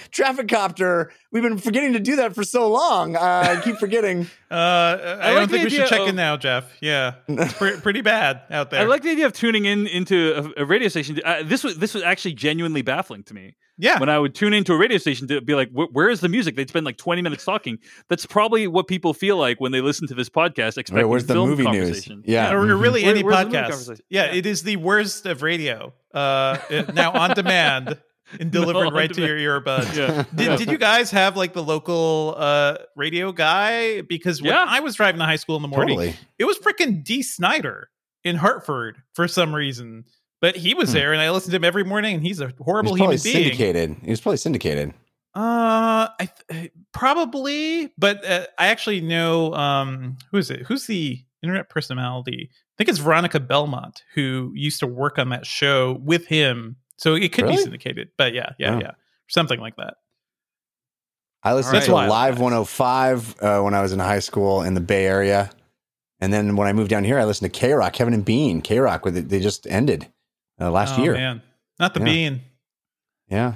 traffic 0.10 0.48
copter. 0.48 1.12
We've 1.30 1.42
been 1.42 1.58
forgetting 1.58 1.92
to 1.92 2.00
do 2.00 2.16
that 2.16 2.34
for 2.34 2.44
so 2.44 2.70
long. 2.70 3.14
Uh, 3.14 3.20
I 3.20 3.60
keep 3.62 3.76
forgetting. 3.76 4.26
Uh, 4.50 5.18
I, 5.20 5.34
like 5.34 5.34
don't 5.40 5.48
think 5.50 5.64
we 5.64 5.68
should 5.76 5.88
check 5.88 6.00
of- 6.00 6.08
in 6.08 6.16
now, 6.16 6.38
Jeff. 6.38 6.64
Yeah, 6.80 7.16
it's 7.28 7.52
pre- 7.52 7.78
pretty 7.80 8.00
bad 8.00 8.40
out 8.50 8.70
there. 8.70 8.80
I 8.80 8.84
like 8.84 9.02
the 9.02 9.10
idea 9.10 9.26
of 9.26 9.34
tuning 9.34 9.66
in 9.66 9.86
into 9.86 10.52
a, 10.56 10.62
a 10.62 10.64
radio 10.64 10.88
station. 10.88 11.20
Uh, 11.22 11.42
this 11.44 11.62
was 11.62 11.76
this 11.76 11.92
was 11.92 12.02
actually 12.02 12.32
genuinely 12.32 12.80
baffling 12.80 13.24
to 13.24 13.34
me. 13.34 13.56
Yeah, 13.78 14.00
when 14.00 14.08
I 14.08 14.18
would 14.18 14.34
tune 14.34 14.52
into 14.52 14.72
a 14.72 14.76
radio 14.76 14.98
station 14.98 15.28
to 15.28 15.40
be 15.40 15.54
like, 15.54 15.70
"Where 15.70 16.10
is 16.10 16.20
the 16.20 16.28
music?" 16.28 16.56
They'd 16.56 16.68
spend 16.68 16.84
like 16.84 16.96
twenty 16.96 17.22
minutes 17.22 17.44
talking. 17.44 17.78
That's 18.08 18.26
probably 18.26 18.66
what 18.66 18.88
people 18.88 19.14
feel 19.14 19.36
like 19.36 19.60
when 19.60 19.70
they 19.72 19.80
listen 19.80 20.08
to 20.08 20.14
this 20.14 20.28
podcast. 20.28 20.78
Expecting 20.78 20.96
Wait, 20.96 21.04
where's 21.04 21.26
the 21.26 21.34
film 21.34 21.50
movie 21.50 21.62
news? 21.64 21.86
conversation. 21.86 22.22
Yeah. 22.26 22.52
or 22.52 22.60
really 22.76 23.02
Where- 23.02 23.10
any 23.12 23.22
where's 23.22 23.36
podcast. 23.46 24.00
Yeah, 24.08 24.24
Yeah. 24.26 24.34
it 24.34 24.46
is 24.46 24.64
the 24.64 24.76
worst 24.76 25.26
of 25.26 25.42
radio. 25.42 25.92
Uh, 26.12 26.58
now 26.92 27.12
on 27.12 27.34
demand 27.34 27.98
and 28.40 28.50
delivered 28.50 28.86
on 28.86 28.94
right 28.94 29.12
to 29.12 29.24
your 29.24 29.60
earbuds. 29.60 29.94
Yeah. 29.96 30.24
Did, 30.34 30.58
did 30.58 30.70
you 30.72 30.78
guys 30.78 31.10
have 31.12 31.36
like 31.36 31.52
the 31.52 31.62
local 31.62 32.34
uh, 32.36 32.78
radio 32.96 33.30
guy? 33.32 34.00
Because 34.02 34.42
when 34.42 34.50
Yeah. 34.52 34.64
I 34.66 34.80
was 34.80 34.96
driving 34.96 35.20
to 35.20 35.24
high 35.24 35.36
school 35.36 35.56
in 35.56 35.62
the 35.62 35.68
morning, 35.68 35.96
Totally. 35.98 36.16
it 36.38 36.44
was 36.46 36.58
freaking 36.58 37.04
Dee 37.04 37.22
Snider 37.22 37.90
in 38.24 38.36
Hartford 38.36 38.96
for 39.14 39.28
some 39.28 39.54
reason. 39.54 40.04
But 40.40 40.56
he 40.56 40.74
was 40.74 40.90
Hmm. 40.90 40.94
there, 40.98 41.12
and 41.12 41.20
I 41.20 41.30
listened 41.30 41.50
to 41.52 41.56
him 41.56 41.64
every 41.64 41.84
morning, 41.84 42.14
and 42.16 42.22
he's 42.22 42.40
a 42.40 42.48
He 42.48 42.52
horrible 42.60 42.92
was 42.92 43.00
probably 43.00 43.16
human 43.18 43.22
being. 43.22 43.44
syndicated. 43.56 43.96
He 44.04 44.10
was 44.10 44.20
probably 44.20 44.36
syndicated. 44.36 44.94
Uh, 45.34 46.08
I 46.20 46.28
th- 46.50 46.70
probably, 46.92 47.92
but 47.98 48.24
uh, 48.24 48.46
I 48.58 48.68
actually 48.68 49.00
know 49.00 49.52
um 49.54 50.16
who 50.30 50.38
is 50.38 50.50
it? 50.50 50.60
Who's 50.66 50.86
the 50.86 51.22
internet 51.42 51.68
personality? 51.68 52.50
I 52.52 52.74
think 52.78 52.88
it's 52.88 52.98
Veronica 52.98 53.40
Belmont 53.40 54.02
who 54.14 54.52
used 54.54 54.80
to 54.80 54.86
work 54.86 55.18
on 55.18 55.28
that 55.30 55.44
show 55.46 56.00
with 56.04 56.26
him. 56.26 56.76
So 56.96 57.14
it 57.14 57.32
could 57.32 57.46
be 57.46 57.56
syndicated, 57.56 58.08
but 58.16 58.32
yeah, 58.34 58.50
yeah, 58.58 58.74
Oh. 58.76 58.80
yeah, 58.80 58.90
something 59.28 59.60
like 59.60 59.76
that. 59.76 59.94
I 61.44 61.54
listened 61.54 61.74
All 61.76 61.80
right. 61.80 61.86
to 61.86 61.92
Wild. 61.92 62.10
Live 62.10 62.40
105 62.40 63.36
uh, 63.40 63.60
when 63.60 63.74
I 63.74 63.80
was 63.82 63.92
in 63.92 64.00
high 64.00 64.18
school 64.18 64.62
in 64.62 64.74
the 64.74 64.80
Bay 64.80 65.06
Area. 65.06 65.50
And 66.20 66.32
then 66.32 66.56
when 66.56 66.66
I 66.66 66.72
moved 66.72 66.90
down 66.90 67.04
here, 67.04 67.18
I 67.18 67.24
listened 67.24 67.52
to 67.52 67.58
K 67.60 67.72
Rock, 67.72 67.92
Kevin 67.92 68.12
and 68.14 68.24
Bean. 68.24 68.60
K 68.60 68.80
Rock, 68.80 69.04
with 69.04 69.16
it, 69.16 69.28
they 69.28 69.38
just 69.38 69.66
ended 69.68 70.08
uh, 70.60 70.70
last 70.70 70.98
oh, 70.98 71.02
year. 71.02 71.14
man, 71.14 71.42
not 71.78 71.94
the 71.94 72.00
Yeah. 72.00 72.04
bean. 72.04 72.40
Yeah. 73.28 73.54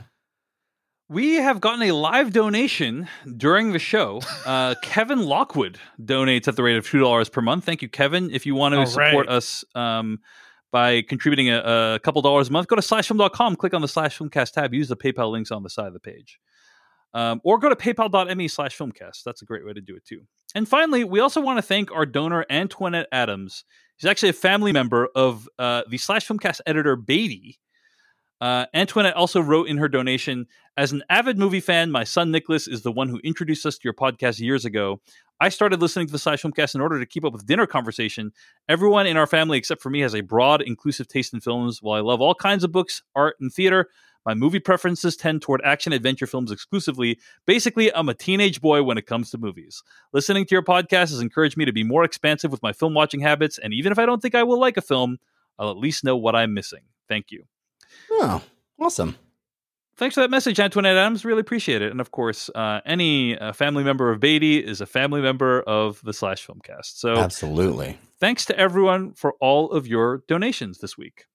We 1.09 1.35
have 1.35 1.61
gotten 1.61 1.83
a 1.83 1.93
live 1.93 2.33
donation 2.33 3.07
during 3.37 3.73
the 3.73 3.79
show. 3.79 4.21
Uh, 4.47 4.75
Kevin 4.83 5.23
Lockwood 5.25 5.79
donates 6.01 6.49
at 6.49 6.57
the 6.57 6.63
rate 6.63 6.77
of 6.77 6.87
two 6.87 7.01
dollars 7.01 7.29
per 7.29 7.43
month. 7.43 7.65
Thank 7.65 7.83
you, 7.83 7.89
Kevin. 7.89 8.31
If 8.31 8.47
you 8.47 8.55
want 8.55 8.73
to 8.73 8.79
All 8.81 8.87
support 8.87 9.27
right. 9.27 9.37
us 9.37 9.63
um, 9.75 10.21
by 10.71 11.03
contributing 11.03 11.51
a, 11.51 11.59
a 11.97 12.01
couple 12.03 12.23
dollars 12.23 12.49
a 12.49 12.53
month, 12.53 12.69
go 12.69 12.77
to 12.77 12.83
slashfilm.com, 12.83 13.57
click 13.57 13.75
on 13.75 13.83
the 13.83 13.89
slash 13.89 14.19
filmcast 14.19 14.53
tab, 14.53 14.73
use 14.73 14.89
the 14.89 14.97
PayPal 14.97 15.31
links 15.31 15.51
on 15.51 15.63
the 15.63 15.69
side 15.71 15.87
of 15.89 15.93
the 15.93 16.01
page. 16.01 16.39
Um, 17.15 17.43
or 17.45 17.59
go 17.59 17.69
to 17.69 17.77
paypal.me 17.77 18.49
slash 18.49 18.79
filmcast. 18.79 19.23
That's 19.23 19.43
a 19.43 19.45
great 19.45 19.67
way 19.67 19.75
to 19.75 19.83
do 19.83 19.95
it 19.95 20.07
too. 20.07 20.23
And 20.55 20.67
finally, 20.67 21.05
we 21.05 21.21
also 21.21 21.43
want 21.43 21.59
to 21.59 21.63
thank 21.63 21.91
our 21.93 22.07
donor, 22.07 22.47
Antoinette 22.49 23.09
Adams. 23.13 23.65
She's 24.03 24.11
actually 24.11 24.31
a 24.31 24.33
family 24.33 24.73
member 24.73 25.09
of 25.15 25.49
uh, 25.61 25.83
the 25.89 25.97
slash 25.97 26.27
filmcast 26.27 26.61
editor, 26.67 26.97
Beatty. 26.97 27.61
Uh, 28.41 28.67
Antoinette 28.75 29.15
also 29.15 29.41
wrote 29.41 29.69
in 29.69 29.77
her 29.77 29.89
donation 29.89 30.49
As 30.77 30.91
an 30.91 31.05
avid 31.09 31.39
movie 31.39 31.61
fan, 31.61 31.93
my 31.93 32.03
son 32.03 32.33
Nicholas 32.33 32.67
is 32.67 32.83
the 32.83 32.91
one 32.91 33.09
who 33.09 33.21
introduced 33.23 33.65
us 33.65 33.79
to 33.79 33.85
your 33.85 33.95
podcast 33.95 34.41
years 34.41 34.65
ago. 34.65 35.01
I 35.39 35.51
started 35.51 35.81
listening 35.81 36.09
to 36.09 36.13
the 36.13 36.19
Slash 36.19 36.43
Filmcast 36.43 36.75
in 36.75 36.81
order 36.81 36.99
to 36.99 37.07
keep 37.07 37.25
up 37.25 37.33
with 37.33 37.47
dinner 37.47 37.65
conversation. 37.65 38.33
Everyone 38.69 39.07
in 39.07 39.17
our 39.17 39.29
family, 39.29 39.57
except 39.57 39.81
for 39.81 39.91
me, 39.91 40.01
has 40.01 40.17
a 40.17 40.21
broad, 40.21 40.63
inclusive 40.63 41.07
taste 41.07 41.33
in 41.33 41.41
films. 41.41 41.81
While 41.81 41.97
I 41.97 42.01
love 42.01 42.21
all 42.21 42.35
kinds 42.35 42.65
of 42.65 42.73
books, 42.73 43.03
art, 43.15 43.37
and 43.39 43.53
theater, 43.53 43.89
my 44.25 44.35
movie 44.35 44.61
preferences 44.61 45.17
tend 45.17 45.43
toward 45.43 45.61
action 45.65 45.93
adventure 45.93 46.27
films 46.27 46.51
exclusively. 46.51 47.19
Basically, 47.47 47.95
I'm 47.95 48.09
a 48.09 48.15
teenage 48.15 48.61
boy 48.61 48.83
when 48.83 48.99
it 48.99 49.07
comes 49.07 49.31
to 49.31 49.39
movies. 49.39 49.83
Listening 50.13 50.45
to 50.47 50.55
your 50.55 50.63
podcast 50.63 51.11
has 51.11 51.21
encouraged 51.21 51.57
me 51.57 51.65
to 51.65 51.73
be 51.73 51.85
more 51.85 52.05
expansive 52.05 52.51
with 52.51 52.63
my 52.63 52.73
film 52.73 52.95
watching 52.95 53.21
habits, 53.21 53.59
and 53.59 53.73
even 53.73 53.93
if 53.93 53.99
I 53.99 54.07
don't 54.07 54.23
think 54.23 54.35
I 54.35 54.43
will 54.43 54.61
like 54.61 54.77
a 54.77 54.83
film, 54.83 55.19
I'll 55.59 55.71
at 55.71 55.77
least 55.77 56.05
know 56.05 56.17
what 56.17 56.35
I'm 56.35 56.55
missing. 56.55 56.83
Thank 57.09 57.31
you. 57.31 57.45
Oh, 58.11 58.43
awesome. 58.81 59.17
Thanks 59.97 60.15
for 60.15 60.23
that 60.23 60.31
message, 60.31 60.59
Antoinette 60.59 60.97
Adams. 60.97 61.25
Really 61.25 61.41
appreciate 61.41 61.83
it. 61.83 61.91
And 61.91 62.01
of 62.01 62.11
course, 62.11 62.51
uh, 62.55 62.81
any 62.87 63.39
uh, 63.39 63.53
family 63.53 63.85
member 63.85 64.11
of 64.11 64.21
Beatty 64.21 64.59
is 64.59 64.81
a 64.81 64.87
family 64.87 65.21
member 65.21 65.61
of 65.61 66.01
the 66.03 66.13
Slash 66.13 66.47
Filmcast. 66.47 66.97
So 66.97 67.17
Absolutely. 67.17 67.99
thanks 68.19 68.47
to 68.47 68.59
everyone 68.59 69.13
for 69.13 69.35
all 69.41 69.71
of 69.71 69.87
your 69.87 70.25
donations 70.29 70.79
this 70.79 70.97
week. 70.97 71.27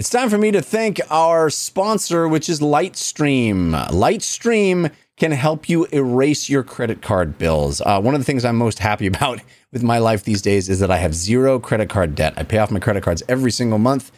It's 0.00 0.08
time 0.08 0.30
for 0.30 0.38
me 0.38 0.50
to 0.52 0.62
thank 0.62 0.98
our 1.10 1.50
sponsor, 1.50 2.26
which 2.26 2.48
is 2.48 2.58
Lightstream. 2.60 3.72
Lightstream 3.88 4.90
can 5.18 5.30
help 5.30 5.68
you 5.68 5.86
erase 5.92 6.48
your 6.48 6.62
credit 6.62 7.02
card 7.02 7.36
bills. 7.36 7.82
Uh, 7.82 8.00
one 8.00 8.14
of 8.14 8.20
the 8.22 8.24
things 8.24 8.46
I'm 8.46 8.56
most 8.56 8.78
happy 8.78 9.06
about 9.08 9.42
with 9.72 9.82
my 9.82 9.98
life 9.98 10.24
these 10.24 10.40
days 10.40 10.70
is 10.70 10.78
that 10.78 10.90
I 10.90 10.96
have 10.96 11.14
zero 11.14 11.58
credit 11.58 11.90
card 11.90 12.14
debt. 12.14 12.32
I 12.38 12.44
pay 12.44 12.56
off 12.56 12.70
my 12.70 12.80
credit 12.80 13.02
cards 13.02 13.22
every 13.28 13.50
single 13.50 13.78
month. 13.78 14.10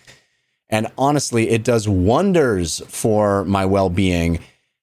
And 0.68 0.86
honestly, 0.96 1.50
it 1.50 1.64
does 1.64 1.88
wonders 1.88 2.80
for 2.86 3.44
my 3.44 3.66
well 3.66 3.90
being. 3.90 4.38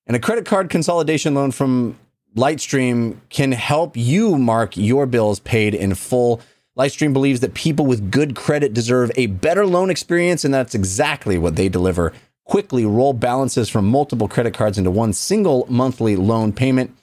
And 0.06 0.18
a 0.18 0.20
credit 0.20 0.45
card 0.45 0.70
consolidation 0.70 1.34
loan 1.34 1.52
from 1.52 1.97
Lightstream 2.36 3.20
can 3.30 3.54
help 3.54 3.95
you 3.95 4.38
mark 4.38 4.76
your 4.76 5.06
bills 5.06 5.39
paid 5.39 5.74
in 5.74 5.95
full. 5.95 6.41
Lightstream 6.78 7.14
believes 7.14 7.40
that 7.42 7.54
people 7.54 7.86
with 7.86 8.12
good 8.12 8.36
credit 8.36 8.74
deserve 8.74 9.12
a 9.16 9.28
better 9.28 9.66
loan 9.66 9.90
experience, 9.90 10.46
and 10.46 10.54
that's 10.54 10.76
exactly 10.76 11.38
what 11.38 11.56
they 11.56 11.68
deliver. 11.68 12.14
Quickly 12.46 12.86
roll 12.86 13.14
balances 13.14 13.70
from 13.70 13.86
multiple 13.88 14.28
credit 14.28 14.54
cards 14.54 14.78
into 14.78 14.92
one 14.92 15.14
single 15.14 15.66
monthly 15.70 16.16
loan 16.16 16.54
payment. 16.54 16.96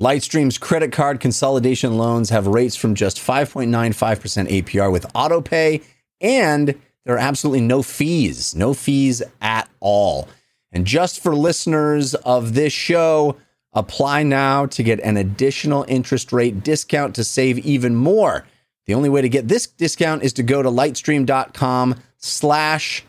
Lightstream's 0.00 0.58
credit 0.58 0.92
card 0.92 1.20
consolidation 1.20 1.98
loans 1.98 2.30
have 2.30 2.46
rates 2.46 2.76
from 2.76 2.94
just 2.94 3.18
5.95% 3.18 4.62
APR 4.62 4.90
with 4.90 5.12
autopay, 5.12 5.84
and 6.20 6.74
there 7.04 7.14
are 7.14 7.18
absolutely 7.18 7.60
no 7.60 7.82
fees, 7.82 8.54
no 8.54 8.72
fees 8.72 9.22
at 9.40 9.68
all. 9.80 10.28
And 10.72 10.86
just 10.86 11.22
for 11.22 11.34
listeners 11.34 12.14
of 12.14 12.54
this 12.54 12.72
show, 12.72 13.36
apply 13.72 14.22
now 14.22 14.66
to 14.66 14.82
get 14.82 15.00
an 15.00 15.16
additional 15.16 15.84
interest 15.88 16.32
rate 16.32 16.62
discount 16.62 17.14
to 17.16 17.24
save 17.24 17.58
even 17.58 17.94
more. 17.94 18.46
The 18.86 18.94
only 18.94 19.08
way 19.08 19.22
to 19.22 19.28
get 19.28 19.48
this 19.48 19.66
discount 19.66 20.22
is 20.22 20.32
to 20.34 20.42
go 20.42 20.62
to 20.62 20.70
lightstream.com 20.70 21.96
slash 22.16 23.04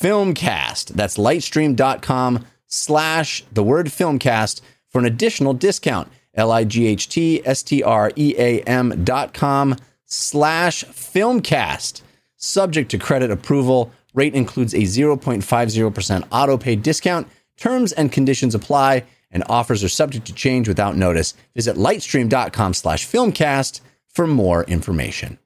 filmcast. 0.00 0.88
That's 0.88 1.16
lightstream.com 1.16 2.46
slash 2.66 3.44
the 3.52 3.62
word 3.62 3.86
filmcast 3.86 4.60
for 4.88 4.98
an 4.98 5.04
additional 5.04 5.54
discount. 5.54 6.10
L-I-G-H-T-S-T-R-E-A-M 6.34 9.04
dot 9.04 9.34
com 9.34 9.76
slash 10.04 10.84
filmcast. 10.84 12.02
Subject 12.36 12.90
to 12.90 12.98
credit 12.98 13.30
approval. 13.30 13.92
Rate 14.14 14.34
includes 14.34 14.74
a 14.74 14.78
0.50% 14.78 16.26
auto 16.30 16.58
pay 16.58 16.76
discount. 16.76 17.28
Terms 17.56 17.92
and 17.92 18.10
conditions 18.10 18.54
apply, 18.54 19.04
and 19.30 19.44
offers 19.48 19.84
are 19.84 19.88
subject 19.88 20.26
to 20.26 20.34
change 20.34 20.68
without 20.68 20.96
notice. 20.96 21.34
Visit 21.54 21.76
lightstream.com 21.76 22.74
slash 22.74 23.06
filmcast 23.06 23.80
for 24.14 24.26
more 24.26 24.64
information. 24.64 25.38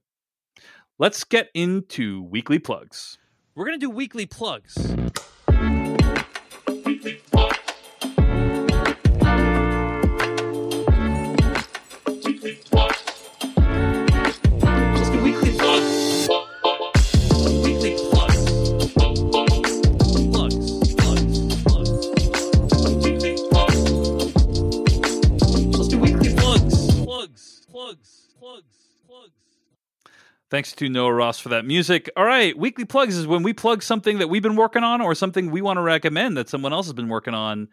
Let's 0.99 1.25
get 1.25 1.49
into 1.55 2.23
weekly 2.23 2.59
plugs. 2.59 3.19
We're 3.55 3.67
going 3.67 3.79
to 3.79 3.87
do 3.87 3.91
weekly 3.91 4.27
plugs. 4.27 4.95
Thanks 30.51 30.73
to 30.73 30.89
Noah 30.89 31.13
Ross 31.13 31.39
for 31.39 31.51
that 31.51 31.67
music. 31.67 32.09
All 32.17 32.25
right, 32.25 32.57
weekly 32.57 32.87
plugs 32.87 33.17
is 33.17 33.27
when 33.27 33.43
we 33.43 33.53
plug 33.53 33.83
something 33.83 34.19
that 34.19 34.29
we've 34.29 34.43
been 34.43 34.57
working 34.57 34.83
on 34.83 35.03
or 35.03 35.15
something 35.15 35.51
we 35.51 35.61
want 35.61 35.77
to 35.77 35.83
recommend 35.83 36.39
that 36.39 36.49
someone 36.49 36.73
else 36.73 36.87
has 36.87 36.95
been 36.95 37.09
working 37.09 37.35
on. 37.35 37.69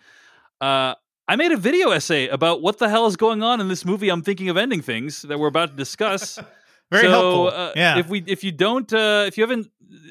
Uh, 0.60 0.96
I 1.28 1.38
made 1.38 1.52
a 1.52 1.58
video 1.58 1.92
essay 1.92 2.28
about 2.28 2.62
what 2.62 2.78
the 2.78 2.90
hell 2.90 3.08
is 3.08 3.16
going 3.16 3.42
on 3.44 3.62
in 3.62 3.70
this 3.70 3.86
movie. 3.86 4.10
I'm 4.10 4.22
thinking 4.22 4.50
of 4.50 4.58
ending 4.58 4.82
things 4.82 5.22
that 5.24 5.40
we're 5.40 5.48
about 5.48 5.72
to 5.72 5.76
discuss. 5.76 6.38
Very 6.92 7.06
so, 7.06 7.10
helpful. 7.10 7.48
Uh, 7.48 7.72
yeah. 7.76 7.98
If 7.98 8.10
we 8.10 8.24
if 8.28 8.44
you 8.44 8.52
don't 8.52 8.92
uh, 8.94 9.24
if 9.26 9.38
you 9.38 9.44
haven't 9.44 9.68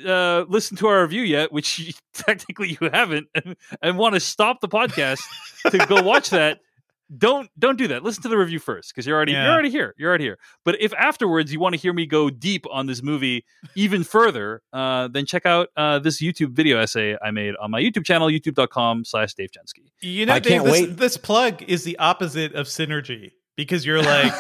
uh, 0.07 0.45
listened 0.49 0.79
to 0.79 0.89
our 0.89 1.03
review 1.03 1.23
yet, 1.23 1.53
which 1.53 1.79
you, 1.79 1.93
technically 2.15 2.77
you 2.81 2.91
haven't, 2.93 3.29
and, 3.35 3.57
and 3.81 3.99
want 3.99 4.15
to 4.15 4.21
stop 4.21 4.61
the 4.61 4.69
podcast 4.69 5.21
to 5.71 5.79
go 5.87 6.03
watch 6.03 6.31
that, 6.31 6.61
don't 7.17 7.51
don't 7.59 7.77
do 7.77 7.89
that. 7.89 8.03
Listen 8.03 8.23
to 8.23 8.29
the 8.29 8.37
review 8.37 8.59
first 8.59 8.93
because 8.93 9.07
you're 9.07 9.17
already 9.17 9.33
yeah. 9.33 9.45
you're 9.45 9.53
already 9.53 9.71
here. 9.71 9.95
You're 9.97 10.09
already 10.09 10.25
here. 10.25 10.39
But 10.65 10.81
if 10.81 10.93
afterwards 10.95 11.53
you 11.53 11.61
want 11.61 11.75
to 11.75 11.81
hear 11.81 11.93
me 11.93 12.07
go 12.07 12.31
deep 12.31 12.65
on 12.71 12.87
this 12.87 13.03
movie 13.03 13.45
even 13.75 14.05
further, 14.05 14.63
uh, 14.73 15.09
then 15.09 15.27
check 15.27 15.47
out 15.47 15.69
uh, 15.77 15.99
this 15.99 16.21
YouTube 16.21 16.53
video 16.53 16.79
essay 16.79 17.17
I 17.23 17.31
made 17.31 17.55
on 17.57 17.71
my 17.71 17.81
YouTube 17.81 18.05
channel, 18.05 18.29
youtube.com 18.29 19.05
slash 19.05 19.35
Dave 19.35 19.51
Chensky. 19.51 19.91
You 20.01 20.27
know, 20.27 20.35
I 20.35 20.39
Dave, 20.39 20.65
this, 20.65 20.97
this, 20.97 21.17
plug 21.17 21.63
is 21.63 21.85
the 21.85 21.97
opposite 21.99 22.55
of 22.55 22.67
synergy 22.67 23.33
because 23.57 23.87
you're 23.87 24.03
like 24.03 24.33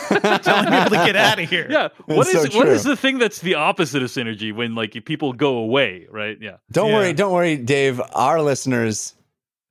telling 0.42 0.66
people 0.66 0.90
to 0.90 1.04
get 1.04 1.16
out 1.16 1.38
of 1.38 1.48
here. 1.48 1.66
Yeah. 1.70 1.88
What 2.06 2.26
is 2.26 2.52
so 2.52 2.58
what 2.58 2.68
is 2.68 2.84
the 2.84 2.96
thing 2.96 3.18
that's 3.18 3.40
the 3.40 3.54
opposite 3.54 4.02
of 4.02 4.10
synergy 4.10 4.54
when 4.54 4.74
like 4.74 4.92
people 5.04 5.32
go 5.32 5.56
away, 5.58 6.06
right? 6.10 6.36
Yeah. 6.40 6.56
Don't 6.70 6.88
yeah. 6.88 6.94
worry, 6.94 7.12
don't 7.12 7.32
worry, 7.32 7.56
Dave. 7.56 8.00
Our 8.14 8.42
listeners 8.42 9.14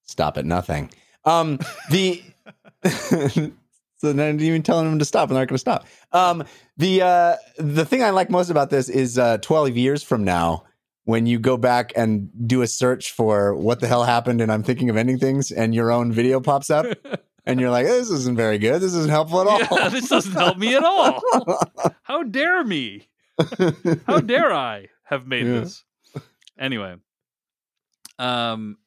stop 0.03 0.37
at 0.37 0.45
nothing. 0.45 0.91
Um, 1.25 1.59
the 1.89 2.21
so 3.97 4.13
then 4.13 4.39
you 4.39 4.47
even 4.47 4.63
telling 4.63 4.89
them 4.89 4.99
to 4.99 5.05
stop, 5.05 5.29
and 5.29 5.35
they're 5.35 5.43
not 5.43 5.49
going 5.49 5.55
to 5.55 5.59
stop. 5.59 5.85
Um, 6.11 6.43
the 6.77 7.01
uh, 7.01 7.35
the 7.57 7.85
thing 7.85 8.03
I 8.03 8.11
like 8.11 8.29
most 8.29 8.49
about 8.49 8.69
this 8.69 8.89
is 8.89 9.17
uh, 9.17 9.37
12 9.37 9.77
years 9.77 10.03
from 10.03 10.23
now, 10.23 10.65
when 11.05 11.25
you 11.25 11.39
go 11.39 11.57
back 11.57 11.93
and 11.95 12.29
do 12.47 12.61
a 12.61 12.67
search 12.67 13.11
for 13.11 13.55
what 13.55 13.79
the 13.79 13.87
hell 13.87 14.03
happened, 14.03 14.41
and 14.41 14.51
I'm 14.51 14.63
thinking 14.63 14.89
of 14.89 14.97
ending 14.97 15.19
things, 15.19 15.51
and 15.51 15.73
your 15.73 15.91
own 15.91 16.11
video 16.11 16.39
pops 16.39 16.69
up. 16.69 16.85
and 17.45 17.59
you're 17.59 17.71
like, 17.71 17.85
this 17.85 18.09
isn't 18.09 18.37
very 18.37 18.57
good. 18.57 18.81
This 18.81 18.93
isn't 18.93 19.11
helpful 19.11 19.41
at 19.41 19.47
all. 19.47 19.59
Yeah, 19.59 19.89
this 19.89 20.07
doesn't 20.07 20.31
help 20.31 20.57
me 20.57 20.75
at 20.75 20.83
all. 20.83 21.21
How 22.03 22.23
dare 22.23 22.63
me? 22.63 23.09
How 24.07 24.19
dare 24.19 24.53
I 24.53 24.87
have 25.03 25.27
made 25.27 25.45
yeah. 25.45 25.59
this? 25.59 25.83
Anyway, 26.57 26.95
um, 28.19 28.77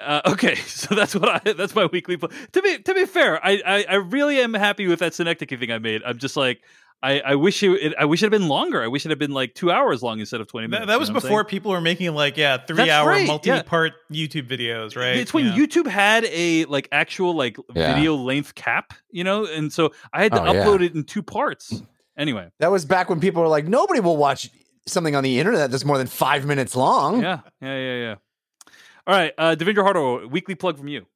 uh, 0.00 0.22
okay, 0.32 0.54
so 0.56 0.94
that's 0.94 1.14
what 1.14 1.46
I 1.46 1.52
that's 1.52 1.74
my 1.74 1.86
weekly. 1.86 2.16
Pl- 2.16 2.30
to 2.52 2.62
be 2.62 2.78
to 2.78 2.94
be 2.94 3.06
fair, 3.06 3.44
I, 3.44 3.62
I, 3.64 3.84
I 3.88 3.94
really 3.96 4.40
am 4.40 4.54
happy 4.54 4.86
with 4.86 5.00
that 5.00 5.14
synecdoche 5.14 5.58
thing 5.58 5.70
I 5.70 5.78
made. 5.78 6.02
I'm 6.04 6.18
just 6.18 6.36
like 6.36 6.62
I, 7.02 7.20
I 7.20 7.34
wish 7.34 7.62
it, 7.62 7.70
it, 7.70 7.94
I 7.98 8.04
wish 8.04 8.22
it 8.22 8.26
had 8.26 8.30
been 8.30 8.48
longer. 8.48 8.82
I 8.82 8.88
wish 8.88 9.06
it 9.06 9.08
had 9.08 9.18
been 9.18 9.30
like 9.30 9.54
two 9.54 9.70
hours 9.70 10.02
long 10.02 10.20
instead 10.20 10.40
of 10.40 10.48
twenty 10.48 10.66
minutes. 10.66 10.86
That, 10.86 10.92
that 10.92 11.00
was 11.00 11.08
you 11.08 11.14
know 11.14 11.20
before 11.20 11.44
people 11.44 11.70
were 11.70 11.80
making 11.80 12.14
like 12.14 12.36
yeah 12.36 12.58
three 12.58 12.76
that's 12.76 12.90
hour 12.90 13.08
right. 13.08 13.26
multi 13.26 13.62
part 13.62 13.94
yeah. 14.10 14.26
YouTube 14.26 14.48
videos, 14.48 14.96
right? 14.96 15.16
It's 15.16 15.32
when 15.32 15.46
yeah. 15.46 15.54
YouTube 15.54 15.86
had 15.86 16.26
a 16.26 16.66
like 16.66 16.88
actual 16.92 17.34
like 17.34 17.56
yeah. 17.74 17.94
video 17.94 18.16
length 18.16 18.54
cap, 18.54 18.92
you 19.10 19.24
know, 19.24 19.46
and 19.46 19.72
so 19.72 19.92
I 20.12 20.22
had 20.22 20.32
to 20.32 20.42
oh, 20.42 20.52
upload 20.52 20.82
it 20.82 20.94
in 20.94 21.04
two 21.04 21.22
parts. 21.22 21.82
Anyway, 22.18 22.50
that 22.58 22.70
was 22.70 22.84
back 22.84 23.08
when 23.08 23.18
people 23.18 23.40
were 23.40 23.48
like, 23.48 23.66
nobody 23.66 24.00
will 24.00 24.18
watch 24.18 24.50
something 24.86 25.16
on 25.16 25.24
the 25.24 25.38
internet 25.38 25.70
that's 25.70 25.86
more 25.86 25.96
than 25.96 26.06
five 26.06 26.44
minutes 26.44 26.76
long. 26.76 27.22
Yeah, 27.22 27.40
yeah, 27.62 27.78
yeah, 27.78 27.96
yeah. 27.96 28.14
All 29.06 29.14
right, 29.14 29.32
uh, 29.38 29.56
Devindra 29.58 29.84
Hardawar, 29.84 30.30
weekly 30.30 30.54
plug 30.54 30.78
from 30.78 30.88
you. 30.88 31.06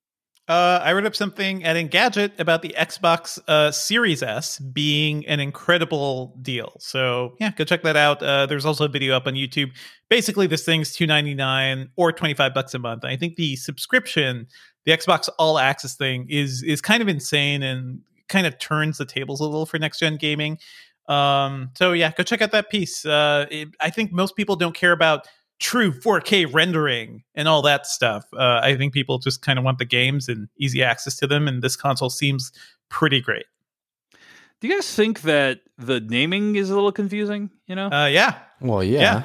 Uh, 0.46 0.78
I 0.82 0.92
wrote 0.92 1.06
up 1.06 1.16
something 1.16 1.64
at 1.64 1.74
Engadget 1.74 2.38
about 2.38 2.60
the 2.60 2.74
Xbox 2.76 3.38
uh, 3.48 3.70
Series 3.70 4.22
S 4.22 4.58
being 4.58 5.26
an 5.26 5.40
incredible 5.40 6.36
deal. 6.42 6.76
So 6.80 7.34
yeah, 7.40 7.52
go 7.56 7.64
check 7.64 7.82
that 7.82 7.96
out. 7.96 8.22
Uh, 8.22 8.44
there's 8.44 8.66
also 8.66 8.84
a 8.84 8.88
video 8.88 9.16
up 9.16 9.26
on 9.26 9.34
YouTube. 9.34 9.70
Basically, 10.10 10.46
this 10.46 10.62
thing's 10.62 10.92
two 10.92 11.06
ninety 11.06 11.32
nine 11.32 11.88
or 11.96 12.12
twenty 12.12 12.34
five 12.34 12.52
bucks 12.52 12.74
a 12.74 12.78
month. 12.78 13.06
I 13.06 13.16
think 13.16 13.36
the 13.36 13.56
subscription, 13.56 14.46
the 14.84 14.92
Xbox 14.92 15.30
All 15.38 15.58
Access 15.58 15.96
thing, 15.96 16.26
is 16.28 16.62
is 16.62 16.82
kind 16.82 17.00
of 17.00 17.08
insane 17.08 17.62
and 17.62 18.00
kind 18.28 18.46
of 18.46 18.58
turns 18.58 18.98
the 18.98 19.06
tables 19.06 19.40
a 19.40 19.44
little 19.44 19.64
for 19.64 19.78
next 19.78 19.98
gen 20.00 20.18
gaming. 20.18 20.58
Um, 21.08 21.70
so 21.74 21.92
yeah, 21.92 22.12
go 22.14 22.22
check 22.22 22.42
out 22.42 22.52
that 22.52 22.68
piece. 22.68 23.06
Uh, 23.06 23.46
it, 23.50 23.68
I 23.80 23.88
think 23.88 24.12
most 24.12 24.36
people 24.36 24.56
don't 24.56 24.74
care 24.74 24.92
about 24.92 25.26
true 25.60 25.92
4K 25.92 26.52
rendering 26.52 27.22
and 27.34 27.48
all 27.48 27.62
that 27.62 27.86
stuff. 27.86 28.24
Uh, 28.32 28.60
I 28.62 28.76
think 28.76 28.92
people 28.92 29.18
just 29.18 29.42
kind 29.42 29.58
of 29.58 29.64
want 29.64 29.78
the 29.78 29.84
games 29.84 30.28
and 30.28 30.48
easy 30.58 30.82
access 30.82 31.16
to 31.16 31.26
them, 31.26 31.48
and 31.48 31.62
this 31.62 31.76
console 31.76 32.10
seems 32.10 32.52
pretty 32.88 33.20
great. 33.20 33.46
Do 34.60 34.68
you 34.68 34.74
guys 34.74 34.94
think 34.94 35.22
that 35.22 35.60
the 35.76 36.00
naming 36.00 36.56
is 36.56 36.70
a 36.70 36.74
little 36.74 36.92
confusing? 36.92 37.50
You 37.66 37.74
know? 37.74 37.88
Uh, 37.88 38.06
yeah. 38.06 38.38
Well, 38.60 38.82
yeah. 38.82 39.24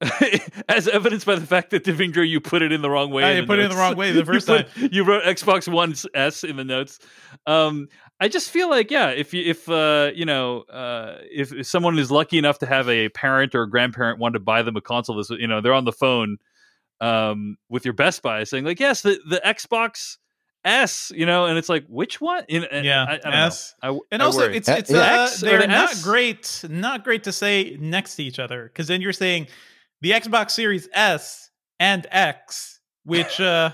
yeah. 0.00 0.38
As 0.68 0.86
evidenced 0.86 1.26
by 1.26 1.34
the 1.34 1.46
fact 1.46 1.70
that 1.70 1.84
Devindra, 1.84 2.26
you 2.26 2.40
put 2.40 2.62
it 2.62 2.70
in 2.70 2.82
the 2.82 2.90
wrong 2.90 3.10
way. 3.10 3.38
I 3.38 3.40
put 3.40 3.58
notes. 3.58 3.58
it 3.58 3.62
in 3.64 3.70
the 3.70 3.76
wrong 3.76 3.96
way 3.96 4.12
the 4.12 4.24
first 4.24 4.46
you 4.46 4.54
put, 4.54 4.74
time. 4.74 4.88
You 4.92 5.04
wrote 5.04 5.24
Xbox 5.24 5.72
One 5.72 5.94
S 6.14 6.44
in 6.44 6.56
the 6.56 6.64
notes. 6.64 7.00
Um, 7.46 7.88
I 8.20 8.28
just 8.28 8.50
feel 8.50 8.68
like, 8.68 8.90
yeah, 8.90 9.10
if 9.10 9.32
you, 9.32 9.44
if 9.44 9.68
uh, 9.68 10.10
you 10.14 10.24
know, 10.24 10.62
uh, 10.62 11.18
if, 11.30 11.52
if, 11.52 11.66
someone 11.66 11.98
is 11.98 12.10
lucky 12.10 12.36
enough 12.36 12.58
to 12.58 12.66
have 12.66 12.88
a 12.88 13.08
parent 13.10 13.54
or 13.54 13.62
a 13.62 13.70
grandparent 13.70 14.18
want 14.18 14.34
to 14.34 14.40
buy 14.40 14.62
them 14.62 14.76
a 14.76 14.80
console, 14.80 15.16
this 15.16 15.30
you 15.30 15.46
know, 15.46 15.60
they're 15.60 15.72
on 15.72 15.84
the 15.84 15.92
phone 15.92 16.38
um, 17.00 17.56
with 17.68 17.84
your 17.84 17.94
Best 17.94 18.22
Buy 18.22 18.44
saying 18.44 18.64
like, 18.64 18.80
yes, 18.80 19.02
the 19.02 19.20
the 19.28 19.40
Xbox 19.44 20.16
S, 20.64 21.12
you 21.14 21.26
know, 21.26 21.46
and 21.46 21.56
it's 21.56 21.68
like 21.68 21.86
which 21.86 22.20
one? 22.20 22.44
In, 22.48 22.66
yeah, 22.84 23.04
I, 23.04 23.28
I 23.28 23.46
S. 23.46 23.74
I, 23.82 23.96
and 24.10 24.20
also, 24.20 24.40
worry. 24.40 24.56
it's 24.56 24.68
it's 24.68 24.92
uh, 24.92 25.30
they're 25.40 25.60
the 25.60 25.68
not 25.68 25.90
S? 25.90 26.02
great, 26.02 26.64
not 26.68 27.04
great 27.04 27.24
to 27.24 27.32
say 27.32 27.76
next 27.80 28.16
to 28.16 28.24
each 28.24 28.40
other 28.40 28.64
because 28.64 28.88
then 28.88 29.00
you're 29.00 29.12
saying 29.12 29.46
the 30.00 30.10
Xbox 30.10 30.50
Series 30.50 30.88
S 30.92 31.50
and 31.78 32.06
X, 32.10 32.80
which 33.04 33.40
uh 33.40 33.70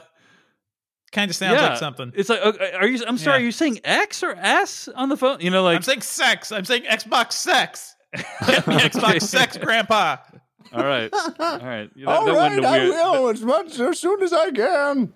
kind 1.14 1.30
of 1.30 1.36
sounds 1.36 1.60
yeah. 1.60 1.68
like 1.68 1.78
something. 1.78 2.12
It's 2.14 2.28
like, 2.28 2.40
are 2.40 2.86
you? 2.86 3.02
I'm 3.06 3.16
sorry, 3.16 3.38
yeah. 3.38 3.42
are 3.42 3.46
you 3.46 3.52
saying 3.52 3.80
X 3.84 4.22
or 4.22 4.32
S 4.32 4.88
on 4.88 5.08
the 5.08 5.16
phone? 5.16 5.40
You 5.40 5.50
know, 5.50 5.62
like 5.62 5.76
I'm 5.76 5.82
saying 5.82 6.02
sex. 6.02 6.52
I'm 6.52 6.66
saying 6.66 6.82
Xbox 6.82 7.32
sex. 7.32 7.96
Get 8.46 8.66
me 8.66 8.76
Xbox 8.76 9.22
sex, 9.22 9.56
Grandpa. 9.56 10.16
All 10.72 10.84
right, 10.84 11.10
all 11.12 11.22
right. 11.38 11.90
That, 11.96 12.06
all 12.06 12.26
that 12.26 12.34
right, 12.34 12.64
I 12.64 12.88
will 12.88 13.28
as 13.28 13.42
much 13.42 13.78
as 13.78 13.98
soon 13.98 14.22
as 14.22 14.32
I 14.32 14.50
can. 14.50 15.14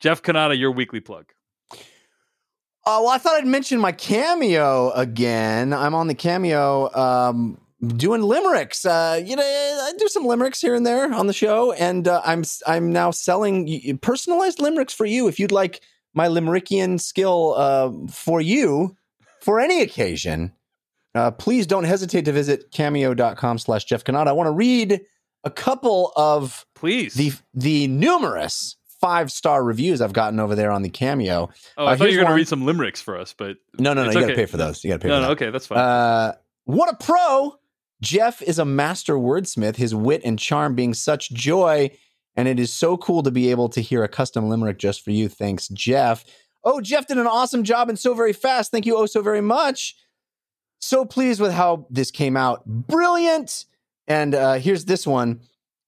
Jeff 0.00 0.22
Cannata, 0.22 0.58
your 0.58 0.72
weekly 0.72 1.00
plug. 1.00 1.26
Uh, 1.72 3.00
well, 3.02 3.08
I 3.08 3.18
thought 3.18 3.34
I'd 3.34 3.46
mention 3.46 3.80
my 3.80 3.92
cameo 3.92 4.90
again. 4.92 5.74
I'm 5.74 5.94
on 5.94 6.06
the 6.06 6.14
cameo 6.14 6.90
um, 6.94 7.60
doing 7.86 8.22
limericks. 8.22 8.84
Uh, 8.84 9.20
you 9.24 9.36
know, 9.36 9.42
I 9.42 9.92
do 9.98 10.08
some 10.08 10.24
limericks 10.24 10.60
here 10.60 10.74
and 10.74 10.86
there 10.86 11.12
on 11.12 11.26
the 11.26 11.32
show, 11.32 11.72
and 11.72 12.06
uh, 12.08 12.22
I'm 12.24 12.44
I'm 12.66 12.92
now 12.92 13.10
selling 13.10 13.98
personalized 14.02 14.60
limericks 14.60 14.94
for 14.94 15.06
you 15.06 15.28
if 15.28 15.38
you'd 15.38 15.52
like 15.52 15.80
my 16.14 16.26
limerickian 16.26 16.98
skill 16.98 17.54
uh, 17.56 17.90
for 18.10 18.40
you 18.40 18.96
for 19.40 19.60
any 19.60 19.82
occasion. 19.82 20.52
Uh, 21.14 21.30
please 21.30 21.66
don't 21.66 21.84
hesitate 21.84 22.24
to 22.26 22.32
visit 22.32 22.70
cameo.com 22.70 23.58
slash 23.58 23.84
Jeff 23.84 24.04
Cannata. 24.04 24.28
I 24.28 24.32
want 24.32 24.46
to 24.46 24.52
read 24.52 25.00
a 25.44 25.50
couple 25.50 26.12
of 26.16 26.66
please 26.74 27.14
the 27.14 27.32
the 27.54 27.86
numerous 27.86 28.76
five 29.00 29.30
star 29.30 29.62
reviews 29.62 30.00
I've 30.00 30.12
gotten 30.12 30.40
over 30.40 30.54
there 30.54 30.70
on 30.70 30.82
the 30.82 30.88
Cameo. 30.88 31.50
Oh, 31.76 31.86
I 31.86 31.92
uh, 31.92 31.96
thought 31.96 32.10
you 32.10 32.18
were 32.18 32.24
going 32.24 32.34
to 32.34 32.36
read 32.36 32.48
some 32.48 32.64
limericks 32.64 33.00
for 33.00 33.16
us, 33.16 33.34
but 33.36 33.56
no, 33.78 33.94
no, 33.94 34.04
no. 34.04 34.10
You 34.10 34.18
okay. 34.18 34.20
got 34.20 34.26
to 34.28 34.34
pay 34.34 34.46
for 34.46 34.56
those. 34.56 34.82
You 34.84 34.90
got 34.90 34.96
to 34.96 35.00
pay. 35.00 35.08
No, 35.08 35.16
for 35.16 35.20
no, 35.20 35.28
that. 35.28 35.32
okay, 35.32 35.50
that's 35.50 35.66
fine. 35.66 35.78
Uh, 35.78 36.32
what 36.64 36.92
a 36.92 36.96
pro! 36.96 37.54
Jeff 38.00 38.42
is 38.42 38.58
a 38.58 38.64
master 38.64 39.14
wordsmith. 39.14 39.76
His 39.76 39.94
wit 39.94 40.22
and 40.24 40.38
charm 40.38 40.74
being 40.74 40.94
such 40.94 41.30
joy, 41.30 41.90
and 42.36 42.46
it 42.46 42.60
is 42.60 42.72
so 42.72 42.96
cool 42.96 43.22
to 43.22 43.30
be 43.30 43.50
able 43.50 43.68
to 43.70 43.80
hear 43.80 44.04
a 44.04 44.08
custom 44.08 44.48
limerick 44.48 44.78
just 44.78 45.04
for 45.04 45.10
you. 45.10 45.28
Thanks, 45.28 45.68
Jeff. 45.68 46.24
Oh, 46.64 46.80
Jeff 46.80 47.06
did 47.06 47.18
an 47.18 47.26
awesome 47.26 47.64
job 47.64 47.88
and 47.88 47.98
so 47.98 48.14
very 48.14 48.32
fast. 48.32 48.70
Thank 48.70 48.86
you 48.86 48.96
oh 48.96 49.06
so 49.06 49.22
very 49.22 49.40
much. 49.40 49.96
So 50.80 51.04
pleased 51.04 51.40
with 51.40 51.52
how 51.52 51.86
this 51.90 52.10
came 52.10 52.36
out. 52.36 52.64
Brilliant. 52.66 53.64
And 54.06 54.34
uh, 54.34 54.54
here's 54.54 54.84
this 54.84 55.06
one. 55.06 55.40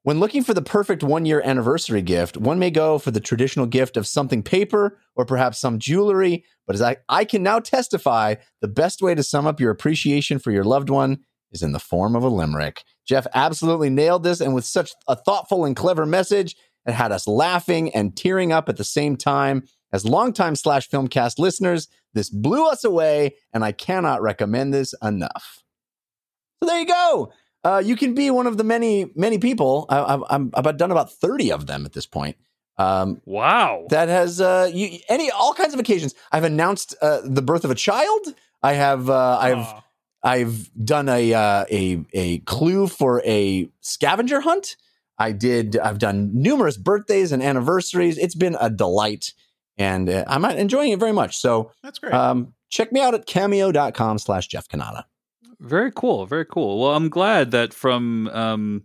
When 0.02 0.18
looking 0.18 0.42
for 0.42 0.54
the 0.54 0.62
perfect 0.62 1.02
one 1.02 1.26
year 1.26 1.42
anniversary 1.44 2.00
gift, 2.00 2.38
one 2.38 2.58
may 2.58 2.70
go 2.70 2.98
for 2.98 3.10
the 3.10 3.20
traditional 3.20 3.66
gift 3.66 3.96
of 3.98 4.06
something 4.06 4.42
paper 4.42 4.98
or 5.14 5.26
perhaps 5.26 5.58
some 5.58 5.78
jewelry. 5.78 6.44
But 6.66 6.74
as 6.74 6.82
I, 6.82 6.96
I 7.08 7.24
can 7.24 7.42
now 7.42 7.58
testify, 7.58 8.36
the 8.62 8.68
best 8.68 9.02
way 9.02 9.14
to 9.14 9.22
sum 9.22 9.46
up 9.46 9.60
your 9.60 9.70
appreciation 9.70 10.38
for 10.38 10.50
your 10.50 10.64
loved 10.64 10.88
one 10.88 11.20
is 11.52 11.62
in 11.62 11.72
the 11.72 11.78
form 11.78 12.16
of 12.16 12.22
a 12.22 12.28
limerick. 12.28 12.84
Jeff 13.06 13.26
absolutely 13.34 13.90
nailed 13.90 14.22
this, 14.22 14.40
and 14.40 14.54
with 14.54 14.64
such 14.64 14.92
a 15.08 15.16
thoughtful 15.16 15.64
and 15.64 15.76
clever 15.76 16.06
message, 16.06 16.56
it 16.86 16.92
had 16.92 17.12
us 17.12 17.26
laughing 17.26 17.94
and 17.94 18.16
tearing 18.16 18.52
up 18.52 18.68
at 18.68 18.76
the 18.76 18.84
same 18.84 19.16
time. 19.16 19.64
As 19.92 20.04
longtime 20.04 20.54
slash 20.54 20.88
filmcast 20.88 21.38
listeners, 21.38 21.88
this 22.14 22.30
blew 22.30 22.68
us 22.68 22.84
away, 22.84 23.36
and 23.52 23.64
I 23.64 23.72
cannot 23.72 24.22
recommend 24.22 24.72
this 24.72 24.94
enough. 25.02 25.62
So 26.62 26.68
there 26.68 26.80
you 26.80 26.86
go. 26.86 27.32
Uh, 27.62 27.82
you 27.84 27.96
can 27.96 28.14
be 28.14 28.30
one 28.30 28.46
of 28.46 28.56
the 28.56 28.64
many, 28.64 29.10
many 29.14 29.38
people. 29.38 29.86
I, 29.88 30.18
am 30.30 30.50
I've 30.54 30.76
done 30.76 30.90
about 30.90 31.12
30 31.12 31.52
of 31.52 31.66
them 31.66 31.84
at 31.84 31.92
this 31.92 32.06
point. 32.06 32.36
Um, 32.78 33.20
wow. 33.26 33.86
That 33.90 34.08
has 34.08 34.40
uh, 34.40 34.70
you, 34.72 34.98
any 35.08 35.30
all 35.30 35.52
kinds 35.52 35.74
of 35.74 35.80
occasions. 35.80 36.14
I've 36.32 36.44
announced 36.44 36.94
uh, 37.02 37.20
the 37.24 37.42
birth 37.42 37.64
of 37.64 37.70
a 37.70 37.74
child. 37.74 38.34
I 38.62 38.72
have 38.74 39.10
uh, 39.10 39.38
I've 39.38 39.82
I've 40.22 40.70
done 40.84 41.08
a 41.08 41.32
uh, 41.32 41.64
a 41.70 42.04
a 42.12 42.38
clue 42.40 42.86
for 42.86 43.22
a 43.24 43.68
scavenger 43.80 44.40
hunt. 44.40 44.76
I 45.18 45.32
did. 45.32 45.78
I've 45.78 45.98
done 45.98 46.30
numerous 46.32 46.76
birthdays 46.76 47.32
and 47.32 47.42
anniversaries. 47.42 48.18
It's 48.18 48.34
been 48.34 48.56
a 48.60 48.70
delight, 48.70 49.32
and 49.78 50.08
uh, 50.08 50.24
I'm 50.26 50.44
enjoying 50.44 50.92
it 50.92 50.98
very 50.98 51.12
much. 51.12 51.36
So 51.36 51.72
that's 51.82 51.98
great. 51.98 52.12
Um, 52.12 52.54
check 52.68 52.92
me 52.92 53.00
out 53.00 53.14
at 53.14 53.26
cameo.com 53.26 54.18
slash 54.18 54.46
Jeff 54.46 54.68
Cannata. 54.68 55.04
Very 55.58 55.92
cool. 55.94 56.26
Very 56.26 56.46
cool. 56.46 56.80
Well, 56.80 56.94
I'm 56.94 57.08
glad 57.08 57.50
that 57.50 57.74
from 57.74 58.28
um, 58.28 58.84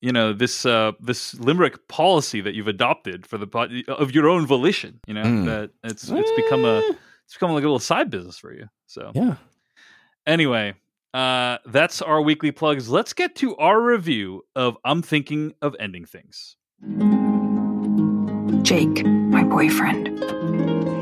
you 0.00 0.12
know 0.12 0.32
this 0.32 0.66
uh, 0.66 0.92
this 1.00 1.34
limerick 1.34 1.88
policy 1.88 2.40
that 2.40 2.54
you've 2.54 2.68
adopted 2.68 3.26
for 3.26 3.38
the 3.38 3.84
of 3.88 4.12
your 4.12 4.28
own 4.28 4.46
volition. 4.46 5.00
You 5.06 5.14
know 5.14 5.22
mm. 5.22 5.46
that 5.46 5.70
it's 5.84 6.08
it's 6.08 6.32
become 6.32 6.64
a 6.64 6.78
eh. 6.78 6.92
it's 7.24 7.34
become 7.34 7.52
like 7.52 7.62
a 7.62 7.66
little 7.66 7.78
side 7.78 8.10
business 8.10 8.36
for 8.36 8.52
you. 8.52 8.68
So 8.86 9.12
yeah. 9.14 9.36
Anyway, 10.26 10.74
uh, 11.14 11.58
that's 11.66 12.00
our 12.00 12.22
weekly 12.22 12.52
plugs. 12.52 12.88
Let's 12.88 13.12
get 13.12 13.34
to 13.36 13.56
our 13.56 13.80
review 13.82 14.44
of 14.54 14.76
I'm 14.84 15.02
Thinking 15.02 15.54
of 15.60 15.74
Ending 15.80 16.04
Things. 16.04 16.56
Jake, 18.62 19.04
my 19.04 19.42
boyfriend. 19.42 20.10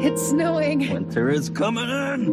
It's 0.02 0.28
snowing. 0.28 0.90
Winter 0.90 1.28
is 1.28 1.50
coming 1.50 1.90
in. 1.90 2.32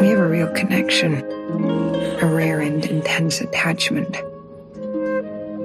We 0.00 0.08
have 0.08 0.18
a 0.18 0.26
real 0.26 0.50
connection, 0.52 1.16
a 1.16 2.26
rare 2.26 2.60
and 2.60 2.84
intense 2.86 3.42
attachment. 3.42 4.16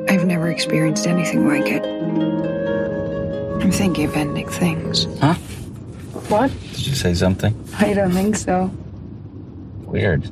I've 0.10 0.26
never 0.26 0.52
experienced 0.52 1.08
anything 1.08 1.48
like 1.48 1.68
it. 1.68 1.86
I'm 3.64 3.72
thinking 3.72 4.06
of 4.06 4.16
ending 4.18 4.50
things. 4.50 5.06
Huh? 5.20 5.36
What? 6.28 6.52
Did 6.74 6.88
you 6.88 6.96
say 6.96 7.14
something? 7.14 7.56
I 7.78 7.94
don't 7.94 8.12
think 8.12 8.36
so. 8.36 8.70
Weird. 9.92 10.32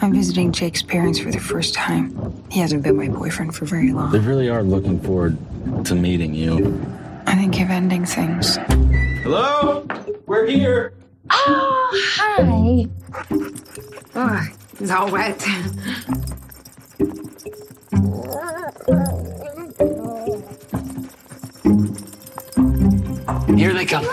I'm 0.00 0.12
visiting 0.12 0.50
Jake's 0.52 0.82
parents 0.82 1.18
for 1.18 1.30
the 1.30 1.38
first 1.38 1.74
time. 1.74 2.42
He 2.50 2.58
hasn't 2.60 2.82
been 2.82 2.96
my 2.96 3.08
boyfriend 3.08 3.54
for 3.54 3.66
very 3.66 3.92
long. 3.92 4.10
They 4.10 4.18
really 4.18 4.48
are 4.50 4.62
looking 4.62 5.00
forward 5.00 5.38
to 5.84 5.94
meeting 5.94 6.34
you. 6.34 6.84
I 7.26 7.36
think 7.36 7.60
of 7.60 7.70
ending 7.70 8.04
things. 8.04 8.56
Hello? 9.22 9.86
We're 10.26 10.46
here. 10.46 10.92
Oh, 11.30 11.90
hi. 12.16 12.88
Oh, 14.16 14.46
it's 14.80 14.90
all 14.90 15.10
wet. 15.10 15.40
Here 23.56 23.72
they 23.72 23.86
come. 23.86 24.04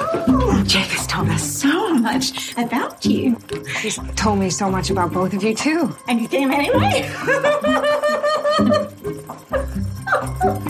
Jake 0.67 0.91
has 0.91 1.07
told 1.07 1.29
us 1.29 1.43
so 1.43 1.93
much 1.95 2.55
about 2.57 3.03
you. 3.05 3.37
He's 3.79 3.99
told 4.15 4.39
me 4.39 4.49
so 4.49 4.69
much 4.69 4.89
about 4.89 5.11
both 5.11 5.33
of 5.33 5.43
you, 5.43 5.55
too. 5.55 5.95
And 6.07 6.21
you 6.21 6.27
came 6.27 6.51
anyway? 6.51 7.09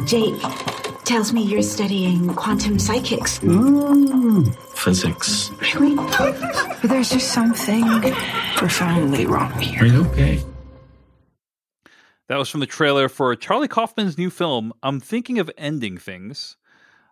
Jake 0.06 0.42
tells 1.04 1.34
me 1.34 1.44
you're 1.44 1.62
studying 1.62 2.34
quantum 2.36 2.80
psychics. 2.80 3.40
Mm, 3.40 4.56
physics. 4.76 5.52
Really? 5.76 5.96
But 5.96 6.90
there's 6.90 7.10
just 7.10 7.34
something 7.34 7.84
profoundly 8.56 9.26
wrong 9.26 9.52
here. 9.60 9.84
Are 9.84 9.86
you 9.86 10.06
okay? 10.08 10.44
That 12.28 12.38
was 12.38 12.50
from 12.50 12.62
the 12.62 12.66
trailer 12.66 13.10
for 13.10 13.36
Charlie 13.36 13.68
Kaufman's 13.68 14.18
new 14.18 14.30
film, 14.30 14.72
I'm 14.82 15.02
Thinking 15.02 15.38
of 15.38 15.52
Ending 15.58 15.98
Things. 15.98 16.56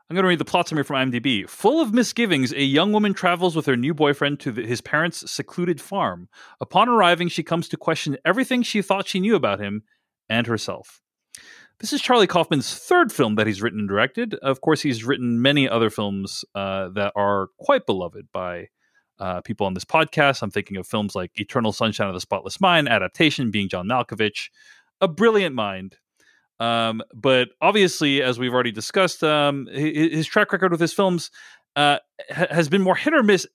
I'm 0.10 0.16
going 0.16 0.24
to 0.24 0.30
read 0.30 0.40
the 0.40 0.46
plot 0.46 0.68
summary 0.68 0.84
from 0.84 1.12
IMDb. 1.12 1.48
Full 1.48 1.80
of 1.80 1.94
misgivings, 1.94 2.52
a 2.52 2.64
young 2.64 2.92
woman 2.92 3.14
travels 3.14 3.56
with 3.56 3.68
her 3.68 3.78
new 3.78 3.94
boyfriend 3.94 4.40
to 4.40 4.52
the, 4.52 4.66
his 4.66 4.82
parents' 4.82 5.30
secluded 5.30 5.80
farm. 5.80 6.30
Upon 6.60 6.90
arriving, 6.90 7.28
she 7.28 7.44
comes 7.44 7.70
to 7.70 7.78
question 7.78 8.18
everything 8.26 8.64
she 8.64 8.82
thought 8.82 9.08
she 9.08 9.20
knew 9.20 9.36
about 9.36 9.60
him 9.60 9.84
and 10.28 10.48
herself. 10.48 11.00
This 11.80 11.94
is 11.94 12.02
Charlie 12.02 12.26
Kaufman's 12.26 12.74
third 12.74 13.12
film 13.12 13.36
that 13.36 13.46
he's 13.46 13.62
written 13.62 13.82
and 13.82 13.88
directed. 13.88 14.34
Of 14.34 14.62
course, 14.62 14.82
he's 14.82 15.04
written 15.04 15.44
many 15.44 15.70
other 15.70 15.92
films 15.92 16.44
uh, 16.56 16.90
that 16.96 17.14
are 17.16 17.50
quite 17.60 17.86
beloved 17.86 18.30
by 18.34 18.70
uh, 19.20 19.42
people 19.42 19.68
on 19.68 19.76
this 19.76 19.86
podcast. 19.86 20.42
I'm 20.42 20.50
thinking 20.50 20.78
of 20.78 20.88
films 20.88 21.14
like 21.14 21.40
Eternal 21.40 21.72
Sunshine 21.72 22.08
of 22.08 22.16
the 22.16 22.20
Spotless 22.20 22.60
Mind, 22.60 22.90
adaptation 22.90 23.52
being 23.52 23.70
John 23.70 23.88
Malkovich, 23.88 24.50
a 25.00 25.08
brilliant 25.08 25.54
mind. 25.54 25.98
Um, 26.60 27.02
but 27.14 27.50
obviously, 27.62 28.22
as 28.22 28.38
we've 28.38 28.54
already 28.54 28.72
discussed, 28.72 29.24
um, 29.24 29.68
his, 29.72 30.14
his, 30.14 30.28
track 30.28 30.52
record 30.52 30.72
with 30.72 30.82
his 30.82 30.92
films 30.92 31.32
uh, 31.76 32.00
ha- 32.30 32.48
has 32.52 32.68
been 32.68 32.82
more 32.82 32.96
hit 32.96 33.14
or 33.14 33.24
miss 33.24 33.48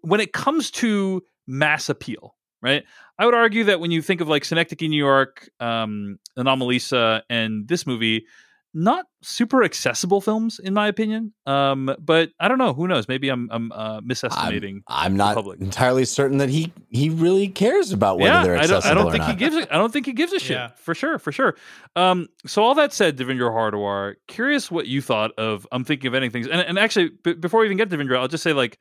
when 0.00 0.20
it 0.20 0.32
comes 0.32 0.70
to 0.72 1.22
mass 1.46 1.88
appeal. 1.88 2.34
Right, 2.60 2.84
I 3.18 3.26
would 3.26 3.34
argue 3.34 3.64
that 3.64 3.80
when 3.80 3.90
you 3.90 4.02
think 4.02 4.20
of 4.20 4.28
like 4.28 4.44
Synecdoche, 4.44 4.88
New 4.88 4.96
York, 4.96 5.50
um, 5.58 6.18
Anomalisa, 6.38 7.22
and 7.28 7.66
this 7.66 7.86
movie, 7.88 8.24
not 8.74 9.04
super 9.22 9.62
accessible 9.62 10.20
films 10.20 10.58
in 10.58 10.72
my 10.72 10.88
opinion. 10.88 11.32
Um, 11.46 11.94
but 11.98 12.30
I 12.40 12.48
don't 12.48 12.58
know. 12.58 12.72
Who 12.72 12.88
knows? 12.88 13.06
Maybe 13.08 13.28
I'm 13.28 13.48
I'm 13.50 13.72
uh, 13.72 14.00
misestimating. 14.02 14.82
I'm, 14.86 15.12
I'm 15.12 15.16
not 15.16 15.36
entirely 15.60 16.04
certain 16.04 16.38
that 16.38 16.48
he 16.48 16.72
he 16.88 17.10
really 17.10 17.48
cares 17.48 17.92
about 17.92 18.18
whether 18.18 18.34
yeah, 18.34 18.42
they're 18.42 18.56
accessible 18.56 18.90
I 18.90 18.94
don't, 18.94 18.98
I 18.98 19.02
don't 19.02 19.12
think 19.12 19.22
not. 19.22 19.30
he 19.30 19.36
gives. 19.36 19.56
A, 19.56 19.74
I 19.74 19.78
don't 19.78 19.92
think 19.92 20.06
he 20.06 20.12
gives 20.12 20.32
a 20.32 20.38
shit. 20.38 20.56
Yeah. 20.56 20.68
For 20.76 20.94
sure, 20.94 21.18
for 21.18 21.32
sure. 21.32 21.56
Um, 21.96 22.28
so 22.46 22.62
all 22.62 22.74
that 22.76 22.92
said, 22.92 23.16
Devindra 23.16 23.50
Hardawar 23.50 24.14
curious 24.28 24.70
what 24.70 24.86
you 24.86 25.02
thought 25.02 25.32
of. 25.38 25.66
I'm 25.70 25.84
thinking 25.84 26.08
of 26.08 26.14
ending 26.14 26.30
things. 26.30 26.46
And 26.46 26.60
and 26.60 26.78
actually, 26.78 27.10
b- 27.22 27.34
before 27.34 27.60
we 27.60 27.66
even 27.66 27.76
get 27.76 27.90
to 27.90 27.96
Devindra, 27.96 28.18
I'll 28.18 28.28
just 28.28 28.44
say 28.44 28.52
like. 28.52 28.78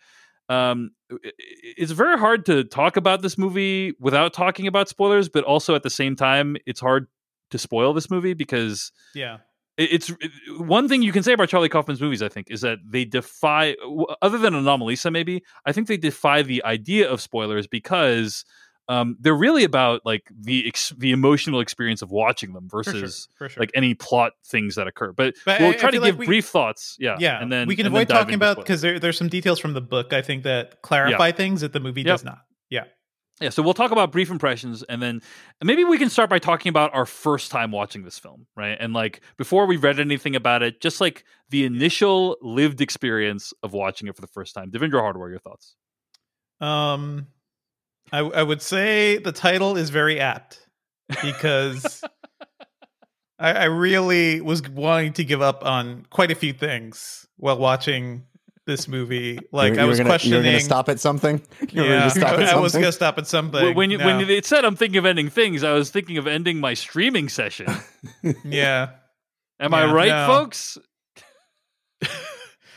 Um, 0.50 0.92
it's 1.78 1.94
very 1.94 2.20
hard 2.20 2.46
to 2.48 2.66
talk 2.66 2.98
about 2.98 3.22
this 3.22 3.38
movie 3.38 3.94
without 4.02 4.34
talking 4.34 4.68
about 4.68 4.90
spoilers, 4.90 5.30
but 5.30 5.46
also 5.46 5.76
at 5.76 5.84
the 5.84 5.90
same 5.90 6.18
time, 6.18 6.58
it's 6.66 6.82
hard 6.82 7.08
to 7.52 7.58
spoil 7.58 7.94
this 7.94 8.10
movie 8.10 8.34
because 8.34 8.92
yeah 9.14 9.38
it's 9.84 10.10
it, 10.10 10.32
one 10.58 10.88
thing 10.88 11.02
you 11.02 11.12
can 11.12 11.24
say 11.24 11.34
about 11.34 11.50
Charlie 11.50 11.70
Kaufman's 11.70 12.02
movies. 12.02 12.22
I 12.22 12.30
think 12.30 12.48
is 12.50 12.62
that 12.62 12.80
they 12.86 13.06
defy, 13.06 13.76
other 14.22 14.38
than 14.38 14.54
Anomalisa, 14.54 15.12
maybe 15.12 15.44
I 15.66 15.72
think 15.72 15.88
they 15.88 15.98
defy 15.98 16.42
the 16.42 16.64
idea 16.64 17.10
of 17.10 17.22
spoilers 17.22 17.68
because 17.68 18.46
um, 18.90 19.16
they're 19.22 19.36
really 19.36 19.64
about 19.64 20.02
like 20.06 20.24
the 20.38 20.68
ex- 20.68 20.94
the 20.98 21.12
emotional 21.12 21.60
experience 21.62 22.02
of 22.02 22.12
watching 22.12 22.52
them 22.54 22.68
versus 22.68 23.28
For 23.38 23.46
sure, 23.46 23.50
for 23.50 23.54
sure. 23.54 23.62
like 23.62 23.72
any 23.74 23.94
plot 23.94 24.34
things 24.46 24.76
that 24.76 24.88
occur. 24.88 25.14
But, 25.14 25.36
But 25.46 25.62
we'll 25.62 25.70
I- 25.70 25.74
I 25.74 25.78
try 25.78 25.92
to 25.92 25.96
feel 25.98 26.02
like 26.02 26.12
give 26.14 26.20
we- 26.20 26.26
brief 26.26 26.48
thoughts. 26.48 26.98
Yeah, 27.00 27.16
yeah, 27.20 27.42
and 27.42 27.52
then 27.52 27.68
we 27.68 27.76
can 27.76 27.86
avoid 27.86 28.10
talking 28.10 28.34
about 28.36 28.58
because 28.58 28.82
there, 28.82 29.00
there's 29.00 29.18
some 29.18 29.30
details 29.30 29.60
from 29.60 29.74
the 29.74 29.82
book 29.82 30.12
I 30.14 30.22
think 30.22 30.44
that 30.44 30.82
clarify 30.82 31.32
things 31.32 31.62
that 31.62 31.72
the 31.74 31.80
movie 31.80 32.02
Yep. 32.02 32.08
does 32.08 32.24
not. 32.26 32.40
Yeah, 32.70 32.86
Yeah, 33.42 33.50
so 33.50 33.64
we'll 33.64 33.74
talk 33.74 33.92
about 33.92 34.12
brief 34.12 34.30
impressions, 34.30 34.84
and 34.84 35.02
then 35.02 35.22
maybe 35.64 35.84
we 35.84 35.98
can 35.98 36.10
start 36.10 36.30
by 36.30 36.38
talking 36.38 36.70
about 36.70 36.94
our 36.94 37.08
first 37.08 37.50
time 37.50 37.72
watching 37.72 38.04
this 38.04 38.20
film, 38.20 38.46
right? 38.56 38.78
And 38.80 38.94
like 38.94 39.22
before 39.38 39.66
we 39.66 39.78
read 39.78 40.00
anything 40.00 40.36
about 40.36 40.62
it, 40.62 40.80
just 40.80 41.02
like 41.02 41.24
the 41.50 41.66
initial 41.66 42.38
lived 42.42 42.82
experience 42.82 43.52
of 43.64 43.74
watching 43.74 44.08
it 44.08 44.16
for 44.16 44.22
the 44.22 44.28
first 44.28 44.54
time. 44.54 44.70
Devindra 44.70 45.02
Hardawar, 45.02 45.30
your 45.30 45.40
thoughts? 45.40 45.76
um, 46.62 47.28
I, 48.12 48.20
I 48.20 48.44
would 48.44 48.62
say 48.62 49.18
the 49.18 49.32
title 49.32 49.78
is 49.78 49.90
very 49.90 50.20
apt 50.20 50.68
because 51.24 52.04
I, 53.40 53.52
I 53.54 53.64
really 53.66 54.42
was 54.42 54.62
wanting 54.70 55.14
to 55.14 55.24
give 55.24 55.42
up 55.42 55.66
on 55.66 56.06
quite 56.10 56.32
a 56.32 56.36
few 56.36 56.54
things 56.54 57.28
while 57.38 57.58
watching 57.58 58.26
this 58.68 58.88
movie. 58.88 59.40
Like 59.52 59.74
You- 59.74 59.80
I 59.80 59.84
you 59.84 59.90
was 59.90 59.98
gonna, 59.98 60.10
questioning. 60.10 60.34
You 60.34 60.38
were 60.40 60.44
going 60.44 60.58
to 60.60 60.64
stop 60.64 60.90
at 60.90 61.00
something? 61.00 61.42
You 61.72 61.82
were 61.82 61.88
yeah, 61.90 62.08
stop 62.10 62.40
at 62.40 62.50
I 62.56 62.60
was 62.60 62.74
going 62.74 62.86
to 62.86 62.92
stop 62.92 63.18
at 63.18 63.28
something. 63.28 63.76
when 63.76 63.92
you, 63.92 63.98
No. 63.98 64.06
when 64.06 64.30
it 64.30 64.46
said 64.46 64.64
I'm 64.66 64.76
thinking 64.76 64.98
of 64.98 65.06
ending 65.06 65.30
things, 65.30 65.64
I 65.64 65.74
was 65.74 65.90
thinking 65.90 66.18
of 66.18 66.28
ending 66.28 66.60
my 66.60 66.74
streaming 66.74 67.30
session. 67.30 67.68
yeah. 68.46 68.90
Am 69.60 69.72
Yeah, 69.72 69.78
I 69.78 69.92
right, 69.94 70.10
no. 70.10 70.28
folks? 70.28 70.78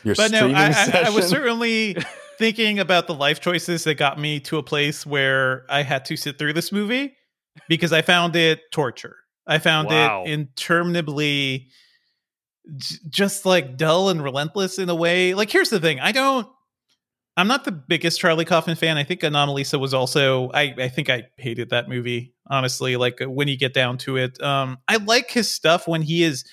Your 0.03 0.13
but 0.15 0.31
no, 0.31 0.37
streaming 0.37 0.55
I, 0.55 0.69
I, 0.71 1.03
I 1.07 1.09
was 1.09 1.27
certainly 1.27 1.97
thinking 2.37 2.79
about 2.79 3.07
the 3.07 3.15
life 3.15 3.39
choices 3.39 3.85
that 3.85 3.95
got 3.95 4.19
me 4.19 4.39
to 4.41 4.57
a 4.57 4.63
place 4.63 5.03
where 5.05 5.65
I 5.69 5.81
had 5.81 6.05
to 6.05 6.15
sit 6.17 6.37
through 6.37 6.53
this 6.53 6.71
movie 6.71 7.15
because 7.69 7.91
I 7.91 8.03
found 8.03 8.35
it 8.35 8.59
torture. 8.71 9.15
I 9.47 9.57
found 9.57 9.87
Wow. 9.87 10.23
it 10.25 10.29
interminably 10.31 11.69
just 13.09 13.45
like 13.45 13.77
dull 13.77 14.09
and 14.09 14.23
relentless 14.23 14.79
in 14.79 14.89
a 14.89 14.95
way. 14.95 15.33
Like, 15.33 15.51
here's 15.51 15.69
the 15.69 15.79
thing 15.79 15.99
I 15.99 16.11
don't. 16.11 16.47
I'm 17.37 17.47
not 17.49 17.65
the 17.65 17.71
biggest 17.71 18.19
Charlie 18.19 18.45
Kaufman 18.45 18.77
fan. 18.77 18.97
I 18.97 19.03
think 19.03 19.21
Anomalisa 19.21 19.79
was 19.79 19.93
also. 19.93 20.49
I 20.53 20.73
I 20.77 20.87
think 20.87 21.09
I 21.09 21.23
hated 21.37 21.69
that 21.71 21.89
movie 21.89 22.35
honestly. 22.47 22.95
Like 22.95 23.19
when 23.21 23.47
you 23.47 23.57
get 23.57 23.73
down 23.73 23.97
to 23.99 24.17
it, 24.17 24.41
um, 24.41 24.77
I 24.87 24.97
like 24.97 25.31
his 25.31 25.53
stuff 25.53 25.87
when 25.87 26.01
he 26.01 26.23
is 26.23 26.43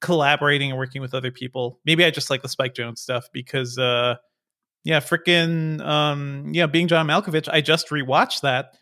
collaborating 0.00 0.70
and 0.70 0.78
working 0.78 1.02
with 1.02 1.14
other 1.14 1.30
people. 1.30 1.80
Maybe 1.84 2.04
I 2.04 2.10
just 2.10 2.30
like 2.30 2.42
the 2.42 2.48
Spike 2.48 2.74
Jonze 2.74 2.98
stuff 2.98 3.26
because, 3.32 3.78
uh, 3.78 4.16
yeah, 4.84 5.00
freaking, 5.00 5.80
um, 5.82 6.50
yeah, 6.52 6.66
being 6.66 6.88
John 6.88 7.06
Malkovich. 7.06 7.48
I 7.52 7.60
just 7.60 7.88
rewatched 7.90 8.40
that. 8.42 8.72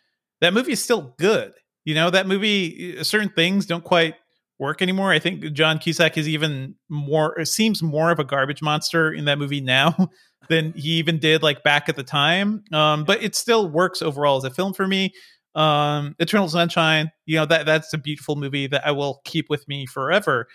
That 0.40 0.54
movie 0.54 0.72
is 0.72 0.82
still 0.82 1.14
good. 1.18 1.54
You 1.84 1.94
know, 1.94 2.10
that 2.10 2.28
movie. 2.28 3.02
Certain 3.02 3.30
things 3.30 3.66
don't 3.66 3.82
quite 3.82 4.14
work 4.58 4.82
anymore. 4.82 5.12
I 5.12 5.18
think 5.18 5.52
John 5.52 5.78
Cusack 5.78 6.16
is 6.16 6.28
even 6.28 6.74
more. 6.88 7.44
Seems 7.44 7.82
more 7.82 8.10
of 8.10 8.18
a 8.18 8.24
garbage 8.24 8.62
monster 8.62 9.12
in 9.12 9.24
that 9.26 9.38
movie 9.38 9.60
now 9.60 10.10
than 10.48 10.72
he 10.72 10.92
even 10.92 11.18
did 11.18 11.42
like 11.42 11.62
back 11.62 11.88
at 11.88 11.96
the 11.96 12.02
time. 12.02 12.64
Um, 12.72 13.04
but 13.04 13.22
it 13.22 13.34
still 13.34 13.68
works 13.68 14.02
overall 14.02 14.36
as 14.38 14.44
a 14.44 14.50
film 14.50 14.74
for 14.74 14.86
me. 14.86 15.12
Um, 15.54 16.14
Eternal 16.18 16.48
Sunshine, 16.48 17.10
you 17.26 17.36
know 17.36 17.46
that 17.46 17.66
that's 17.66 17.92
a 17.92 17.98
beautiful 17.98 18.36
movie 18.36 18.66
that 18.68 18.86
I 18.86 18.92
will 18.92 19.20
keep 19.24 19.48
with 19.48 19.66
me 19.66 19.86
forever. 19.86 20.46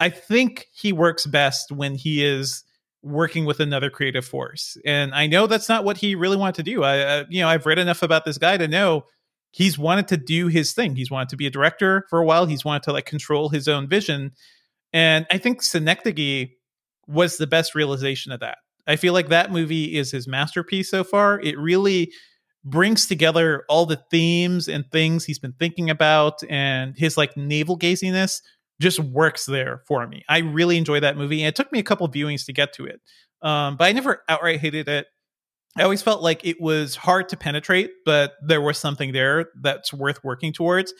I 0.00 0.10
think 0.10 0.66
he 0.72 0.92
works 0.92 1.26
best 1.26 1.72
when 1.72 1.96
he 1.96 2.24
is 2.24 2.64
working 3.02 3.44
with 3.44 3.60
another 3.60 3.90
creative 3.90 4.24
force, 4.24 4.78
and 4.86 5.12
I 5.14 5.26
know 5.26 5.46
that's 5.46 5.68
not 5.68 5.84
what 5.84 5.98
he 5.98 6.14
really 6.14 6.36
wanted 6.36 6.54
to 6.54 6.62
do. 6.62 6.82
I, 6.82 6.98
uh, 7.00 7.24
you 7.28 7.42
know, 7.42 7.48
I've 7.48 7.66
read 7.66 7.78
enough 7.78 8.02
about 8.02 8.24
this 8.24 8.38
guy 8.38 8.56
to 8.56 8.68
know 8.68 9.04
he's 9.50 9.78
wanted 9.78 10.08
to 10.08 10.16
do 10.16 10.48
his 10.48 10.72
thing. 10.72 10.96
He's 10.96 11.10
wanted 11.10 11.30
to 11.30 11.36
be 11.36 11.46
a 11.46 11.50
director 11.50 12.04
for 12.10 12.18
a 12.18 12.24
while. 12.24 12.46
He's 12.46 12.64
wanted 12.64 12.84
to 12.84 12.92
like 12.92 13.06
control 13.06 13.48
his 13.48 13.68
own 13.68 13.88
vision, 13.88 14.32
and 14.92 15.26
I 15.30 15.38
think 15.38 15.62
Synecdoche 15.62 16.48
was 17.06 17.38
the 17.38 17.46
best 17.46 17.74
realization 17.74 18.32
of 18.32 18.40
that. 18.40 18.58
I 18.86 18.96
feel 18.96 19.12
like 19.12 19.28
that 19.28 19.52
movie 19.52 19.96
is 19.96 20.10
his 20.10 20.26
masterpiece 20.26 20.90
so 20.90 21.04
far. 21.04 21.40
It 21.40 21.58
really 21.58 22.10
brings 22.64 23.06
together 23.06 23.64
all 23.68 23.86
the 23.86 24.00
themes 24.10 24.68
and 24.68 24.84
things 24.90 25.24
he's 25.24 25.38
been 25.38 25.54
thinking 25.58 25.90
about 25.90 26.42
and 26.48 26.96
his 26.96 27.16
like 27.16 27.36
navel 27.36 27.78
gaziness 27.78 28.40
just 28.80 29.00
works 29.00 29.46
there 29.46 29.82
for 29.86 30.06
me. 30.06 30.24
I 30.28 30.38
really 30.38 30.76
enjoy 30.76 31.00
that 31.00 31.16
movie 31.16 31.42
and 31.42 31.48
it 31.48 31.56
took 31.56 31.72
me 31.72 31.78
a 31.78 31.84
couple 31.84 32.08
viewings 32.08 32.46
to 32.46 32.52
get 32.52 32.72
to 32.74 32.86
it. 32.86 33.00
Um, 33.42 33.76
but 33.76 33.84
I 33.84 33.92
never 33.92 34.22
outright 34.28 34.60
hated 34.60 34.88
it. 34.88 35.06
I 35.78 35.84
always 35.84 36.02
felt 36.02 36.22
like 36.22 36.44
it 36.44 36.60
was 36.60 36.96
hard 36.96 37.28
to 37.28 37.36
penetrate, 37.36 37.90
but 38.04 38.32
there 38.42 38.60
was 38.60 38.78
something 38.78 39.12
there 39.12 39.50
that's 39.60 39.92
worth 39.92 40.22
working 40.24 40.52
towards. 40.52 40.92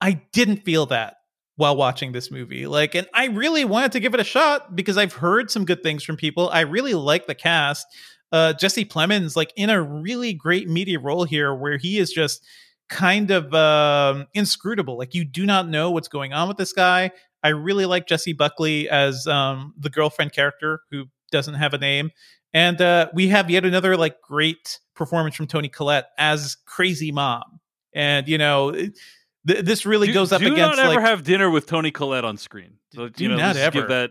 I 0.00 0.20
didn't 0.32 0.64
feel 0.64 0.86
that 0.86 1.16
while 1.54 1.76
watching 1.76 2.12
this 2.12 2.30
movie. 2.30 2.66
Like, 2.66 2.94
and 2.94 3.06
I 3.14 3.26
really 3.26 3.64
wanted 3.64 3.92
to 3.92 4.00
give 4.00 4.14
it 4.14 4.20
a 4.20 4.24
shot 4.24 4.74
because 4.74 4.98
I've 4.98 5.12
heard 5.12 5.50
some 5.50 5.64
good 5.64 5.82
things 5.82 6.02
from 6.02 6.16
people. 6.16 6.50
I 6.50 6.60
really 6.60 6.94
like 6.94 7.26
the 7.26 7.34
cast. 7.34 7.86
Uh, 8.32 8.52
Jesse 8.52 8.84
Plemons, 8.84 9.36
like 9.36 9.52
in 9.56 9.70
a 9.70 9.80
really 9.80 10.34
great 10.34 10.68
media 10.68 10.98
role 10.98 11.24
here, 11.24 11.54
where 11.54 11.78
he 11.78 11.98
is 11.98 12.10
just 12.10 12.44
kind 12.88 13.30
of 13.30 13.54
um, 13.54 14.26
inscrutable. 14.34 14.98
Like 14.98 15.14
you 15.14 15.24
do 15.24 15.46
not 15.46 15.68
know 15.68 15.92
what's 15.92 16.08
going 16.08 16.32
on 16.32 16.48
with 16.48 16.56
this 16.56 16.72
guy. 16.72 17.12
I 17.42 17.50
really 17.50 17.86
like 17.86 18.08
Jessie 18.08 18.32
Buckley 18.32 18.88
as 18.88 19.26
um, 19.28 19.72
the 19.78 19.88
girlfriend 19.88 20.32
character 20.32 20.80
who 20.90 21.04
doesn't 21.30 21.54
have 21.54 21.74
a 21.74 21.78
name. 21.78 22.10
And 22.56 22.80
uh, 22.80 23.10
we 23.12 23.28
have 23.28 23.50
yet 23.50 23.66
another 23.66 23.98
like 23.98 24.22
great 24.22 24.80
performance 24.94 25.34
from 25.36 25.46
Toni 25.46 25.68
Collette 25.68 26.06
as 26.16 26.56
crazy 26.64 27.12
mom. 27.12 27.60
And 27.92 28.26
you 28.26 28.38
know, 28.38 28.70
it- 28.70 28.98
th- 29.46 29.62
this 29.64 29.84
really 29.84 30.06
do, 30.06 30.14
goes 30.14 30.32
up 30.32 30.40
do 30.40 30.46
against 30.52 30.72
Do 30.72 30.76
not 30.76 30.78
ever 30.90 31.00
like 31.00 31.06
have 31.08 31.22
dinner 31.22 31.50
with 31.50 31.66
Toni 31.66 31.90
Collette 31.90 32.24
on 32.24 32.38
screen. 32.38 32.78
So, 32.94 33.08
Do 33.08 33.22
you 33.22 33.28
know, 33.28 33.36
not 33.36 33.56
let's 33.56 33.74
Give 33.74 33.88
that. 33.88 34.10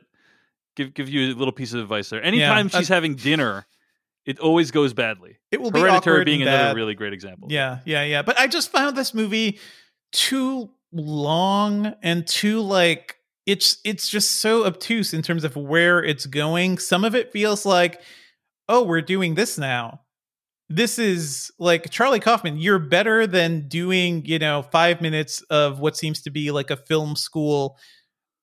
Give 0.76 0.94
give 0.94 1.10
you 1.10 1.34
a 1.34 1.36
little 1.36 1.54
piece 1.54 1.74
of 1.74 1.80
advice 1.80 2.10
there. 2.10 2.22
Anytime 2.22 2.68
uh, 2.68 2.78
she's 2.78 2.88
having 2.90 3.16
dinner, 3.16 3.66
it 4.26 4.38
always 4.40 4.70
goes 4.72 4.94
badly. 4.94 5.38
it 5.52 5.60
will 5.62 5.72
be 5.72 5.80
Hereditary 5.80 6.18
awkward 6.18 6.26
being 6.26 6.42
another 6.44 6.58
bad. 6.70 6.76
really 6.76 6.94
great 6.96 7.14
example. 7.14 7.48
Yeah, 7.50 7.80
yeah, 7.86 8.04
yeah. 8.04 8.22
But 8.22 8.40
I 8.40 8.46
just 8.48 8.72
found 8.72 8.96
this 8.96 9.14
movie 9.14 9.58
too 10.12 10.70
long 10.92 11.96
and 12.04 12.28
too 12.28 12.60
like 12.62 13.18
it's 13.46 13.78
it's 13.86 14.10
just 14.10 14.40
so 14.42 14.66
obtuse 14.66 15.14
in 15.14 15.22
terms 15.22 15.44
of 15.46 15.56
where 15.56 16.04
it's 16.04 16.26
going. 16.26 16.78
Some 16.78 17.06
of 17.06 17.16
it 17.16 17.32
feels 17.32 17.66
like, 17.66 18.02
oh, 18.68 18.84
we're 18.84 19.02
doing 19.02 19.36
this 19.36 19.58
now. 19.58 20.02
This 20.68 20.98
is 20.98 21.52
like 21.60 21.92
Charlie 21.92 22.20
Kaufman, 22.20 22.58
you're 22.58 22.80
better 22.80 23.28
than 23.28 23.68
doing, 23.68 24.26
you 24.26 24.40
know, 24.40 24.64
five 24.64 25.00
minutes 25.00 25.42
of 25.50 25.80
what 25.80 25.96
seems 25.96 26.22
to 26.24 26.32
be 26.32 26.50
like 26.52 26.72
a 26.72 26.78
film 26.78 27.16
school 27.16 27.78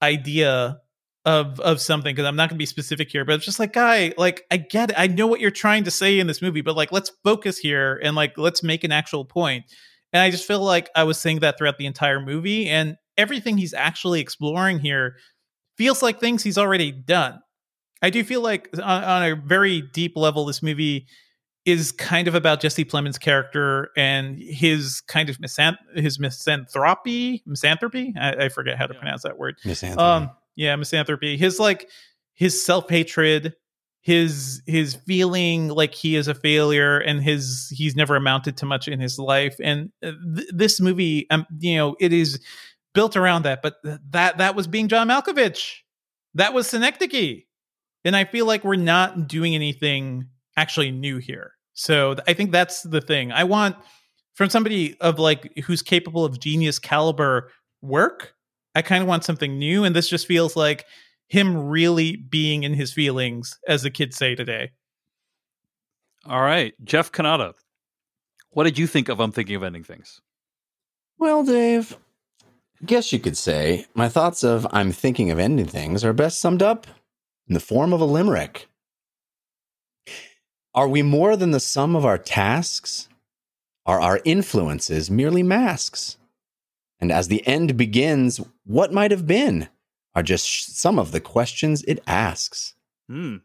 idea 0.01 0.79
of 1.25 1.59
of 1.61 1.81
something 1.81 2.15
because 2.15 2.27
I'm 2.27 2.37
not 2.37 2.49
going 2.49 2.57
to 2.57 2.63
be 2.63 2.67
specific 2.67 3.11
here, 3.11 3.25
but 3.25 3.35
it's 3.35 3.45
just 3.45 3.59
like, 3.59 3.73
guy, 3.73 4.13
like 4.17 4.45
I 4.51 4.57
get 4.57 4.91
it, 4.91 4.97
I 4.99 5.09
know 5.09 5.27
what 5.27 5.41
you're 5.41 5.51
trying 5.51 5.85
to 5.85 5.91
say 5.91 6.19
in 6.19 6.27
this 6.27 6.43
movie, 6.43 6.61
but 6.61 6.77
like 6.77 6.93
let's 6.93 7.11
focus 7.25 7.59
here 7.59 8.01
and 8.03 8.15
like 8.15 8.39
let's 8.39 8.63
make 8.63 8.85
an 8.85 8.93
actual 8.93 9.25
point. 9.25 9.65
And 10.13 10.23
I 10.23 10.31
just 10.31 10.47
feel 10.47 10.61
like 10.61 10.91
I 10.95 11.05
was 11.05 11.19
saying 11.19 11.41
that 11.41 11.59
throughout 11.59 11.79
the 11.79 11.87
entire 11.87 12.21
movie, 12.21 12.69
and 12.69 12.97
everything 13.17 13.57
he's 13.57 13.75
actually 13.75 14.21
exploring 14.21 14.79
here 14.79 15.17
feels 15.79 16.03
like 16.03 16.21
things 16.21 16.43
he's 16.43 16.59
already 16.59 16.93
done. 16.93 17.41
I 18.03 18.11
do 18.11 18.25
feel 18.25 18.41
like 18.43 18.69
on, 18.75 19.05
on 19.05 19.23
a 19.23 19.37
very 19.37 19.81
deep 19.81 20.17
level, 20.17 20.45
this 20.45 20.63
movie 20.63 21.07
is 21.65 21.93
kind 21.93 22.27
of 22.27 22.35
about 22.35 22.61
Jesse 22.61 22.85
Plemons' 22.85 23.21
character 23.21 23.91
and 23.97 24.37
his 24.37 25.01
kind 25.03 25.29
of 25.31 25.39
misan- 25.39 25.77
his 25.95 26.19
misanthropy, 26.19 27.43
misanthropy. 27.47 28.13
I, 28.21 28.47
I 28.47 28.49
forget 28.49 28.77
how 28.77 28.87
to 28.87 28.95
Yeah. 28.95 29.01
pronounce 29.01 29.23
that 29.23 29.39
word. 29.39 29.55
Miss 29.65 29.83
Anthony. 29.85 30.03
Um, 30.03 30.31
yeah, 30.57 30.75
misanthropy. 30.77 31.37
His 31.37 31.61
like 31.61 31.89
his 32.35 32.65
self 32.65 32.89
hatred, 32.91 33.55
his 34.01 34.61
his 34.67 34.97
feeling 35.07 35.69
like 35.69 35.95
he 35.95 36.17
is 36.17 36.27
a 36.27 36.35
failure, 36.35 36.99
and 36.99 37.23
his 37.23 37.69
he's 37.73 37.95
never 37.95 38.17
amounted 38.17 38.57
to 38.57 38.67
much 38.67 38.89
in 38.89 38.99
his 38.99 39.19
life. 39.19 39.55
And 39.63 39.91
uh, 40.05 40.11
th- 40.35 40.49
this 40.53 40.81
movie, 40.81 41.27
um, 41.31 41.47
you 41.61 41.77
know, 41.77 41.95
it 42.01 42.13
is 42.13 42.41
built 42.95 43.17
around 43.17 43.45
that. 43.45 43.63
But 43.63 43.75
th- 43.85 43.99
that 44.11 44.39
that 44.39 44.57
was 44.57 44.67
being 44.67 44.89
John 44.89 45.07
Malkovich. 45.09 45.75
That 46.35 46.53
was 46.55 46.67
Synecdoche, 46.69 47.43
and 48.05 48.17
I 48.17 48.25
feel 48.25 48.47
like 48.47 48.65
we're 48.65 48.77
not 48.77 49.29
doing 49.29 49.55
anything 49.55 50.27
actually 50.57 50.91
new 50.91 51.19
here. 51.19 51.53
So 51.75 52.15
th- 52.15 52.25
I 52.27 52.35
think 52.35 52.53
that's 52.53 52.83
the 52.83 53.01
thing. 53.01 53.33
I 53.33 53.45
want 53.45 53.77
from 54.35 54.51
somebody 54.51 54.97
of 55.01 55.19
like 55.19 55.59
who's 55.65 55.83
capable 55.83 56.25
of 56.25 56.41
genius 56.41 56.79
caliber 56.79 57.51
work. 57.81 58.35
I 58.75 58.83
kind 58.83 59.03
of 59.03 59.09
want 59.09 59.25
something 59.25 59.59
new, 59.59 59.85
and 59.85 59.95
this 59.95 60.09
just 60.09 60.27
feels 60.27 60.57
like 60.57 60.87
him 61.29 61.69
really 61.69 62.17
being 62.17 62.63
in 62.63 62.75
his 62.75 62.93
feelings, 62.93 63.59
as 63.69 63.83
the 63.83 63.91
kids 63.91 64.17
say 64.17 64.35
today. 64.35 64.71
All 66.25 66.41
right, 66.41 66.73
Jeff 66.85 67.13
Cannata, 67.13 67.55
what 68.51 68.65
did 68.65 68.79
you 68.79 68.87
think 68.87 69.09
of 69.09 69.21
I'm 69.21 69.33
thinking 69.33 69.57
of 69.57 69.63
ending 69.63 69.85
things? 69.85 70.21
Well, 71.19 71.45
Dave, 71.45 71.97
I 72.81 72.87
guess 72.87 73.13
you 73.13 73.19
could 73.19 73.37
say 73.37 73.87
my 73.95 74.09
thoughts 74.09 74.43
of 74.43 74.67
I'm 74.71 74.93
thinking 74.93 75.31
of 75.31 75.39
ending 75.39 75.67
things 75.67 76.05
are 76.05 76.13
best 76.13 76.41
summed 76.41 76.63
up 76.63 76.87
in 77.49 77.55
the 77.55 77.61
form 77.61 77.93
of 77.93 78.01
a 78.01 78.05
limerick. 78.05 78.69
Are 80.75 80.89
we 80.89 81.03
more 81.03 81.37
than 81.37 81.51
the 81.51 81.61
sum 81.61 81.95
of 81.95 82.05
our 82.05 82.19
tasks? 82.19 83.09
Are 83.85 84.01
our 84.01 84.21
influences 84.25 85.11
merely 85.11 85.43
masks? 85.43 86.17
And 87.01 87.11
as 87.11 87.29
the 87.29 87.47
end 87.47 87.77
begins, 87.77 88.41
what 88.65 88.93
might 88.93 89.11
have 89.11 89.27
been 89.27 89.69
are 90.15 90.23
just 90.23 90.79
some 90.79 90.99
of 90.99 91.13
the 91.13 91.21
questions 91.21 91.83
it 91.85 92.03
asks. 92.07 92.75
Hmm. 93.09 93.39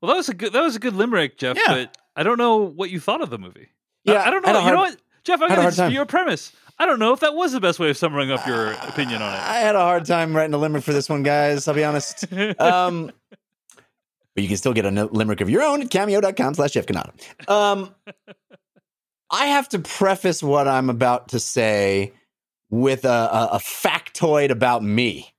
Well, 0.00 0.10
that 0.10 0.16
was 0.16 0.28
a 0.28 0.34
good 0.34 0.52
that 0.52 0.62
was 0.62 0.76
a 0.76 0.80
good 0.80 0.94
limerick, 0.94 1.38
Jeff. 1.38 1.56
Yeah. 1.56 1.74
But 1.74 1.96
I 2.16 2.22
don't 2.22 2.38
know 2.38 2.56
what 2.56 2.90
you 2.90 3.00
thought 3.00 3.22
of 3.22 3.30
the 3.30 3.38
movie. 3.38 3.68
Yeah, 4.04 4.14
I, 4.14 4.26
I 4.26 4.30
don't 4.30 4.44
know. 4.44 4.52
You 4.52 4.58
hard, 4.60 4.74
know 4.74 4.80
what, 4.80 4.96
Jeff? 5.24 5.40
I'm 5.40 5.48
going 5.48 5.60
to 5.60 5.66
dispute 5.66 5.92
your 5.92 6.06
premise. 6.06 6.52
I 6.78 6.86
don't 6.86 6.98
know 7.00 7.12
if 7.12 7.20
that 7.20 7.34
was 7.34 7.52
the 7.52 7.60
best 7.60 7.78
way 7.78 7.90
of 7.90 7.96
summing 7.96 8.30
up 8.30 8.46
your 8.46 8.68
uh, 8.68 8.86
opinion 8.88 9.20
on 9.20 9.34
it. 9.34 9.40
I 9.40 9.58
had 9.58 9.74
a 9.74 9.80
hard 9.80 10.04
time 10.04 10.34
writing 10.34 10.54
a 10.54 10.58
limerick 10.58 10.84
for 10.84 10.92
this 10.92 11.08
one, 11.08 11.24
guys. 11.24 11.66
I'll 11.66 11.74
be 11.74 11.84
honest. 11.84 12.24
Um, 12.60 13.10
but 14.38 14.42
you 14.44 14.48
can 14.48 14.56
still 14.56 14.72
get 14.72 14.86
a 14.86 15.06
limerick 15.06 15.40
of 15.40 15.50
your 15.50 15.64
own 15.64 15.82
at 15.82 15.90
cameo.com 15.90 16.54
slash 16.54 16.70
Jeff 16.70 16.86
Cannata. 16.86 17.10
Um, 17.50 17.92
I 19.32 19.46
have 19.46 19.68
to 19.70 19.80
preface 19.80 20.44
what 20.44 20.68
I'm 20.68 20.88
about 20.90 21.30
to 21.30 21.40
say 21.40 22.12
with 22.70 23.04
a, 23.04 23.08
a, 23.08 23.48
a 23.54 23.58
factoid 23.58 24.50
about 24.50 24.84
me, 24.84 25.34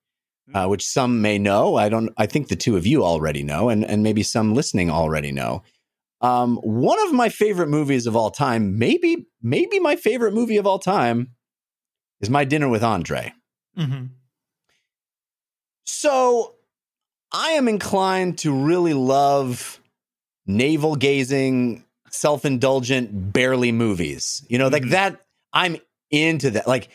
uh, 0.54 0.68
which 0.68 0.86
some 0.86 1.22
may 1.22 1.38
know. 1.38 1.78
I 1.78 1.88
don't. 1.88 2.12
I 2.18 2.26
think 2.26 2.50
the 2.50 2.58
two 2.58 2.76
of 2.76 2.86
you 2.86 3.06
already 3.06 3.42
know, 3.42 3.70
and 3.70 3.86
and 3.86 4.04
maybe 4.04 4.22
some 4.22 4.54
listening 4.54 4.92
already 4.92 5.32
know. 5.32 5.64
Um, 6.20 6.58
one 6.58 7.02
of 7.08 7.14
my 7.14 7.30
favorite 7.30 7.70
movies 7.70 8.06
of 8.06 8.18
all 8.18 8.32
time, 8.32 8.78
maybe 8.78 9.28
maybe 9.42 9.80
my 9.80 9.96
favorite 9.96 10.34
movie 10.34 10.58
of 10.58 10.68
all 10.68 10.78
time, 10.78 11.30
is 12.20 12.30
My 12.30 12.44
Dinner 12.44 12.68
with 12.68 12.84
Andre. 12.84 13.32
Mm-hmm. 13.78 14.08
So 15.86 16.56
I 17.31 17.51
am 17.51 17.68
inclined 17.68 18.39
to 18.39 18.51
really 18.51 18.93
love 18.93 19.80
navel 20.45 20.95
gazing, 20.95 21.85
self 22.10 22.45
indulgent, 22.45 23.34
barely 23.34 23.72
movies. 23.72 24.45
You 24.49 24.57
know, 24.57 24.65
mm-hmm. 24.65 24.73
like 24.73 24.89
that. 24.89 25.22
I'm 25.53 25.77
into 26.11 26.51
that. 26.51 26.68
Like, 26.68 26.89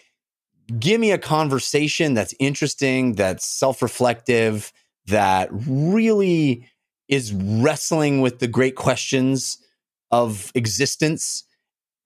give 0.78 1.00
me 1.00 1.12
a 1.12 1.18
conversation 1.18 2.14
that's 2.14 2.34
interesting, 2.38 3.14
that's 3.14 3.46
self 3.46 3.82
reflective, 3.82 4.72
that 5.06 5.48
really 5.52 6.68
is 7.08 7.32
wrestling 7.32 8.20
with 8.20 8.38
the 8.38 8.48
great 8.48 8.76
questions 8.76 9.58
of 10.10 10.50
existence 10.54 11.44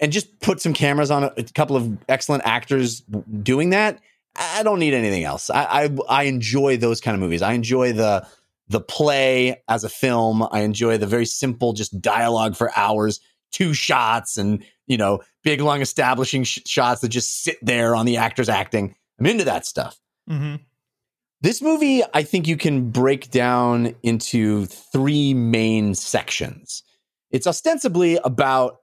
and 0.00 0.12
just 0.12 0.40
put 0.40 0.60
some 0.60 0.72
cameras 0.72 1.10
on 1.10 1.24
a, 1.24 1.32
a 1.36 1.42
couple 1.42 1.76
of 1.76 1.96
excellent 2.08 2.42
actors 2.44 3.00
doing 3.42 3.70
that 3.70 4.00
i 4.38 4.62
don't 4.62 4.78
need 4.78 4.94
anything 4.94 5.24
else 5.24 5.50
I, 5.50 5.64
I, 5.84 5.96
I 6.08 6.22
enjoy 6.24 6.76
those 6.76 7.00
kind 7.00 7.14
of 7.14 7.20
movies 7.20 7.42
i 7.42 7.52
enjoy 7.52 7.92
the 7.92 8.26
the 8.68 8.80
play 8.80 9.62
as 9.68 9.84
a 9.84 9.88
film 9.88 10.46
i 10.50 10.60
enjoy 10.60 10.98
the 10.98 11.06
very 11.06 11.26
simple 11.26 11.72
just 11.72 12.00
dialogue 12.00 12.56
for 12.56 12.76
hours 12.76 13.20
two 13.50 13.74
shots 13.74 14.36
and 14.36 14.64
you 14.86 14.96
know 14.96 15.20
big 15.42 15.60
long 15.60 15.80
establishing 15.80 16.44
sh- 16.44 16.60
shots 16.66 17.00
that 17.00 17.08
just 17.08 17.42
sit 17.42 17.56
there 17.62 17.94
on 17.96 18.06
the 18.06 18.16
actors 18.16 18.48
acting 18.48 18.94
i'm 19.18 19.26
into 19.26 19.44
that 19.44 19.66
stuff 19.66 19.98
mm-hmm. 20.28 20.56
This 21.40 21.62
movie, 21.62 22.02
I 22.12 22.24
think 22.24 22.48
you 22.48 22.56
can 22.56 22.90
break 22.90 23.30
down 23.30 23.94
into 24.02 24.66
three 24.66 25.34
main 25.34 25.94
sections. 25.94 26.82
It's 27.30 27.46
ostensibly 27.46 28.18
about 28.24 28.78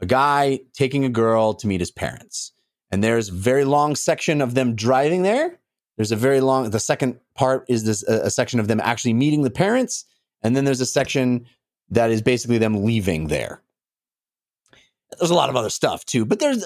a 0.00 0.06
guy 0.06 0.60
taking 0.72 1.04
a 1.04 1.08
girl 1.08 1.52
to 1.54 1.66
meet 1.66 1.80
his 1.80 1.90
parents. 1.90 2.52
And 2.90 3.04
there's 3.04 3.28
a 3.28 3.32
very 3.32 3.64
long 3.64 3.94
section 3.94 4.40
of 4.40 4.54
them 4.54 4.74
driving 4.74 5.22
there. 5.22 5.58
There's 5.96 6.12
a 6.12 6.16
very 6.16 6.40
long, 6.40 6.70
the 6.70 6.80
second 6.80 7.20
part 7.34 7.64
is 7.68 7.84
this 7.84 8.06
a, 8.08 8.26
a 8.26 8.30
section 8.30 8.58
of 8.58 8.68
them 8.68 8.80
actually 8.80 9.12
meeting 9.12 9.42
the 9.42 9.50
parents. 9.50 10.04
And 10.42 10.56
then 10.56 10.64
there's 10.64 10.80
a 10.80 10.86
section 10.86 11.46
that 11.90 12.10
is 12.10 12.22
basically 12.22 12.58
them 12.58 12.84
leaving 12.84 13.26
there. 13.28 13.62
There's 15.18 15.30
a 15.30 15.34
lot 15.34 15.50
of 15.50 15.56
other 15.56 15.70
stuff 15.70 16.04
too, 16.06 16.24
but 16.24 16.38
there's, 16.38 16.64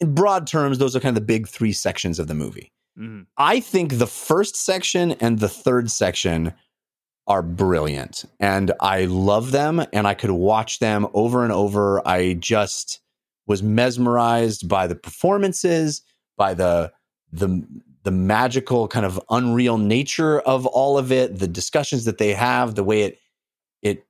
in 0.00 0.14
broad 0.14 0.46
terms, 0.46 0.78
those 0.78 0.96
are 0.96 1.00
kind 1.00 1.16
of 1.16 1.22
the 1.22 1.26
big 1.26 1.46
three 1.46 1.72
sections 1.72 2.18
of 2.18 2.26
the 2.26 2.34
movie. 2.34 2.72
Mm-hmm. 2.98 3.22
I 3.36 3.60
think 3.60 3.98
the 3.98 4.06
first 4.06 4.56
section 4.56 5.12
and 5.12 5.38
the 5.38 5.48
third 5.48 5.90
section 5.90 6.54
are 7.26 7.42
brilliant 7.42 8.24
and 8.38 8.72
I 8.80 9.06
love 9.06 9.50
them 9.50 9.84
and 9.92 10.06
I 10.06 10.14
could 10.14 10.30
watch 10.30 10.78
them 10.78 11.06
over 11.14 11.42
and 11.42 11.52
over. 11.52 12.06
I 12.06 12.34
just 12.34 13.00
was 13.46 13.62
mesmerized 13.62 14.68
by 14.68 14.86
the 14.86 14.94
performances, 14.94 16.02
by 16.36 16.54
the 16.54 16.92
the 17.32 17.66
the 18.04 18.10
magical 18.10 18.86
kind 18.86 19.06
of 19.06 19.20
unreal 19.30 19.78
nature 19.78 20.40
of 20.40 20.66
all 20.66 20.98
of 20.98 21.10
it, 21.10 21.38
the 21.38 21.48
discussions 21.48 22.04
that 22.04 22.18
they 22.18 22.34
have, 22.34 22.74
the 22.74 22.84
way 22.84 23.02
it 23.02 23.18
it 23.82 24.06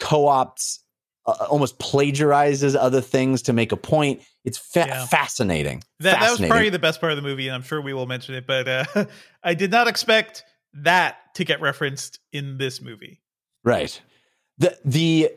co-opts 0.00 0.78
uh, 1.26 1.46
almost 1.50 1.78
plagiarizes 1.78 2.74
other 2.74 3.00
things 3.00 3.42
to 3.42 3.52
make 3.52 3.72
a 3.72 3.76
point. 3.76 4.22
It's 4.44 4.58
fa- 4.58 4.86
yeah. 4.88 5.06
fascinating. 5.06 5.84
That, 6.00 6.14
fascinating. 6.14 6.20
that 6.20 6.30
was 6.30 6.50
probably 6.50 6.70
the 6.70 6.78
best 6.78 7.00
part 7.00 7.12
of 7.12 7.16
the 7.16 7.22
movie, 7.22 7.46
and 7.46 7.54
I'm 7.54 7.62
sure 7.62 7.80
we 7.80 7.92
will 7.92 8.06
mention 8.06 8.34
it. 8.34 8.46
But 8.46 8.68
uh, 8.68 8.84
I 9.44 9.54
did 9.54 9.70
not 9.70 9.86
expect 9.86 10.44
that 10.74 11.18
to 11.34 11.44
get 11.44 11.60
referenced 11.60 12.18
in 12.32 12.58
this 12.58 12.80
movie. 12.80 13.20
Right. 13.64 14.00
The 14.58 14.76
the, 14.84 15.30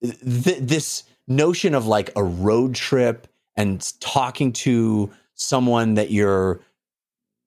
the 0.00 0.58
this 0.60 1.04
notion 1.28 1.74
of 1.74 1.86
like 1.86 2.10
a 2.16 2.22
road 2.22 2.74
trip 2.74 3.26
and 3.56 3.92
talking 4.00 4.52
to 4.52 5.10
someone 5.34 5.94
that 5.94 6.10
you're 6.10 6.60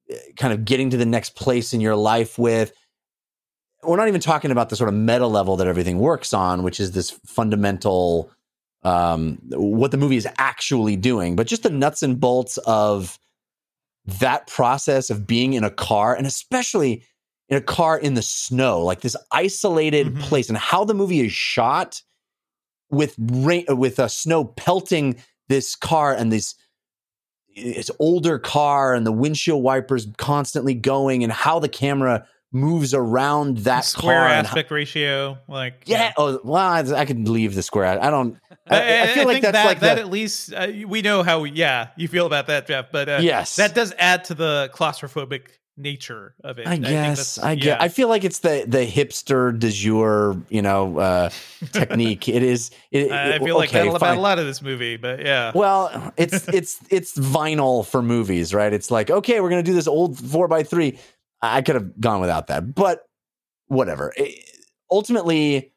eh, 0.09 0.15
kind 0.37 0.53
of 0.53 0.65
getting 0.65 0.89
to 0.89 0.97
the 0.97 1.05
next 1.05 1.35
place 1.35 1.73
in 1.73 1.81
your 1.81 1.95
life 1.95 2.37
with 2.37 2.73
we're 3.83 3.97
not 3.97 4.07
even 4.07 4.21
talking 4.21 4.51
about 4.51 4.69
the 4.69 4.75
sort 4.75 4.89
of 4.89 4.95
meta 4.95 5.27
level 5.27 5.57
that 5.57 5.67
everything 5.67 5.99
works 5.99 6.33
on, 6.33 6.63
which 6.63 6.79
is 6.79 6.91
this 6.91 7.11
fundamental 7.25 8.31
um, 8.83 9.39
what 9.49 9.91
the 9.91 9.97
movie 9.97 10.17
is 10.17 10.27
actually 10.37 10.95
doing, 10.95 11.35
but 11.35 11.47
just 11.47 11.63
the 11.63 11.69
nuts 11.69 12.03
and 12.03 12.19
bolts 12.19 12.57
of 12.59 13.17
that 14.05 14.45
process 14.45 15.09
of 15.09 15.25
being 15.25 15.53
in 15.53 15.63
a 15.63 15.71
car 15.71 16.15
and 16.15 16.27
especially 16.27 17.03
in 17.49 17.57
a 17.57 17.61
car 17.61 17.97
in 17.97 18.13
the 18.13 18.21
snow, 18.21 18.83
like 18.83 19.01
this 19.01 19.15
isolated 19.31 20.07
mm-hmm. 20.07 20.21
place, 20.21 20.49
and 20.49 20.57
how 20.57 20.83
the 20.83 20.93
movie 20.93 21.21
is 21.21 21.31
shot 21.31 22.01
with 22.89 23.15
rain, 23.19 23.65
with 23.69 23.99
a 23.99 24.09
snow 24.09 24.45
pelting 24.45 25.17
this 25.47 25.75
car 25.75 26.13
and 26.13 26.31
this 26.31 26.55
it's 27.55 27.91
older 27.99 28.37
car 28.37 28.93
and 28.93 29.05
the 29.05 29.11
windshield 29.11 29.63
wipers 29.63 30.07
constantly 30.17 30.73
going 30.73 31.23
and 31.23 31.31
how 31.31 31.59
the 31.59 31.69
camera 31.69 32.27
moves 32.51 32.93
around 32.93 33.59
that 33.59 33.83
square 33.83 34.21
car 34.21 34.27
aspect 34.27 34.69
how, 34.69 34.75
ratio 34.75 35.37
like 35.47 35.83
yeah, 35.85 36.03
yeah. 36.03 36.13
oh 36.17 36.39
well 36.43 36.55
I, 36.55 36.79
I 36.79 37.05
could 37.05 37.27
leave 37.27 37.53
the 37.53 37.61
square 37.61 38.01
i 38.01 38.09
don't 38.09 38.37
i, 38.67 39.03
I 39.03 39.07
feel 39.07 39.23
I 39.23 39.25
like 39.25 39.41
that's 39.41 39.53
that, 39.53 39.65
like 39.65 39.79
that 39.81 39.95
the, 39.95 40.01
at 40.01 40.09
least 40.09 40.53
uh, 40.53 40.67
we 40.87 41.01
know 41.01 41.21
how 41.21 41.43
yeah 41.43 41.89
you 41.97 42.07
feel 42.07 42.25
about 42.25 42.47
that 42.47 42.67
jeff 42.67 42.87
but 42.91 43.09
uh, 43.09 43.19
yes 43.21 43.57
that 43.57 43.75
does 43.75 43.93
add 43.97 44.23
to 44.25 44.33
the 44.35 44.69
claustrophobic 44.73 45.47
nature 45.77 46.33
of 46.43 46.57
it 46.57 46.67
i 46.67 46.77
guess 46.77 47.37
i, 47.37 47.53
get 47.53 47.65
yeah. 47.65 47.77
i 47.83 47.89
feel 47.89 48.07
like 48.07 48.23
it's 48.23 48.39
the 48.39 48.63
the 48.65 48.85
hipster 48.85 49.57
de 49.59 49.69
jour 49.69 50.41
you 50.49 50.61
know 50.61 50.97
uh 50.99 51.29
technique 51.73 52.29
it 52.29 52.41
is 52.43 52.71
it, 52.91 53.11
i 53.11 53.37
feel 53.39 53.57
like 53.57 53.75
okay, 53.75 53.87
about 53.87 54.17
a 54.17 54.21
lot 54.21 54.39
of 54.39 54.45
this 54.45 54.61
movie 54.61 54.95
but 54.95 55.19
yeah 55.19 55.51
well 55.53 56.13
it's 56.17 56.47
it's 56.47 56.79
it's 56.89 57.17
vinyl 57.17 57.85
for 57.85 58.01
movies 58.01 58.53
right 58.53 58.71
it's 58.71 58.89
like 58.89 59.11
okay 59.11 59.41
we're 59.41 59.49
gonna 59.49 59.61
do 59.61 59.73
this 59.73 59.87
old 59.87 60.17
four 60.17 60.47
by 60.47 60.63
three 60.63 60.97
I 61.41 61.61
could 61.61 61.75
have 61.75 61.99
gone 61.99 62.21
without 62.21 62.47
that, 62.47 62.73
but 62.75 63.07
whatever. 63.67 64.13
It, 64.17 64.49
ultimately, 64.91 65.71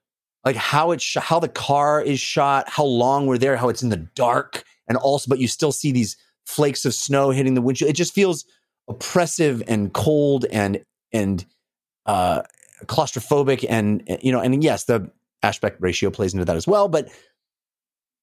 like 0.44 0.56
how 0.56 0.92
it's 0.92 1.04
sh- 1.04 1.16
how 1.20 1.40
the 1.40 1.48
car 1.48 2.00
is 2.00 2.20
shot, 2.20 2.68
how 2.68 2.84
long 2.84 3.26
we're 3.26 3.38
there, 3.38 3.56
how 3.56 3.68
it's 3.68 3.82
in 3.82 3.88
the 3.88 4.08
dark, 4.14 4.64
and 4.88 4.96
also, 4.96 5.28
but 5.28 5.38
you 5.38 5.48
still 5.48 5.72
see 5.72 5.92
these 5.92 6.16
flakes 6.46 6.84
of 6.84 6.94
snow 6.94 7.30
hitting 7.30 7.54
the 7.54 7.62
windshield. 7.62 7.90
It 7.90 7.94
just 7.94 8.14
feels 8.14 8.44
oppressive 8.88 9.62
and 9.66 9.92
cold 9.92 10.44
and 10.50 10.82
and 11.12 11.44
uh, 12.06 12.42
claustrophobic, 12.86 13.64
and 13.68 14.02
you 14.22 14.32
know, 14.32 14.40
and 14.40 14.62
yes, 14.62 14.84
the 14.84 15.10
aspect 15.42 15.78
ratio 15.80 16.10
plays 16.10 16.32
into 16.32 16.44
that 16.44 16.56
as 16.56 16.66
well, 16.66 16.88
but. 16.88 17.08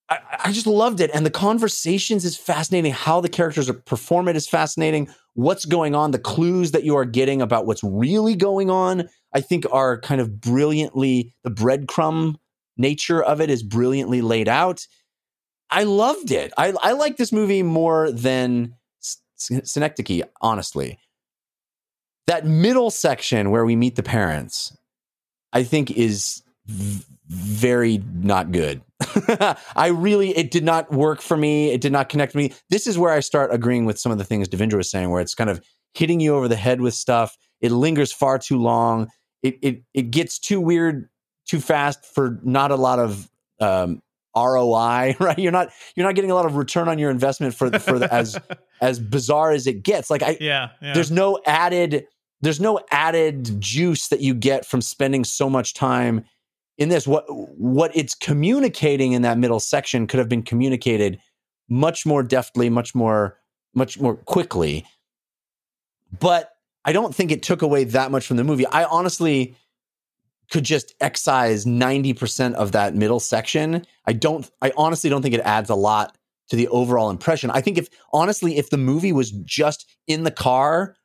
I, 0.08 0.20
I 0.44 0.52
just 0.52 0.68
loved 0.68 1.00
it. 1.00 1.10
And 1.16 1.26
the 1.26 1.32
conversations 1.32 2.26
is 2.26 2.38
fascinating. 2.38 2.92
How 2.92 3.22
the 3.22 3.28
characters 3.28 3.68
are 3.68 3.74
perform 3.74 4.28
it 4.28 4.36
is 4.36 4.48
fascinating 4.48 5.10
what's 5.36 5.66
going 5.66 5.94
on, 5.94 6.12
the 6.12 6.20
clues 6.20 6.72
that 6.72 6.84
you 6.84 6.96
are 6.96 7.06
getting 7.06 7.42
about 7.42 7.66
what's 7.66 7.84
really 7.84 8.36
going 8.36 8.70
on, 8.70 9.10
I 9.34 9.42
think 9.42 9.66
are 9.72 10.00
kind 10.00 10.20
of 10.20 10.40
brilliantly, 10.40 11.34
the 11.44 11.52
breadcrumb 11.52 12.36
nature 12.78 13.22
of 13.22 13.42
it 13.42 13.50
is 13.50 13.62
brilliantly 13.62 14.22
laid 14.22 14.48
out. 14.48 14.88
I 15.70 15.84
loved 15.84 16.32
it. 16.32 16.54
I, 16.58 16.74
I 16.82 16.94
like 16.94 17.18
this 17.18 17.32
movie 17.32 17.64
more 17.64 18.12
than 18.12 18.76
Synecdoche, 19.38 20.24
honestly. 20.42 21.00
That 22.28 22.46
middle 22.46 22.90
section 22.90 23.52
where 23.52 23.66
we 23.66 23.76
meet 23.76 23.96
the 23.96 24.04
parents, 24.04 24.76
I 25.54 25.64
think 25.64 25.92
is 25.92 26.42
v- 26.66 27.04
very 27.28 28.04
not 28.14 28.52
good. 28.52 28.82
I 29.76 29.88
really, 29.88 30.36
it 30.36 30.52
did 30.52 30.64
not 30.64 30.92
work 30.92 31.22
for 31.22 31.38
me. 31.38 31.72
It 31.72 31.82
did 31.82 31.92
not 31.92 32.10
connect 32.10 32.34
me. 32.34 32.54
This 32.70 32.88
is 32.88 32.98
where 32.98 33.12
I 33.12 33.20
start 33.20 33.54
agreeing 33.54 33.86
with 33.86 34.00
some 34.00 34.12
of 34.12 34.18
the 34.18 34.24
things 34.24 34.48
Devindra 34.48 34.78
was 34.78 34.90
saying, 34.90 35.10
where 35.10 35.22
it's 35.22 35.36
kind 35.36 35.50
of 35.50 35.64
hitting 35.94 36.20
you 36.20 36.36
over 36.36 36.48
the 36.48 36.56
head 36.56 36.82
with 36.82 36.94
stuff. 36.94 37.38
It 37.62 37.72
lingers 37.72 38.12
far 38.12 38.38
too 38.40 38.60
long. 38.60 39.10
It 39.44 39.58
it 39.62 39.84
it 39.94 40.12
gets 40.12 40.40
too 40.40 40.60
weird 40.60 41.10
too 41.48 41.60
fast 41.60 42.06
for 42.06 42.40
not 42.44 42.72
a 42.72 42.76
lot 42.76 43.00
of 43.00 43.30
um, 43.60 44.02
ROI, 44.36 45.16
right? 45.20 45.38
You're 45.38 45.52
not 45.52 45.70
you're 45.96 46.06
not 46.06 46.16
getting 46.16 46.32
a 46.32 46.36
lot 46.36 46.46
of 46.46 46.56
return 46.56 46.88
on 46.88 47.00
your 47.00 47.12
investment 47.12 47.54
for 47.54 47.70
for 47.80 48.00
the, 48.00 48.14
as 48.14 48.40
as 48.82 49.00
bizarre 49.00 49.52
as 49.52 49.68
it 49.68 49.84
gets. 49.84 50.10
Like 50.10 50.24
I 50.24 50.38
yeah, 50.40 50.70
yeah. 50.82 50.94
there's 50.94 51.12
no 51.12 51.40
added 51.46 52.06
there's 52.42 52.60
no 52.60 52.80
added 52.92 53.60
juice 53.60 54.10
that 54.10 54.20
you 54.20 54.34
get 54.34 54.66
from 54.66 54.82
spending 54.82 55.24
so 55.24 55.50
much 55.50 55.74
time 55.74 56.26
in 56.78 56.90
this. 56.90 57.08
What 57.08 57.26
what 57.30 57.96
it's 57.96 58.16
communicating 58.16 59.14
in 59.14 59.22
that 59.24 59.38
middle 59.38 59.60
section 59.60 60.08
could 60.08 60.20
have 60.20 60.30
been 60.30 60.44
communicated 60.44 61.20
much 61.70 62.06
more 62.06 62.24
deftly, 62.24 62.70
much 62.70 62.94
more 62.94 63.38
much 63.74 64.00
more 64.00 64.16
quickly. 64.16 64.86
But 66.20 66.52
I 66.86 66.94
don't 66.94 67.14
think 67.16 67.32
it 67.32 67.42
took 67.42 67.62
away 67.62 67.84
that 67.86 68.12
much 68.12 68.28
from 68.28 68.38
the 68.38 68.44
movie. 68.44 68.66
I 68.68 68.86
honestly 68.86 69.56
could 70.52 70.64
just 70.64 70.96
excise 71.02 71.66
90% 71.66 72.54
of 72.54 72.72
that 72.74 72.96
middle 72.96 73.20
section. 73.20 73.86
I 74.06 74.14
don't 74.14 74.50
I 74.62 74.72
honestly 74.78 75.10
don't 75.10 75.22
think 75.22 75.36
it 75.36 75.42
adds 75.42 75.70
a 75.70 75.76
lot 75.76 76.18
to 76.50 76.56
the 76.56 76.68
overall 76.68 77.10
impression. 77.10 77.50
I 77.50 77.62
think 77.62 77.78
if 77.78 77.90
honestly 78.14 78.58
if 78.58 78.70
the 78.70 78.78
movie 78.78 79.12
was 79.12 79.32
just 79.32 79.90
in 80.08 80.24
the 80.24 80.32
car 80.32 80.96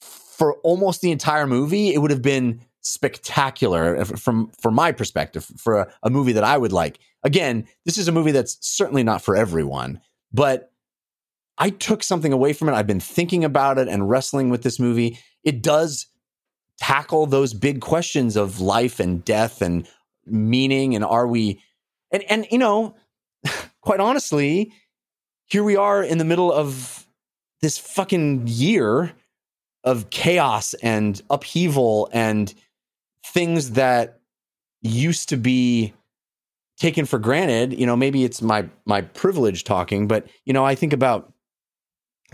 for 0.00 0.54
almost 0.62 1.00
the 1.00 1.10
entire 1.10 1.46
movie, 1.46 1.94
it 1.94 1.98
would 1.98 2.10
have 2.10 2.22
been 2.22 2.60
spectacular 2.80 3.96
uh, 3.96 4.04
from 4.04 4.50
from 4.60 4.74
my 4.74 4.92
perspective 4.92 5.44
for 5.56 5.80
a, 5.80 5.92
a 6.02 6.10
movie 6.10 6.32
that 6.32 6.44
I 6.44 6.58
would 6.58 6.72
like. 6.72 6.98
Again, 7.22 7.66
this 7.84 7.96
is 7.96 8.08
a 8.08 8.12
movie 8.12 8.32
that's 8.32 8.58
certainly 8.60 9.02
not 9.02 9.22
for 9.22 9.34
everyone, 9.36 10.00
but 10.32 10.70
I 11.56 11.70
took 11.70 12.02
something 12.02 12.32
away 12.32 12.52
from 12.52 12.68
it. 12.68 12.74
I've 12.74 12.86
been 12.86 13.00
thinking 13.00 13.44
about 13.44 13.78
it 13.78 13.88
and 13.88 14.08
wrestling 14.08 14.50
with 14.50 14.62
this 14.62 14.78
movie. 14.78 15.18
It 15.44 15.62
does 15.62 16.06
tackle 16.78 17.26
those 17.26 17.54
big 17.54 17.80
questions 17.80 18.36
of 18.36 18.60
life 18.60 19.00
and 19.00 19.24
death 19.24 19.62
and 19.62 19.88
meaning 20.26 20.94
and 20.94 21.04
are 21.04 21.26
we 21.26 21.60
and 22.10 22.22
and 22.24 22.46
you 22.50 22.58
know 22.58 22.94
quite 23.80 24.00
honestly 24.00 24.72
here 25.46 25.62
we 25.62 25.76
are 25.76 26.02
in 26.02 26.18
the 26.18 26.24
middle 26.24 26.52
of 26.52 27.06
this 27.60 27.78
fucking 27.78 28.42
year 28.46 29.12
of 29.84 30.10
chaos 30.10 30.74
and 30.74 31.22
upheaval 31.30 32.08
and 32.12 32.54
things 33.26 33.72
that 33.72 34.20
used 34.80 35.28
to 35.28 35.36
be 35.36 35.94
taken 36.78 37.04
for 37.04 37.18
granted. 37.18 37.78
You 37.78 37.86
know 37.86 37.96
maybe 37.96 38.24
it's 38.24 38.42
my 38.42 38.68
my 38.84 39.02
privilege 39.02 39.64
talking 39.64 40.08
but 40.08 40.26
you 40.44 40.52
know 40.52 40.64
i 40.64 40.74
think 40.74 40.92
about 40.92 41.32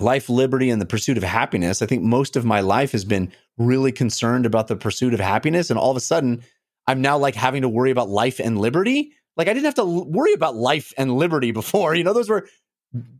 life 0.01 0.29
liberty 0.29 0.71
and 0.71 0.81
the 0.81 0.87
pursuit 0.87 1.17
of 1.17 1.23
happiness. 1.23 1.83
I 1.83 1.87
think 1.87 2.03
most 2.03 2.37
of 2.37 2.45
my 2.45 2.61
life 2.61 2.93
has 2.93 3.05
been 3.05 3.31
really 3.61 3.93
concerned 3.93 4.47
about 4.47 4.69
the 4.69 4.77
pursuit 4.77 5.15
of 5.15 5.20
happiness 5.20 5.70
and 5.70 5.78
all 5.78 5.91
of 5.91 5.97
a 5.97 6.01
sudden 6.01 6.43
i'm 6.87 7.01
now 7.01 7.19
like 7.19 7.35
having 7.35 7.62
to 7.62 7.69
worry 7.69 7.91
about 7.91 8.09
life 8.09 8.41
and 8.41 8.59
liberty? 8.59 9.12
Like 9.37 9.49
i 9.49 9.53
didn't 9.53 9.66
have 9.66 9.74
to 9.74 9.85
worry 9.85 10.32
about 10.32 10.57
life 10.57 10.93
and 10.99 11.16
liberty 11.16 11.51
before 11.61 11.95
you 11.95 12.03
know 12.03 12.12
those 12.12 12.28
were 12.28 12.49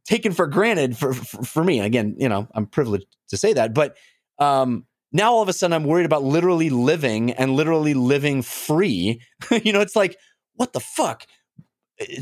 taken 0.05 0.33
for 0.33 0.47
granted 0.47 0.97
for 0.97 1.12
for, 1.12 1.45
for 1.45 1.65
me. 1.65 1.81
Again 1.81 2.17
you 2.19 2.29
know 2.29 2.49
i'm 2.55 2.67
privileged 2.67 3.07
to 3.29 3.37
say 3.37 3.53
that 3.53 3.75
but 3.75 3.97
um 4.39 4.87
now 5.12 5.33
all 5.33 5.43
of 5.43 5.49
a 5.49 5.53
sudden 5.53 5.75
i'm 5.75 5.85
worried 5.85 6.07
about 6.07 6.25
literally 6.25 6.71
living 6.71 7.33
and 7.33 7.55
literally 7.55 7.95
living 7.95 8.43
free. 8.43 9.21
You 9.51 9.73
know 9.73 9.81
it's 9.81 9.97
like 9.97 10.17
what 10.55 10.73
the 10.73 10.81
fuck? 10.81 11.27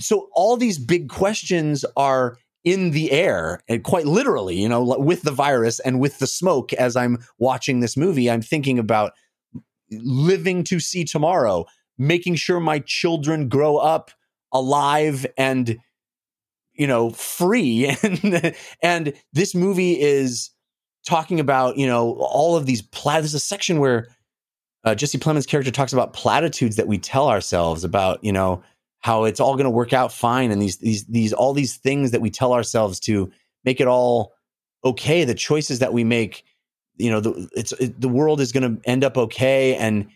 So 0.00 0.28
all 0.32 0.56
these 0.56 0.78
big 0.78 1.08
questions 1.08 1.84
are 1.96 2.36
in 2.64 2.90
the 2.90 3.12
air 3.12 3.60
and 3.68 3.84
quite 3.84 4.06
literally 4.06 4.60
you 4.60 4.68
know 4.68 4.82
with 4.98 5.22
the 5.22 5.30
virus 5.32 5.80
and 5.80 6.00
with 6.00 6.18
the 6.18 6.26
smoke 6.26 6.72
as 6.74 6.96
i'm 6.96 7.18
watching 7.38 7.80
this 7.80 7.96
movie 7.96 8.30
i'm 8.30 8.42
thinking 8.42 8.78
about 8.78 9.12
living 9.90 10.64
to 10.64 10.80
see 10.80 11.04
tomorrow 11.04 11.64
making 11.98 12.36
sure 12.36 12.60
my 12.60 12.78
children 12.80 13.48
grow 13.48 13.76
up 13.76 14.10
alive 14.52 15.26
and 15.36 15.78
you 16.78 16.86
know 16.86 17.10
free. 17.10 17.94
And 18.02 18.54
and 18.82 19.12
this 19.32 19.54
movie 19.54 20.00
is 20.00 20.50
talking 21.04 21.40
about 21.40 21.76
you 21.76 21.86
know 21.86 22.14
all 22.20 22.56
of 22.56 22.64
these 22.66 22.80
plat 22.80 23.22
there's 23.22 23.34
a 23.34 23.40
section 23.40 23.78
where 23.78 24.08
uh, 24.84 24.94
jesse 24.94 25.18
plemons 25.18 25.46
character 25.46 25.70
talks 25.70 25.92
about 25.92 26.12
platitudes 26.12 26.76
that 26.76 26.86
we 26.86 26.98
tell 26.98 27.28
ourselves 27.28 27.82
about 27.84 28.22
you 28.22 28.32
know 28.32 28.62
how 29.00 29.24
it's 29.24 29.40
all 29.40 29.54
going 29.54 29.64
to 29.64 29.70
work 29.70 29.92
out 29.92 30.12
fine 30.12 30.50
and 30.50 30.60
these 30.60 30.78
these 30.78 31.04
these 31.06 31.32
all 31.32 31.52
these 31.52 31.76
things 31.76 32.10
that 32.10 32.20
we 32.20 32.30
tell 32.30 32.52
ourselves 32.52 32.98
to 33.00 33.30
make 33.64 33.80
it 33.80 33.86
all 33.86 34.32
okay 34.84 35.24
the 35.24 35.34
choices 35.34 35.78
that 35.78 35.92
we 35.92 36.04
make 36.04 36.44
you 36.96 37.10
know 37.10 37.20
the 37.20 37.48
it's 37.54 37.72
it, 37.72 38.00
the 38.00 38.08
world 38.08 38.40
is 38.40 38.52
going 38.52 38.76
to 38.76 38.88
end 38.88 39.04
up 39.04 39.16
okay 39.16 39.76
and 39.76 40.08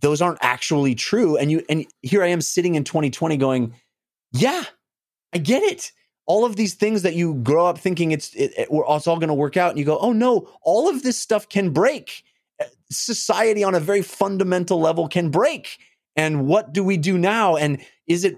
those 0.00 0.22
aren't 0.22 0.38
actually 0.42 0.94
true 0.94 1.36
and 1.36 1.50
you 1.50 1.64
and 1.68 1.86
here 2.02 2.22
i 2.22 2.28
am 2.28 2.40
sitting 2.40 2.74
in 2.74 2.84
2020 2.84 3.36
going 3.36 3.74
yeah 4.32 4.64
i 5.32 5.38
get 5.38 5.62
it. 5.62 5.92
All 6.26 6.44
of 6.44 6.56
these 6.56 6.74
things 6.74 7.02
that 7.02 7.14
you 7.14 7.36
grow 7.36 7.66
up 7.66 7.78
thinking 7.78 8.12
it's 8.12 8.34
it, 8.34 8.52
it, 8.54 8.68
it's 8.70 9.06
all 9.06 9.16
going 9.16 9.28
to 9.28 9.34
work 9.34 9.56
out 9.56 9.70
and 9.70 9.78
you 9.78 9.86
go 9.86 9.98
oh 9.98 10.12
no 10.12 10.50
all 10.62 10.88
of 10.90 11.02
this 11.02 11.18
stuff 11.18 11.48
can 11.48 11.70
break. 11.70 12.22
Society 12.90 13.64
on 13.64 13.74
a 13.74 13.80
very 13.80 14.02
fundamental 14.02 14.78
level 14.78 15.08
can 15.08 15.30
break 15.30 15.78
and 16.18 16.46
what 16.46 16.72
do 16.72 16.82
we 16.82 16.96
do 16.96 17.16
now? 17.16 17.56
And 17.56 17.80
is 18.06 18.24
it 18.24 18.36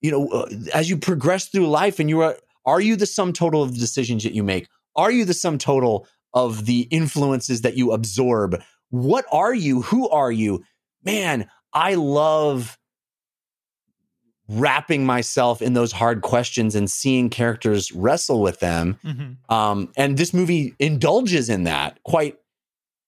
you 0.00 0.10
know 0.10 0.28
uh, 0.28 0.48
as 0.74 0.90
you 0.90 0.96
progress 0.96 1.48
through 1.48 1.68
life 1.68 1.98
and 1.98 2.08
you 2.10 2.20
are 2.20 2.36
are 2.66 2.80
you 2.80 2.96
the 2.96 3.06
sum 3.06 3.32
total 3.32 3.62
of 3.62 3.72
the 3.72 3.78
decisions 3.78 4.24
that 4.24 4.34
you 4.34 4.42
make? 4.42 4.68
Are 4.96 5.10
you 5.10 5.24
the 5.24 5.34
sum 5.34 5.58
total 5.58 6.06
of 6.34 6.66
the 6.66 6.82
influences 6.90 7.62
that 7.62 7.76
you 7.76 7.92
absorb? 7.92 8.60
What 8.90 9.24
are 9.32 9.54
you? 9.54 9.82
Who 9.82 10.08
are 10.10 10.32
you? 10.32 10.64
Man 11.04 11.48
i 11.72 11.94
love 11.94 12.78
wrapping 14.48 15.04
myself 15.04 15.60
in 15.60 15.74
those 15.74 15.92
hard 15.92 16.22
questions 16.22 16.74
and 16.74 16.90
seeing 16.90 17.28
characters 17.28 17.92
wrestle 17.92 18.40
with 18.40 18.60
them. 18.60 18.98
Mm-hmm. 19.04 19.54
um, 19.54 19.92
and 19.94 20.16
this 20.16 20.32
movie 20.32 20.74
indulges 20.78 21.50
in 21.50 21.64
that 21.64 22.02
quite 22.02 22.38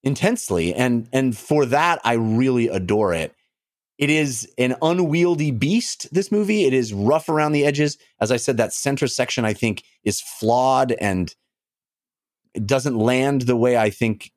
intensely. 0.03 0.75
And 0.75 1.09
and 1.13 1.37
for 1.37 1.67
that 1.67 2.01
i 2.05 2.15
really 2.15 2.69
adore 2.69 3.15
it 3.15 3.35
it 4.01 4.09
is 4.09 4.51
an 4.57 4.77
unwieldy 4.81 5.51
beast, 5.51 6.09
this 6.11 6.33
movie. 6.33 6.65
It 6.65 6.73
is 6.73 6.95
rough 6.95 7.29
around 7.29 7.53
the 7.53 7.67
edges. 7.67 7.99
As 8.19 8.33
I 8.33 8.39
said, 8.39 8.57
that 8.57 8.73
center 8.73 9.07
section, 9.07 9.45
I 9.45 9.53
think, 9.53 9.85
is 10.05 10.23
flawed 10.23 10.93
and 10.93 11.35
it 12.55 12.67
doesn't 12.67 12.97
land 12.97 13.43
the 13.43 13.57
way 13.57 13.77
I 13.77 13.91
think 13.91 14.33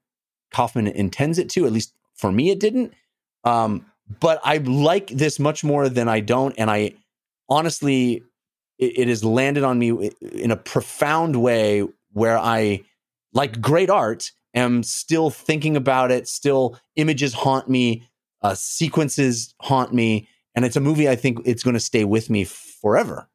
Kaufman 0.51 0.87
intends 0.87 1.39
it 1.39 1.49
to. 1.51 1.65
At 1.65 1.71
least 1.71 1.93
for 2.13 2.29
me, 2.29 2.49
it 2.49 2.59
didn't. 2.59 2.93
Um, 3.45 3.85
but 4.19 4.41
I 4.43 4.57
like 4.57 5.07
this 5.07 5.39
much 5.39 5.63
more 5.63 5.87
than 5.87 6.09
I 6.09 6.19
don't. 6.19 6.53
And 6.57 6.69
I 6.69 6.95
honestly, 7.47 8.21
it, 8.77 8.99
it 8.99 9.07
has 9.07 9.23
landed 9.23 9.63
on 9.63 9.79
me 9.79 10.11
in 10.33 10.51
a 10.51 10.57
profound 10.57 11.41
way 11.41 11.87
where 12.11 12.37
I, 12.37 12.83
like 13.31 13.61
great 13.61 13.89
art, 13.89 14.29
am 14.53 14.83
still 14.83 15.29
thinking 15.29 15.77
about 15.77 16.11
it, 16.11 16.27
still 16.27 16.77
images 16.97 17.33
haunt 17.33 17.69
me 17.69 18.09
uh, 18.43 18.53
sequences 18.55 19.55
haunt 19.61 19.93
me, 19.93 20.27
and 20.55 20.65
it's 20.65 20.75
a 20.75 20.81
movie 20.81 21.09
I 21.09 21.15
think 21.15 21.39
it's 21.45 21.63
going 21.63 21.73
to 21.73 21.79
stay 21.79 22.03
with 22.03 22.29
me 22.29 22.43
forever. 22.43 23.27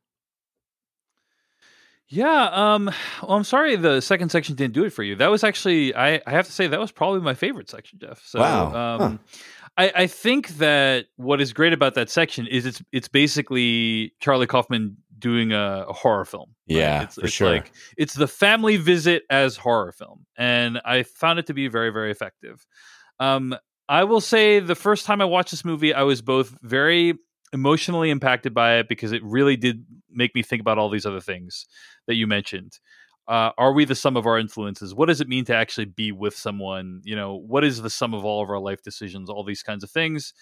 Yeah, 2.10 2.50
um, 2.52 2.90
well, 3.22 3.36
I'm 3.36 3.44
sorry 3.44 3.76
the 3.76 4.00
second 4.00 4.30
section 4.30 4.54
didn't 4.54 4.72
do 4.72 4.84
it 4.84 4.90
for 4.94 5.02
you. 5.02 5.14
That 5.16 5.30
was 5.30 5.44
actually, 5.44 5.94
I, 5.94 6.22
I 6.26 6.30
have 6.30 6.46
to 6.46 6.52
say, 6.52 6.66
that 6.66 6.80
was 6.80 6.90
probably 6.90 7.20
my 7.20 7.34
favorite 7.34 7.68
section, 7.68 7.98
Jeff. 7.98 8.24
So, 8.24 8.40
wow. 8.40 8.66
Um, 8.66 9.00
huh. 9.00 9.18
I, 9.78 9.92
I 9.94 10.06
think 10.06 10.48
that 10.56 11.06
what 11.16 11.40
is 11.40 11.52
great 11.52 11.72
about 11.72 11.94
that 11.94 12.10
section 12.10 12.46
is 12.48 12.66
it's 12.66 12.82
it's 12.90 13.06
basically 13.06 14.12
Charlie 14.18 14.48
Kaufman 14.48 14.96
doing 15.18 15.52
a, 15.52 15.86
a 15.88 15.92
horror 15.92 16.24
film. 16.24 16.54
Right? 16.68 16.78
Yeah, 16.78 17.02
it's, 17.02 17.14
for 17.14 17.24
it's 17.26 17.32
sure. 17.32 17.50
Like 17.50 17.72
it's 17.96 18.14
the 18.14 18.26
family 18.26 18.76
visit 18.76 19.22
as 19.30 19.56
horror 19.56 19.92
film, 19.92 20.26
and 20.36 20.80
I 20.84 21.04
found 21.04 21.38
it 21.38 21.46
to 21.46 21.54
be 21.54 21.68
very 21.68 21.90
very 21.90 22.10
effective. 22.10 22.66
Um, 23.20 23.54
I 23.88 24.04
will 24.04 24.20
say 24.20 24.60
the 24.60 24.74
first 24.74 25.06
time 25.06 25.20
I 25.20 25.24
watched 25.24 25.50
this 25.50 25.64
movie, 25.64 25.94
I 25.94 26.02
was 26.02 26.20
both 26.20 26.56
very 26.62 27.14
emotionally 27.52 28.10
impacted 28.10 28.52
by 28.52 28.78
it 28.78 28.88
because 28.88 29.12
it 29.12 29.22
really 29.24 29.56
did 29.56 29.84
make 30.10 30.34
me 30.34 30.42
think 30.42 30.60
about 30.60 30.78
all 30.78 30.90
these 30.90 31.06
other 31.06 31.20
things 31.20 31.66
that 32.06 32.14
you 32.14 32.26
mentioned. 32.26 32.78
Uh, 33.26 33.50
are 33.58 33.72
we 33.72 33.84
the 33.84 33.94
sum 33.94 34.16
of 34.16 34.26
our 34.26 34.38
influences? 34.38 34.94
What 34.94 35.06
does 35.06 35.20
it 35.20 35.28
mean 35.28 35.44
to 35.46 35.54
actually 35.54 35.84
be 35.86 36.12
with 36.12 36.34
someone? 36.34 37.02
You 37.04 37.16
know, 37.16 37.34
what 37.34 37.64
is 37.64 37.80
the 37.80 37.90
sum 37.90 38.14
of 38.14 38.24
all 38.24 38.42
of 38.42 38.50
our 38.50 38.58
life 38.58 38.82
decisions? 38.82 39.28
All 39.28 39.44
these 39.44 39.62
kinds 39.62 39.84
of 39.84 39.90
things. 39.90 40.32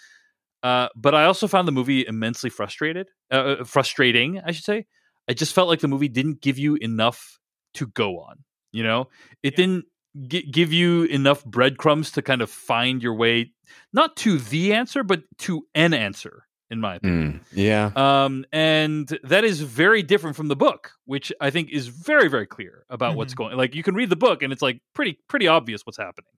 Uh, 0.63 0.89
but 0.97 1.15
I 1.15 1.25
also 1.25 1.47
found 1.47 1.69
the 1.69 1.73
movie 1.73 2.07
immensely 2.07 2.51
frustrated, 2.51 3.09
uh, 3.31 3.35
uh 3.35 3.65
frustrating, 3.65 4.41
I 4.45 4.53
should 4.53 4.65
say. 4.65 4.87
I 5.29 5.35
just 5.35 5.53
felt 5.53 5.69
like 5.69 5.81
the 5.81 5.89
movie 5.89 6.09
didn't 6.09 6.41
give 6.41 6.59
you 6.59 6.77
enough 6.77 7.39
to 7.75 7.89
go 7.89 8.21
on. 8.21 8.45
You 8.73 8.83
know, 8.83 9.09
it 9.43 9.55
yeah. 9.55 9.57
didn't 9.57 9.85
g- 10.29 10.51
give 10.51 10.73
you 10.73 11.05
enough 11.05 11.45
breadcrumbs 11.45 12.11
to 12.13 12.23
kind 12.23 12.43
of 12.43 12.51
find 12.51 13.03
your 13.03 13.15
way 13.15 13.53
not 13.93 14.17
to 14.17 14.39
the 14.39 14.73
answer 14.73 15.03
but 15.03 15.23
to 15.39 15.67
an 15.75 15.95
answer 15.95 16.47
in 16.71 16.81
my 16.81 16.97
opinion. 16.97 17.41
Mm, 17.41 17.41
yeah. 17.53 17.91
Um, 17.95 18.45
and 18.53 19.07
that 19.23 19.45
is 19.45 19.61
very 19.61 20.03
different 20.03 20.37
from 20.37 20.49
the 20.49 20.57
book, 20.57 20.93
which 21.05 21.33
I 21.41 21.51
think 21.51 21.71
is 21.71 21.89
very, 21.89 22.29
very 22.29 22.47
clear 22.47 22.85
about 22.91 23.11
mm-hmm. 23.11 23.19
what's 23.19 23.35
going. 23.35 23.57
Like 23.57 23.75
you 23.75 23.83
can 23.83 23.95
read 23.95 24.11
the 24.11 24.17
book, 24.17 24.43
and 24.43 24.53
it's 24.53 24.63
like 24.63 24.81
pretty, 24.95 25.19
pretty 25.29 25.47
obvious 25.47 25.83
what's 25.87 25.99
happening. 25.99 26.31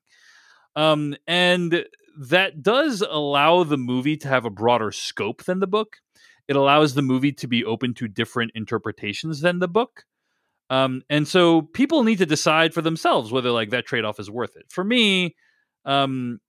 Um, 0.76 1.16
and 1.26 1.84
that 2.18 2.62
does 2.62 3.02
allow 3.02 3.64
the 3.64 3.78
movie 3.78 4.16
to 4.18 4.28
have 4.28 4.44
a 4.44 4.50
broader 4.50 4.92
scope 4.92 5.44
than 5.44 5.60
the 5.60 5.66
book. 5.66 5.96
it 6.46 6.56
allows 6.56 6.94
the 6.94 7.02
movie 7.02 7.32
to 7.32 7.46
be 7.46 7.64
open 7.64 7.92
to 7.94 8.08
different 8.08 8.52
interpretations 8.54 9.40
than 9.40 9.58
the 9.58 9.68
book. 9.68 10.04
Um, 10.70 11.02
and 11.08 11.26
so 11.26 11.62
people 11.62 12.04
need 12.04 12.18
to 12.18 12.26
decide 12.26 12.74
for 12.74 12.82
themselves 12.82 13.32
whether 13.32 13.50
like 13.50 13.70
that 13.70 13.86
trade 13.86 14.04
off 14.04 14.20
is 14.20 14.30
worth 14.30 14.56
it. 14.56 14.66
For 14.68 14.84
me, 14.84 15.34
um, 15.84 16.40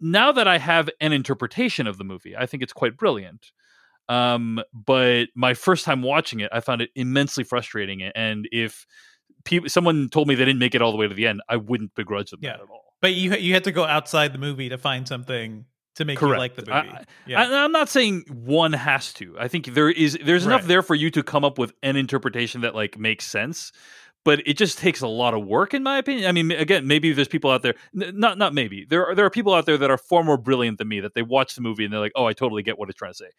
now 0.00 0.32
that 0.32 0.48
I 0.48 0.58
have 0.58 0.90
an 1.00 1.12
interpretation 1.12 1.86
of 1.86 1.98
the 1.98 2.04
movie, 2.04 2.34
I 2.36 2.46
think 2.46 2.62
it's 2.62 2.72
quite 2.72 2.96
brilliant. 2.96 3.52
Um, 4.08 4.60
but 4.72 5.26
my 5.34 5.54
first 5.54 5.84
time 5.84 6.02
watching 6.02 6.40
it, 6.40 6.50
I 6.52 6.60
found 6.60 6.80
it 6.80 6.90
immensely 6.94 7.44
frustrating. 7.44 8.02
And 8.02 8.48
if 8.52 8.86
people, 9.44 9.68
someone 9.68 10.08
told 10.08 10.28
me 10.28 10.34
they 10.34 10.44
didn't 10.44 10.60
make 10.60 10.74
it 10.74 10.82
all 10.82 10.92
the 10.92 10.98
way 10.98 11.08
to 11.08 11.14
the 11.14 11.26
end, 11.26 11.42
I 11.48 11.56
wouldn't 11.56 11.94
begrudge 11.94 12.30
them 12.30 12.40
yeah. 12.42 12.52
that 12.52 12.62
at 12.62 12.68
all. 12.70 12.94
But 13.02 13.14
you 13.14 13.34
you 13.34 13.52
had 13.52 13.64
to 13.64 13.72
go 13.72 13.84
outside 13.84 14.32
the 14.32 14.38
movie 14.38 14.70
to 14.70 14.78
find 14.78 15.06
something 15.06 15.66
to 15.96 16.04
make 16.04 16.18
Correct. 16.18 16.34
you 16.34 16.38
like 16.38 16.54
the 16.56 16.62
movie. 16.62 16.96
I, 16.96 17.04
yeah. 17.26 17.42
I, 17.42 17.64
am 17.64 17.72
not 17.72 17.88
saying 17.88 18.24
one 18.28 18.72
has 18.72 19.12
to. 19.14 19.34
I 19.38 19.48
think 19.48 19.74
there 19.74 19.90
is 19.90 20.18
there's 20.24 20.46
enough 20.46 20.62
right. 20.62 20.68
there 20.68 20.82
for 20.82 20.94
you 20.94 21.10
to 21.10 21.22
come 21.22 21.44
up 21.44 21.58
with 21.58 21.72
an 21.82 21.96
interpretation 21.96 22.60
that 22.60 22.74
like 22.74 22.98
makes 22.98 23.26
sense. 23.26 23.72
But 24.24 24.42
it 24.44 24.54
just 24.58 24.78
takes 24.78 25.02
a 25.02 25.06
lot 25.06 25.34
of 25.34 25.46
work, 25.46 25.72
in 25.72 25.84
my 25.84 25.98
opinion. 25.98 26.26
I 26.26 26.32
mean, 26.32 26.50
again, 26.50 26.88
maybe 26.88 27.12
there's 27.12 27.28
people 27.28 27.48
out 27.48 27.62
there. 27.62 27.74
Not 27.92 28.38
not 28.38 28.54
maybe 28.54 28.84
there 28.84 29.06
are 29.06 29.14
there 29.14 29.24
are 29.24 29.30
people 29.30 29.54
out 29.54 29.66
there 29.66 29.78
that 29.78 29.90
are 29.90 29.98
far 29.98 30.24
more 30.24 30.36
brilliant 30.36 30.78
than 30.78 30.88
me 30.88 30.98
that 31.00 31.14
they 31.14 31.22
watch 31.22 31.54
the 31.54 31.60
movie 31.60 31.84
and 31.84 31.92
they're 31.92 32.00
like, 32.00 32.12
oh, 32.16 32.26
I 32.26 32.32
totally 32.32 32.64
get 32.64 32.76
what 32.76 32.88
it's 32.88 32.98
trying 32.98 33.12
to 33.12 33.16
say. 33.16 33.30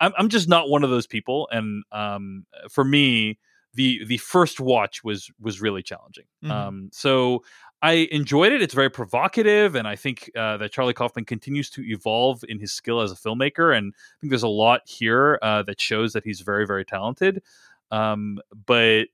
I'm 0.00 0.12
I'm 0.16 0.28
just 0.30 0.48
not 0.48 0.70
one 0.70 0.82
of 0.82 0.88
those 0.88 1.06
people, 1.06 1.46
and 1.52 1.84
um, 1.92 2.46
for 2.70 2.84
me, 2.84 3.38
the 3.74 4.04
the 4.06 4.16
first 4.16 4.60
watch 4.60 5.04
was 5.04 5.30
was 5.38 5.60
really 5.60 5.82
challenging. 5.82 6.24
Mm-hmm. 6.42 6.52
Um, 6.52 6.90
so 6.90 7.42
I 7.82 8.08
enjoyed 8.10 8.52
it. 8.52 8.60
It's 8.60 8.74
very 8.74 8.90
provocative, 8.90 9.74
and 9.74 9.88
I 9.88 9.96
think 9.96 10.30
uh, 10.36 10.58
that 10.58 10.70
Charlie 10.70 10.92
Kaufman 10.92 11.24
continues 11.24 11.70
to 11.70 11.82
evolve 11.82 12.44
in 12.46 12.58
his 12.58 12.72
skill 12.72 13.00
as 13.00 13.10
a 13.10 13.14
filmmaker. 13.14 13.76
And 13.76 13.94
I 13.96 14.14
think 14.20 14.30
there's 14.30 14.42
a 14.42 14.48
lot 14.48 14.82
here 14.84 15.38
uh, 15.40 15.62
that 15.62 15.80
shows 15.80 16.12
that 16.12 16.24
he's 16.24 16.42
very, 16.42 16.66
very 16.66 16.84
talented. 16.84 17.42
Um, 17.90 18.38
but 18.66 19.06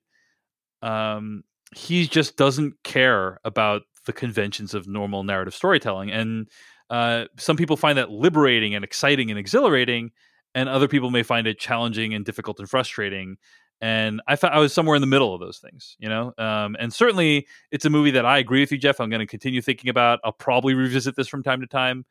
um, 0.83 1.45
he 1.75 2.07
just 2.09 2.37
doesn't 2.37 2.83
care 2.83 3.39
about 3.45 3.83
the 4.05 4.13
conventions 4.13 4.75
of 4.75 4.89
normal 4.89 5.23
narrative 5.23 5.55
storytelling. 5.55 6.11
And 6.11 6.49
uh, 6.91 7.27
some 7.39 7.57
people 7.57 7.77
find 7.77 7.99
that 7.99 8.11
liberating 8.11 8.75
and 8.75 8.85
exciting 8.85 9.31
and 9.31 9.39
exhilarating, 9.39 10.11
and 10.55 10.69
other 10.69 10.89
people 10.89 11.11
may 11.11 11.23
find 11.23 11.47
it 11.47 11.59
challenging 11.59 12.15
and 12.15 12.25
difficult 12.25 12.59
and 12.59 12.69
frustrating 12.69 13.37
and 13.81 14.23
I 14.27 14.37
thought 14.37 14.53
I 14.53 14.59
was 14.59 14.73
somewhere 14.73 14.97
in 14.97 15.01
the 15.01 15.07
middle 15.07 15.35
of 15.35 15.41
those 15.41 15.59
things, 15.59 15.97
you 15.99 16.09
know. 16.09 16.33
Um, 16.39 16.77
and 16.79 16.93
certainly, 16.93 17.47
it's 17.71 17.85
a 17.85 17.91
movie 17.91 18.11
that 18.13 18.25
I 18.25 18.39
agree 18.39 18.61
with 18.61 18.73
you, 18.73 18.79
Jeff. 18.79 19.01
I'm 19.01 19.11
going 19.11 19.21
to 19.21 19.27
continue 19.27 19.61
thinking 19.61 19.91
about. 19.91 20.21
I'll 20.25 20.33
probably 20.33 20.75
revisit 20.75 21.17
this 21.17 21.29
from 21.29 21.43
time 21.43 21.61
to 21.61 21.67
time. 21.67 22.05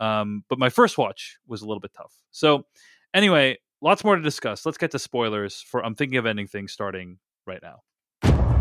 Um, 0.00 0.44
but 0.48 0.58
my 0.58 0.70
first 0.70 0.96
watch 0.96 1.38
was 1.46 1.62
a 1.62 1.66
little 1.66 1.80
bit 1.80 1.92
tough. 1.94 2.14
So, 2.30 2.64
anyway, 3.12 3.58
lots 3.82 4.02
more 4.02 4.16
to 4.16 4.22
discuss. 4.22 4.64
Let's 4.64 4.78
get 4.78 4.90
to 4.92 4.98
spoilers 4.98 5.60
for 5.60 5.84
I'm 5.84 5.94
thinking 5.94 6.18
of 6.18 6.26
ending 6.26 6.46
things 6.46 6.72
starting 6.72 7.18
right 7.46 7.60
now. 7.62 7.82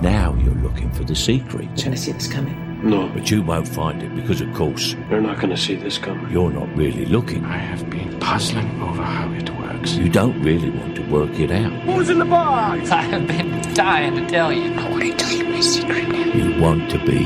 Now 0.01 0.33
you're 0.35 0.55
looking 0.55 0.89
for 0.91 1.03
the 1.03 1.15
secret. 1.15 1.65
You're 1.65 1.75
going 1.75 1.91
to 1.91 1.97
see 1.97 2.13
this 2.13 2.27
coming. 2.31 2.89
No. 2.89 3.09
But 3.09 3.29
you 3.29 3.41
won't 3.41 3.67
find 3.67 4.01
it 4.01 4.15
because, 4.15 4.39
of 4.39 4.53
course, 4.53 4.95
you're 5.09 5.19
not 5.19 5.35
going 5.37 5.49
to 5.49 5.57
see 5.57 5.75
this 5.75 5.97
coming. 5.97 6.31
You're 6.31 6.51
not 6.51 6.73
really 6.73 7.05
looking. 7.05 7.43
I 7.43 7.57
have 7.57 7.89
been 7.89 8.17
puzzling 8.21 8.81
over 8.81 9.03
how 9.03 9.29
it 9.33 9.49
works. 9.57 9.95
You 9.95 10.07
don't 10.07 10.41
really 10.41 10.69
want 10.69 10.95
to 10.95 11.01
work 11.11 11.37
it 11.37 11.51
out. 11.51 11.73
Who's 11.81 12.09
in 12.09 12.19
the 12.19 12.23
box? 12.23 12.89
I 12.91 13.01
have 13.01 13.27
been 13.27 13.61
dying 13.73 14.15
to 14.15 14.25
tell 14.27 14.53
you. 14.53 14.73
I 14.73 14.89
want 14.89 15.03
to 15.03 15.13
tell 15.17 15.33
you 15.33 15.43
my 15.43 15.59
secret. 15.59 16.07
You 16.33 16.61
want 16.61 16.89
to 16.91 16.99
be 17.05 17.25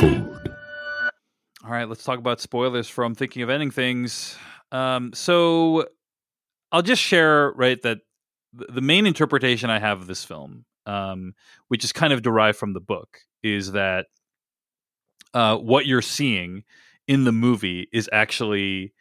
fooled. 0.00 0.50
All 1.64 1.70
right, 1.70 1.88
let's 1.88 2.02
talk 2.02 2.18
about 2.18 2.40
spoilers 2.40 2.88
from 2.88 3.14
Thinking 3.14 3.42
of 3.42 3.50
Ending 3.50 3.70
Things. 3.70 4.36
Um, 4.72 5.12
so 5.12 5.86
I'll 6.72 6.82
just 6.82 7.00
share, 7.00 7.52
right, 7.52 7.80
that 7.82 7.98
the 8.52 8.80
main 8.80 9.06
interpretation 9.06 9.70
I 9.70 9.78
have 9.78 10.00
of 10.00 10.08
this 10.08 10.24
film, 10.24 10.64
um, 10.86 11.34
which 11.68 11.84
is 11.84 11.92
kind 11.92 12.12
of 12.12 12.22
derived 12.22 12.58
from 12.58 12.72
the 12.72 12.80
book, 12.80 13.18
is 13.42 13.72
that 13.72 14.06
uh, 15.34 15.56
what 15.56 15.86
you're 15.86 16.02
seeing 16.02 16.64
in 17.08 17.24
the 17.24 17.32
movie 17.32 17.88
is 17.92 18.08
actually 18.12 18.92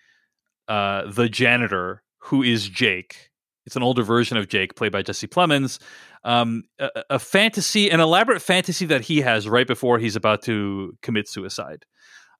uh, 0.67 1.09
the 1.11 1.29
janitor 1.29 2.03
who 2.19 2.43
is 2.43 2.67
Jake. 2.67 3.29
It's 3.65 3.75
an 3.75 3.83
older 3.83 4.03
version 4.03 4.37
of 4.37 4.47
Jake, 4.47 4.75
played 4.75 4.91
by 4.91 5.01
Jesse 5.01 5.27
Plemons. 5.27 5.79
Um, 6.23 6.63
a, 6.79 6.89
a, 7.11 7.19
fantasy, 7.19 7.89
an 7.89 7.99
elaborate 7.99 8.41
fantasy 8.41 8.85
that 8.87 9.01
he 9.01 9.21
has 9.21 9.47
right 9.47 9.67
before 9.67 9.99
he's 9.99 10.15
about 10.15 10.41
to 10.43 10.97
commit 11.01 11.27
suicide, 11.27 11.85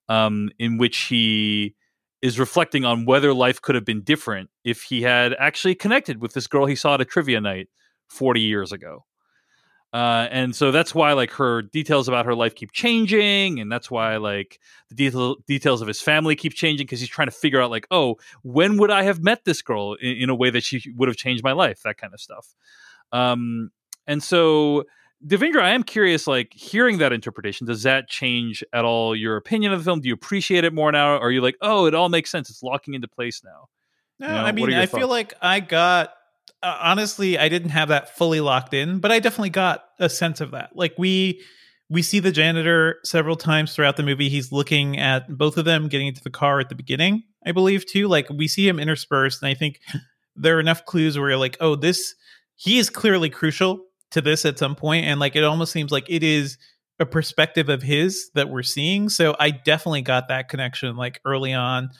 um, 0.08 0.50
in 0.58 0.78
which 0.78 0.98
he 1.04 1.74
is 2.22 2.38
reflecting 2.38 2.84
on 2.84 3.04
whether 3.04 3.34
life 3.34 3.60
could 3.60 3.74
have 3.74 3.84
been 3.84 4.02
different 4.02 4.50
if 4.64 4.82
he 4.82 5.02
had 5.02 5.34
actually 5.38 5.74
connected 5.74 6.22
with 6.22 6.32
this 6.32 6.46
girl 6.46 6.66
he 6.66 6.76
saw 6.76 6.94
at 6.94 7.00
a 7.00 7.04
trivia 7.04 7.40
night 7.40 7.68
40 8.08 8.40
years 8.40 8.72
ago. 8.72 9.04
Uh, 9.92 10.26
and 10.30 10.56
so 10.56 10.70
that's 10.72 10.94
why 10.94 11.12
like 11.12 11.30
her 11.32 11.60
details 11.60 12.08
about 12.08 12.24
her 12.24 12.34
life 12.34 12.54
keep 12.54 12.72
changing 12.72 13.60
and 13.60 13.70
that's 13.70 13.90
why 13.90 14.16
like 14.16 14.58
the 14.88 14.94
detail, 14.94 15.36
details 15.46 15.82
of 15.82 15.88
his 15.88 16.00
family 16.00 16.34
keep 16.34 16.54
changing 16.54 16.86
because 16.86 16.98
he's 16.98 17.10
trying 17.10 17.28
to 17.28 17.32
figure 17.32 17.60
out 17.60 17.70
like 17.70 17.86
oh 17.90 18.16
when 18.42 18.78
would 18.78 18.90
i 18.90 19.02
have 19.02 19.22
met 19.22 19.44
this 19.44 19.60
girl 19.60 19.92
in, 20.00 20.16
in, 20.16 20.30
a 20.30 20.34
way 20.34 20.48
that 20.48 20.62
she 20.62 20.90
would 20.96 21.08
have 21.10 21.16
changed 21.16 21.44
my 21.44 21.52
life 21.52 21.82
that 21.82 21.98
kind 21.98 22.14
of 22.14 22.20
stuff. 22.20 22.54
Um, 23.12 23.70
and 24.06 24.22
so 24.22 24.84
devindra 25.26 25.60
i 25.60 25.70
am 25.70 25.82
curious 25.82 26.26
like 26.26 26.54
hearing 26.54 26.96
that 26.98 27.12
interpretation 27.12 27.66
does 27.66 27.82
that 27.82 28.08
change 28.08 28.64
at 28.72 28.86
all 28.86 29.14
your 29.14 29.36
opinion 29.36 29.74
of 29.74 29.80
the 29.80 29.84
film? 29.84 30.00
Do 30.00 30.08
you 30.08 30.14
appreciate 30.14 30.64
it 30.64 30.72
more 30.72 30.90
now? 30.90 31.16
Or 31.16 31.20
are 31.20 31.30
you 31.30 31.42
like 31.42 31.56
oh 31.60 31.84
it 31.84 31.94
all 31.94 32.08
makes 32.08 32.30
sense. 32.30 32.48
It's 32.48 32.62
locking 32.62 32.94
into 32.94 33.08
place 33.08 33.42
now. 33.44 33.68
No 34.18 34.28
you 34.28 34.32
know, 34.32 34.38
i 34.38 34.52
mean 34.52 34.72
i 34.72 34.86
thoughts? 34.86 34.98
feel 34.98 35.08
like 35.08 35.34
i 35.42 35.60
got 35.60 36.14
uh, 36.62 36.78
honestly, 36.80 37.38
I 37.38 37.48
didn't 37.48 37.70
have 37.70 37.88
that 37.88 38.16
fully 38.16 38.40
locked 38.40 38.74
in, 38.74 38.98
but 39.00 39.10
I 39.10 39.18
definitely 39.18 39.50
got 39.50 39.84
a 39.98 40.08
sense 40.08 40.40
of 40.40 40.52
that. 40.52 40.70
Like 40.74 40.94
we 40.96 41.42
we 41.90 42.02
see 42.02 42.20
the 42.20 42.32
janitor 42.32 42.98
several 43.04 43.36
times 43.36 43.74
throughout 43.74 43.96
the 43.96 44.02
movie. 44.02 44.28
He's 44.28 44.52
looking 44.52 44.98
at 44.98 45.28
both 45.28 45.58
of 45.58 45.64
them 45.64 45.88
getting 45.88 46.06
into 46.06 46.22
the 46.22 46.30
car 46.30 46.60
at 46.60 46.68
the 46.68 46.74
beginning, 46.74 47.24
I 47.44 47.52
believe 47.52 47.84
too. 47.84 48.08
Like 48.08 48.28
we 48.30 48.48
see 48.48 48.66
him 48.66 48.78
interspersed, 48.78 49.42
and 49.42 49.48
I 49.50 49.54
think 49.54 49.80
there 50.36 50.56
are 50.56 50.60
enough 50.60 50.84
clues 50.84 51.18
where 51.18 51.30
you're 51.30 51.38
like, 51.38 51.56
oh, 51.60 51.76
this 51.76 52.14
he 52.56 52.78
is 52.78 52.90
clearly 52.90 53.28
crucial 53.28 53.84
to 54.12 54.20
this 54.20 54.44
at 54.44 54.58
some 54.58 54.76
point, 54.76 55.06
and 55.06 55.18
like 55.18 55.36
it 55.36 55.44
almost 55.44 55.72
seems 55.72 55.90
like 55.90 56.08
it 56.08 56.22
is 56.22 56.58
a 57.00 57.06
perspective 57.06 57.68
of 57.68 57.82
his 57.82 58.30
that 58.34 58.48
we're 58.48 58.62
seeing. 58.62 59.08
So 59.08 59.34
I 59.40 59.50
definitely 59.50 60.02
got 60.02 60.28
that 60.28 60.48
connection 60.48 60.96
like 60.96 61.20
early 61.24 61.52
on 61.52 61.90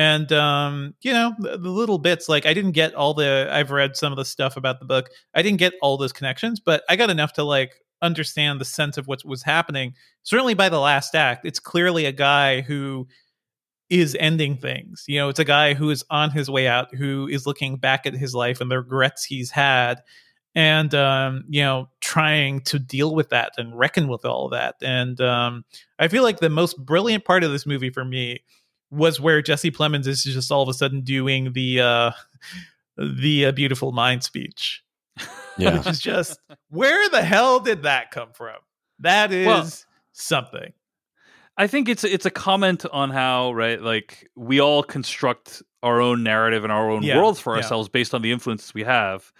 and 0.00 0.32
um, 0.32 0.94
you 1.02 1.12
know 1.12 1.34
the, 1.38 1.58
the, 1.58 1.68
little 1.68 1.98
bits 1.98 2.26
like 2.26 2.46
i 2.46 2.54
didn't 2.54 2.72
get 2.72 2.94
all 2.94 3.12
the 3.12 3.46
i've 3.52 3.70
read 3.70 3.96
some 3.96 4.12
of 4.12 4.16
the 4.16 4.24
stuff 4.24 4.56
about 4.56 4.80
the 4.80 4.86
book. 4.86 5.10
I 5.34 5.42
didn't 5.42 5.58
get 5.58 5.74
all 5.82 5.98
those 5.98 6.12
connections 6.12 6.58
but 6.58 6.82
i 6.88 6.96
got 6.96 7.10
enough 7.10 7.34
to 7.34 7.44
like 7.44 7.74
understand 8.02 8.58
the 8.58 8.64
sense 8.64 8.96
of 8.96 9.06
what 9.06 9.22
was 9.26 9.42
happening. 9.42 9.92
Certainly 10.22 10.54
by 10.54 10.70
the 10.70 10.80
last 10.80 11.14
act 11.14 11.44
it's 11.44 11.60
clearly 11.60 12.06
a 12.06 12.12
guy 12.12 12.62
who 12.62 13.06
is 13.90 14.16
ending 14.18 14.56
things. 14.56 15.04
You 15.06 15.18
know 15.18 15.28
it's 15.28 15.38
a 15.38 15.44
guy 15.44 15.74
who 15.74 15.90
is 15.90 16.02
on 16.08 16.30
his 16.30 16.48
way 16.48 16.66
out 16.66 16.94
who 16.94 17.28
is 17.28 17.46
looking 17.46 17.76
back 17.76 18.06
at 18.06 18.14
his 18.14 18.34
life 18.34 18.62
and 18.62 18.70
the 18.70 18.78
regrets 18.78 19.24
he's 19.24 19.50
had 19.50 20.00
and 20.54 20.94
um, 20.94 21.44
you 21.46 21.60
know 21.60 21.90
trying 22.00 22.62
to 22.62 22.78
deal 22.78 23.14
with 23.14 23.28
that 23.28 23.52
and 23.58 23.78
reckon 23.78 24.08
with 24.08 24.24
all 24.24 24.48
that. 24.48 24.76
And 24.80 25.20
um, 25.20 25.64
i 25.98 26.08
feel 26.08 26.22
like 26.22 26.40
the 26.40 26.48
most 26.48 26.82
brilliant 26.86 27.26
part 27.26 27.44
of 27.44 27.52
this 27.52 27.66
movie 27.66 27.90
for 27.90 28.04
me 28.04 28.40
was 28.90 29.20
where 29.20 29.42
Jesse 29.42 29.70
Plemons 29.70 30.06
is 30.06 30.22
just 30.22 30.50
all 30.50 30.62
of 30.62 30.68
a 30.68 30.74
sudden 30.74 31.02
doing 31.02 31.52
the 31.52 31.80
uh 31.80 32.10
the 32.96 33.46
uh, 33.46 33.52
beautiful 33.52 33.92
mind 33.92 34.22
speech. 34.22 34.82
Yeah. 35.58 35.76
Which 35.76 35.88
is 35.88 36.00
just 36.00 36.40
where 36.70 37.10
the 37.10 37.20
hell 37.20 37.60
did 37.60 37.82
that 37.82 38.12
come 38.12 38.30
from? 38.32 38.54
That 39.00 39.30
is 39.30 39.46
well, 39.46 39.68
something. 40.12 40.72
I 41.58 41.66
think 41.66 41.90
it's 41.90 42.02
it's 42.02 42.24
a 42.24 42.30
comment 42.30 42.86
on 42.90 43.10
how 43.10 43.52
right 43.52 43.82
like 43.82 44.30
we 44.36 44.58
all 44.58 44.82
construct 44.82 45.62
our 45.82 46.00
own 46.00 46.22
narrative 46.22 46.64
and 46.64 46.72
our 46.72 46.90
own 46.90 47.02
yeah, 47.02 47.18
worlds 47.18 47.40
for 47.40 47.56
ourselves 47.56 47.88
yeah. 47.88 47.92
based 47.92 48.14
on 48.14 48.22
the 48.22 48.32
influences 48.32 48.72
we 48.72 48.84
have 48.84 49.32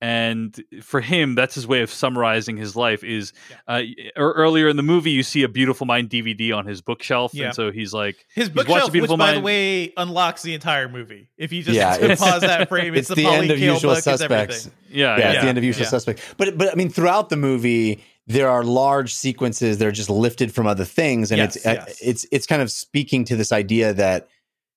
and 0.00 0.62
for 0.82 1.00
him 1.00 1.34
that's 1.34 1.54
his 1.54 1.66
way 1.66 1.80
of 1.80 1.90
summarizing 1.90 2.56
his 2.56 2.76
life 2.76 3.02
is 3.02 3.32
uh, 3.68 3.80
earlier 4.16 4.68
in 4.68 4.76
the 4.76 4.82
movie 4.82 5.10
you 5.10 5.22
see 5.22 5.42
a 5.42 5.48
beautiful 5.48 5.86
mind 5.86 6.10
dvd 6.10 6.54
on 6.54 6.66
his 6.66 6.80
bookshelf. 6.80 7.32
Yeah. 7.32 7.46
and 7.46 7.54
so 7.54 7.70
he's 7.70 7.94
like 7.94 8.26
his 8.34 8.48
bookshelf 8.48 8.92
which 8.92 9.08
by 9.08 9.34
the 9.34 9.40
way 9.40 9.92
unlocks 9.96 10.42
the 10.42 10.54
entire 10.54 10.88
movie. 10.88 11.30
If 11.36 11.52
you 11.52 11.62
just 11.62 11.76
yeah, 11.76 11.96
pause 12.16 12.42
that 12.42 12.68
frame 12.68 12.94
it's, 12.94 13.10
it's 13.10 13.16
the, 13.16 13.24
the 13.24 13.30
end 13.30 13.50
of 13.50 13.58
usual 13.58 13.96
suspects. 13.96 14.70
Yeah, 14.90 15.16
yeah, 15.18 15.32
it's 15.32 15.42
the 15.42 15.48
end 15.48 15.58
of 15.58 15.64
usual 15.64 15.86
suspects. 15.86 16.22
But 16.36 16.58
but 16.58 16.70
i 16.70 16.74
mean 16.74 16.90
throughout 16.90 17.28
the 17.28 17.36
movie 17.36 18.02
there 18.26 18.48
are 18.48 18.64
large 18.64 19.14
sequences 19.14 19.78
that 19.78 19.86
are 19.86 19.92
just 19.92 20.10
lifted 20.10 20.52
from 20.52 20.66
other 20.66 20.84
things. 20.84 21.30
And 21.30 21.38
yes, 21.38 21.56
it's 21.56 21.64
yes. 21.64 21.98
it's 22.02 22.26
it's 22.32 22.46
kind 22.46 22.62
of 22.62 22.70
speaking 22.70 23.24
to 23.26 23.36
this 23.36 23.52
idea 23.52 23.92
that 23.94 24.28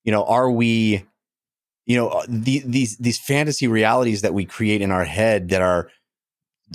you 0.04 0.12
know 0.12 0.24
are 0.26 0.52
we 0.52 1.06
you 1.88 1.98
know 1.98 2.10
uh, 2.10 2.26
the, 2.28 2.62
these 2.66 2.98
these 2.98 3.18
fantasy 3.18 3.68
realities 3.68 4.22
that 4.22 4.34
we 4.34 4.46
create 4.46 4.82
in 4.82 4.92
our 4.92 5.06
head 5.06 5.50
that 5.50 5.62
are 5.62 5.90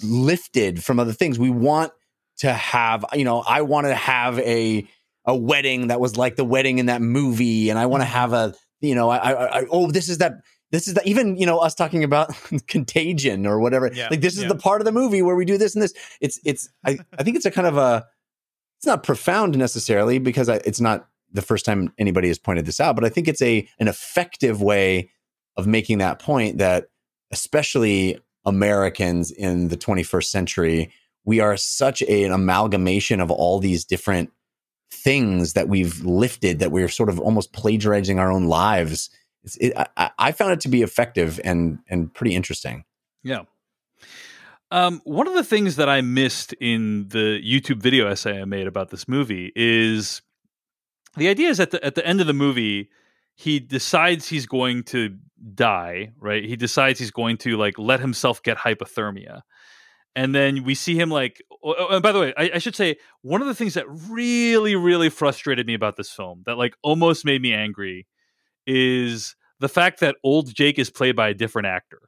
lifted 0.02 0.82
from 0.82 0.98
other 0.98 1.12
things 1.12 1.38
we 1.38 1.50
want 1.50 1.92
to 2.38 2.52
have 2.52 3.04
you 3.12 3.24
know 3.24 3.44
i 3.46 3.62
want 3.62 3.86
to 3.86 3.94
have 3.94 4.38
a 4.40 4.84
a 5.26 5.36
wedding 5.36 5.86
that 5.86 6.00
was 6.00 6.16
like 6.16 6.34
the 6.34 6.44
wedding 6.44 6.78
in 6.78 6.86
that 6.86 7.00
movie 7.00 7.70
and 7.70 7.78
i 7.78 7.86
want 7.86 8.02
to 8.02 8.06
mm-hmm. 8.06 8.14
have 8.14 8.32
a 8.32 8.54
you 8.80 8.94
know 8.94 9.08
I, 9.10 9.16
I, 9.16 9.60
I 9.60 9.64
oh 9.70 9.90
this 9.90 10.08
is 10.08 10.18
that 10.18 10.32
this 10.72 10.88
is 10.88 10.94
the, 10.94 11.06
even 11.06 11.36
you 11.36 11.46
know 11.46 11.58
us 11.58 11.74
talking 11.74 12.02
about 12.02 12.34
contagion 12.66 13.46
or 13.46 13.60
whatever 13.60 13.90
yeah, 13.92 14.08
like 14.10 14.22
this 14.22 14.36
is 14.36 14.42
yeah. 14.42 14.48
the 14.48 14.56
part 14.56 14.80
of 14.80 14.86
the 14.86 14.92
movie 14.92 15.22
where 15.22 15.36
we 15.36 15.44
do 15.44 15.58
this 15.58 15.74
and 15.74 15.82
this 15.82 15.92
it's 16.20 16.40
it's 16.44 16.68
I, 16.84 16.98
I 17.16 17.22
think 17.22 17.36
it's 17.36 17.46
a 17.46 17.50
kind 17.50 17.66
of 17.66 17.76
a 17.76 18.06
it's 18.78 18.86
not 18.86 19.04
profound 19.04 19.56
necessarily 19.56 20.18
because 20.18 20.48
I, 20.48 20.56
it's 20.64 20.80
not 20.80 21.06
the 21.32 21.42
first 21.42 21.64
time 21.64 21.92
anybody 21.98 22.28
has 22.28 22.38
pointed 22.38 22.66
this 22.66 22.80
out 22.80 22.94
but 22.94 23.04
i 23.04 23.08
think 23.08 23.28
it's 23.28 23.42
a 23.42 23.66
an 23.78 23.88
effective 23.88 24.60
way 24.62 25.10
of 25.56 25.66
making 25.66 25.98
that 25.98 26.18
point 26.18 26.58
that 26.58 26.86
especially 27.30 28.18
americans 28.44 29.30
in 29.30 29.68
the 29.68 29.76
21st 29.76 30.24
century 30.24 30.92
we 31.24 31.38
are 31.38 31.56
such 31.56 32.02
a, 32.02 32.24
an 32.24 32.32
amalgamation 32.32 33.20
of 33.20 33.30
all 33.30 33.58
these 33.58 33.84
different 33.84 34.30
things 34.90 35.54
that 35.54 35.68
we've 35.68 36.04
lifted 36.04 36.58
that 36.58 36.70
we're 36.70 36.88
sort 36.88 37.08
of 37.08 37.18
almost 37.18 37.52
plagiarizing 37.52 38.18
our 38.18 38.30
own 38.30 38.46
lives 38.46 39.08
it, 39.58 39.72
I, 39.96 40.10
I, 40.18 40.32
found 40.32 40.52
it 40.52 40.60
to 40.60 40.68
be 40.68 40.82
effective 40.82 41.40
and 41.44 41.78
and 41.88 42.12
pretty 42.12 42.34
interesting. 42.34 42.84
Yeah. 43.22 43.42
Um, 44.70 45.02
one 45.04 45.28
of 45.28 45.34
the 45.34 45.44
things 45.44 45.76
that 45.76 45.88
I 45.88 46.00
missed 46.00 46.54
in 46.54 47.08
the 47.08 47.40
YouTube 47.44 47.82
video 47.82 48.08
essay 48.08 48.40
I 48.40 48.44
made 48.46 48.66
about 48.66 48.90
this 48.90 49.06
movie 49.06 49.52
is 49.54 50.22
the 51.16 51.28
idea 51.28 51.48
is 51.48 51.60
at 51.60 51.70
the 51.70 51.84
at 51.84 51.94
the 51.94 52.06
end 52.06 52.20
of 52.20 52.26
the 52.26 52.32
movie, 52.32 52.90
he 53.34 53.60
decides 53.60 54.28
he's 54.28 54.46
going 54.46 54.84
to 54.84 55.16
die. 55.54 56.12
Right? 56.18 56.44
He 56.44 56.56
decides 56.56 56.98
he's 56.98 57.10
going 57.10 57.38
to 57.38 57.56
like 57.56 57.78
let 57.78 58.00
himself 58.00 58.42
get 58.42 58.58
hypothermia, 58.58 59.42
and 60.14 60.34
then 60.34 60.64
we 60.64 60.74
see 60.74 60.98
him 60.98 61.10
like. 61.10 61.42
Oh, 61.64 61.74
oh, 61.78 61.94
and 61.94 62.02
by 62.02 62.10
the 62.10 62.20
way, 62.20 62.34
I, 62.36 62.52
I 62.54 62.58
should 62.58 62.74
say 62.74 62.96
one 63.20 63.40
of 63.40 63.46
the 63.46 63.54
things 63.54 63.74
that 63.74 63.84
really, 63.88 64.74
really 64.74 65.10
frustrated 65.10 65.66
me 65.66 65.74
about 65.74 65.96
this 65.96 66.10
film 66.10 66.42
that 66.46 66.58
like 66.58 66.74
almost 66.82 67.24
made 67.24 67.40
me 67.40 67.54
angry 67.54 68.08
is 68.66 69.36
the 69.60 69.68
fact 69.68 70.00
that 70.00 70.16
old 70.24 70.52
Jake 70.52 70.78
is 70.78 70.90
played 70.90 71.14
by 71.14 71.28
a 71.28 71.34
different 71.34 71.66
actor, 71.66 72.00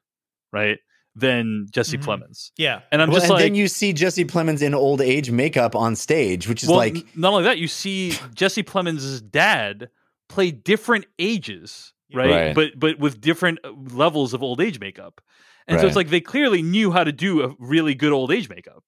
right? 0.53 0.79
Than 1.17 1.69
Jesse 1.71 1.97
mm-hmm. 1.97 2.11
Plemons. 2.11 2.51
Yeah. 2.57 2.81
And 2.91 3.01
I'm 3.01 3.09
well, 3.09 3.17
just 3.17 3.27
and 3.27 3.35
like. 3.35 3.43
then 3.43 3.55
you 3.55 3.69
see 3.69 3.93
Jesse 3.93 4.25
Plemons 4.25 4.63
in 4.63 4.75
old 4.75 5.01
age 5.01 5.31
makeup 5.31 5.77
on 5.77 5.95
stage, 5.95 6.49
which 6.49 6.65
is 6.65 6.69
well, 6.69 6.79
like. 6.79 6.97
Not 7.17 7.33
only 7.33 7.45
that, 7.45 7.59
you 7.59 7.69
see 7.69 8.15
Jesse 8.35 8.65
Plemons' 8.65 9.21
dad 9.31 9.91
play 10.29 10.51
different 10.51 11.07
ages, 11.21 11.93
right? 12.13 12.31
right? 12.31 12.55
But 12.55 12.79
but 12.79 12.99
with 12.99 13.21
different 13.21 13.61
uh, 13.63 13.71
levels 13.93 14.35
of 14.35 14.43
old 14.43 14.61
age 14.61 14.81
makeup. 14.81 15.21
And 15.69 15.77
right. 15.77 15.83
so 15.83 15.87
it's 15.87 15.97
like 15.97 16.09
they 16.09 16.21
clearly 16.21 16.63
knew 16.63 16.91
how 16.91 17.05
to 17.05 17.13
do 17.13 17.43
a 17.43 17.55
really 17.59 17.95
good 17.95 18.13
old 18.13 18.33
age 18.33 18.49
makeup 18.49 18.85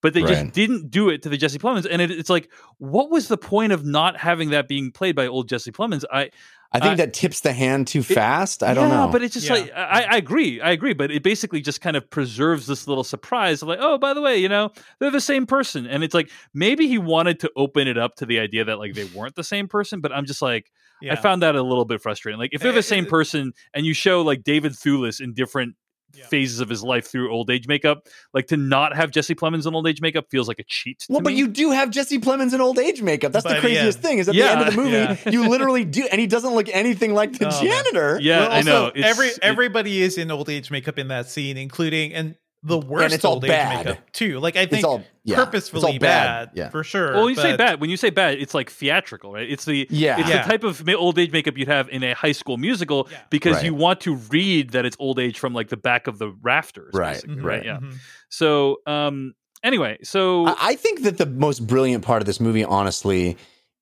but 0.00 0.14
they 0.14 0.22
right. 0.22 0.44
just 0.44 0.52
didn't 0.52 0.90
do 0.90 1.08
it 1.08 1.22
to 1.22 1.28
the 1.28 1.36
Jesse 1.36 1.58
Plemons. 1.58 1.86
And 1.90 2.00
it, 2.00 2.10
it's 2.10 2.30
like, 2.30 2.50
what 2.78 3.10
was 3.10 3.28
the 3.28 3.38
point 3.38 3.72
of 3.72 3.84
not 3.84 4.16
having 4.16 4.50
that 4.50 4.68
being 4.68 4.92
played 4.92 5.16
by 5.16 5.26
old 5.26 5.48
Jesse 5.48 5.72
Plemons? 5.72 6.04
I 6.12 6.30
I 6.70 6.80
think 6.80 6.92
uh, 6.92 6.96
that 6.96 7.14
tips 7.14 7.40
the 7.40 7.54
hand 7.54 7.86
too 7.86 8.02
fast. 8.02 8.62
I 8.62 8.74
don't 8.74 8.90
yeah, 8.90 9.06
know. 9.06 9.08
but 9.08 9.22
it's 9.22 9.32
just 9.32 9.48
yeah. 9.48 9.54
like 9.54 9.72
I, 9.74 10.02
I, 10.02 10.16
agree, 10.16 10.60
I 10.60 10.70
agree, 10.70 10.92
but 10.92 11.10
it 11.10 11.22
basically 11.22 11.62
just 11.62 11.80
kind 11.80 11.96
of 11.96 12.10
preserves 12.10 12.66
this 12.66 12.86
little 12.86 13.04
surprise, 13.04 13.62
of 13.62 13.68
like, 13.68 13.78
oh, 13.80 13.96
by 13.96 14.12
the 14.12 14.20
way, 14.20 14.36
you 14.36 14.50
know, 14.50 14.70
they're 14.98 15.10
the 15.10 15.20
same 15.20 15.46
person, 15.46 15.86
and 15.86 16.04
it's 16.04 16.12
like 16.12 16.30
maybe 16.52 16.86
he 16.86 16.98
wanted 16.98 17.40
to 17.40 17.50
open 17.56 17.88
it 17.88 17.96
up 17.96 18.16
to 18.16 18.26
the 18.26 18.38
idea 18.38 18.66
that 18.66 18.78
like 18.78 18.92
they 18.92 19.04
weren't 19.04 19.34
the 19.34 19.44
same 19.44 19.66
person, 19.66 20.02
but 20.02 20.12
I'm 20.12 20.26
just 20.26 20.42
like, 20.42 20.70
yeah. 21.00 21.14
I 21.14 21.16
found 21.16 21.42
that 21.42 21.54
a 21.54 21.62
little 21.62 21.84
bit 21.86 22.02
frustrating. 22.02 22.38
Like 22.38 22.50
if 22.52 22.60
they're 22.60 22.70
eh, 22.70 22.74
the 22.74 22.78
eh, 22.78 22.82
same 22.82 23.06
eh. 23.06 23.10
person 23.10 23.52
and 23.72 23.86
you 23.86 23.94
show 23.94 24.22
like 24.22 24.42
David 24.42 24.72
Thewlis 24.72 25.20
in 25.20 25.32
different 25.32 25.74
yeah. 26.14 26.26
phases 26.26 26.60
of 26.60 26.68
his 26.68 26.82
life 26.82 27.06
through 27.06 27.32
old 27.32 27.50
age 27.50 27.66
makeup. 27.68 28.06
Like 28.32 28.46
to 28.48 28.56
not 28.56 28.96
have 28.96 29.10
Jesse 29.10 29.34
Plemons 29.34 29.66
in 29.66 29.74
old 29.74 29.86
age 29.86 30.00
makeup 30.00 30.26
feels 30.30 30.48
like 30.48 30.58
a 30.58 30.64
cheat. 30.64 31.04
Well, 31.08 31.20
but 31.20 31.32
me. 31.32 31.38
you 31.38 31.48
do 31.48 31.70
have 31.70 31.90
Jesse 31.90 32.18
Plemons 32.18 32.54
in 32.54 32.60
old 32.60 32.78
age 32.78 33.02
makeup. 33.02 33.32
That's 33.32 33.46
the 33.46 33.60
craziest 33.60 34.00
thing. 34.00 34.18
Is 34.18 34.28
at 34.28 34.34
yeah, 34.34 34.44
the 34.44 34.50
end 34.50 34.68
of 34.68 34.74
the 34.74 34.80
movie, 34.80 34.90
yeah. 34.92 35.16
you 35.30 35.48
literally 35.48 35.84
do, 35.84 36.06
and 36.10 36.20
he 36.20 36.26
doesn't 36.26 36.54
look 36.54 36.68
anything 36.70 37.14
like 37.14 37.38
the 37.38 37.48
oh, 37.48 37.62
janitor. 37.62 38.14
Man. 38.14 38.22
Yeah, 38.22 38.40
well, 38.40 38.50
also, 38.50 38.58
I 38.58 38.62
know. 38.62 38.92
It's, 38.94 39.06
every 39.06 39.30
everybody 39.42 40.02
is 40.02 40.18
in 40.18 40.30
old 40.30 40.48
age 40.48 40.70
makeup 40.70 40.98
in 40.98 41.08
that 41.08 41.28
scene, 41.28 41.56
including 41.56 42.14
and 42.14 42.36
the 42.62 42.78
worst 42.78 43.04
and 43.04 43.12
it's 43.12 43.24
all 43.24 43.38
bad. 43.38 43.86
makeup 43.86 44.10
too. 44.12 44.40
Like 44.40 44.56
I 44.56 44.66
think 44.66 44.84
all, 44.84 45.02
yeah. 45.22 45.36
purposefully 45.36 45.92
all 45.92 45.98
bad, 45.98 46.00
bad 46.00 46.50
yeah. 46.54 46.68
for 46.70 46.82
sure. 46.82 47.12
Well, 47.12 47.24
when 47.24 47.30
you 47.30 47.36
but... 47.36 47.42
say 47.42 47.56
bad, 47.56 47.80
when 47.80 47.88
you 47.88 47.96
say 47.96 48.10
bad, 48.10 48.38
it's 48.38 48.52
like 48.54 48.70
theatrical, 48.70 49.32
right? 49.32 49.48
It's 49.48 49.64
the 49.64 49.86
yeah. 49.90 50.18
it's 50.18 50.28
yeah. 50.28 50.42
the 50.42 50.48
type 50.48 50.64
of 50.64 50.86
old 50.88 51.18
age 51.18 51.30
makeup 51.30 51.56
you'd 51.56 51.68
have 51.68 51.88
in 51.88 52.02
a 52.02 52.14
high 52.14 52.32
school 52.32 52.56
musical 52.56 53.08
yeah. 53.10 53.20
because 53.30 53.56
right. 53.56 53.64
you 53.64 53.74
want 53.74 54.00
to 54.02 54.16
read 54.16 54.70
that 54.70 54.84
it's 54.84 54.96
old 54.98 55.20
age 55.20 55.38
from 55.38 55.54
like 55.54 55.68
the 55.68 55.76
back 55.76 56.08
of 56.08 56.18
the 56.18 56.30
rafters, 56.42 56.92
right? 56.94 57.22
Mm-hmm. 57.22 57.44
Right. 57.44 57.64
Yeah. 57.64 57.76
Mm-hmm. 57.76 57.96
So, 58.28 58.78
um, 58.86 59.34
anyway, 59.62 59.98
so 60.02 60.46
I, 60.46 60.56
I 60.60 60.74
think 60.74 61.02
that 61.02 61.18
the 61.18 61.26
most 61.26 61.66
brilliant 61.66 62.04
part 62.04 62.22
of 62.22 62.26
this 62.26 62.40
movie, 62.40 62.64
honestly, 62.64 63.36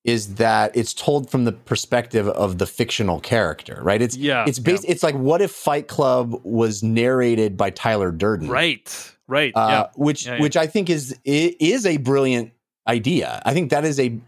is 0.07 0.37
that 0.37 0.75
it's 0.77 0.95
told 0.95 1.29
from 1.29 1.45
the 1.45 1.53
perspective 1.53 2.29
of 2.29 2.59
the 2.59 2.67
fictional 2.67 3.21
character, 3.21 3.81
right? 3.83 4.01
It's 4.01 4.17
yeah, 4.17 4.45
it's 4.47 4.61
based. 4.61 4.85
Yeah. 4.85 4.93
It's 4.93 5.03
like 5.03 5.17
what 5.17 5.43
if 5.43 5.51
Fight 5.51 5.89
Club 5.89 6.41
was 6.45 6.83
narrated 6.83 7.57
by 7.57 7.71
Tyler 7.71 8.13
Durden, 8.13 8.49
right? 8.49 9.13
Right. 9.27 9.53
Uh, 9.55 9.67
yeah. 9.69 9.87
Which 9.97 10.27
yeah, 10.27 10.41
which 10.41 10.57
I 10.57 10.69
think 10.69 10.89
is 10.89 11.19
is 11.25 11.85
a 11.85 11.97
brilliant 11.99 12.53
idea. 12.87 13.43
I 13.45 13.53
think 13.53 13.71
that 13.71 13.85
is 13.85 13.99
a 13.99 14.19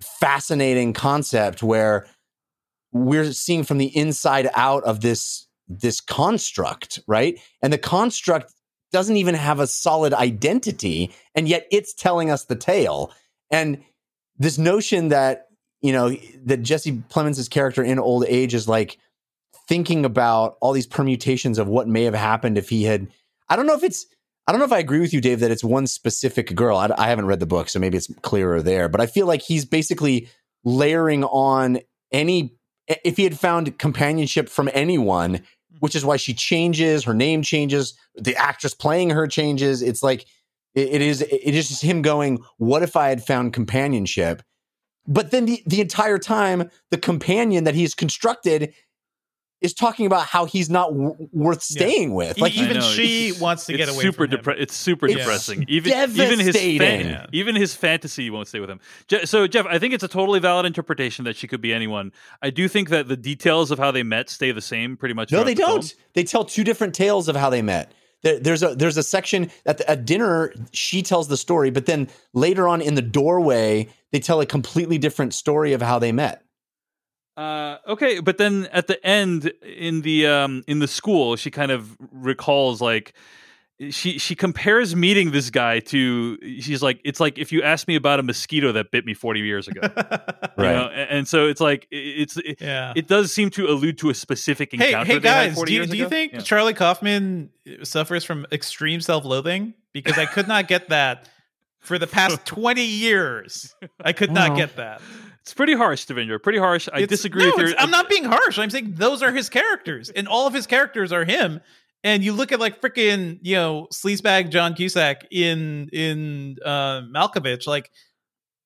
fascinating 0.00 0.94
concept 0.94 1.62
where 1.62 2.06
we're 2.90 3.32
seeing 3.32 3.64
from 3.64 3.78
the 3.78 3.94
inside 3.94 4.48
out 4.54 4.82
of 4.84 5.02
this 5.02 5.46
this 5.68 6.00
construct, 6.00 7.00
right? 7.06 7.38
And 7.62 7.70
the 7.70 7.78
construct 7.78 8.54
doesn't 8.92 9.16
even 9.18 9.34
have 9.34 9.60
a 9.60 9.66
solid 9.66 10.14
identity, 10.14 11.12
and 11.34 11.46
yet 11.46 11.66
it's 11.70 11.92
telling 11.92 12.30
us 12.30 12.46
the 12.46 12.56
tale. 12.56 13.12
And 13.50 13.84
this 14.38 14.58
notion 14.58 15.08
that 15.08 15.46
you 15.80 15.92
know 15.92 16.14
that 16.44 16.62
Jesse 16.62 17.02
Plemons' 17.10 17.50
character 17.50 17.82
in 17.82 17.98
old 17.98 18.24
age 18.26 18.54
is 18.54 18.68
like 18.68 18.98
thinking 19.68 20.04
about 20.04 20.56
all 20.60 20.72
these 20.72 20.86
permutations 20.86 21.58
of 21.58 21.68
what 21.68 21.88
may 21.88 22.04
have 22.04 22.14
happened 22.14 22.58
if 22.58 22.68
he 22.68 22.84
had. 22.84 23.08
I 23.48 23.56
don't 23.56 23.66
know 23.66 23.74
if 23.74 23.82
it's. 23.82 24.06
I 24.46 24.52
don't 24.52 24.58
know 24.58 24.64
if 24.64 24.72
I 24.72 24.80
agree 24.80 24.98
with 25.00 25.12
you, 25.12 25.20
Dave, 25.20 25.38
that 25.40 25.52
it's 25.52 25.62
one 25.62 25.86
specific 25.86 26.52
girl. 26.54 26.76
I, 26.76 26.90
I 26.98 27.08
haven't 27.08 27.26
read 27.26 27.38
the 27.38 27.46
book, 27.46 27.68
so 27.68 27.78
maybe 27.78 27.96
it's 27.96 28.12
clearer 28.22 28.60
there. 28.60 28.88
But 28.88 29.00
I 29.00 29.06
feel 29.06 29.26
like 29.26 29.40
he's 29.40 29.64
basically 29.64 30.28
layering 30.64 31.24
on 31.24 31.78
any. 32.10 32.56
If 32.88 33.16
he 33.16 33.24
had 33.24 33.38
found 33.38 33.78
companionship 33.78 34.48
from 34.48 34.68
anyone, 34.74 35.34
mm-hmm. 35.34 35.76
which 35.78 35.94
is 35.94 36.04
why 36.04 36.16
she 36.16 36.34
changes, 36.34 37.04
her 37.04 37.14
name 37.14 37.42
changes, 37.42 37.96
the 38.14 38.36
actress 38.36 38.74
playing 38.74 39.10
her 39.10 39.26
changes. 39.28 39.80
It's 39.82 40.02
like 40.02 40.26
it, 40.74 40.88
it 40.88 41.02
is 41.02 41.22
it 41.22 41.54
is 41.54 41.68
just 41.68 41.82
him 41.82 42.02
going, 42.02 42.42
"What 42.58 42.82
if 42.82 42.96
I 42.96 43.08
had 43.08 43.24
found 43.24 43.52
companionship?" 43.52 44.42
But 45.06 45.30
then 45.30 45.46
the, 45.46 45.62
the 45.66 45.80
entire 45.80 46.18
time, 46.18 46.70
the 46.90 46.98
companion 46.98 47.64
that 47.64 47.74
he's 47.74 47.94
constructed 47.94 48.72
is 49.60 49.72
talking 49.72 50.06
about 50.06 50.26
how 50.26 50.44
he's 50.44 50.68
not 50.68 50.90
w- 50.90 51.28
worth 51.32 51.62
staying 51.62 52.10
yeah. 52.10 52.16
with. 52.16 52.38
Like 52.38 52.54
even 52.56 52.80
she 52.80 53.28
it's, 53.28 53.40
wants 53.40 53.66
to 53.66 53.76
get 53.76 53.88
away. 53.88 54.00
Super 54.00 54.28
from 54.28 54.38
depre- 54.38 54.56
It's 54.58 54.74
super 54.74 55.06
it's 55.06 55.16
depressing. 55.16 55.64
Even 55.68 55.92
even 55.92 56.38
his 56.40 56.56
fan- 56.56 57.28
even 57.32 57.54
his 57.54 57.74
fantasy 57.74 58.28
won't 58.28 58.48
stay 58.48 58.60
with 58.60 58.68
him. 58.68 58.80
Je- 59.08 59.24
so 59.24 59.46
Jeff, 59.46 59.66
I 59.66 59.78
think 59.78 59.94
it's 59.94 60.04
a 60.04 60.08
totally 60.08 60.40
valid 60.40 60.66
interpretation 60.66 61.24
that 61.24 61.36
she 61.36 61.46
could 61.46 61.60
be 61.60 61.72
anyone. 61.72 62.12
I 62.42 62.50
do 62.50 62.66
think 62.68 62.88
that 62.90 63.08
the 63.08 63.16
details 63.16 63.70
of 63.70 63.78
how 63.78 63.90
they 63.92 64.02
met 64.02 64.28
stay 64.28 64.50
the 64.52 64.60
same 64.60 64.96
pretty 64.96 65.14
much. 65.14 65.30
No, 65.30 65.44
they 65.44 65.54
the 65.54 65.62
don't. 65.62 65.84
Film. 65.84 66.00
They 66.14 66.24
tell 66.24 66.44
two 66.44 66.64
different 66.64 66.94
tales 66.94 67.28
of 67.28 67.36
how 67.36 67.48
they 67.48 67.62
met 67.62 67.92
there, 68.22 68.38
there's 68.38 68.62
a 68.62 68.74
there's 68.74 68.96
a 68.96 69.02
section 69.02 69.50
at 69.66 69.78
the, 69.78 69.90
at 69.90 70.04
dinner 70.04 70.52
she 70.72 71.02
tells 71.02 71.28
the 71.28 71.36
story, 71.36 71.70
but 71.70 71.86
then 71.86 72.08
later 72.32 72.68
on 72.68 72.80
in 72.80 72.94
the 72.94 73.02
doorway 73.02 73.88
they 74.10 74.20
tell 74.20 74.40
a 74.40 74.46
completely 74.46 74.98
different 74.98 75.34
story 75.34 75.72
of 75.72 75.82
how 75.82 75.98
they 75.98 76.12
met. 76.12 76.42
Uh, 77.36 77.78
okay, 77.88 78.20
but 78.20 78.38
then 78.38 78.68
at 78.72 78.86
the 78.86 79.04
end 79.06 79.52
in 79.62 80.02
the 80.02 80.26
um 80.26 80.62
in 80.66 80.78
the 80.78 80.88
school, 80.88 81.36
she 81.36 81.50
kind 81.50 81.70
of 81.70 81.96
recalls 82.12 82.80
like 82.80 83.14
she 83.90 84.18
she 84.18 84.34
compares 84.34 84.94
meeting 84.94 85.32
this 85.32 85.50
guy 85.50 85.80
to 85.80 86.38
she's 86.60 86.82
like 86.82 87.00
it's 87.04 87.18
like 87.18 87.38
if 87.38 87.50
you 87.50 87.62
asked 87.62 87.88
me 87.88 87.96
about 87.96 88.20
a 88.20 88.22
mosquito 88.22 88.70
that 88.72 88.90
bit 88.90 89.04
me 89.04 89.14
40 89.14 89.40
years 89.40 89.66
ago 89.66 89.80
right 90.56 90.56
know? 90.56 90.88
and 90.88 91.26
so 91.26 91.46
it's 91.46 91.60
like 91.60 91.88
it's 91.90 92.36
it, 92.36 92.60
yeah. 92.60 92.92
it 92.94 93.08
does 93.08 93.32
seem 93.32 93.50
to 93.50 93.66
allude 93.66 93.98
to 93.98 94.10
a 94.10 94.14
specific 94.14 94.72
encounter 94.72 95.04
hey, 95.04 95.14
hey 95.14 95.20
guys 95.20 95.60
do 95.62 95.72
you, 95.72 95.86
do 95.86 95.96
you 95.96 96.08
think 96.08 96.32
yeah. 96.32 96.40
charlie 96.40 96.74
kaufman 96.74 97.50
uh, 97.66 97.84
suffers 97.84 98.24
from 98.24 98.46
extreme 98.52 99.00
self-loathing 99.00 99.74
because 99.92 100.18
i 100.18 100.26
could 100.26 100.46
not 100.46 100.68
get 100.68 100.88
that 100.90 101.28
for 101.80 101.98
the 101.98 102.06
past 102.06 102.38
20 102.46 102.84
years 102.84 103.74
i 104.04 104.12
could 104.12 104.30
not 104.30 104.56
get 104.56 104.76
that 104.76 105.00
it's 105.42 105.54
pretty 105.54 105.74
harsh, 105.74 106.06
Devindra. 106.06 106.40
Pretty 106.40 106.60
harsh. 106.60 106.88
I 106.92 107.00
it's, 107.00 107.10
disagree 107.10 107.42
no, 107.42 107.52
with 107.56 107.70
your. 107.70 107.80
I'm 107.80 107.90
not 107.90 108.08
being 108.08 108.22
harsh. 108.22 108.60
I'm 108.60 108.70
saying 108.70 108.92
those 108.94 109.24
are 109.24 109.32
his 109.32 109.48
characters, 109.48 110.08
and 110.08 110.28
all 110.28 110.46
of 110.46 110.54
his 110.54 110.68
characters 110.68 111.12
are 111.12 111.24
him. 111.24 111.60
And 112.04 112.24
you 112.24 112.32
look 112.32 112.52
at 112.52 112.60
like 112.60 112.80
freaking, 112.80 113.38
you 113.42 113.54
know, 113.56 113.86
sleazebag 113.92 114.50
John 114.50 114.74
Cusack 114.74 115.26
in 115.30 115.88
in 115.92 116.56
uh 116.64 117.02
Malkovich, 117.02 117.66
like 117.66 117.90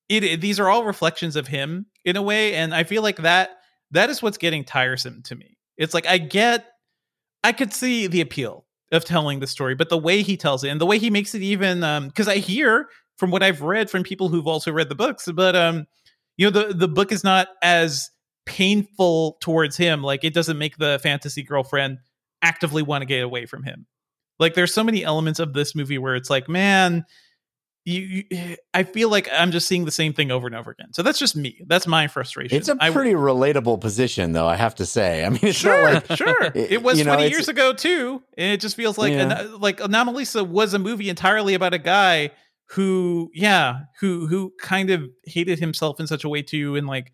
it, 0.09 0.23
it, 0.23 0.41
these 0.41 0.59
are 0.59 0.69
all 0.69 0.85
reflections 0.85 1.35
of 1.35 1.47
him 1.47 1.85
in 2.05 2.15
a 2.15 2.21
way. 2.21 2.55
And 2.55 2.73
I 2.73 2.83
feel 2.83 3.03
like 3.03 3.17
that 3.17 3.51
that 3.91 4.09
is 4.09 4.21
what's 4.21 4.37
getting 4.37 4.63
tiresome 4.63 5.21
to 5.23 5.35
me. 5.35 5.57
It's 5.77 5.93
like 5.93 6.07
I 6.07 6.17
get 6.17 6.65
I 7.43 7.51
could 7.51 7.73
see 7.73 8.07
the 8.07 8.21
appeal 8.21 8.65
of 8.91 9.05
telling 9.05 9.39
the 9.39 9.47
story, 9.47 9.75
but 9.75 9.89
the 9.89 9.97
way 9.97 10.21
he 10.21 10.37
tells 10.37 10.63
it 10.63 10.69
and 10.69 10.81
the 10.81 10.85
way 10.85 10.97
he 10.97 11.09
makes 11.09 11.35
it 11.35 11.41
even 11.41 11.83
um 11.83 12.07
because 12.07 12.27
I 12.27 12.37
hear 12.37 12.89
from 13.17 13.31
what 13.31 13.43
I've 13.43 13.61
read 13.61 13.89
from 13.89 14.03
people 14.03 14.29
who've 14.29 14.47
also 14.47 14.71
read 14.71 14.89
the 14.89 14.95
books, 14.95 15.27
but 15.33 15.55
um, 15.55 15.85
you 16.37 16.49
know, 16.49 16.61
the 16.61 16.73
the 16.73 16.87
book 16.87 17.11
is 17.11 17.23
not 17.23 17.49
as 17.61 18.09
painful 18.45 19.37
towards 19.41 19.75
him. 19.75 20.01
Like 20.03 20.23
it 20.23 20.33
doesn't 20.33 20.57
make 20.57 20.77
the 20.77 20.99
fantasy 21.03 21.43
girlfriend 21.43 21.97
actively 22.41 22.83
want 22.83 23.01
to 23.01 23.05
get 23.05 23.23
away 23.23 23.45
from 23.45 23.63
him. 23.63 23.85
Like 24.39 24.53
there's 24.53 24.73
so 24.73 24.83
many 24.83 25.03
elements 25.03 25.39
of 25.39 25.53
this 25.53 25.75
movie 25.75 25.97
where 25.97 26.15
it's 26.15 26.29
like, 26.29 26.47
man, 26.47 27.05
you, 27.87 28.23
you, 28.29 28.57
I 28.73 28.83
feel 28.83 29.09
like 29.09 29.29
I'm 29.31 29.51
just 29.51 29.67
seeing 29.67 29.85
the 29.85 29.91
same 29.91 30.13
thing 30.13 30.29
over 30.29 30.45
and 30.45 30.55
over 30.55 30.71
again. 30.71 30.93
So 30.93 31.01
that's 31.01 31.17
just 31.17 31.35
me. 31.35 31.61
That's 31.65 31.87
my 31.87 32.07
frustration. 32.07 32.57
It's 32.57 32.67
a 32.67 32.75
pretty 32.75 33.11
I, 33.11 33.13
relatable 33.13 33.81
position, 33.81 34.33
though. 34.33 34.47
I 34.47 34.55
have 34.55 34.75
to 34.75 34.85
say. 34.85 35.25
I 35.25 35.29
mean, 35.29 35.39
it's 35.41 35.57
sure, 35.57 35.93
like 35.93 36.11
sure. 36.15 36.43
It, 36.53 36.73
it 36.73 36.83
was 36.83 37.01
20 37.01 37.23
know, 37.23 37.27
years 37.27 37.47
ago 37.47 37.73
too, 37.73 38.21
and 38.37 38.51
it 38.51 38.59
just 38.59 38.75
feels 38.75 38.97
like 38.97 39.13
yeah. 39.13 39.41
an, 39.41 39.59
like 39.59 39.77
Anomalisa 39.77 40.47
was 40.47 40.73
a 40.73 40.79
movie 40.79 41.09
entirely 41.09 41.53
about 41.53 41.73
a 41.73 41.79
guy 41.79 42.31
who, 42.71 43.31
yeah, 43.33 43.79
who 44.01 44.27
who 44.27 44.51
kind 44.59 44.89
of 44.89 45.03
hated 45.25 45.59
himself 45.59 45.99
in 45.99 46.07
such 46.07 46.23
a 46.23 46.29
way 46.29 46.41
too, 46.41 46.75
and 46.75 46.85
like 46.85 47.13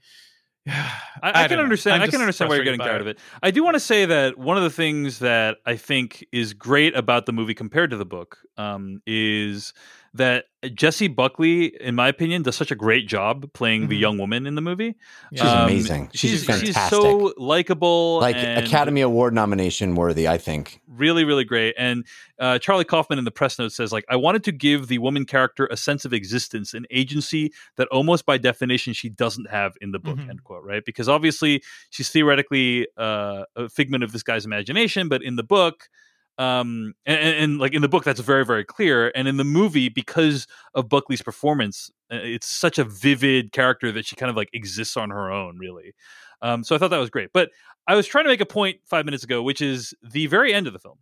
I, 0.68 0.92
I, 1.22 1.44
I 1.44 1.48
can 1.48 1.60
understand. 1.60 2.02
I 2.02 2.08
can 2.08 2.22
understand 2.22 2.50
why 2.50 2.56
you're 2.56 2.64
getting 2.64 2.80
tired 2.80 2.98
it. 2.98 3.02
of 3.02 3.08
it. 3.08 3.20
I 3.42 3.52
do 3.52 3.64
want 3.64 3.76
to 3.76 3.80
say 3.80 4.06
that 4.06 4.38
one 4.38 4.58
of 4.58 4.64
the 4.64 4.70
things 4.70 5.20
that 5.20 5.58
I 5.66 5.76
think 5.76 6.26
is 6.32 6.54
great 6.54 6.96
about 6.96 7.26
the 7.26 7.34
movie 7.34 7.54
compared 7.54 7.90
to 7.92 7.98
the 7.98 8.06
book 8.06 8.40
um, 8.58 9.02
is 9.06 9.74
that 10.16 10.46
Jessie 10.76 11.08
Buckley, 11.08 11.76
in 11.82 11.96
my 11.96 12.08
opinion, 12.08 12.44
does 12.44 12.56
such 12.56 12.70
a 12.72 12.76
great 12.76 13.08
job 13.08 13.52
playing 13.54 13.82
mm-hmm. 13.82 13.90
the 13.90 13.98
young 13.98 14.18
woman 14.20 14.46
in 14.46 14.54
the 14.54 14.62
movie. 14.62 14.96
She's 15.32 15.42
um, 15.42 15.64
amazing. 15.64 16.12
She's, 16.14 16.30
she's, 16.30 16.46
fantastic. 16.46 16.76
She's 16.76 16.90
so 16.90 17.34
likable, 17.38 18.20
like 18.20 18.36
Academy 18.36 19.02
Award 19.02 19.34
nomination 19.34 19.96
worthy. 19.96 20.28
I 20.28 20.38
think 20.38 20.82
really, 20.88 21.24
really 21.24 21.44
great. 21.44 21.74
And 21.78 22.06
uh, 22.38 22.60
Charlie 22.60 22.86
Kaufman 22.86 23.18
in 23.18 23.26
the 23.26 23.32
press 23.32 23.58
note 23.58 23.72
says, 23.72 23.92
like, 23.92 24.06
I 24.08 24.16
wanted 24.16 24.44
to 24.44 24.52
give 24.52 24.88
the 24.88 25.00
woman 25.00 25.26
character 25.26 25.68
a 25.72 25.78
sense 25.78 26.06
of 26.06 26.14
existence, 26.14 26.76
an 26.76 26.86
agency 26.92 27.52
that 27.78 27.88
almost 27.88 28.26
by 28.26 28.38
definition 28.38 28.94
she 28.94 29.10
doesn't 29.10 29.50
have 29.50 29.76
in 29.82 29.92
the 29.92 30.00
book. 30.00 30.18
Mm-hmm. 30.18 30.30
End 30.30 30.44
quote. 30.44 30.64
Right? 30.64 30.86
Because 30.86 31.10
obviously 31.10 31.64
she's 31.90 32.10
theoretically 32.10 32.88
uh, 32.98 33.46
a 33.56 33.68
figment 33.68 34.04
of 34.04 34.12
this 34.12 34.22
guy's 34.22 34.46
imagination, 34.46 35.10
but 35.10 35.24
in 35.24 35.36
the 35.38 35.44
book 35.44 35.90
um 36.40 36.94
and, 37.06 37.20
and, 37.20 37.60
like 37.60 37.74
in 37.74 37.82
the 37.82 37.88
book 37.88 38.04
that's 38.04 38.20
very 38.20 38.44
very 38.44 38.64
clear 38.64 39.12
and 39.14 39.28
in 39.28 39.38
the 39.38 39.44
movie 39.44 39.88
because 39.88 40.48
of 40.74 40.90
buckley's 40.90 41.22
performance 41.22 41.92
uh, 42.12 42.16
it's 42.16 42.48
such 42.48 42.80
a 42.80 42.84
vivid 42.84 43.52
character 43.52 43.92
that 43.92 44.06
she 44.06 44.16
kind 44.16 44.30
of 44.30 44.36
like 44.36 44.50
exists 44.54 44.98
on 44.98 45.10
her 45.10 45.32
own 45.32 45.58
really. 45.60 45.94
Um 46.42 46.64
so 46.64 46.76
i 46.76 46.80
thought 46.80 46.90
that 46.90 46.98
was 46.98 47.12
great 47.12 47.30
but 47.34 47.52
i 47.88 47.96
was 47.96 48.08
trying 48.08 48.26
to 48.26 48.30
make 48.30 48.42
a 48.42 48.46
point 48.46 48.78
five 48.86 49.06
minutes 49.06 49.24
ago 49.24 49.44
which 49.44 49.62
is 49.62 49.94
the 50.02 50.26
very 50.28 50.54
end 50.54 50.68
of 50.68 50.74
the 50.74 50.80
film. 50.80 50.98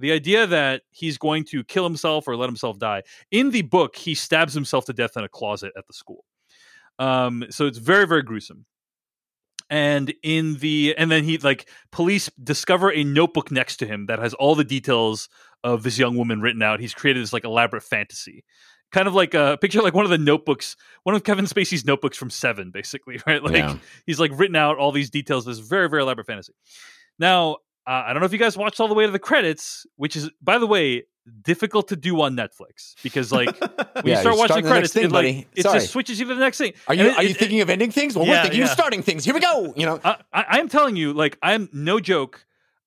The 0.00 0.10
idea 0.10 0.48
that 0.48 0.82
he's 0.90 1.16
going 1.16 1.44
to 1.44 1.62
kill 1.62 1.84
himself 1.84 2.26
or 2.26 2.36
let 2.36 2.48
himself 2.48 2.78
die 2.80 3.02
in 3.30 3.52
the 3.52 3.62
book 3.62 3.94
he 3.94 4.16
stabs 4.16 4.52
himself 4.52 4.84
to 4.86 4.92
death 4.92 5.16
in 5.16 5.22
a 5.22 5.28
closet 5.28 5.72
at 5.76 5.86
the 5.86 5.92
school. 5.92 6.24
Um 6.98 7.44
so 7.50 7.66
it's 7.66 7.78
very 7.78 8.06
very 8.06 8.22
gruesome 8.22 8.66
and 9.72 10.12
in 10.22 10.56
the 10.58 10.94
and 10.98 11.10
then 11.10 11.24
he 11.24 11.38
like 11.38 11.66
police 11.92 12.28
discover 12.44 12.92
a 12.92 13.02
notebook 13.04 13.50
next 13.50 13.76
to 13.76 13.86
him 13.86 14.04
that 14.04 14.18
has 14.18 14.34
all 14.34 14.54
the 14.54 14.64
details 14.64 15.30
of 15.64 15.82
this 15.82 15.98
young 15.98 16.14
woman 16.14 16.42
written 16.42 16.62
out. 16.62 16.78
He's 16.78 16.92
created 16.92 17.22
this 17.22 17.32
like 17.32 17.44
elaborate 17.44 17.82
fantasy. 17.82 18.44
Kind 18.92 19.08
of 19.08 19.14
like 19.14 19.32
a 19.32 19.56
picture 19.58 19.80
like 19.80 19.94
one 19.94 20.04
of 20.04 20.10
the 20.10 20.18
notebooks 20.18 20.76
one 21.04 21.14
of 21.14 21.24
kevin 21.24 21.46
spacey's 21.46 21.86
notebooks 21.86 22.18
from 22.18 22.28
seven 22.28 22.70
basically 22.70 23.18
right? 23.26 23.42
Like 23.42 23.54
yeah. 23.54 23.78
he's 24.04 24.20
like 24.20 24.30
written 24.34 24.56
out 24.56 24.76
all 24.76 24.92
these 24.92 25.08
details 25.08 25.46
this 25.46 25.58
very 25.58 25.88
very 25.88 26.02
elaborate 26.02 26.26
fantasy. 26.26 26.52
Now 27.18 27.56
uh, 27.86 28.04
i 28.06 28.12
don't 28.12 28.20
know 28.20 28.26
if 28.26 28.32
you 28.32 28.38
guys 28.38 28.56
watched 28.56 28.80
all 28.80 28.88
the 28.88 28.94
way 28.94 29.06
to 29.06 29.12
the 29.12 29.18
credits 29.18 29.86
which 29.96 30.16
is 30.16 30.30
by 30.40 30.58
the 30.58 30.66
way 30.66 31.04
difficult 31.42 31.88
to 31.88 31.96
do 31.96 32.20
on 32.20 32.36
Netflix 32.36 32.94
because 33.02 33.32
like 33.32 33.58
when 33.60 33.70
yeah, 34.04 34.14
you 34.14 34.16
start 34.16 34.36
watching 34.36 34.62
the 34.62 34.68
credits, 34.68 34.92
thing, 34.92 35.04
it, 35.04 35.12
like, 35.12 35.48
it 35.54 35.62
just 35.62 35.90
switches 35.90 36.18
you 36.18 36.26
to 36.26 36.34
the 36.34 36.40
next 36.40 36.58
thing. 36.58 36.72
Are 36.88 36.94
you 36.94 37.06
it, 37.06 37.16
are 37.16 37.22
you 37.22 37.34
thinking 37.34 37.60
of 37.60 37.70
ending 37.70 37.90
things? 37.90 38.16
Well, 38.16 38.26
yeah, 38.26 38.32
we're 38.32 38.42
thinking 38.42 38.60
yeah. 38.60 38.66
of 38.66 38.72
starting 38.72 39.02
things. 39.02 39.24
Here 39.24 39.34
we 39.34 39.40
go. 39.40 39.72
You 39.76 39.86
know, 39.86 40.00
I, 40.04 40.58
am 40.58 40.68
telling 40.68 40.96
you, 40.96 41.12
like 41.12 41.38
I'm 41.42 41.68
no 41.72 42.00
joke. 42.00 42.44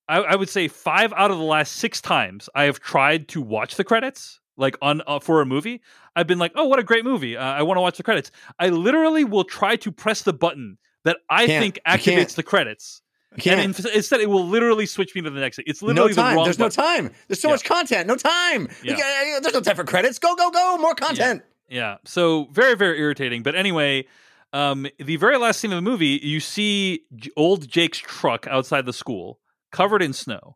I, 0.07 0.19
I, 0.19 0.35
would 0.35 0.49
say 0.49 0.67
five 0.67 1.13
out 1.13 1.31
of 1.31 1.37
the 1.37 1.43
last 1.43 1.73
six 1.73 1.99
times 1.99 2.47
I 2.53 2.65
have 2.65 2.79
tried 2.79 3.27
to 3.29 3.41
watch 3.41 3.75
the 3.75 3.83
credits. 3.83 4.39
Like 4.57 4.77
on 4.81 5.01
uh, 5.05 5.19
for 5.19 5.41
a 5.41 5.45
movie, 5.45 5.81
I've 6.15 6.27
been 6.27 6.39
like, 6.39 6.53
"Oh, 6.55 6.65
what 6.65 6.79
a 6.79 6.83
great 6.83 7.03
movie! 7.03 7.35
Uh, 7.35 7.43
I 7.43 7.63
want 7.63 7.77
to 7.77 7.81
watch 7.81 7.97
the 7.97 8.03
credits." 8.03 8.31
I 8.57 8.69
literally 8.69 9.25
will 9.25 9.43
try 9.43 9.75
to 9.75 9.91
press 9.91 10.21
the 10.21 10.31
button 10.31 10.77
that 11.03 11.17
I 11.29 11.45
can't, 11.45 11.61
think 11.61 11.79
activates 11.85 12.35
the 12.35 12.43
credits, 12.43 13.01
and 13.45 13.79
instead, 13.93 14.21
it 14.21 14.29
will 14.29 14.45
literally 14.45 14.85
switch 14.85 15.15
me 15.15 15.21
to 15.21 15.29
the 15.29 15.39
next. 15.39 15.59
It's 15.65 15.81
literally 15.81 16.09
no 16.11 16.15
time. 16.15 16.31
The 16.31 16.35
wrong 16.37 16.43
There's 16.45 16.57
button. 16.57 16.83
no 16.83 17.09
time. 17.09 17.11
There's 17.27 17.41
so 17.41 17.49
yeah. 17.49 17.53
much 17.53 17.63
content. 17.63 18.07
No 18.07 18.15
time. 18.15 18.67
Yeah. 18.83 18.95
There's 19.41 19.53
no 19.53 19.61
time 19.61 19.75
for 19.75 19.83
credits. 19.83 20.19
Go, 20.19 20.35
go, 20.35 20.51
go. 20.51 20.77
More 20.77 20.95
content. 20.95 21.43
Yeah. 21.69 21.77
yeah. 21.77 21.97
So 22.05 22.45
very, 22.51 22.75
very 22.75 22.99
irritating. 22.99 23.43
But 23.43 23.55
anyway, 23.55 24.05
um, 24.53 24.87
the 24.99 25.17
very 25.17 25.37
last 25.37 25.59
scene 25.59 25.71
of 25.71 25.77
the 25.77 25.89
movie, 25.89 26.19
you 26.23 26.39
see 26.39 27.01
old 27.35 27.67
Jake's 27.67 27.99
truck 27.99 28.47
outside 28.47 28.85
the 28.85 28.93
school, 28.93 29.39
covered 29.71 30.01
in 30.01 30.13
snow. 30.13 30.55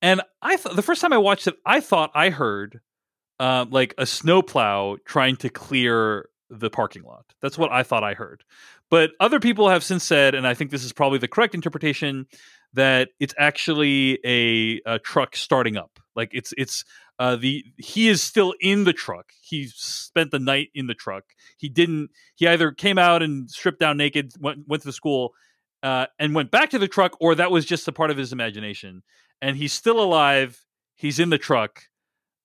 And 0.00 0.20
I 0.42 0.56
th- 0.56 0.74
the 0.74 0.82
first 0.82 1.00
time 1.00 1.12
I 1.12 1.18
watched 1.18 1.46
it, 1.46 1.54
I 1.64 1.80
thought 1.80 2.10
I 2.14 2.30
heard 2.30 2.80
uh, 3.38 3.66
like 3.70 3.94
a 3.98 4.06
snowplow 4.06 4.96
trying 5.06 5.36
to 5.36 5.48
clear 5.48 6.28
the 6.52 6.70
parking 6.70 7.02
lot. 7.02 7.24
That's 7.40 7.56
what 7.56 7.72
I 7.72 7.82
thought 7.82 8.04
I 8.04 8.14
heard. 8.14 8.44
But 8.90 9.12
other 9.18 9.40
people 9.40 9.70
have 9.70 9.82
since 9.82 10.04
said, 10.04 10.34
and 10.34 10.46
I 10.46 10.54
think 10.54 10.70
this 10.70 10.84
is 10.84 10.92
probably 10.92 11.18
the 11.18 11.28
correct 11.28 11.54
interpretation, 11.54 12.26
that 12.74 13.08
it's 13.18 13.34
actually 13.38 14.18
a, 14.24 14.80
a 14.84 14.98
truck 14.98 15.34
starting 15.34 15.76
up. 15.76 15.98
Like 16.14 16.30
it's 16.32 16.52
it's 16.58 16.84
uh, 17.18 17.36
the 17.36 17.64
he 17.78 18.08
is 18.08 18.22
still 18.22 18.54
in 18.60 18.84
the 18.84 18.92
truck. 18.92 19.32
He 19.40 19.68
spent 19.68 20.30
the 20.30 20.38
night 20.38 20.68
in 20.74 20.86
the 20.86 20.94
truck. 20.94 21.24
He 21.56 21.68
didn't. 21.68 22.10
He 22.36 22.46
either 22.46 22.70
came 22.70 22.98
out 22.98 23.22
and 23.22 23.50
stripped 23.50 23.80
down 23.80 23.96
naked, 23.96 24.32
went 24.38 24.68
went 24.68 24.82
to 24.82 24.88
the 24.88 24.92
school, 24.92 25.32
uh, 25.82 26.06
and 26.18 26.34
went 26.34 26.50
back 26.50 26.70
to 26.70 26.78
the 26.78 26.88
truck, 26.88 27.16
or 27.18 27.34
that 27.34 27.50
was 27.50 27.64
just 27.64 27.88
a 27.88 27.92
part 27.92 28.10
of 28.10 28.18
his 28.18 28.32
imagination. 28.32 29.02
And 29.40 29.56
he's 29.56 29.72
still 29.72 30.00
alive. 30.00 30.62
He's 30.94 31.18
in 31.18 31.30
the 31.30 31.38
truck, 31.38 31.84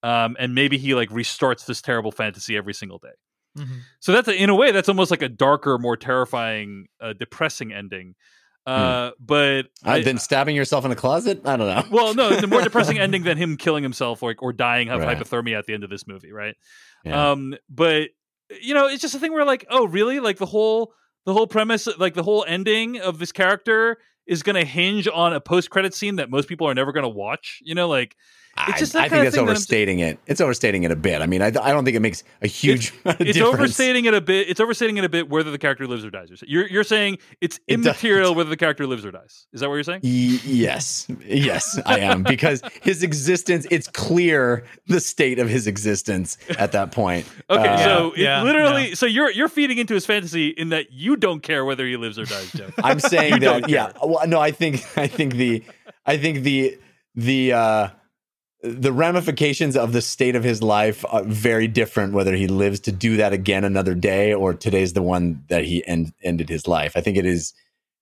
um, 0.02 0.38
and 0.40 0.56
maybe 0.56 0.78
he 0.78 0.96
like 0.96 1.10
restarts 1.10 1.66
this 1.66 1.82
terrible 1.82 2.12
fantasy 2.12 2.56
every 2.56 2.74
single 2.74 3.00
day. 3.00 3.10
Mm-hmm. 3.58 3.78
So 4.00 4.12
that's 4.12 4.28
a, 4.28 4.36
in 4.36 4.50
a 4.50 4.56
way 4.56 4.72
that's 4.72 4.90
almost 4.90 5.12
like 5.12 5.22
a 5.22 5.30
darker, 5.30 5.78
more 5.78 5.98
terrifying, 5.98 6.88
uh, 7.02 7.14
depressing 7.14 7.74
ending. 7.74 8.16
Hmm. 8.66 8.74
Uh, 8.74 9.10
mm. 9.10 9.14
But 9.20 9.62
I've 9.84 10.04
been 10.04 10.18
stabbing 10.18 10.56
yourself 10.56 10.86
in 10.86 10.92
a 10.92 10.96
closet. 10.96 11.42
I 11.46 11.58
don't 11.58 11.68
know. 11.68 11.84
well, 11.90 12.14
no, 12.14 12.36
the 12.36 12.48
more 12.48 12.62
depressing 12.64 13.00
ending 13.00 13.24
than 13.24 13.38
him 13.38 13.58
killing 13.58 13.84
himself 13.84 14.22
or 14.22 14.36
or 14.40 14.52
dying 14.54 14.90
of 14.90 15.02
right. 15.02 15.18
hypothermia 15.18 15.58
at 15.58 15.66
the 15.66 15.74
end 15.74 15.84
of 15.84 15.90
this 15.90 16.06
movie, 16.06 16.32
right? 16.32 16.56
Yeah. 17.06 17.32
Um, 17.32 17.56
but 17.70 18.10
you 18.62 18.74
know, 18.74 18.88
it's 18.88 19.02
just 19.02 19.16
a 19.16 19.20
thing 19.20 19.34
where 19.34 19.46
like, 19.46 19.66
oh, 19.70 19.88
really? 19.88 20.20
Like 20.20 20.38
the 20.38 20.46
whole 20.46 20.94
the 21.26 21.34
whole 21.34 21.48
premise, 21.48 21.88
like 21.98 22.14
the 22.14 22.24
whole 22.24 22.46
ending 22.48 23.00
of 23.00 23.20
this 23.20 23.32
character 23.32 23.98
is 24.26 24.44
going 24.44 24.56
to 24.56 24.66
hinge 24.66 25.08
on 25.08 25.34
a 25.34 25.40
post 25.40 25.70
credit 25.70 25.94
scene 25.94 26.18
that 26.18 26.30
most 26.30 26.50
people 26.50 26.68
are 26.68 26.74
never 26.74 26.92
going 26.92 27.04
to 27.04 27.10
watch. 27.10 27.60
You 27.64 27.76
know, 27.76 27.88
like 27.88 28.16
I, 28.58 28.72
I 28.72 28.76
think 28.78 29.10
that's 29.10 29.38
overstating 29.38 30.00
that 30.00 30.14
it. 30.14 30.20
It's 30.26 30.42
overstating 30.42 30.84
it 30.84 30.92
a 30.92 30.96
bit. 30.96 31.22
I 31.22 31.28
mean, 31.28 31.42
I, 31.42 31.48
I 31.48 31.72
don't 31.72 31.86
think 31.86 31.96
it 31.96 32.00
makes 32.00 32.24
a 32.42 32.48
huge. 32.48 32.94
It's, 33.20 33.38
it's 33.38 33.40
overstating 33.40 34.06
it 34.06 34.14
a 34.14 34.22
bit. 34.22 34.50
It's 34.50 34.60
overstating 34.60 34.98
it 34.98 35.04
a 35.04 35.10
bit 35.10 35.30
whether 35.30 35.50
the 35.50 35.58
character 35.58 35.88
lives 35.88 36.04
or 36.04 36.10
dies. 36.10 36.30
You're 36.46 36.68
you're 36.68 36.84
saying 36.84 37.20
it's 37.42 37.60
immaterial 37.68 38.32
it 38.32 38.36
whether 38.36 38.50
the 38.50 38.58
character 38.58 38.86
lives 38.86 39.06
or 39.06 39.12
dies. 39.12 39.48
Is 39.54 39.62
that 39.62 39.70
what 39.70 39.76
you're 39.76 39.84
saying? 39.84 40.02
Y- 40.04 40.40
yes, 40.44 41.08
yes, 41.26 41.80
I 41.86 42.00
am 42.00 42.24
because 42.24 42.62
his 42.82 43.04
existence. 43.04 43.66
It's 43.72 43.88
clear 43.88 44.66
the 44.88 45.00
state 45.00 45.40
of 45.40 45.50
his 45.50 45.68
existence 45.68 46.38
at 46.60 46.74
that 46.74 46.92
point. 46.92 47.26
okay, 47.50 47.68
uh, 47.68 47.78
so 47.78 48.14
yeah, 48.16 48.44
literally, 48.44 48.90
yeah. 48.90 48.96
so 48.96 49.06
you're 49.06 49.32
you're 49.32 49.50
feeding 49.50 49.78
into 49.78 49.94
his 49.94 50.06
fantasy 50.06 50.50
in 50.50 50.70
that 50.70 50.92
you 50.92 51.16
don't 51.16 51.42
care 51.42 51.66
whether 51.66 51.86
he 51.86 51.98
lives 51.98 52.20
or 52.20 52.26
dies, 52.26 52.52
Jeff. 52.52 52.74
I'm 52.84 53.00
saying 53.00 53.40
that. 53.40 53.70
Yeah. 53.70 53.94
Well, 54.04 54.28
no, 54.28 54.40
I 54.40 54.52
think 54.52 54.86
I 54.98 55.08
think 55.08 55.34
the 55.36 55.64
I 56.06 56.18
think 56.18 56.44
the 56.44 56.78
the. 57.16 57.54
uh 57.54 57.90
the 58.64 58.92
ramifications 58.92 59.78
of 59.78 59.94
the 59.94 60.02
state 60.02 60.36
of 60.36 60.44
his 60.44 60.64
life 60.64 61.06
are 61.10 61.24
very 61.24 61.68
different 61.68 62.14
whether 62.14 62.34
he 62.34 62.48
lives 62.48 62.80
to 62.82 62.92
do 62.92 63.18
that 63.18 63.32
again 63.32 63.64
another 63.64 63.94
day 63.94 64.34
or 64.34 64.54
today's 64.54 64.94
the 64.94 65.04
one 65.04 65.44
that 65.50 65.64
he 65.64 65.86
end, 65.86 66.14
ended 66.24 66.50
his 66.50 66.68
life. 66.68 66.94
I 66.96 67.02
think 67.02 67.18
it 67.18 67.26
is 67.26 67.54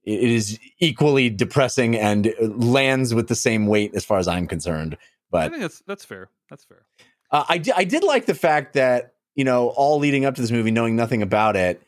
it 0.06 0.23
is 0.23 0.60
equally 0.80 1.30
depressing 1.30 1.98
and 1.98 2.34
lands 2.40 3.14
with 3.14 3.27
the 3.27 3.36
same 3.36 3.68
weight 3.68 3.94
as 3.95 4.06
far 4.06 4.19
as 4.19 4.27
i'm 4.27 4.48
concerned 4.48 4.98
but 5.32 5.41
i 5.41 5.49
think 5.49 5.61
that's 5.61 5.82
that's 5.88 6.06
fair. 6.06 6.30
That's 6.49 6.64
fair. 6.64 6.86
Uh, 7.32 7.44
I, 7.49 7.57
did, 7.57 7.73
I 7.76 7.86
did 7.86 8.03
like 8.03 8.27
the 8.27 8.36
fact 8.36 8.73
that 8.73 9.15
you 9.34 9.44
know 9.44 9.69
all 9.69 9.98
leading 9.98 10.26
up 10.26 10.36
to 10.36 10.41
this 10.41 10.52
movie 10.52 10.72
knowing 10.72 10.95
nothing 10.95 11.22
about 11.22 11.56
it 11.56 11.82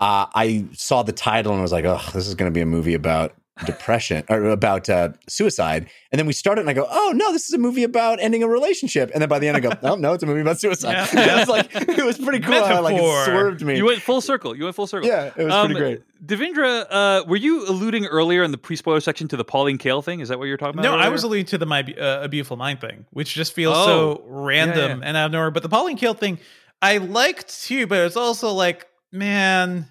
uh, 0.00 0.26
i 0.34 0.64
saw 0.72 1.02
the 1.02 1.12
title 1.12 1.52
and 1.52 1.62
was 1.62 1.72
like 1.72 1.84
oh 1.84 2.02
this 2.14 2.26
is 2.26 2.34
going 2.34 2.50
to 2.50 2.54
be 2.54 2.62
a 2.62 2.66
movie 2.66 2.94
about 2.94 3.34
depression 3.64 4.24
or 4.28 4.44
about 4.44 4.88
uh, 4.88 5.10
suicide. 5.28 5.88
And 6.12 6.18
then 6.18 6.26
we 6.26 6.32
started 6.32 6.62
and 6.62 6.70
I 6.70 6.72
go, 6.72 6.86
oh 6.88 7.12
no, 7.14 7.32
this 7.32 7.48
is 7.48 7.54
a 7.54 7.58
movie 7.58 7.84
about 7.84 8.20
ending 8.20 8.42
a 8.42 8.48
relationship. 8.48 9.10
And 9.12 9.20
then 9.20 9.28
by 9.28 9.38
the 9.38 9.48
end 9.48 9.56
I 9.56 9.60
go, 9.60 9.72
oh 9.82 9.96
no, 9.96 10.12
it's 10.12 10.22
a 10.22 10.26
movie 10.26 10.40
about 10.40 10.60
suicide. 10.60 10.92
Yeah. 10.92 11.36
it 11.36 11.38
was 11.40 11.48
like, 11.48 11.74
it 11.74 12.04
was 12.04 12.18
pretty 12.18 12.40
cool. 12.40 12.64
How, 12.64 12.82
like 12.82 12.96
it 12.96 13.24
swerved 13.24 13.62
me. 13.62 13.76
You 13.76 13.84
went 13.84 14.00
full 14.00 14.20
circle. 14.20 14.56
You 14.56 14.64
went 14.64 14.76
full 14.76 14.86
circle. 14.86 15.08
Yeah, 15.08 15.32
it 15.36 15.44
was 15.44 15.52
um, 15.52 15.66
pretty 15.66 15.80
great. 15.80 16.02
Devindra, 16.24 16.86
uh, 16.90 17.24
were 17.26 17.36
you 17.36 17.68
alluding 17.68 18.06
earlier 18.06 18.42
in 18.42 18.50
the 18.50 18.58
pre-spoiler 18.58 19.00
section 19.00 19.28
to 19.28 19.36
the 19.36 19.44
Pauline 19.44 19.78
Kael 19.78 20.04
thing? 20.04 20.20
Is 20.20 20.28
that 20.30 20.38
what 20.38 20.46
you're 20.46 20.56
talking 20.56 20.78
about? 20.78 20.82
No, 20.82 20.94
earlier? 20.94 21.06
I 21.06 21.08
was 21.10 21.22
alluding 21.22 21.46
to 21.46 21.58
the 21.58 21.66
My 21.66 21.82
uh, 21.82 22.24
A 22.24 22.28
Beautiful 22.28 22.56
Mind 22.56 22.80
thing, 22.80 23.06
which 23.10 23.34
just 23.34 23.52
feels 23.52 23.76
oh. 23.76 23.86
so 23.86 24.24
random 24.26 24.78
yeah, 24.78 24.96
yeah. 24.96 25.02
and 25.04 25.16
out 25.16 25.26
of 25.26 25.32
nowhere. 25.32 25.50
But 25.50 25.62
the 25.62 25.68
Pauline 25.68 25.96
Kael 25.96 26.18
thing, 26.18 26.38
I 26.82 26.98
liked 26.98 27.62
too, 27.62 27.86
but 27.86 28.00
it's 28.00 28.16
also 28.16 28.52
like, 28.52 28.88
man, 29.12 29.86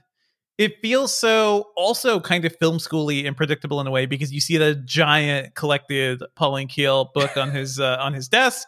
it 0.57 0.81
feels 0.81 1.15
so 1.15 1.69
also 1.75 2.19
kind 2.19 2.45
of 2.45 2.55
film 2.57 2.77
schooly 2.77 3.27
and 3.27 3.38
predictable 3.38 3.79
in 3.79 3.88
a 3.88 3.91
way 3.91 4.05
because 4.05 4.34
you 4.34 4.41
see 4.41 4.57
the 4.57 4.75
giant 4.75 5.53
collected 5.55 6.23
Pauline 6.35 6.67
Kael 6.67 7.13
book 7.13 7.38
on 7.38 7.51
his 7.51 7.79
uh, 7.79 7.97
on 7.99 8.13
his 8.13 8.27
desk, 8.27 8.67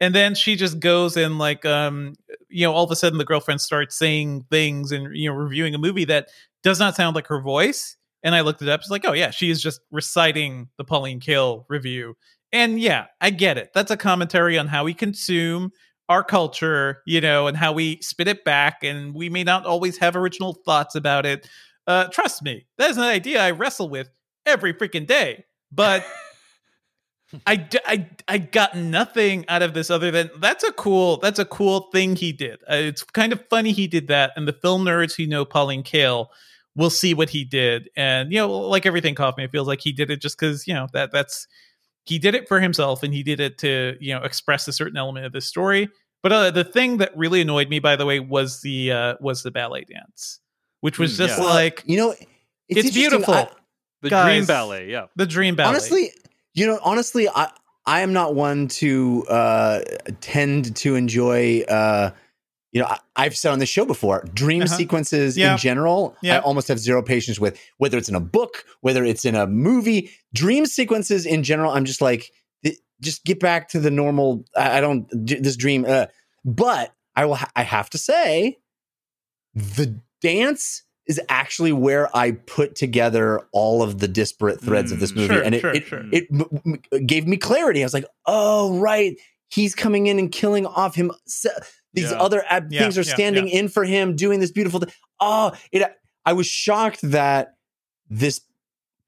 and 0.00 0.14
then 0.14 0.34
she 0.34 0.56
just 0.56 0.80
goes 0.80 1.16
and 1.16 1.38
like 1.38 1.64
um 1.64 2.14
you 2.48 2.66
know 2.66 2.72
all 2.72 2.84
of 2.84 2.90
a 2.90 2.96
sudden 2.96 3.18
the 3.18 3.24
girlfriend 3.24 3.60
starts 3.60 3.96
saying 3.96 4.44
things 4.50 4.92
and 4.92 5.14
you 5.16 5.28
know 5.28 5.34
reviewing 5.34 5.74
a 5.74 5.78
movie 5.78 6.04
that 6.04 6.28
does 6.62 6.78
not 6.78 6.96
sound 6.96 7.14
like 7.14 7.26
her 7.28 7.40
voice. 7.40 7.96
And 8.24 8.34
I 8.34 8.40
looked 8.40 8.62
it 8.62 8.68
up. 8.68 8.80
It's 8.80 8.90
like, 8.90 9.06
oh 9.06 9.12
yeah, 9.12 9.30
she 9.30 9.48
is 9.48 9.62
just 9.62 9.80
reciting 9.92 10.68
the 10.76 10.84
Pauline 10.84 11.20
Kael 11.20 11.64
review. 11.68 12.16
And 12.52 12.80
yeah, 12.80 13.06
I 13.20 13.30
get 13.30 13.58
it. 13.58 13.70
That's 13.74 13.90
a 13.90 13.96
commentary 13.96 14.58
on 14.58 14.66
how 14.66 14.84
we 14.84 14.94
consume 14.94 15.70
our 16.08 16.24
culture, 16.24 17.02
you 17.06 17.20
know, 17.20 17.46
and 17.46 17.56
how 17.56 17.72
we 17.72 18.00
spit 18.00 18.28
it 18.28 18.44
back, 18.44 18.82
and 18.82 19.14
we 19.14 19.28
may 19.28 19.44
not 19.44 19.66
always 19.66 19.98
have 19.98 20.16
original 20.16 20.54
thoughts 20.54 20.94
about 20.94 21.26
it. 21.26 21.48
Uh, 21.86 22.06
trust 22.08 22.42
me, 22.42 22.66
that 22.78 22.90
is 22.90 22.96
an 22.96 23.02
idea 23.02 23.42
I 23.42 23.50
wrestle 23.50 23.88
with 23.88 24.08
every 24.46 24.72
freaking 24.74 25.06
day. 25.06 25.44
But 25.70 26.04
I, 27.46 27.68
I, 27.86 28.08
I 28.26 28.38
got 28.38 28.76
nothing 28.76 29.44
out 29.48 29.62
of 29.62 29.74
this 29.74 29.90
other 29.90 30.10
than 30.10 30.30
that's 30.38 30.64
a 30.64 30.72
cool 30.72 31.18
that's 31.18 31.38
a 31.38 31.44
cool 31.44 31.88
thing 31.92 32.16
he 32.16 32.32
did. 32.32 32.60
Uh, 32.62 32.76
it's 32.76 33.02
kind 33.02 33.32
of 33.32 33.46
funny 33.48 33.72
he 33.72 33.86
did 33.86 34.08
that, 34.08 34.32
and 34.36 34.48
the 34.48 34.52
film 34.52 34.84
nerds 34.84 35.14
who 35.14 35.26
know 35.26 35.44
Pauline 35.44 35.82
Kael 35.82 36.28
will 36.74 36.90
see 36.90 37.12
what 37.12 37.28
he 37.30 37.44
did. 37.44 37.90
And 37.96 38.32
you 38.32 38.38
know, 38.38 38.50
like 38.50 38.86
everything 38.86 39.14
Kaufman, 39.14 39.44
it 39.44 39.52
feels 39.52 39.68
like 39.68 39.80
he 39.80 39.92
did 39.92 40.10
it 40.10 40.22
just 40.22 40.38
because 40.38 40.66
you 40.66 40.72
know 40.72 40.86
that 40.94 41.12
that's 41.12 41.46
he 42.08 42.18
did 42.18 42.34
it 42.34 42.48
for 42.48 42.58
himself 42.58 43.02
and 43.02 43.12
he 43.12 43.22
did 43.22 43.38
it 43.38 43.58
to 43.58 43.96
you 44.00 44.14
know 44.14 44.22
express 44.22 44.66
a 44.66 44.72
certain 44.72 44.96
element 44.96 45.26
of 45.26 45.32
the 45.32 45.40
story. 45.40 45.88
But 46.20 46.32
uh, 46.32 46.50
the 46.50 46.64
thing 46.64 46.96
that 46.96 47.16
really 47.16 47.42
annoyed 47.42 47.68
me 47.68 47.78
by 47.78 47.94
the 47.94 48.06
way 48.06 48.18
was 48.18 48.62
the 48.62 48.90
uh 48.90 49.14
was 49.20 49.42
the 49.42 49.50
ballet 49.50 49.84
dance 49.84 50.40
which 50.80 50.98
was 50.98 51.12
hmm, 51.12 51.24
just 51.24 51.38
yeah. 51.38 51.44
like 51.44 51.82
you 51.86 51.96
know 51.96 52.14
it's, 52.68 52.86
it's 52.86 52.94
beautiful 52.94 53.34
I, 53.34 53.48
the 54.02 54.10
Guys, 54.10 54.34
dream 54.36 54.46
ballet 54.46 54.90
yeah. 54.90 55.06
the 55.16 55.26
dream 55.26 55.56
ballet. 55.56 55.68
Honestly 55.68 56.12
you 56.54 56.66
know 56.66 56.78
honestly 56.82 57.28
i 57.28 57.50
i 57.86 58.00
am 58.00 58.12
not 58.12 58.34
one 58.34 58.68
to 58.68 59.24
uh 59.28 59.80
tend 60.20 60.74
to 60.76 60.94
enjoy 60.94 61.62
uh 61.62 62.10
you 62.72 62.82
know, 62.82 62.94
I, 63.16 63.24
have 63.24 63.36
said 63.36 63.52
on 63.52 63.58
the 63.58 63.66
show 63.66 63.84
before, 63.84 64.24
dream 64.34 64.62
uh-huh. 64.62 64.76
sequences 64.76 65.38
yeah. 65.38 65.52
in 65.52 65.58
general, 65.58 66.16
yeah. 66.22 66.36
I 66.36 66.40
almost 66.40 66.68
have 66.68 66.78
zero 66.78 67.02
patience 67.02 67.38
with. 67.40 67.58
Whether 67.78 67.96
it's 67.96 68.08
in 68.08 68.14
a 68.14 68.20
book, 68.20 68.64
whether 68.82 69.04
it's 69.04 69.24
in 69.24 69.34
a 69.34 69.46
movie, 69.46 70.10
dream 70.34 70.66
sequences 70.66 71.24
in 71.24 71.42
general, 71.42 71.70
I'm 71.70 71.86
just 71.86 72.02
like, 72.02 72.30
just 73.00 73.24
get 73.24 73.40
back 73.40 73.68
to 73.70 73.80
the 73.80 73.90
normal. 73.90 74.44
I, 74.56 74.80
don't 74.80 75.06
this 75.12 75.56
dream, 75.56 75.84
uh, 75.86 76.06
but 76.44 76.92
I 77.14 77.26
will. 77.26 77.38
I 77.54 77.62
have 77.62 77.90
to 77.90 77.98
say, 77.98 78.58
the 79.54 80.00
dance 80.20 80.82
is 81.06 81.20
actually 81.28 81.72
where 81.72 82.14
I 82.14 82.32
put 82.32 82.74
together 82.74 83.40
all 83.52 83.82
of 83.82 83.98
the 83.98 84.08
disparate 84.08 84.60
threads 84.60 84.90
mm, 84.90 84.94
of 84.94 85.00
this 85.00 85.12
mm, 85.12 85.16
movie, 85.16 85.34
sure, 85.34 85.42
and 85.42 85.54
it 85.54 85.60
sure, 85.60 85.74
it, 85.74 85.86
sure. 85.86 86.04
it 86.12 86.26
m- 86.32 86.78
m- 86.92 87.06
gave 87.06 87.26
me 87.26 87.36
clarity. 87.36 87.82
I 87.82 87.86
was 87.86 87.94
like, 87.94 88.06
oh 88.26 88.78
right, 88.78 89.16
he's 89.48 89.74
coming 89.74 90.06
in 90.06 90.18
and 90.18 90.30
killing 90.30 90.66
off 90.66 90.94
him. 90.94 91.12
These 91.94 92.10
yeah. 92.10 92.20
other 92.20 92.44
ab- 92.48 92.72
yeah, 92.72 92.80
things 92.80 92.98
are 92.98 93.04
standing 93.04 93.48
in 93.48 93.68
for 93.68 93.84
him, 93.84 94.14
doing 94.14 94.40
this 94.40 94.52
beautiful 94.52 94.80
thing. 94.80 94.92
Oh, 95.20 95.52
it. 95.72 95.82
I 96.24 96.34
was 96.34 96.46
shocked 96.46 97.00
that 97.02 97.54
this 98.10 98.42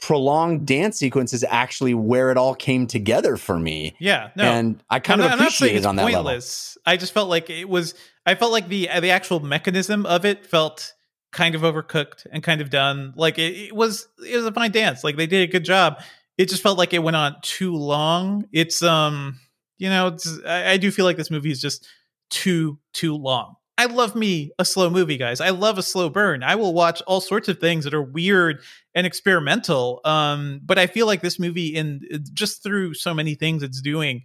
prolonged 0.01 0.67
dance 0.67 0.97
sequence 0.97 1.35
is 1.35 1.45
actually 1.49 1.93
where 1.93 2.31
it 2.31 2.39
all 2.39 2.55
came 2.55 2.87
together 2.87 3.37
for 3.37 3.59
me. 3.59 3.95
Yeah, 4.01 4.31
no, 4.35 4.45
and 4.45 4.83
I 4.89 4.99
kind 4.99 5.23
I'm 5.23 5.33
of 5.33 5.41
appreciate 5.41 5.77
it 5.77 5.87
on 5.87 5.97
that 5.97 6.11
pointless. 6.11 6.77
level. 6.77 6.93
I 6.93 6.97
just 6.97 7.13
felt 7.13 7.29
like 7.29 7.51
it 7.51 7.69
was. 7.69 7.95
I 8.27 8.35
felt 8.35 8.53
like 8.53 8.69
the 8.69 8.89
the 9.01 9.11
actual 9.11 9.41
mechanism 9.41 10.07
of 10.07 10.25
it 10.25 10.47
felt 10.47 10.95
kind 11.33 11.55
of 11.55 11.63
overcooked 11.63 12.27
and 12.33 12.43
kind 12.43 12.61
of 12.61 12.71
done. 12.71 13.13
Like 13.17 13.39
it, 13.39 13.55
it 13.57 13.75
was 13.75 14.09
it 14.27 14.37
was 14.37 14.47
a 14.47 14.53
fine 14.53 14.73
dance. 14.73 15.05
Like 15.05 15.17
they 15.17 15.27
did 15.27 15.49
a 15.49 15.53
good 15.53 15.65
job. 15.65 16.01
It 16.39 16.49
just 16.49 16.63
felt 16.63 16.79
like 16.79 16.95
it 16.95 17.03
went 17.03 17.17
on 17.17 17.37
too 17.43 17.75
long. 17.77 18.47
It's 18.53 18.83
um, 18.83 19.39
you 19.79 19.91
know, 19.91 20.17
I, 20.47 20.73
I 20.73 20.77
do 20.77 20.91
feel 20.91 21.05
like 21.05 21.17
this 21.17 21.31
movie 21.31 21.51
is 21.51 21.61
just 21.61 21.87
too 22.31 22.79
too 22.93 23.17
long. 23.17 23.57
I 23.79 23.87
love 23.87 24.15
me 24.15 24.53
a 24.59 24.65
slow 24.65 24.91
movie, 24.91 25.17
guys. 25.17 25.41
I 25.41 25.51
love 25.51 25.79
a 25.79 25.83
slow 25.83 26.11
burn. 26.11 26.43
I 26.43 26.55
will 26.55 26.75
watch 26.75 27.01
all 27.07 27.23
sorts 27.23 27.49
of 27.49 27.59
things 27.59 27.85
that 27.85 27.95
are 27.95 28.03
weird 28.03 28.61
and 28.95 29.07
experimental. 29.07 30.03
Um, 30.05 30.61
but 30.63 30.79
I 30.79 30.87
feel 30.87 31.07
like 31.07 31.23
this 31.23 31.39
movie, 31.39 31.69
in 31.69 32.03
just 32.35 32.63
through 32.63 32.93
so 32.93 33.15
many 33.15 33.35
things 33.35 33.63
it's 33.63 33.81
doing, 33.81 34.23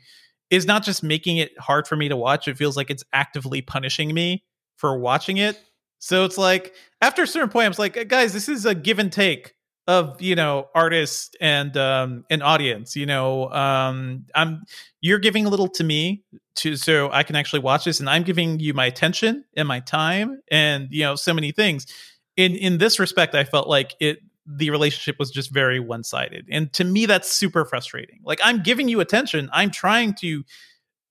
is 0.49 0.65
not 0.65 0.83
just 0.83 1.03
making 1.03 1.37
it 1.37 1.57
hard 1.57 1.87
for 1.87 1.95
me 1.95 2.09
to 2.09 2.17
watch. 2.17 2.49
It 2.49 2.57
feels 2.57 2.75
like 2.75 2.89
it's 2.89 3.03
actively 3.13 3.61
punishing 3.61 4.13
me 4.13 4.43
for 4.75 4.99
watching 4.99 5.37
it. 5.37 5.57
So 5.99 6.25
it's 6.25 6.37
like 6.37 6.73
after 7.01 7.23
a 7.23 7.27
certain 7.27 7.49
point, 7.49 7.67
I'm 7.67 7.73
like, 7.77 8.09
guys, 8.09 8.33
this 8.33 8.49
is 8.49 8.65
a 8.65 8.75
give 8.75 8.99
and 8.99 9.11
take 9.11 9.54
of 9.87 10.19
you 10.21 10.35
know 10.35 10.67
artist 10.73 11.37
and 11.39 11.77
um 11.77 12.25
an 12.31 12.41
audience 12.41 12.95
you 12.95 13.05
know 13.05 13.51
um 13.51 14.25
i'm 14.33 14.63
you're 15.01 15.19
giving 15.19 15.45
a 15.45 15.49
little 15.49 15.67
to 15.67 15.83
me 15.83 16.23
to 16.55 16.75
so 16.75 17.11
i 17.11 17.21
can 17.21 17.35
actually 17.35 17.59
watch 17.59 17.85
this 17.85 17.99
and 17.99 18.09
i'm 18.09 18.23
giving 18.23 18.59
you 18.59 18.73
my 18.73 18.85
attention 18.85 19.43
and 19.55 19.67
my 19.67 19.79
time 19.81 20.41
and 20.49 20.87
you 20.89 21.03
know 21.03 21.15
so 21.15 21.33
many 21.33 21.51
things. 21.51 21.85
In 22.37 22.55
in 22.55 22.79
this 22.79 22.99
respect 22.99 23.35
i 23.35 23.43
felt 23.43 23.67
like 23.67 23.95
it 23.99 24.19
the 24.47 24.69
relationship 24.69 25.17
was 25.17 25.31
just 25.31 25.51
very 25.51 25.79
one-sided 25.79 26.45
and 26.51 26.71
to 26.73 26.83
me 26.83 27.05
that's 27.05 27.31
super 27.31 27.65
frustrating. 27.65 28.19
Like 28.23 28.39
i'm 28.43 28.63
giving 28.63 28.87
you 28.89 28.99
attention. 28.99 29.49
I'm 29.53 29.71
trying 29.71 30.15
to 30.15 30.43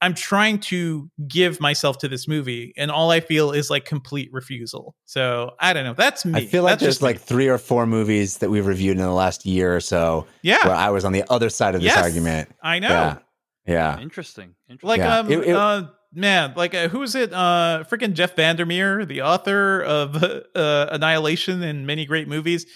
I'm 0.00 0.14
trying 0.14 0.58
to 0.60 1.10
give 1.26 1.60
myself 1.60 1.98
to 1.98 2.08
this 2.08 2.28
movie, 2.28 2.74
and 2.76 2.90
all 2.90 3.10
I 3.10 3.20
feel 3.20 3.52
is 3.52 3.70
like 3.70 3.84
complete 3.84 4.28
refusal. 4.32 4.94
So 5.04 5.52
I 5.60 5.72
don't 5.72 5.84
know. 5.84 5.94
That's 5.94 6.24
me. 6.24 6.40
I 6.40 6.46
feel 6.46 6.62
like 6.62 6.72
That's 6.72 6.82
there's 6.82 7.02
like 7.02 7.20
three 7.20 7.48
or 7.48 7.58
four 7.58 7.86
movies 7.86 8.38
that 8.38 8.50
we've 8.50 8.66
reviewed 8.66 8.96
in 8.96 9.02
the 9.02 9.10
last 9.10 9.46
year 9.46 9.74
or 9.74 9.80
so. 9.80 10.26
Yeah, 10.42 10.66
where 10.66 10.76
I 10.76 10.90
was 10.90 11.04
on 11.04 11.12
the 11.12 11.24
other 11.30 11.48
side 11.48 11.74
of 11.74 11.80
this 11.80 11.94
yes, 11.94 12.02
argument. 12.02 12.50
I 12.62 12.78
know. 12.80 12.88
Yeah. 12.88 13.18
yeah. 13.66 14.00
Interesting. 14.00 14.54
Interesting. 14.68 14.88
Like 14.88 14.98
yeah. 14.98 15.18
um 15.18 15.30
it, 15.30 15.38
it, 15.38 15.56
uh 15.56 15.84
man, 16.14 16.54
like 16.56 16.74
uh, 16.74 16.88
who 16.88 17.02
is 17.02 17.14
it? 17.14 17.32
Uh, 17.32 17.84
freaking 17.90 18.14
Jeff 18.14 18.36
Vandermeer, 18.36 19.04
the 19.04 19.22
author 19.22 19.82
of 19.82 20.22
uh, 20.54 20.86
Annihilation 20.90 21.62
and 21.62 21.86
many 21.86 22.06
great 22.06 22.28
movies. 22.28 22.66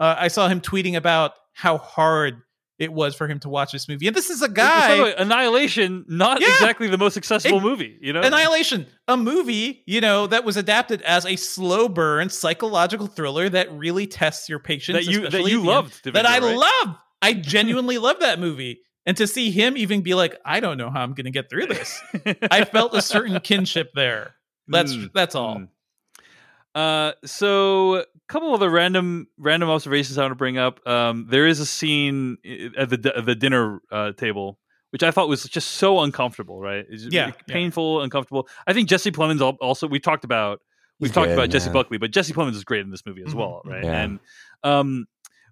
Uh, 0.00 0.16
I 0.18 0.28
saw 0.28 0.48
him 0.48 0.60
tweeting 0.60 0.96
about 0.96 1.32
how 1.52 1.78
hard 1.78 2.42
it 2.78 2.92
was 2.92 3.14
for 3.14 3.26
him 3.26 3.40
to 3.40 3.48
watch 3.48 3.72
this 3.72 3.88
movie. 3.88 4.06
And 4.06 4.14
this 4.14 4.30
is 4.30 4.40
a 4.40 4.48
guy 4.48 5.10
Annihilation, 5.18 6.04
not 6.08 6.40
yeah, 6.40 6.48
exactly 6.48 6.88
the 6.88 6.98
most 6.98 7.16
accessible 7.16 7.58
it, 7.58 7.62
movie, 7.62 7.98
you 8.00 8.12
know. 8.12 8.22
Annihilation, 8.22 8.86
a 9.08 9.16
movie, 9.16 9.82
you 9.86 10.00
know, 10.00 10.26
that 10.28 10.44
was 10.44 10.56
adapted 10.56 11.02
as 11.02 11.26
a 11.26 11.36
slow 11.36 11.88
burn 11.88 12.30
psychological 12.30 13.06
thriller 13.06 13.48
that 13.48 13.72
really 13.72 14.06
tests 14.06 14.48
your 14.48 14.60
patience 14.60 15.06
that 15.06 15.12
you 15.12 15.28
that 15.28 15.44
you 15.44 15.62
loved, 15.62 16.04
that 16.04 16.26
I 16.26 16.38
right? 16.38 16.56
love. 16.56 16.96
I 17.20 17.32
genuinely 17.32 17.98
love 17.98 18.20
that 18.20 18.38
movie. 18.38 18.80
And 19.04 19.16
to 19.16 19.26
see 19.26 19.50
him 19.50 19.76
even 19.76 20.02
be 20.02 20.14
like, 20.14 20.38
I 20.44 20.60
don't 20.60 20.76
know 20.76 20.90
how 20.90 21.02
I'm 21.02 21.14
going 21.14 21.24
to 21.24 21.30
get 21.30 21.48
through 21.48 21.66
this. 21.66 22.00
I 22.50 22.64
felt 22.64 22.94
a 22.94 23.00
certain 23.02 23.40
kinship 23.40 23.90
there. 23.94 24.34
That's 24.68 24.94
mm, 24.94 25.10
that's 25.14 25.34
all. 25.34 25.56
Mm. 25.56 25.68
Uh, 26.74 27.12
so 27.24 28.04
couple 28.28 28.54
of 28.54 28.60
the 28.60 28.70
random 28.70 29.26
random 29.38 29.70
observations 29.70 30.18
I 30.18 30.22
want 30.22 30.32
to 30.32 30.36
bring 30.36 30.58
up. 30.58 30.86
Um, 30.86 31.26
there 31.28 31.46
is 31.46 31.60
a 31.60 31.66
scene 31.66 32.38
at 32.76 32.90
the 32.90 33.12
at 33.16 33.26
the 33.26 33.34
dinner 33.34 33.80
uh, 33.90 34.12
table 34.12 34.58
which 34.90 35.02
I 35.02 35.10
thought 35.10 35.28
was 35.28 35.44
just 35.44 35.72
so 35.72 36.00
uncomfortable. 36.00 36.60
Right? 36.60 36.84
It's 36.88 37.04
yeah, 37.10 37.32
painful, 37.46 37.98
yeah. 37.98 38.04
uncomfortable. 38.04 38.48
I 38.66 38.72
think 38.72 38.88
Jesse 38.88 39.12
Plemons 39.12 39.40
also 39.60 39.86
we 39.86 40.00
talked 40.00 40.24
about 40.24 40.60
we've 40.98 41.10
He's 41.10 41.14
talked 41.14 41.28
good, 41.28 41.34
about 41.34 41.42
man. 41.42 41.50
Jessie 41.50 41.70
Buckley, 41.70 41.98
but 41.98 42.10
Jesse 42.10 42.32
Plemons 42.32 42.54
is 42.54 42.64
great 42.64 42.80
in 42.80 42.90
this 42.90 43.04
movie 43.04 43.22
as 43.22 43.28
mm-hmm. 43.28 43.38
well, 43.38 43.62
right? 43.64 43.84
Yeah. 43.84 44.02
And 44.02 44.20
um, 44.64 45.06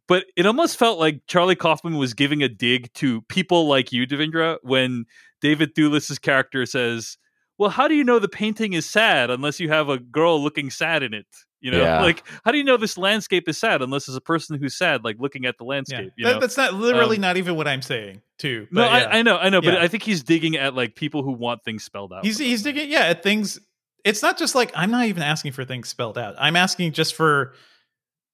but 0.09 0.24
it 0.36 0.47
almost 0.47 0.78
felt 0.78 0.98
like 0.98 1.23
Charlie 1.27 1.57
Kaufman 1.57 1.97
was 1.97 2.15
giving 2.15 2.43
a 2.43 2.48
dig 2.48 2.93
to 2.94 3.23
people 3.23 3.66
like 3.66 3.93
you, 3.93 4.07
Devindra, 4.07 4.59
when 4.62 5.05
David 5.40 5.74
Thewlis's 5.74 6.19
character 6.19 6.65
says 6.65 7.19
well, 7.59 7.70
how 7.70 7.89
do 7.89 7.95
you 7.95 8.05
know 8.05 8.19
the 8.19 8.28
painting 8.28 8.74
is 8.74 8.87
sad 8.87 9.31
unless 9.31 9.61
you 9.61 9.69
have 9.69 9.89
a 9.89 9.99
girl 9.99 10.43
looking 10.43 10.70
sad 10.70 11.03
in 11.03 11.15
it? 11.15 11.27
You 11.61 11.70
know, 11.73 11.83
yeah. 11.83 12.03
like 12.03 12.23
how 12.45 12.53
do 12.53 12.59
you 12.59 12.65
know 12.65 12.77
this 12.77 12.99
landscape 12.99 13.49
is 13.49 13.59
sad 13.59 13.83
unless 13.83 14.07
there's 14.07 14.16
a 14.16 14.20
person 14.20 14.59
who's 14.59 14.77
sad, 14.77 15.05
like 15.05 15.16
looking 15.19 15.47
at 15.47 15.57
the 15.59 15.65
landscape? 15.65 16.12
Yeah. 16.16 16.33
That, 16.33 16.41
that's 16.41 16.57
not 16.57 16.74
literally 16.74 17.16
um, 17.16 17.23
not 17.23 17.39
even 17.39 17.57
what 17.57 17.66
I'm 17.66 17.83
saying, 17.83 18.20
too. 18.39 18.69
no, 18.70 18.85
yeah. 18.85 18.91
I, 18.91 19.19
I, 19.19 19.23
know, 19.23 19.37
I 19.37 19.49
know, 19.49 19.62
but 19.62 19.77
I 19.77 19.89
think 19.89 20.03
he's 20.03 20.23
digging 20.23 20.57
at 20.57 20.74
like 20.74 20.95
people 20.95 21.23
who 21.23 21.33
want 21.33 21.65
things 21.65 21.83
spelled 21.83 22.12
out. 22.12 22.24
He's 22.24 22.39
he's 22.39 22.62
digging, 22.62 22.91
yeah, 22.91 23.07
at 23.07 23.23
things. 23.23 23.59
It's 24.05 24.23
not 24.23 24.39
just 24.39 24.55
like 24.55 24.70
I'm 24.74 24.91
not 24.91 25.07
even 25.07 25.23
asking 25.23 25.53
for 25.53 25.65
things 25.65 25.89
spelled 25.89 26.19
out. 26.19 26.37
I'm 26.39 26.57
asking 26.57 26.93
just 26.93 27.15
for 27.15 27.55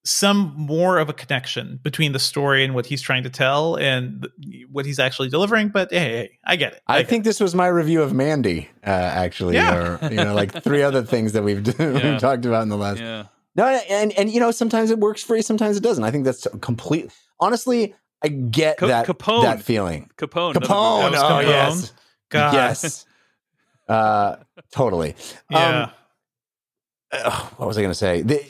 some 0.05 0.53
more 0.57 0.99
of 0.99 1.09
a 1.09 1.13
connection 1.13 1.79
between 1.83 2.13
the 2.13 2.19
story 2.19 2.65
and 2.65 2.75
what 2.75 2.87
he's 2.87 3.01
trying 3.01 3.23
to 3.23 3.31
tell 3.31 3.77
and 3.77 4.27
what 4.71 4.85
he's 4.85 4.99
actually 4.99 5.29
delivering. 5.29 5.69
But 5.69 5.93
hey, 5.93 5.99
hey 5.99 6.39
I 6.45 6.57
get 6.57 6.73
it. 6.75 6.83
I, 6.87 6.97
I 6.97 7.03
get 7.03 7.11
think 7.11 7.21
it. 7.21 7.25
this 7.25 7.41
was 7.41 7.55
my 7.55 7.69
review 7.69 8.03
of 8.03 8.13
Mandy, 8.13 8.69
uh, 8.85 8.91
actually, 8.91 9.55
yeah. 9.55 9.77
or 10.03 10.09
you 10.11 10.17
know, 10.17 10.35
like 10.35 10.63
three 10.63 10.83
other 10.83 11.03
things 11.03 11.33
that 11.33 11.43
we've, 11.43 11.67
yeah. 11.79 12.13
we've 12.13 12.21
talked 12.21 12.45
about 12.45 12.63
in 12.63 12.69
the 12.69 12.77
last. 12.77 13.01
Yeah. 13.01 13.27
No, 13.55 13.67
and 13.67 14.13
and 14.13 14.31
you 14.31 14.41
know, 14.41 14.51
sometimes 14.51 14.91
it 14.91 14.99
works 14.99 15.23
for 15.23 15.37
you, 15.37 15.43
sometimes 15.43 15.77
it 15.77 15.83
doesn't. 15.83 16.05
I 16.05 16.11
think 16.11 16.25
that's 16.25 16.47
complete. 16.61 17.13
Honestly, 17.39 17.95
I 18.23 18.29
get 18.29 18.79
that 18.79 19.07
Capone. 19.07 19.43
that 19.43 19.63
feeling. 19.63 20.11
Capone. 20.17 20.55
Capone. 20.55 21.13
Oh, 21.13 21.13
Capone. 21.13 21.43
yes. 21.45 21.93
God. 22.31 22.55
Yes. 22.55 23.07
Uh, 23.89 24.37
totally. 24.71 25.15
Yeah. 25.51 25.83
Um, 25.83 25.91
uh, 27.13 27.47
what 27.57 27.67
was 27.67 27.77
I 27.77 27.83
going 27.83 27.91
to 27.91 27.95
say? 27.95 28.23
The, 28.23 28.43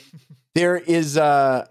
there 0.55 0.77
is 0.77 1.17
uh 1.17 1.67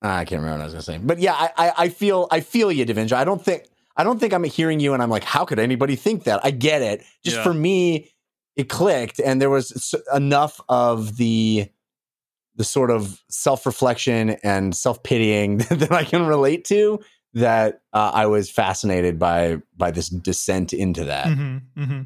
I 0.00 0.24
can't 0.24 0.40
remember 0.42 0.58
what 0.58 0.60
I 0.62 0.64
was 0.64 0.74
gonna 0.74 0.82
say. 0.82 0.98
But 0.98 1.18
yeah, 1.18 1.34
I, 1.34 1.50
I, 1.56 1.72
I 1.84 1.88
feel 1.88 2.28
I 2.30 2.40
feel 2.40 2.70
you, 2.70 2.86
Devindra. 2.86 3.14
I 3.14 3.24
don't 3.24 3.44
think 3.44 3.64
I 3.96 4.04
don't 4.04 4.20
think 4.20 4.32
I'm 4.32 4.44
hearing 4.44 4.78
you 4.80 4.94
and 4.94 5.02
I'm 5.02 5.10
like, 5.10 5.24
how 5.24 5.44
could 5.44 5.58
anybody 5.58 5.96
think 5.96 6.24
that? 6.24 6.40
I 6.44 6.50
get 6.52 6.82
it. 6.82 7.04
Just 7.24 7.38
Yeah. 7.38 7.42
for 7.42 7.52
me, 7.52 8.12
it 8.54 8.68
clicked, 8.68 9.18
and 9.18 9.40
there 9.42 9.50
was 9.50 9.94
enough 10.14 10.60
of 10.68 11.16
the 11.16 11.68
the 12.54 12.64
sort 12.64 12.90
of 12.90 13.20
self 13.28 13.66
reflection 13.66 14.30
and 14.42 14.74
self 14.74 15.02
pitying 15.02 15.58
that 15.70 15.92
I 15.92 16.04
can 16.04 16.26
relate 16.26 16.64
to 16.66 17.00
that 17.34 17.82
uh, 17.92 18.10
I 18.14 18.26
was 18.26 18.50
fascinated 18.50 19.18
by 19.18 19.58
by 19.76 19.90
this 19.90 20.08
descent 20.08 20.72
into 20.72 21.04
that. 21.04 21.26
Mm-hmm, 21.26 21.82
mm-hmm. 21.82 22.02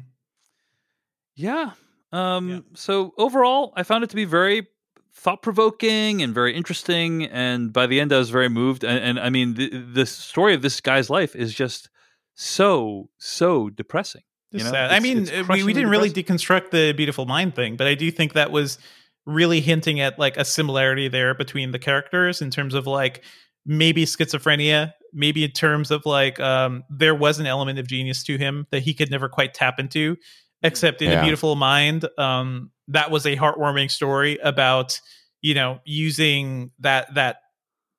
Yeah. 1.35 1.71
Um, 2.11 2.65
So 2.75 3.13
overall, 3.17 3.73
I 3.75 3.83
found 3.83 4.03
it 4.03 4.09
to 4.11 4.15
be 4.15 4.25
very 4.25 4.67
thought 5.15 5.41
provoking 5.41 6.21
and 6.21 6.33
very 6.33 6.55
interesting. 6.55 7.25
And 7.25 7.71
by 7.71 7.87
the 7.87 7.99
end, 7.99 8.11
I 8.11 8.17
was 8.17 8.29
very 8.29 8.49
moved. 8.49 8.83
And, 8.83 8.99
and 9.03 9.19
I 9.19 9.29
mean, 9.29 9.53
the, 9.53 9.69
the 9.69 10.05
story 10.05 10.53
of 10.53 10.61
this 10.61 10.81
guy's 10.81 11.09
life 11.09 11.35
is 11.35 11.53
just 11.53 11.89
so 12.35 13.09
so 13.17 13.69
depressing. 13.69 14.23
You 14.51 14.63
know? 14.63 14.71
I 14.71 14.99
mean, 14.99 15.19
it's 15.23 15.31
uh, 15.31 15.43
we, 15.49 15.63
we 15.63 15.73
didn't 15.73 15.89
really 15.89 16.11
deconstruct 16.11 16.69
the 16.69 16.93
beautiful 16.93 17.25
mind 17.25 17.55
thing, 17.55 17.75
but 17.75 17.87
I 17.87 17.95
do 17.95 18.11
think 18.11 18.33
that 18.33 18.51
was 18.51 18.77
really 19.25 19.61
hinting 19.61 19.99
at 19.99 20.19
like 20.19 20.37
a 20.37 20.45
similarity 20.45 21.07
there 21.07 21.33
between 21.33 21.71
the 21.71 21.79
characters 21.79 22.41
in 22.41 22.51
terms 22.51 22.73
of 22.75 22.85
like 22.85 23.23
maybe 23.65 24.05
schizophrenia, 24.05 24.93
maybe 25.11 25.43
in 25.43 25.51
terms 25.51 25.89
of 25.89 26.05
like 26.05 26.39
um, 26.39 26.83
there 26.89 27.15
was 27.15 27.39
an 27.39 27.47
element 27.47 27.79
of 27.79 27.87
genius 27.87 28.23
to 28.23 28.37
him 28.37 28.67
that 28.71 28.83
he 28.83 28.93
could 28.93 29.09
never 29.09 29.27
quite 29.29 29.53
tap 29.55 29.79
into, 29.79 30.17
except 30.61 31.01
in 31.01 31.09
Yeah. 31.09 31.19
a 31.19 31.23
beautiful 31.23 31.55
mind. 31.55 32.07
Um, 32.19 32.69
that 32.89 33.11
was 33.11 33.25
a 33.25 33.35
heartwarming 33.35 33.89
story 33.89 34.37
about 34.43 34.99
you 35.41 35.53
know 35.53 35.79
using 35.85 36.71
that 36.79 37.13
that 37.15 37.37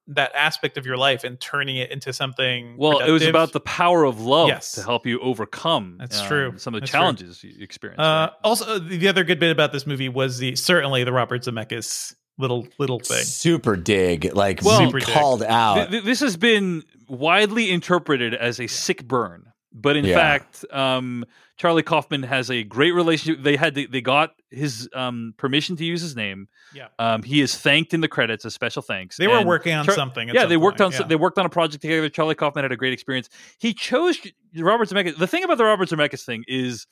that 0.09 0.33
aspect 0.35 0.77
of 0.77 0.85
your 0.85 0.99
life 0.99 1.25
and 1.25 1.41
turning 1.41 1.77
it 1.77 1.91
into 1.91 2.13
something. 2.13 2.77
Well, 2.77 2.99
it 2.99 3.11
was 3.11 3.25
about 3.25 3.53
the 3.53 3.61
power 3.61 4.05
of 4.05 4.21
love 4.21 4.49
Yes. 4.49 4.73
to 4.73 4.83
help 4.83 5.07
you 5.07 5.19
overcome. 5.21 5.97
That's 5.99 6.21
um, 6.21 6.27
true. 6.27 6.53
Some 6.59 6.75
of 6.75 6.81
the 6.81 6.83
That's 6.83 6.91
true. 6.91 6.99
challenges 7.01 7.43
you 7.43 7.55
experience. 7.65 8.01
Uh, 8.01 8.03
right? 8.03 8.31
also, 8.45 8.79
the 8.79 9.09
other 9.09 9.25
good 9.25 9.41
bit 9.41 9.51
about 9.51 9.73
this 9.73 9.87
movie 9.87 10.11
was 10.11 10.37
the 10.39 10.57
certainly 10.57 11.05
the 11.05 11.13
Robert 11.13 11.43
Zemeckis 11.43 12.15
little 12.37 12.69
little 12.79 12.99
thing. 12.99 13.25
Super 13.25 13.77
dig, 13.77 14.35
like 14.35 14.63
Well- 14.63 14.79
super 14.81 15.01
called 15.01 15.43
out. 15.43 15.77
Th- 15.77 15.91
th- 15.91 16.05
this 16.05 16.21
has 16.21 16.37
been 16.37 16.83
widely 17.09 17.71
interpreted 17.71 18.35
as 18.35 18.61
a 18.61 18.67
sick 18.67 19.09
burn, 19.09 19.47
but 19.75 19.97
in 19.97 20.05
Yeah. 20.05 20.15
fact, 20.15 20.65
um, 20.73 21.25
Charlie 21.57 21.83
Kaufman 21.83 22.23
has 22.23 22.51
a 22.51 22.65
great 22.65 22.93
relationship. 22.93 23.43
They 23.43 23.57
had 23.57 23.75
they 23.75 24.01
got 24.01 24.35
his 24.51 24.89
um, 24.95 25.35
permission 25.37 25.77
to 25.77 25.85
use 25.85 26.01
his 26.01 26.17
name. 26.17 26.49
Yeah. 26.75 26.89
Um, 26.99 27.23
he 27.23 27.41
is 27.41 27.57
thanked 27.57 27.93
in 27.95 28.01
the 28.01 28.09
credits, 28.09 28.45
a 28.45 28.51
special 28.51 28.83
thanks. 28.83 29.17
They 29.17 29.29
were 29.29 29.39
And 29.39 29.47
working 29.47 29.75
on 29.75 29.85
Char- 29.85 29.95
something. 29.95 30.29
at 30.29 30.35
yeah, 30.35 30.43
some 30.43 30.51
they 30.51 30.57
worked 30.57 30.79
point, 30.79 30.95
on 30.95 31.01
yeah. 31.03 31.07
they 31.07 31.17
worked 31.17 31.39
on 31.39 31.47
a 31.47 31.51
project 31.51 31.83
together. 31.83 32.09
Charlie 32.09 32.35
Kaufman 32.35 32.65
had 32.65 32.73
a 32.73 32.77
great 32.77 32.93
experience. 32.93 33.29
He 33.59 33.73
chose 33.75 34.19
Robert 34.57 34.89
Zemeckis. 34.89 35.17
The 35.17 35.27
thing 35.27 35.45
about 35.45 35.59
the 35.59 35.65
Robert 35.65 35.89
Zemeckis 35.89 36.25
thing 36.25 36.45
is 36.49 36.87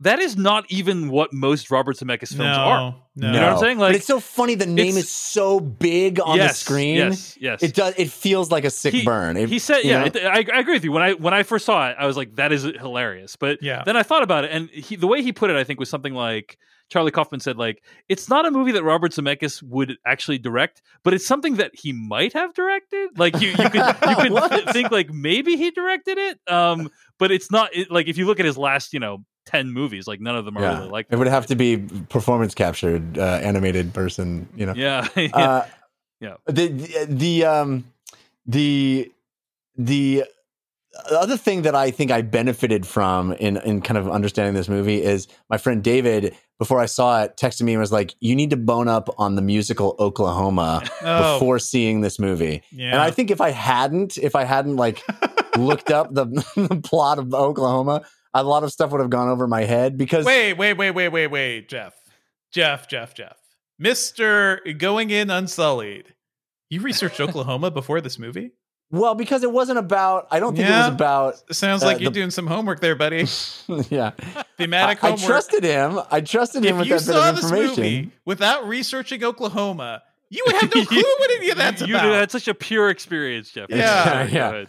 that 0.00 0.18
is 0.18 0.36
not 0.36 0.64
even 0.70 1.10
what 1.10 1.32
most 1.32 1.70
Robert 1.70 1.96
Zemeckis 1.96 2.28
films 2.28 2.38
no, 2.38 2.62
are. 2.62 2.94
no. 3.16 3.26
You 3.26 3.32
know 3.34 3.42
what 3.42 3.52
I'm 3.52 3.58
saying? 3.58 3.78
Like 3.78 3.90
but 3.90 3.96
it's 3.96 4.06
so 4.06 4.18
funny. 4.18 4.54
The 4.54 4.66
name 4.66 4.96
is 4.96 5.10
so 5.10 5.60
big 5.60 6.18
on 6.20 6.38
the 6.38 6.48
screen. 6.48 6.96
Yes, 6.96 7.36
yes. 7.40 7.62
It 7.62 7.74
does. 7.74 7.94
It 7.98 8.10
feels 8.10 8.50
like 8.50 8.64
a 8.64 8.70
sick 8.70 8.94
he, 8.94 9.04
burn. 9.04 9.36
It- 9.36 9.48
he 9.48 9.58
said, 9.58 9.84
"Yeah, 9.84 10.06
it, 10.06 10.16
I, 10.16 10.44
I 10.54 10.60
agree 10.60 10.74
with 10.74 10.84
you." 10.84 10.92
When 10.92 11.02
I 11.02 11.12
when 11.12 11.34
I 11.34 11.42
first 11.42 11.66
saw 11.66 11.90
it, 11.90 11.96
I 11.98 12.06
was 12.06 12.16
like, 12.16 12.36
"That 12.36 12.50
is 12.52 12.62
hilarious." 12.62 13.36
But 13.36 13.62
Yeah. 13.62 13.82
then 13.84 13.96
I 13.96 14.02
thought 14.02 14.22
about 14.22 14.44
it, 14.44 14.50
and 14.52 14.70
he, 14.70 14.96
the 14.96 15.06
way 15.06 15.22
he 15.22 15.32
put 15.32 15.50
it, 15.50 15.56
I 15.56 15.64
think, 15.64 15.78
was 15.78 15.90
something 15.90 16.14
like 16.14 16.56
Charlie 16.88 17.10
Kaufman 17.10 17.40
said, 17.40 17.56
"Like 17.58 17.82
it's 18.08 18.28
not 18.28 18.46
a 18.46 18.50
movie 18.50 18.72
that 18.72 18.82
Robert 18.82 19.12
Zemeckis 19.12 19.62
would 19.62 19.96
actually 20.06 20.38
direct, 20.38 20.80
but 21.04 21.12
it's 21.12 21.26
something 21.26 21.56
that 21.56 21.72
he 21.74 21.92
might 21.92 22.32
have 22.32 22.54
directed. 22.54 23.18
Like 23.18 23.38
you, 23.40 23.50
you 23.50 23.56
could 23.56 23.74
you 23.74 24.38
could 24.48 24.70
think 24.70 24.90
like 24.90 25.10
maybe 25.12 25.56
he 25.56 25.70
directed 25.70 26.16
it, 26.16 26.40
um, 26.50 26.88
but 27.18 27.30
it's 27.30 27.50
not. 27.50 27.74
It, 27.76 27.90
like 27.90 28.08
if 28.08 28.16
you 28.16 28.26
look 28.26 28.40
at 28.40 28.46
his 28.46 28.56
last, 28.56 28.94
you 28.94 29.00
know." 29.00 29.24
10 29.50 29.70
movies 29.72 30.06
like 30.06 30.20
none 30.20 30.36
of 30.36 30.44
them 30.44 30.56
are 30.56 30.62
yeah. 30.62 30.78
really 30.78 30.90
like 30.90 31.06
it 31.10 31.16
would 31.16 31.26
have 31.26 31.46
to 31.46 31.56
be 31.56 31.76
performance 32.08 32.54
captured, 32.54 33.18
uh, 33.18 33.40
animated 33.42 33.92
person. 33.92 34.48
You 34.56 34.66
know. 34.66 34.74
yeah 34.76 35.06
Uh, 35.32 35.66
Yeah. 36.20 36.34
The, 36.46 36.68
the 36.68 37.06
the 37.08 37.44
um 37.44 37.84
the 38.46 39.10
the 39.76 40.24
other 41.10 41.36
thing 41.36 41.62
that 41.62 41.74
I 41.74 41.90
think 41.90 42.10
I 42.10 42.20
benefited 42.22 42.86
from 42.86 43.32
in 43.32 43.56
in 43.58 43.80
kind 43.80 43.96
of 43.96 44.08
understanding 44.10 44.54
this 44.54 44.68
movie 44.68 45.02
is 45.02 45.28
my 45.48 45.56
friend 45.58 45.82
David. 45.82 46.36
Before 46.58 46.78
I 46.78 46.84
saw 46.86 47.22
it, 47.22 47.38
texted 47.38 47.62
me 47.62 47.72
and 47.72 47.80
was 47.80 47.92
like, 47.92 48.14
"You 48.20 48.36
need 48.36 48.50
to 48.50 48.56
bone 48.58 48.86
up 48.88 49.08
on 49.16 49.34
the 49.34 49.40
musical 49.40 49.96
Oklahoma 49.98 50.82
Oh. 51.02 51.34
before 51.38 51.58
seeing 51.58 52.02
this 52.02 52.18
movie." 52.18 52.62
Yeah. 52.70 52.92
And 52.92 53.00
I 53.00 53.10
think 53.10 53.30
if 53.30 53.40
I 53.40 53.50
hadn't, 53.50 54.18
if 54.18 54.34
I 54.34 54.44
hadn't 54.44 54.76
like 54.76 55.02
looked 55.56 55.90
up 55.90 56.12
the, 56.12 56.26
the 56.56 56.80
plot 56.82 57.18
of 57.18 57.32
Oklahoma, 57.32 58.02
a 58.34 58.42
lot 58.44 58.62
of 58.64 58.72
stuff 58.72 58.90
would 58.92 59.00
have 59.00 59.10
gone 59.10 59.28
over 59.28 59.46
my 59.46 59.64
head 59.64 59.96
because 59.98 60.24
wait, 60.26 60.54
wait, 60.54 60.74
wait, 60.74 60.92
wait, 60.92 61.08
wait, 61.08 61.26
wait, 61.28 61.68
Jeff, 61.68 61.94
Jeff, 62.52 62.88
Jeff, 62.88 63.14
Jeff, 63.14 63.36
Mister 63.78 64.60
Going 64.78 65.10
In 65.10 65.30
Unsullied. 65.30 66.14
You 66.68 66.80
researched 66.82 67.20
Oklahoma 67.20 67.70
before 67.70 68.00
this 68.00 68.18
movie? 68.18 68.52
well, 68.92 69.14
because 69.14 69.42
it 69.44 69.52
wasn't 69.52 69.78
about. 69.78 70.26
I 70.30 70.40
don't 70.40 70.56
think 70.56 70.68
it 70.68 70.72
was 70.72 70.88
about. 70.88 71.34
Sounds 71.54 71.82
Uh, 71.82 71.86
like 71.86 72.00
you're 72.00 72.10
the- 72.10 72.14
doing 72.14 72.30
some 72.30 72.46
homework 72.46 72.80
there, 72.80 72.94
buddy. 72.96 73.26
yeah, 73.88 74.10
Thematic 74.58 75.02
I, 75.04 75.12
I 75.12 75.16
trusted 75.16 75.64
him. 75.64 76.00
I 76.10 76.20
trusted 76.20 76.64
him 76.64 76.74
if 76.74 76.80
with 76.80 76.88
that 76.88 76.94
bit 76.94 77.00
saw 77.14 77.30
of 77.30 77.36
this 77.36 77.44
information. 77.44 77.76
movie 77.82 78.10
without 78.24 78.66
researching 78.68 79.22
Oklahoma, 79.24 80.02
you 80.28 80.42
would 80.46 80.56
have 80.56 80.74
no 80.74 80.84
clue 80.86 81.02
what 81.18 81.30
any 81.32 81.50
of 81.50 81.56
that's 81.56 81.82
you 81.82 81.94
about. 81.94 82.10
That's 82.10 82.32
such 82.32 82.48
a 82.48 82.54
pure 82.54 82.90
experience 82.90 83.50
jeff 83.50 83.66
Yeah. 83.70 84.04
Sorry, 84.04 84.26
go 84.28 84.32
Yeah. 84.36 84.64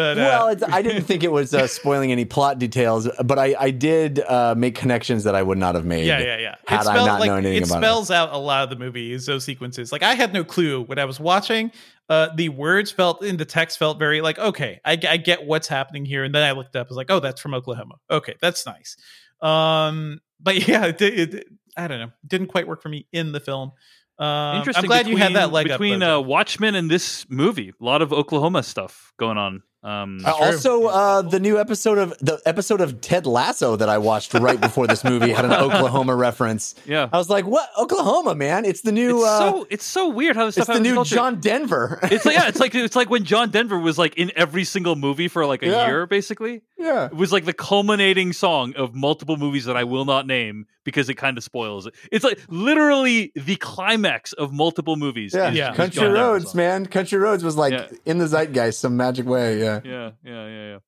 Ahead. 0.00 0.16
but 0.16 0.18
uh, 0.18 0.20
well, 0.20 0.48
it's, 0.48 0.62
I 0.62 0.82
didn't 0.86 1.04
think 1.04 1.22
it 1.24 1.30
was 1.32 1.52
uh, 1.54 1.66
spoiling 1.66 2.10
any 2.12 2.24
plot 2.24 2.58
details, 2.58 3.08
but 3.24 3.38
I, 3.38 3.54
I 3.58 3.70
did 3.70 4.20
uh, 4.20 4.54
make 4.56 4.74
connections 4.74 5.24
that 5.24 5.34
I 5.34 5.42
would 5.42 5.58
not 5.58 5.74
have 5.74 5.84
made. 5.84 6.06
yeah, 6.06 6.18
yeah, 6.20 6.38
yeah. 6.38 6.54
Had 6.66 6.82
it 6.82 6.88
I 6.88 7.04
not 7.04 7.20
like, 7.20 7.28
known 7.28 7.44
anything 7.46 7.64
about 7.64 7.76
it 7.76 7.78
about 7.78 7.82
spells 7.82 8.10
out 8.10 8.32
a 8.32 8.38
lot 8.38 8.64
of 8.64 8.70
the 8.70 8.76
movies, 8.76 9.26
those 9.26 9.44
sequences. 9.44 9.92
Like 9.92 10.02
I 10.02 10.14
had 10.14 10.32
no 10.32 10.44
clue 10.44 10.82
when 10.82 10.98
I 10.98 11.04
was 11.04 11.20
watching. 11.20 11.70
Uh, 12.08 12.28
the 12.34 12.48
words 12.50 12.90
felt 12.90 13.22
in 13.24 13.36
the 13.36 13.44
text 13.44 13.78
felt 13.78 13.98
very 13.98 14.20
like 14.20 14.38
okay, 14.38 14.80
I, 14.84 14.98
I 15.08 15.16
get 15.16 15.44
what's 15.46 15.68
happening 15.68 16.04
here, 16.04 16.24
and 16.24 16.34
then 16.34 16.42
I 16.42 16.52
looked 16.52 16.76
up, 16.76 16.86
I 16.86 16.90
was 16.90 16.96
like, 16.96 17.10
oh, 17.10 17.20
that's 17.20 17.40
from 17.40 17.54
Oklahoma. 17.54 17.94
Okay, 18.10 18.34
that's 18.40 18.66
nice. 18.66 18.96
Um, 19.40 20.20
but 20.40 20.66
yeah, 20.68 20.86
it, 20.86 20.98
did- 20.98 21.34
it, 21.34 21.46
I 21.76 21.88
don't 21.88 22.00
know, 22.00 22.10
didn't 22.26 22.48
quite 22.48 22.66
work 22.68 22.82
for 22.82 22.88
me 22.88 23.06
in 23.12 23.32
the 23.32 23.40
film. 23.40 23.72
Um, 24.18 24.58
Interesting. 24.58 24.84
I'm 24.84 24.88
glad 24.88 25.08
you 25.08 25.16
had 25.16 25.32
that 25.34 25.46
between- 25.46 25.52
leg 25.52 25.68
between 25.68 25.94
up. 25.94 26.00
though, 26.00 26.18
uh, 26.18 26.22
Watchmen 26.22 26.74
and 26.74 26.90
this 26.90 27.24
movie. 27.30 27.70
A 27.70 27.84
lot 27.84 28.02
of 28.02 28.12
Oklahoma 28.12 28.62
stuff 28.62 29.12
going 29.18 29.38
on. 29.38 29.62
Um, 29.84 30.20
Uh, 30.24 30.32
also, 30.32 30.84
uh, 30.86 31.22
the 31.22 31.40
new 31.40 31.58
episode 31.58 31.98
of 31.98 32.14
the 32.20 32.40
episode 32.46 32.80
of 32.80 33.00
Ted 33.00 33.26
Lasso 33.26 33.74
that 33.74 33.88
I 33.88 33.98
watched 33.98 34.32
right 34.34 34.60
before 34.60 34.86
this 34.86 35.02
movie 35.02 35.32
had 35.32 35.44
an 35.44 35.52
Oklahoma 35.66 36.14
reference. 36.14 36.76
yeah, 36.86 37.08
I 37.12 37.18
was 37.18 37.28
like, 37.28 37.46
"What 37.46 37.68
Oklahoma, 37.76 38.36
man? 38.36 38.64
It's 38.64 38.82
the 38.82 38.92
new. 38.92 39.18
it's 39.18 39.26
uh, 39.28 39.38
so 39.50 39.66
it's 39.70 39.84
so 39.84 40.08
weird 40.08 40.36
how 40.36 40.46
this 40.46 40.56
it's 40.56 40.66
stuff 40.66 40.66
the 40.68 40.72
happens 40.74 40.86
in 40.86 40.92
new 40.92 40.94
culture. 40.96 41.14
John 41.16 41.40
Denver." 41.40 41.98
It's 42.04 42.24
like 42.24 42.36
yeah, 42.36 42.46
it's 42.48 42.60
like 42.60 42.74
it's 42.76 42.94
like 42.94 43.10
when 43.10 43.24
John 43.24 43.50
Denver 43.50 43.78
was 43.78 43.98
like 43.98 44.14
in 44.16 44.30
every 44.36 44.62
single 44.64 44.94
movie 44.94 45.26
for 45.26 45.46
like 45.46 45.62
a 45.64 45.66
Yeah. 45.66 45.86
year, 45.88 46.06
basically. 46.06 46.62
yeah. 46.78 47.06
It 47.06 47.14
was 47.16 47.32
like 47.32 47.44
the 47.44 47.52
culminating 47.52 48.32
song 48.32 48.74
of 48.76 48.94
multiple 48.94 49.36
movies 49.36 49.64
that 49.64 49.76
I 49.76 49.82
will 49.84 50.04
not 50.04 50.26
name 50.28 50.66
because 50.84 51.08
it 51.08 51.14
kind 51.14 51.38
of 51.38 51.44
spoils 51.44 51.86
it. 51.86 51.94
It's 52.10 52.24
like 52.24 52.38
literally 52.48 53.30
the 53.36 53.54
climax 53.56 54.32
of 54.32 54.52
multiple 54.52 54.96
movies. 54.96 55.32
Yeah, 55.34 55.50
is- 55.50 55.56
Yeah. 55.56 55.70
is 55.72 55.76
Country 55.76 56.02
John 56.02 56.12
Roads, 56.12 56.54
man. 56.56 56.86
Country 56.86 57.18
Roads 57.18 57.44
was 57.44 57.56
like 57.56 57.72
Yeah. 57.72 57.86
in 58.04 58.18
the 58.18 58.26
zeitgeist 58.26 58.80
some 58.80 58.96
magic 58.96 59.26
way. 59.26 59.60
Yeah. 59.60 59.71
Yeah, 59.84 60.10
yeah, 60.24 60.46
yeah, 60.46 60.68
yeah. 60.70 60.78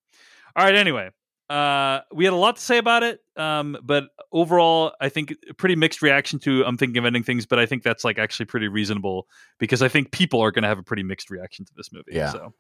All 0.56 0.65
right. 0.65 0.74
Anyway, 0.74 1.11
uh, 1.51 2.01
we 2.12 2.24
had 2.24 2.32
a 2.32 2.36
lot 2.36 2.56
to 2.56 2.62
say 2.62 2.78
about 2.78 3.02
it, 3.02 3.20
um, 3.36 3.77
but 3.82 4.05
overall, 4.32 4.93
I 5.01 5.09
think 5.09 5.35
pretty 5.59 5.77
mixed 5.77 6.02
reaction 6.02 6.39
to 6.40 6.65
"I'm 6.65 6.77
thinking 6.77 6.98
of 6.98 7.05
ending 7.05 7.23
things," 7.23 7.47
but 7.47 7.59
I 7.59 7.66
think 7.66 7.82
that's 7.82 8.05
like 8.05 8.19
actually 8.19 8.47
pretty 8.47 8.69
reasonable 8.69 9.27
because 9.59 9.82
I 9.82 9.89
think 9.89 10.11
people 10.11 10.40
are 10.40 10.51
going 10.51 10.62
to 10.62 10.69
have 10.69 10.78
a 10.78 10.82
pretty 10.82 11.02
mixed 11.02 11.31
reaction 11.31 11.65
to 11.65 11.73
this 11.77 11.93
movie. 11.93 12.12
Yeah. 12.12 12.32
So, 12.32 12.55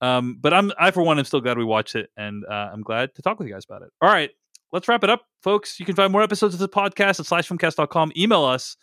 um, 0.00 0.38
but 0.40 0.54
I'm 0.54 0.72
I 0.78 0.90
for 0.90 1.02
one 1.02 1.18
am 1.18 1.24
still 1.24 1.40
glad 1.40 1.58
we 1.58 1.64
watched 1.64 1.96
it, 1.96 2.10
and 2.16 2.44
uh, 2.44 2.70
I'm 2.72 2.82
glad 2.82 3.14
to 3.16 3.22
talk 3.22 3.38
with 3.38 3.48
you 3.48 3.54
guys 3.54 3.64
about 3.64 3.82
it. 3.82 3.90
All 4.00 4.10
right. 4.10 4.30
Let's 4.72 4.88
wrap 4.88 5.04
it 5.04 5.10
up, 5.10 5.22
folks. 5.40 5.78
You 5.78 5.86
can 5.86 5.94
find 5.94 6.10
more 6.10 6.22
episodes 6.22 6.52
of 6.54 6.58
the 6.58 6.68
podcast 6.68 7.20
at 7.20 7.26
slashfilmcast.com. 7.26 8.12
Email 8.16 8.42
us 8.42 8.76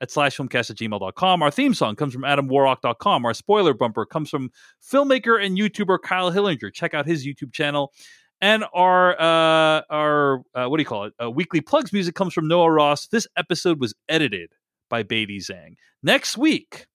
at 0.00 0.10
slashfilmcast 0.10 0.70
at 0.70 0.76
gmail.com. 0.76 1.42
Our 1.42 1.50
theme 1.50 1.74
song 1.74 1.96
comes 1.96 2.12
from 2.12 2.22
adamwarrock.com. 2.22 3.24
Our 3.24 3.34
spoiler 3.34 3.74
bumper 3.74 4.06
comes 4.06 4.30
from 4.30 4.50
filmmaker 4.82 5.44
and 5.44 5.58
YouTuber 5.58 5.98
Kyle 6.02 6.30
Hillinger. 6.30 6.72
Check 6.72 6.94
out 6.94 7.06
his 7.06 7.26
YouTube 7.26 7.52
channel. 7.52 7.92
And 8.40 8.64
our 8.72 9.20
uh, 9.20 9.82
our 9.90 10.42
uh, 10.54 10.66
what 10.66 10.76
do 10.76 10.82
you 10.82 10.86
call 10.86 11.04
it? 11.04 11.14
Uh, 11.20 11.30
weekly 11.30 11.60
plugs 11.60 11.92
music 11.92 12.14
comes 12.14 12.32
from 12.32 12.46
Noah 12.46 12.70
Ross. 12.70 13.08
This 13.08 13.26
episode 13.36 13.80
was 13.80 13.94
edited 14.08 14.52
by 14.88 15.02
Beatty 15.02 15.40
Zhang. 15.40 15.74
Next 16.02 16.38
week, 16.38 16.86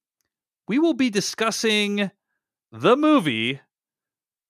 we 0.68 0.80
will 0.80 0.94
be 0.94 1.10
discussing 1.10 2.12
the 2.72 2.96
movie. 2.96 3.60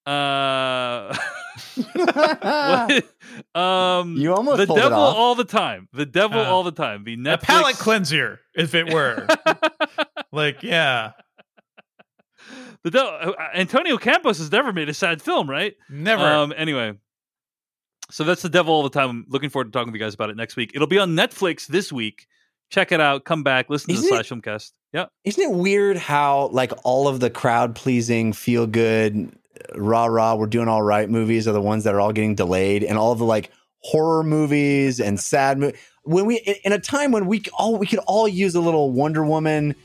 Uh, 0.05 1.15
um, 3.55 4.15
you 4.17 4.33
almost 4.33 4.57
the 4.57 4.65
devil 4.65 4.81
it 4.85 4.91
all 4.91 5.35
the 5.35 5.43
time. 5.43 5.87
The 5.93 6.05
devil 6.05 6.39
uh, 6.39 6.45
all 6.45 6.63
the 6.63 6.71
time. 6.71 7.03
The 7.03 7.17
Netflix 7.17 7.33
a 7.33 7.37
palate 7.37 7.75
cleanser, 7.77 8.39
if 8.55 8.73
it 8.75 8.91
were. 8.91 9.27
like, 10.31 10.63
yeah. 10.63 11.11
The 12.83 12.91
devil, 12.91 13.11
uh, 13.11 13.31
Antonio 13.53 13.97
Campos 13.97 14.39
has 14.39 14.51
never 14.51 14.73
made 14.73 14.89
a 14.89 14.93
sad 14.93 15.21
film, 15.21 15.49
right? 15.49 15.75
Never. 15.89 16.23
Um, 16.23 16.53
anyway, 16.55 16.93
so 18.11 18.23
that's 18.23 18.41
the 18.41 18.49
devil 18.49 18.73
all 18.73 18.83
the 18.83 18.89
time. 18.89 19.09
I'm 19.09 19.25
looking 19.29 19.49
forward 19.49 19.65
to 19.65 19.71
talking 19.71 19.93
to 19.93 19.97
you 19.97 20.03
guys 20.03 20.13
about 20.13 20.29
it 20.29 20.37
next 20.37 20.55
week. 20.55 20.71
It'll 20.75 20.87
be 20.87 20.99
on 20.99 21.11
Netflix 21.11 21.67
this 21.67 21.91
week. 21.91 22.27
Check 22.69 22.91
it 22.91 22.99
out. 22.99 23.23
Come 23.23 23.43
back. 23.43 23.69
Listen 23.69 23.91
Isn't 23.91 24.03
to 24.03 24.09
the 24.09 24.19
it, 24.19 24.25
Slash 24.25 24.41
Filmcast. 24.41 24.71
Yeah. 24.93 25.05
Isn't 25.23 25.43
it 25.43 25.51
weird 25.51 25.97
how 25.97 26.47
like 26.51 26.71
all 26.83 27.07
of 27.07 27.19
the 27.19 27.29
crowd 27.29 27.75
pleasing, 27.75 28.33
feel 28.33 28.67
good, 28.67 29.31
rah 29.75 30.05
rah, 30.05 30.35
we're 30.35 30.47
doing 30.47 30.67
all 30.67 30.81
right 30.81 31.09
movies 31.09 31.47
are 31.47 31.51
the 31.51 31.61
ones 31.61 31.83
that 31.83 31.93
are 31.93 32.01
all 32.01 32.13
getting 32.13 32.35
delayed, 32.35 32.83
and 32.83 32.97
all 32.97 33.11
of 33.11 33.19
the 33.19 33.25
like 33.25 33.51
horror 33.79 34.23
movies 34.23 34.99
and 34.99 35.19
sad 35.31 35.57
movies. 35.57 35.79
When 36.03 36.25
we 36.25 36.37
in 36.63 36.73
a 36.73 36.79
time 36.79 37.11
when 37.11 37.27
we 37.27 37.43
all 37.53 37.77
we 37.77 37.87
could 37.87 37.99
all 37.99 38.27
use 38.27 38.55
a 38.55 38.61
little 38.61 38.91
Wonder 38.91 39.23
Woman 39.23 39.75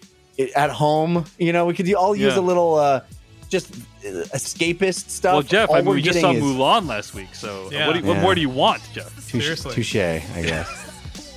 at 0.57 0.71
home, 0.71 1.25
you 1.39 1.53
know, 1.53 1.67
we 1.67 1.75
could 1.75 1.93
all 1.95 2.15
use 2.15 2.35
yeah. 2.35 2.41
a 2.41 2.43
little 2.43 2.75
uh 2.75 3.01
just 3.49 3.73
escapist 4.03 5.11
stuff. 5.11 5.33
Well, 5.33 5.43
Jeff, 5.43 5.71
all 5.71 5.77
I 5.77 5.81
mean, 5.81 5.95
we 5.95 6.03
just 6.03 6.21
saw 6.21 6.33
is... 6.33 6.43
Mulan 6.43 6.87
last 6.87 7.15
week, 7.15 7.35
so 7.35 7.69
yeah. 7.71 7.87
what, 7.87 7.97
you, 7.97 8.03
what 8.05 8.17
yeah. 8.17 8.23
more 8.23 8.35
do 8.35 8.41
you 8.41 8.51
want, 8.51 8.83
Jeff? 8.93 9.19
Seriously, 9.21 9.75
touche, 9.75 9.97
I 9.97 10.43
guess. 10.43 10.85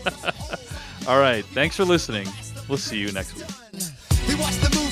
all 1.07 1.19
right, 1.19 1.45
thanks 1.45 1.75
for 1.75 1.85
listening. 1.85 2.27
We'll 2.67 2.77
see 2.77 2.97
you 2.97 3.11
next 3.11 3.35
week. 3.35 4.90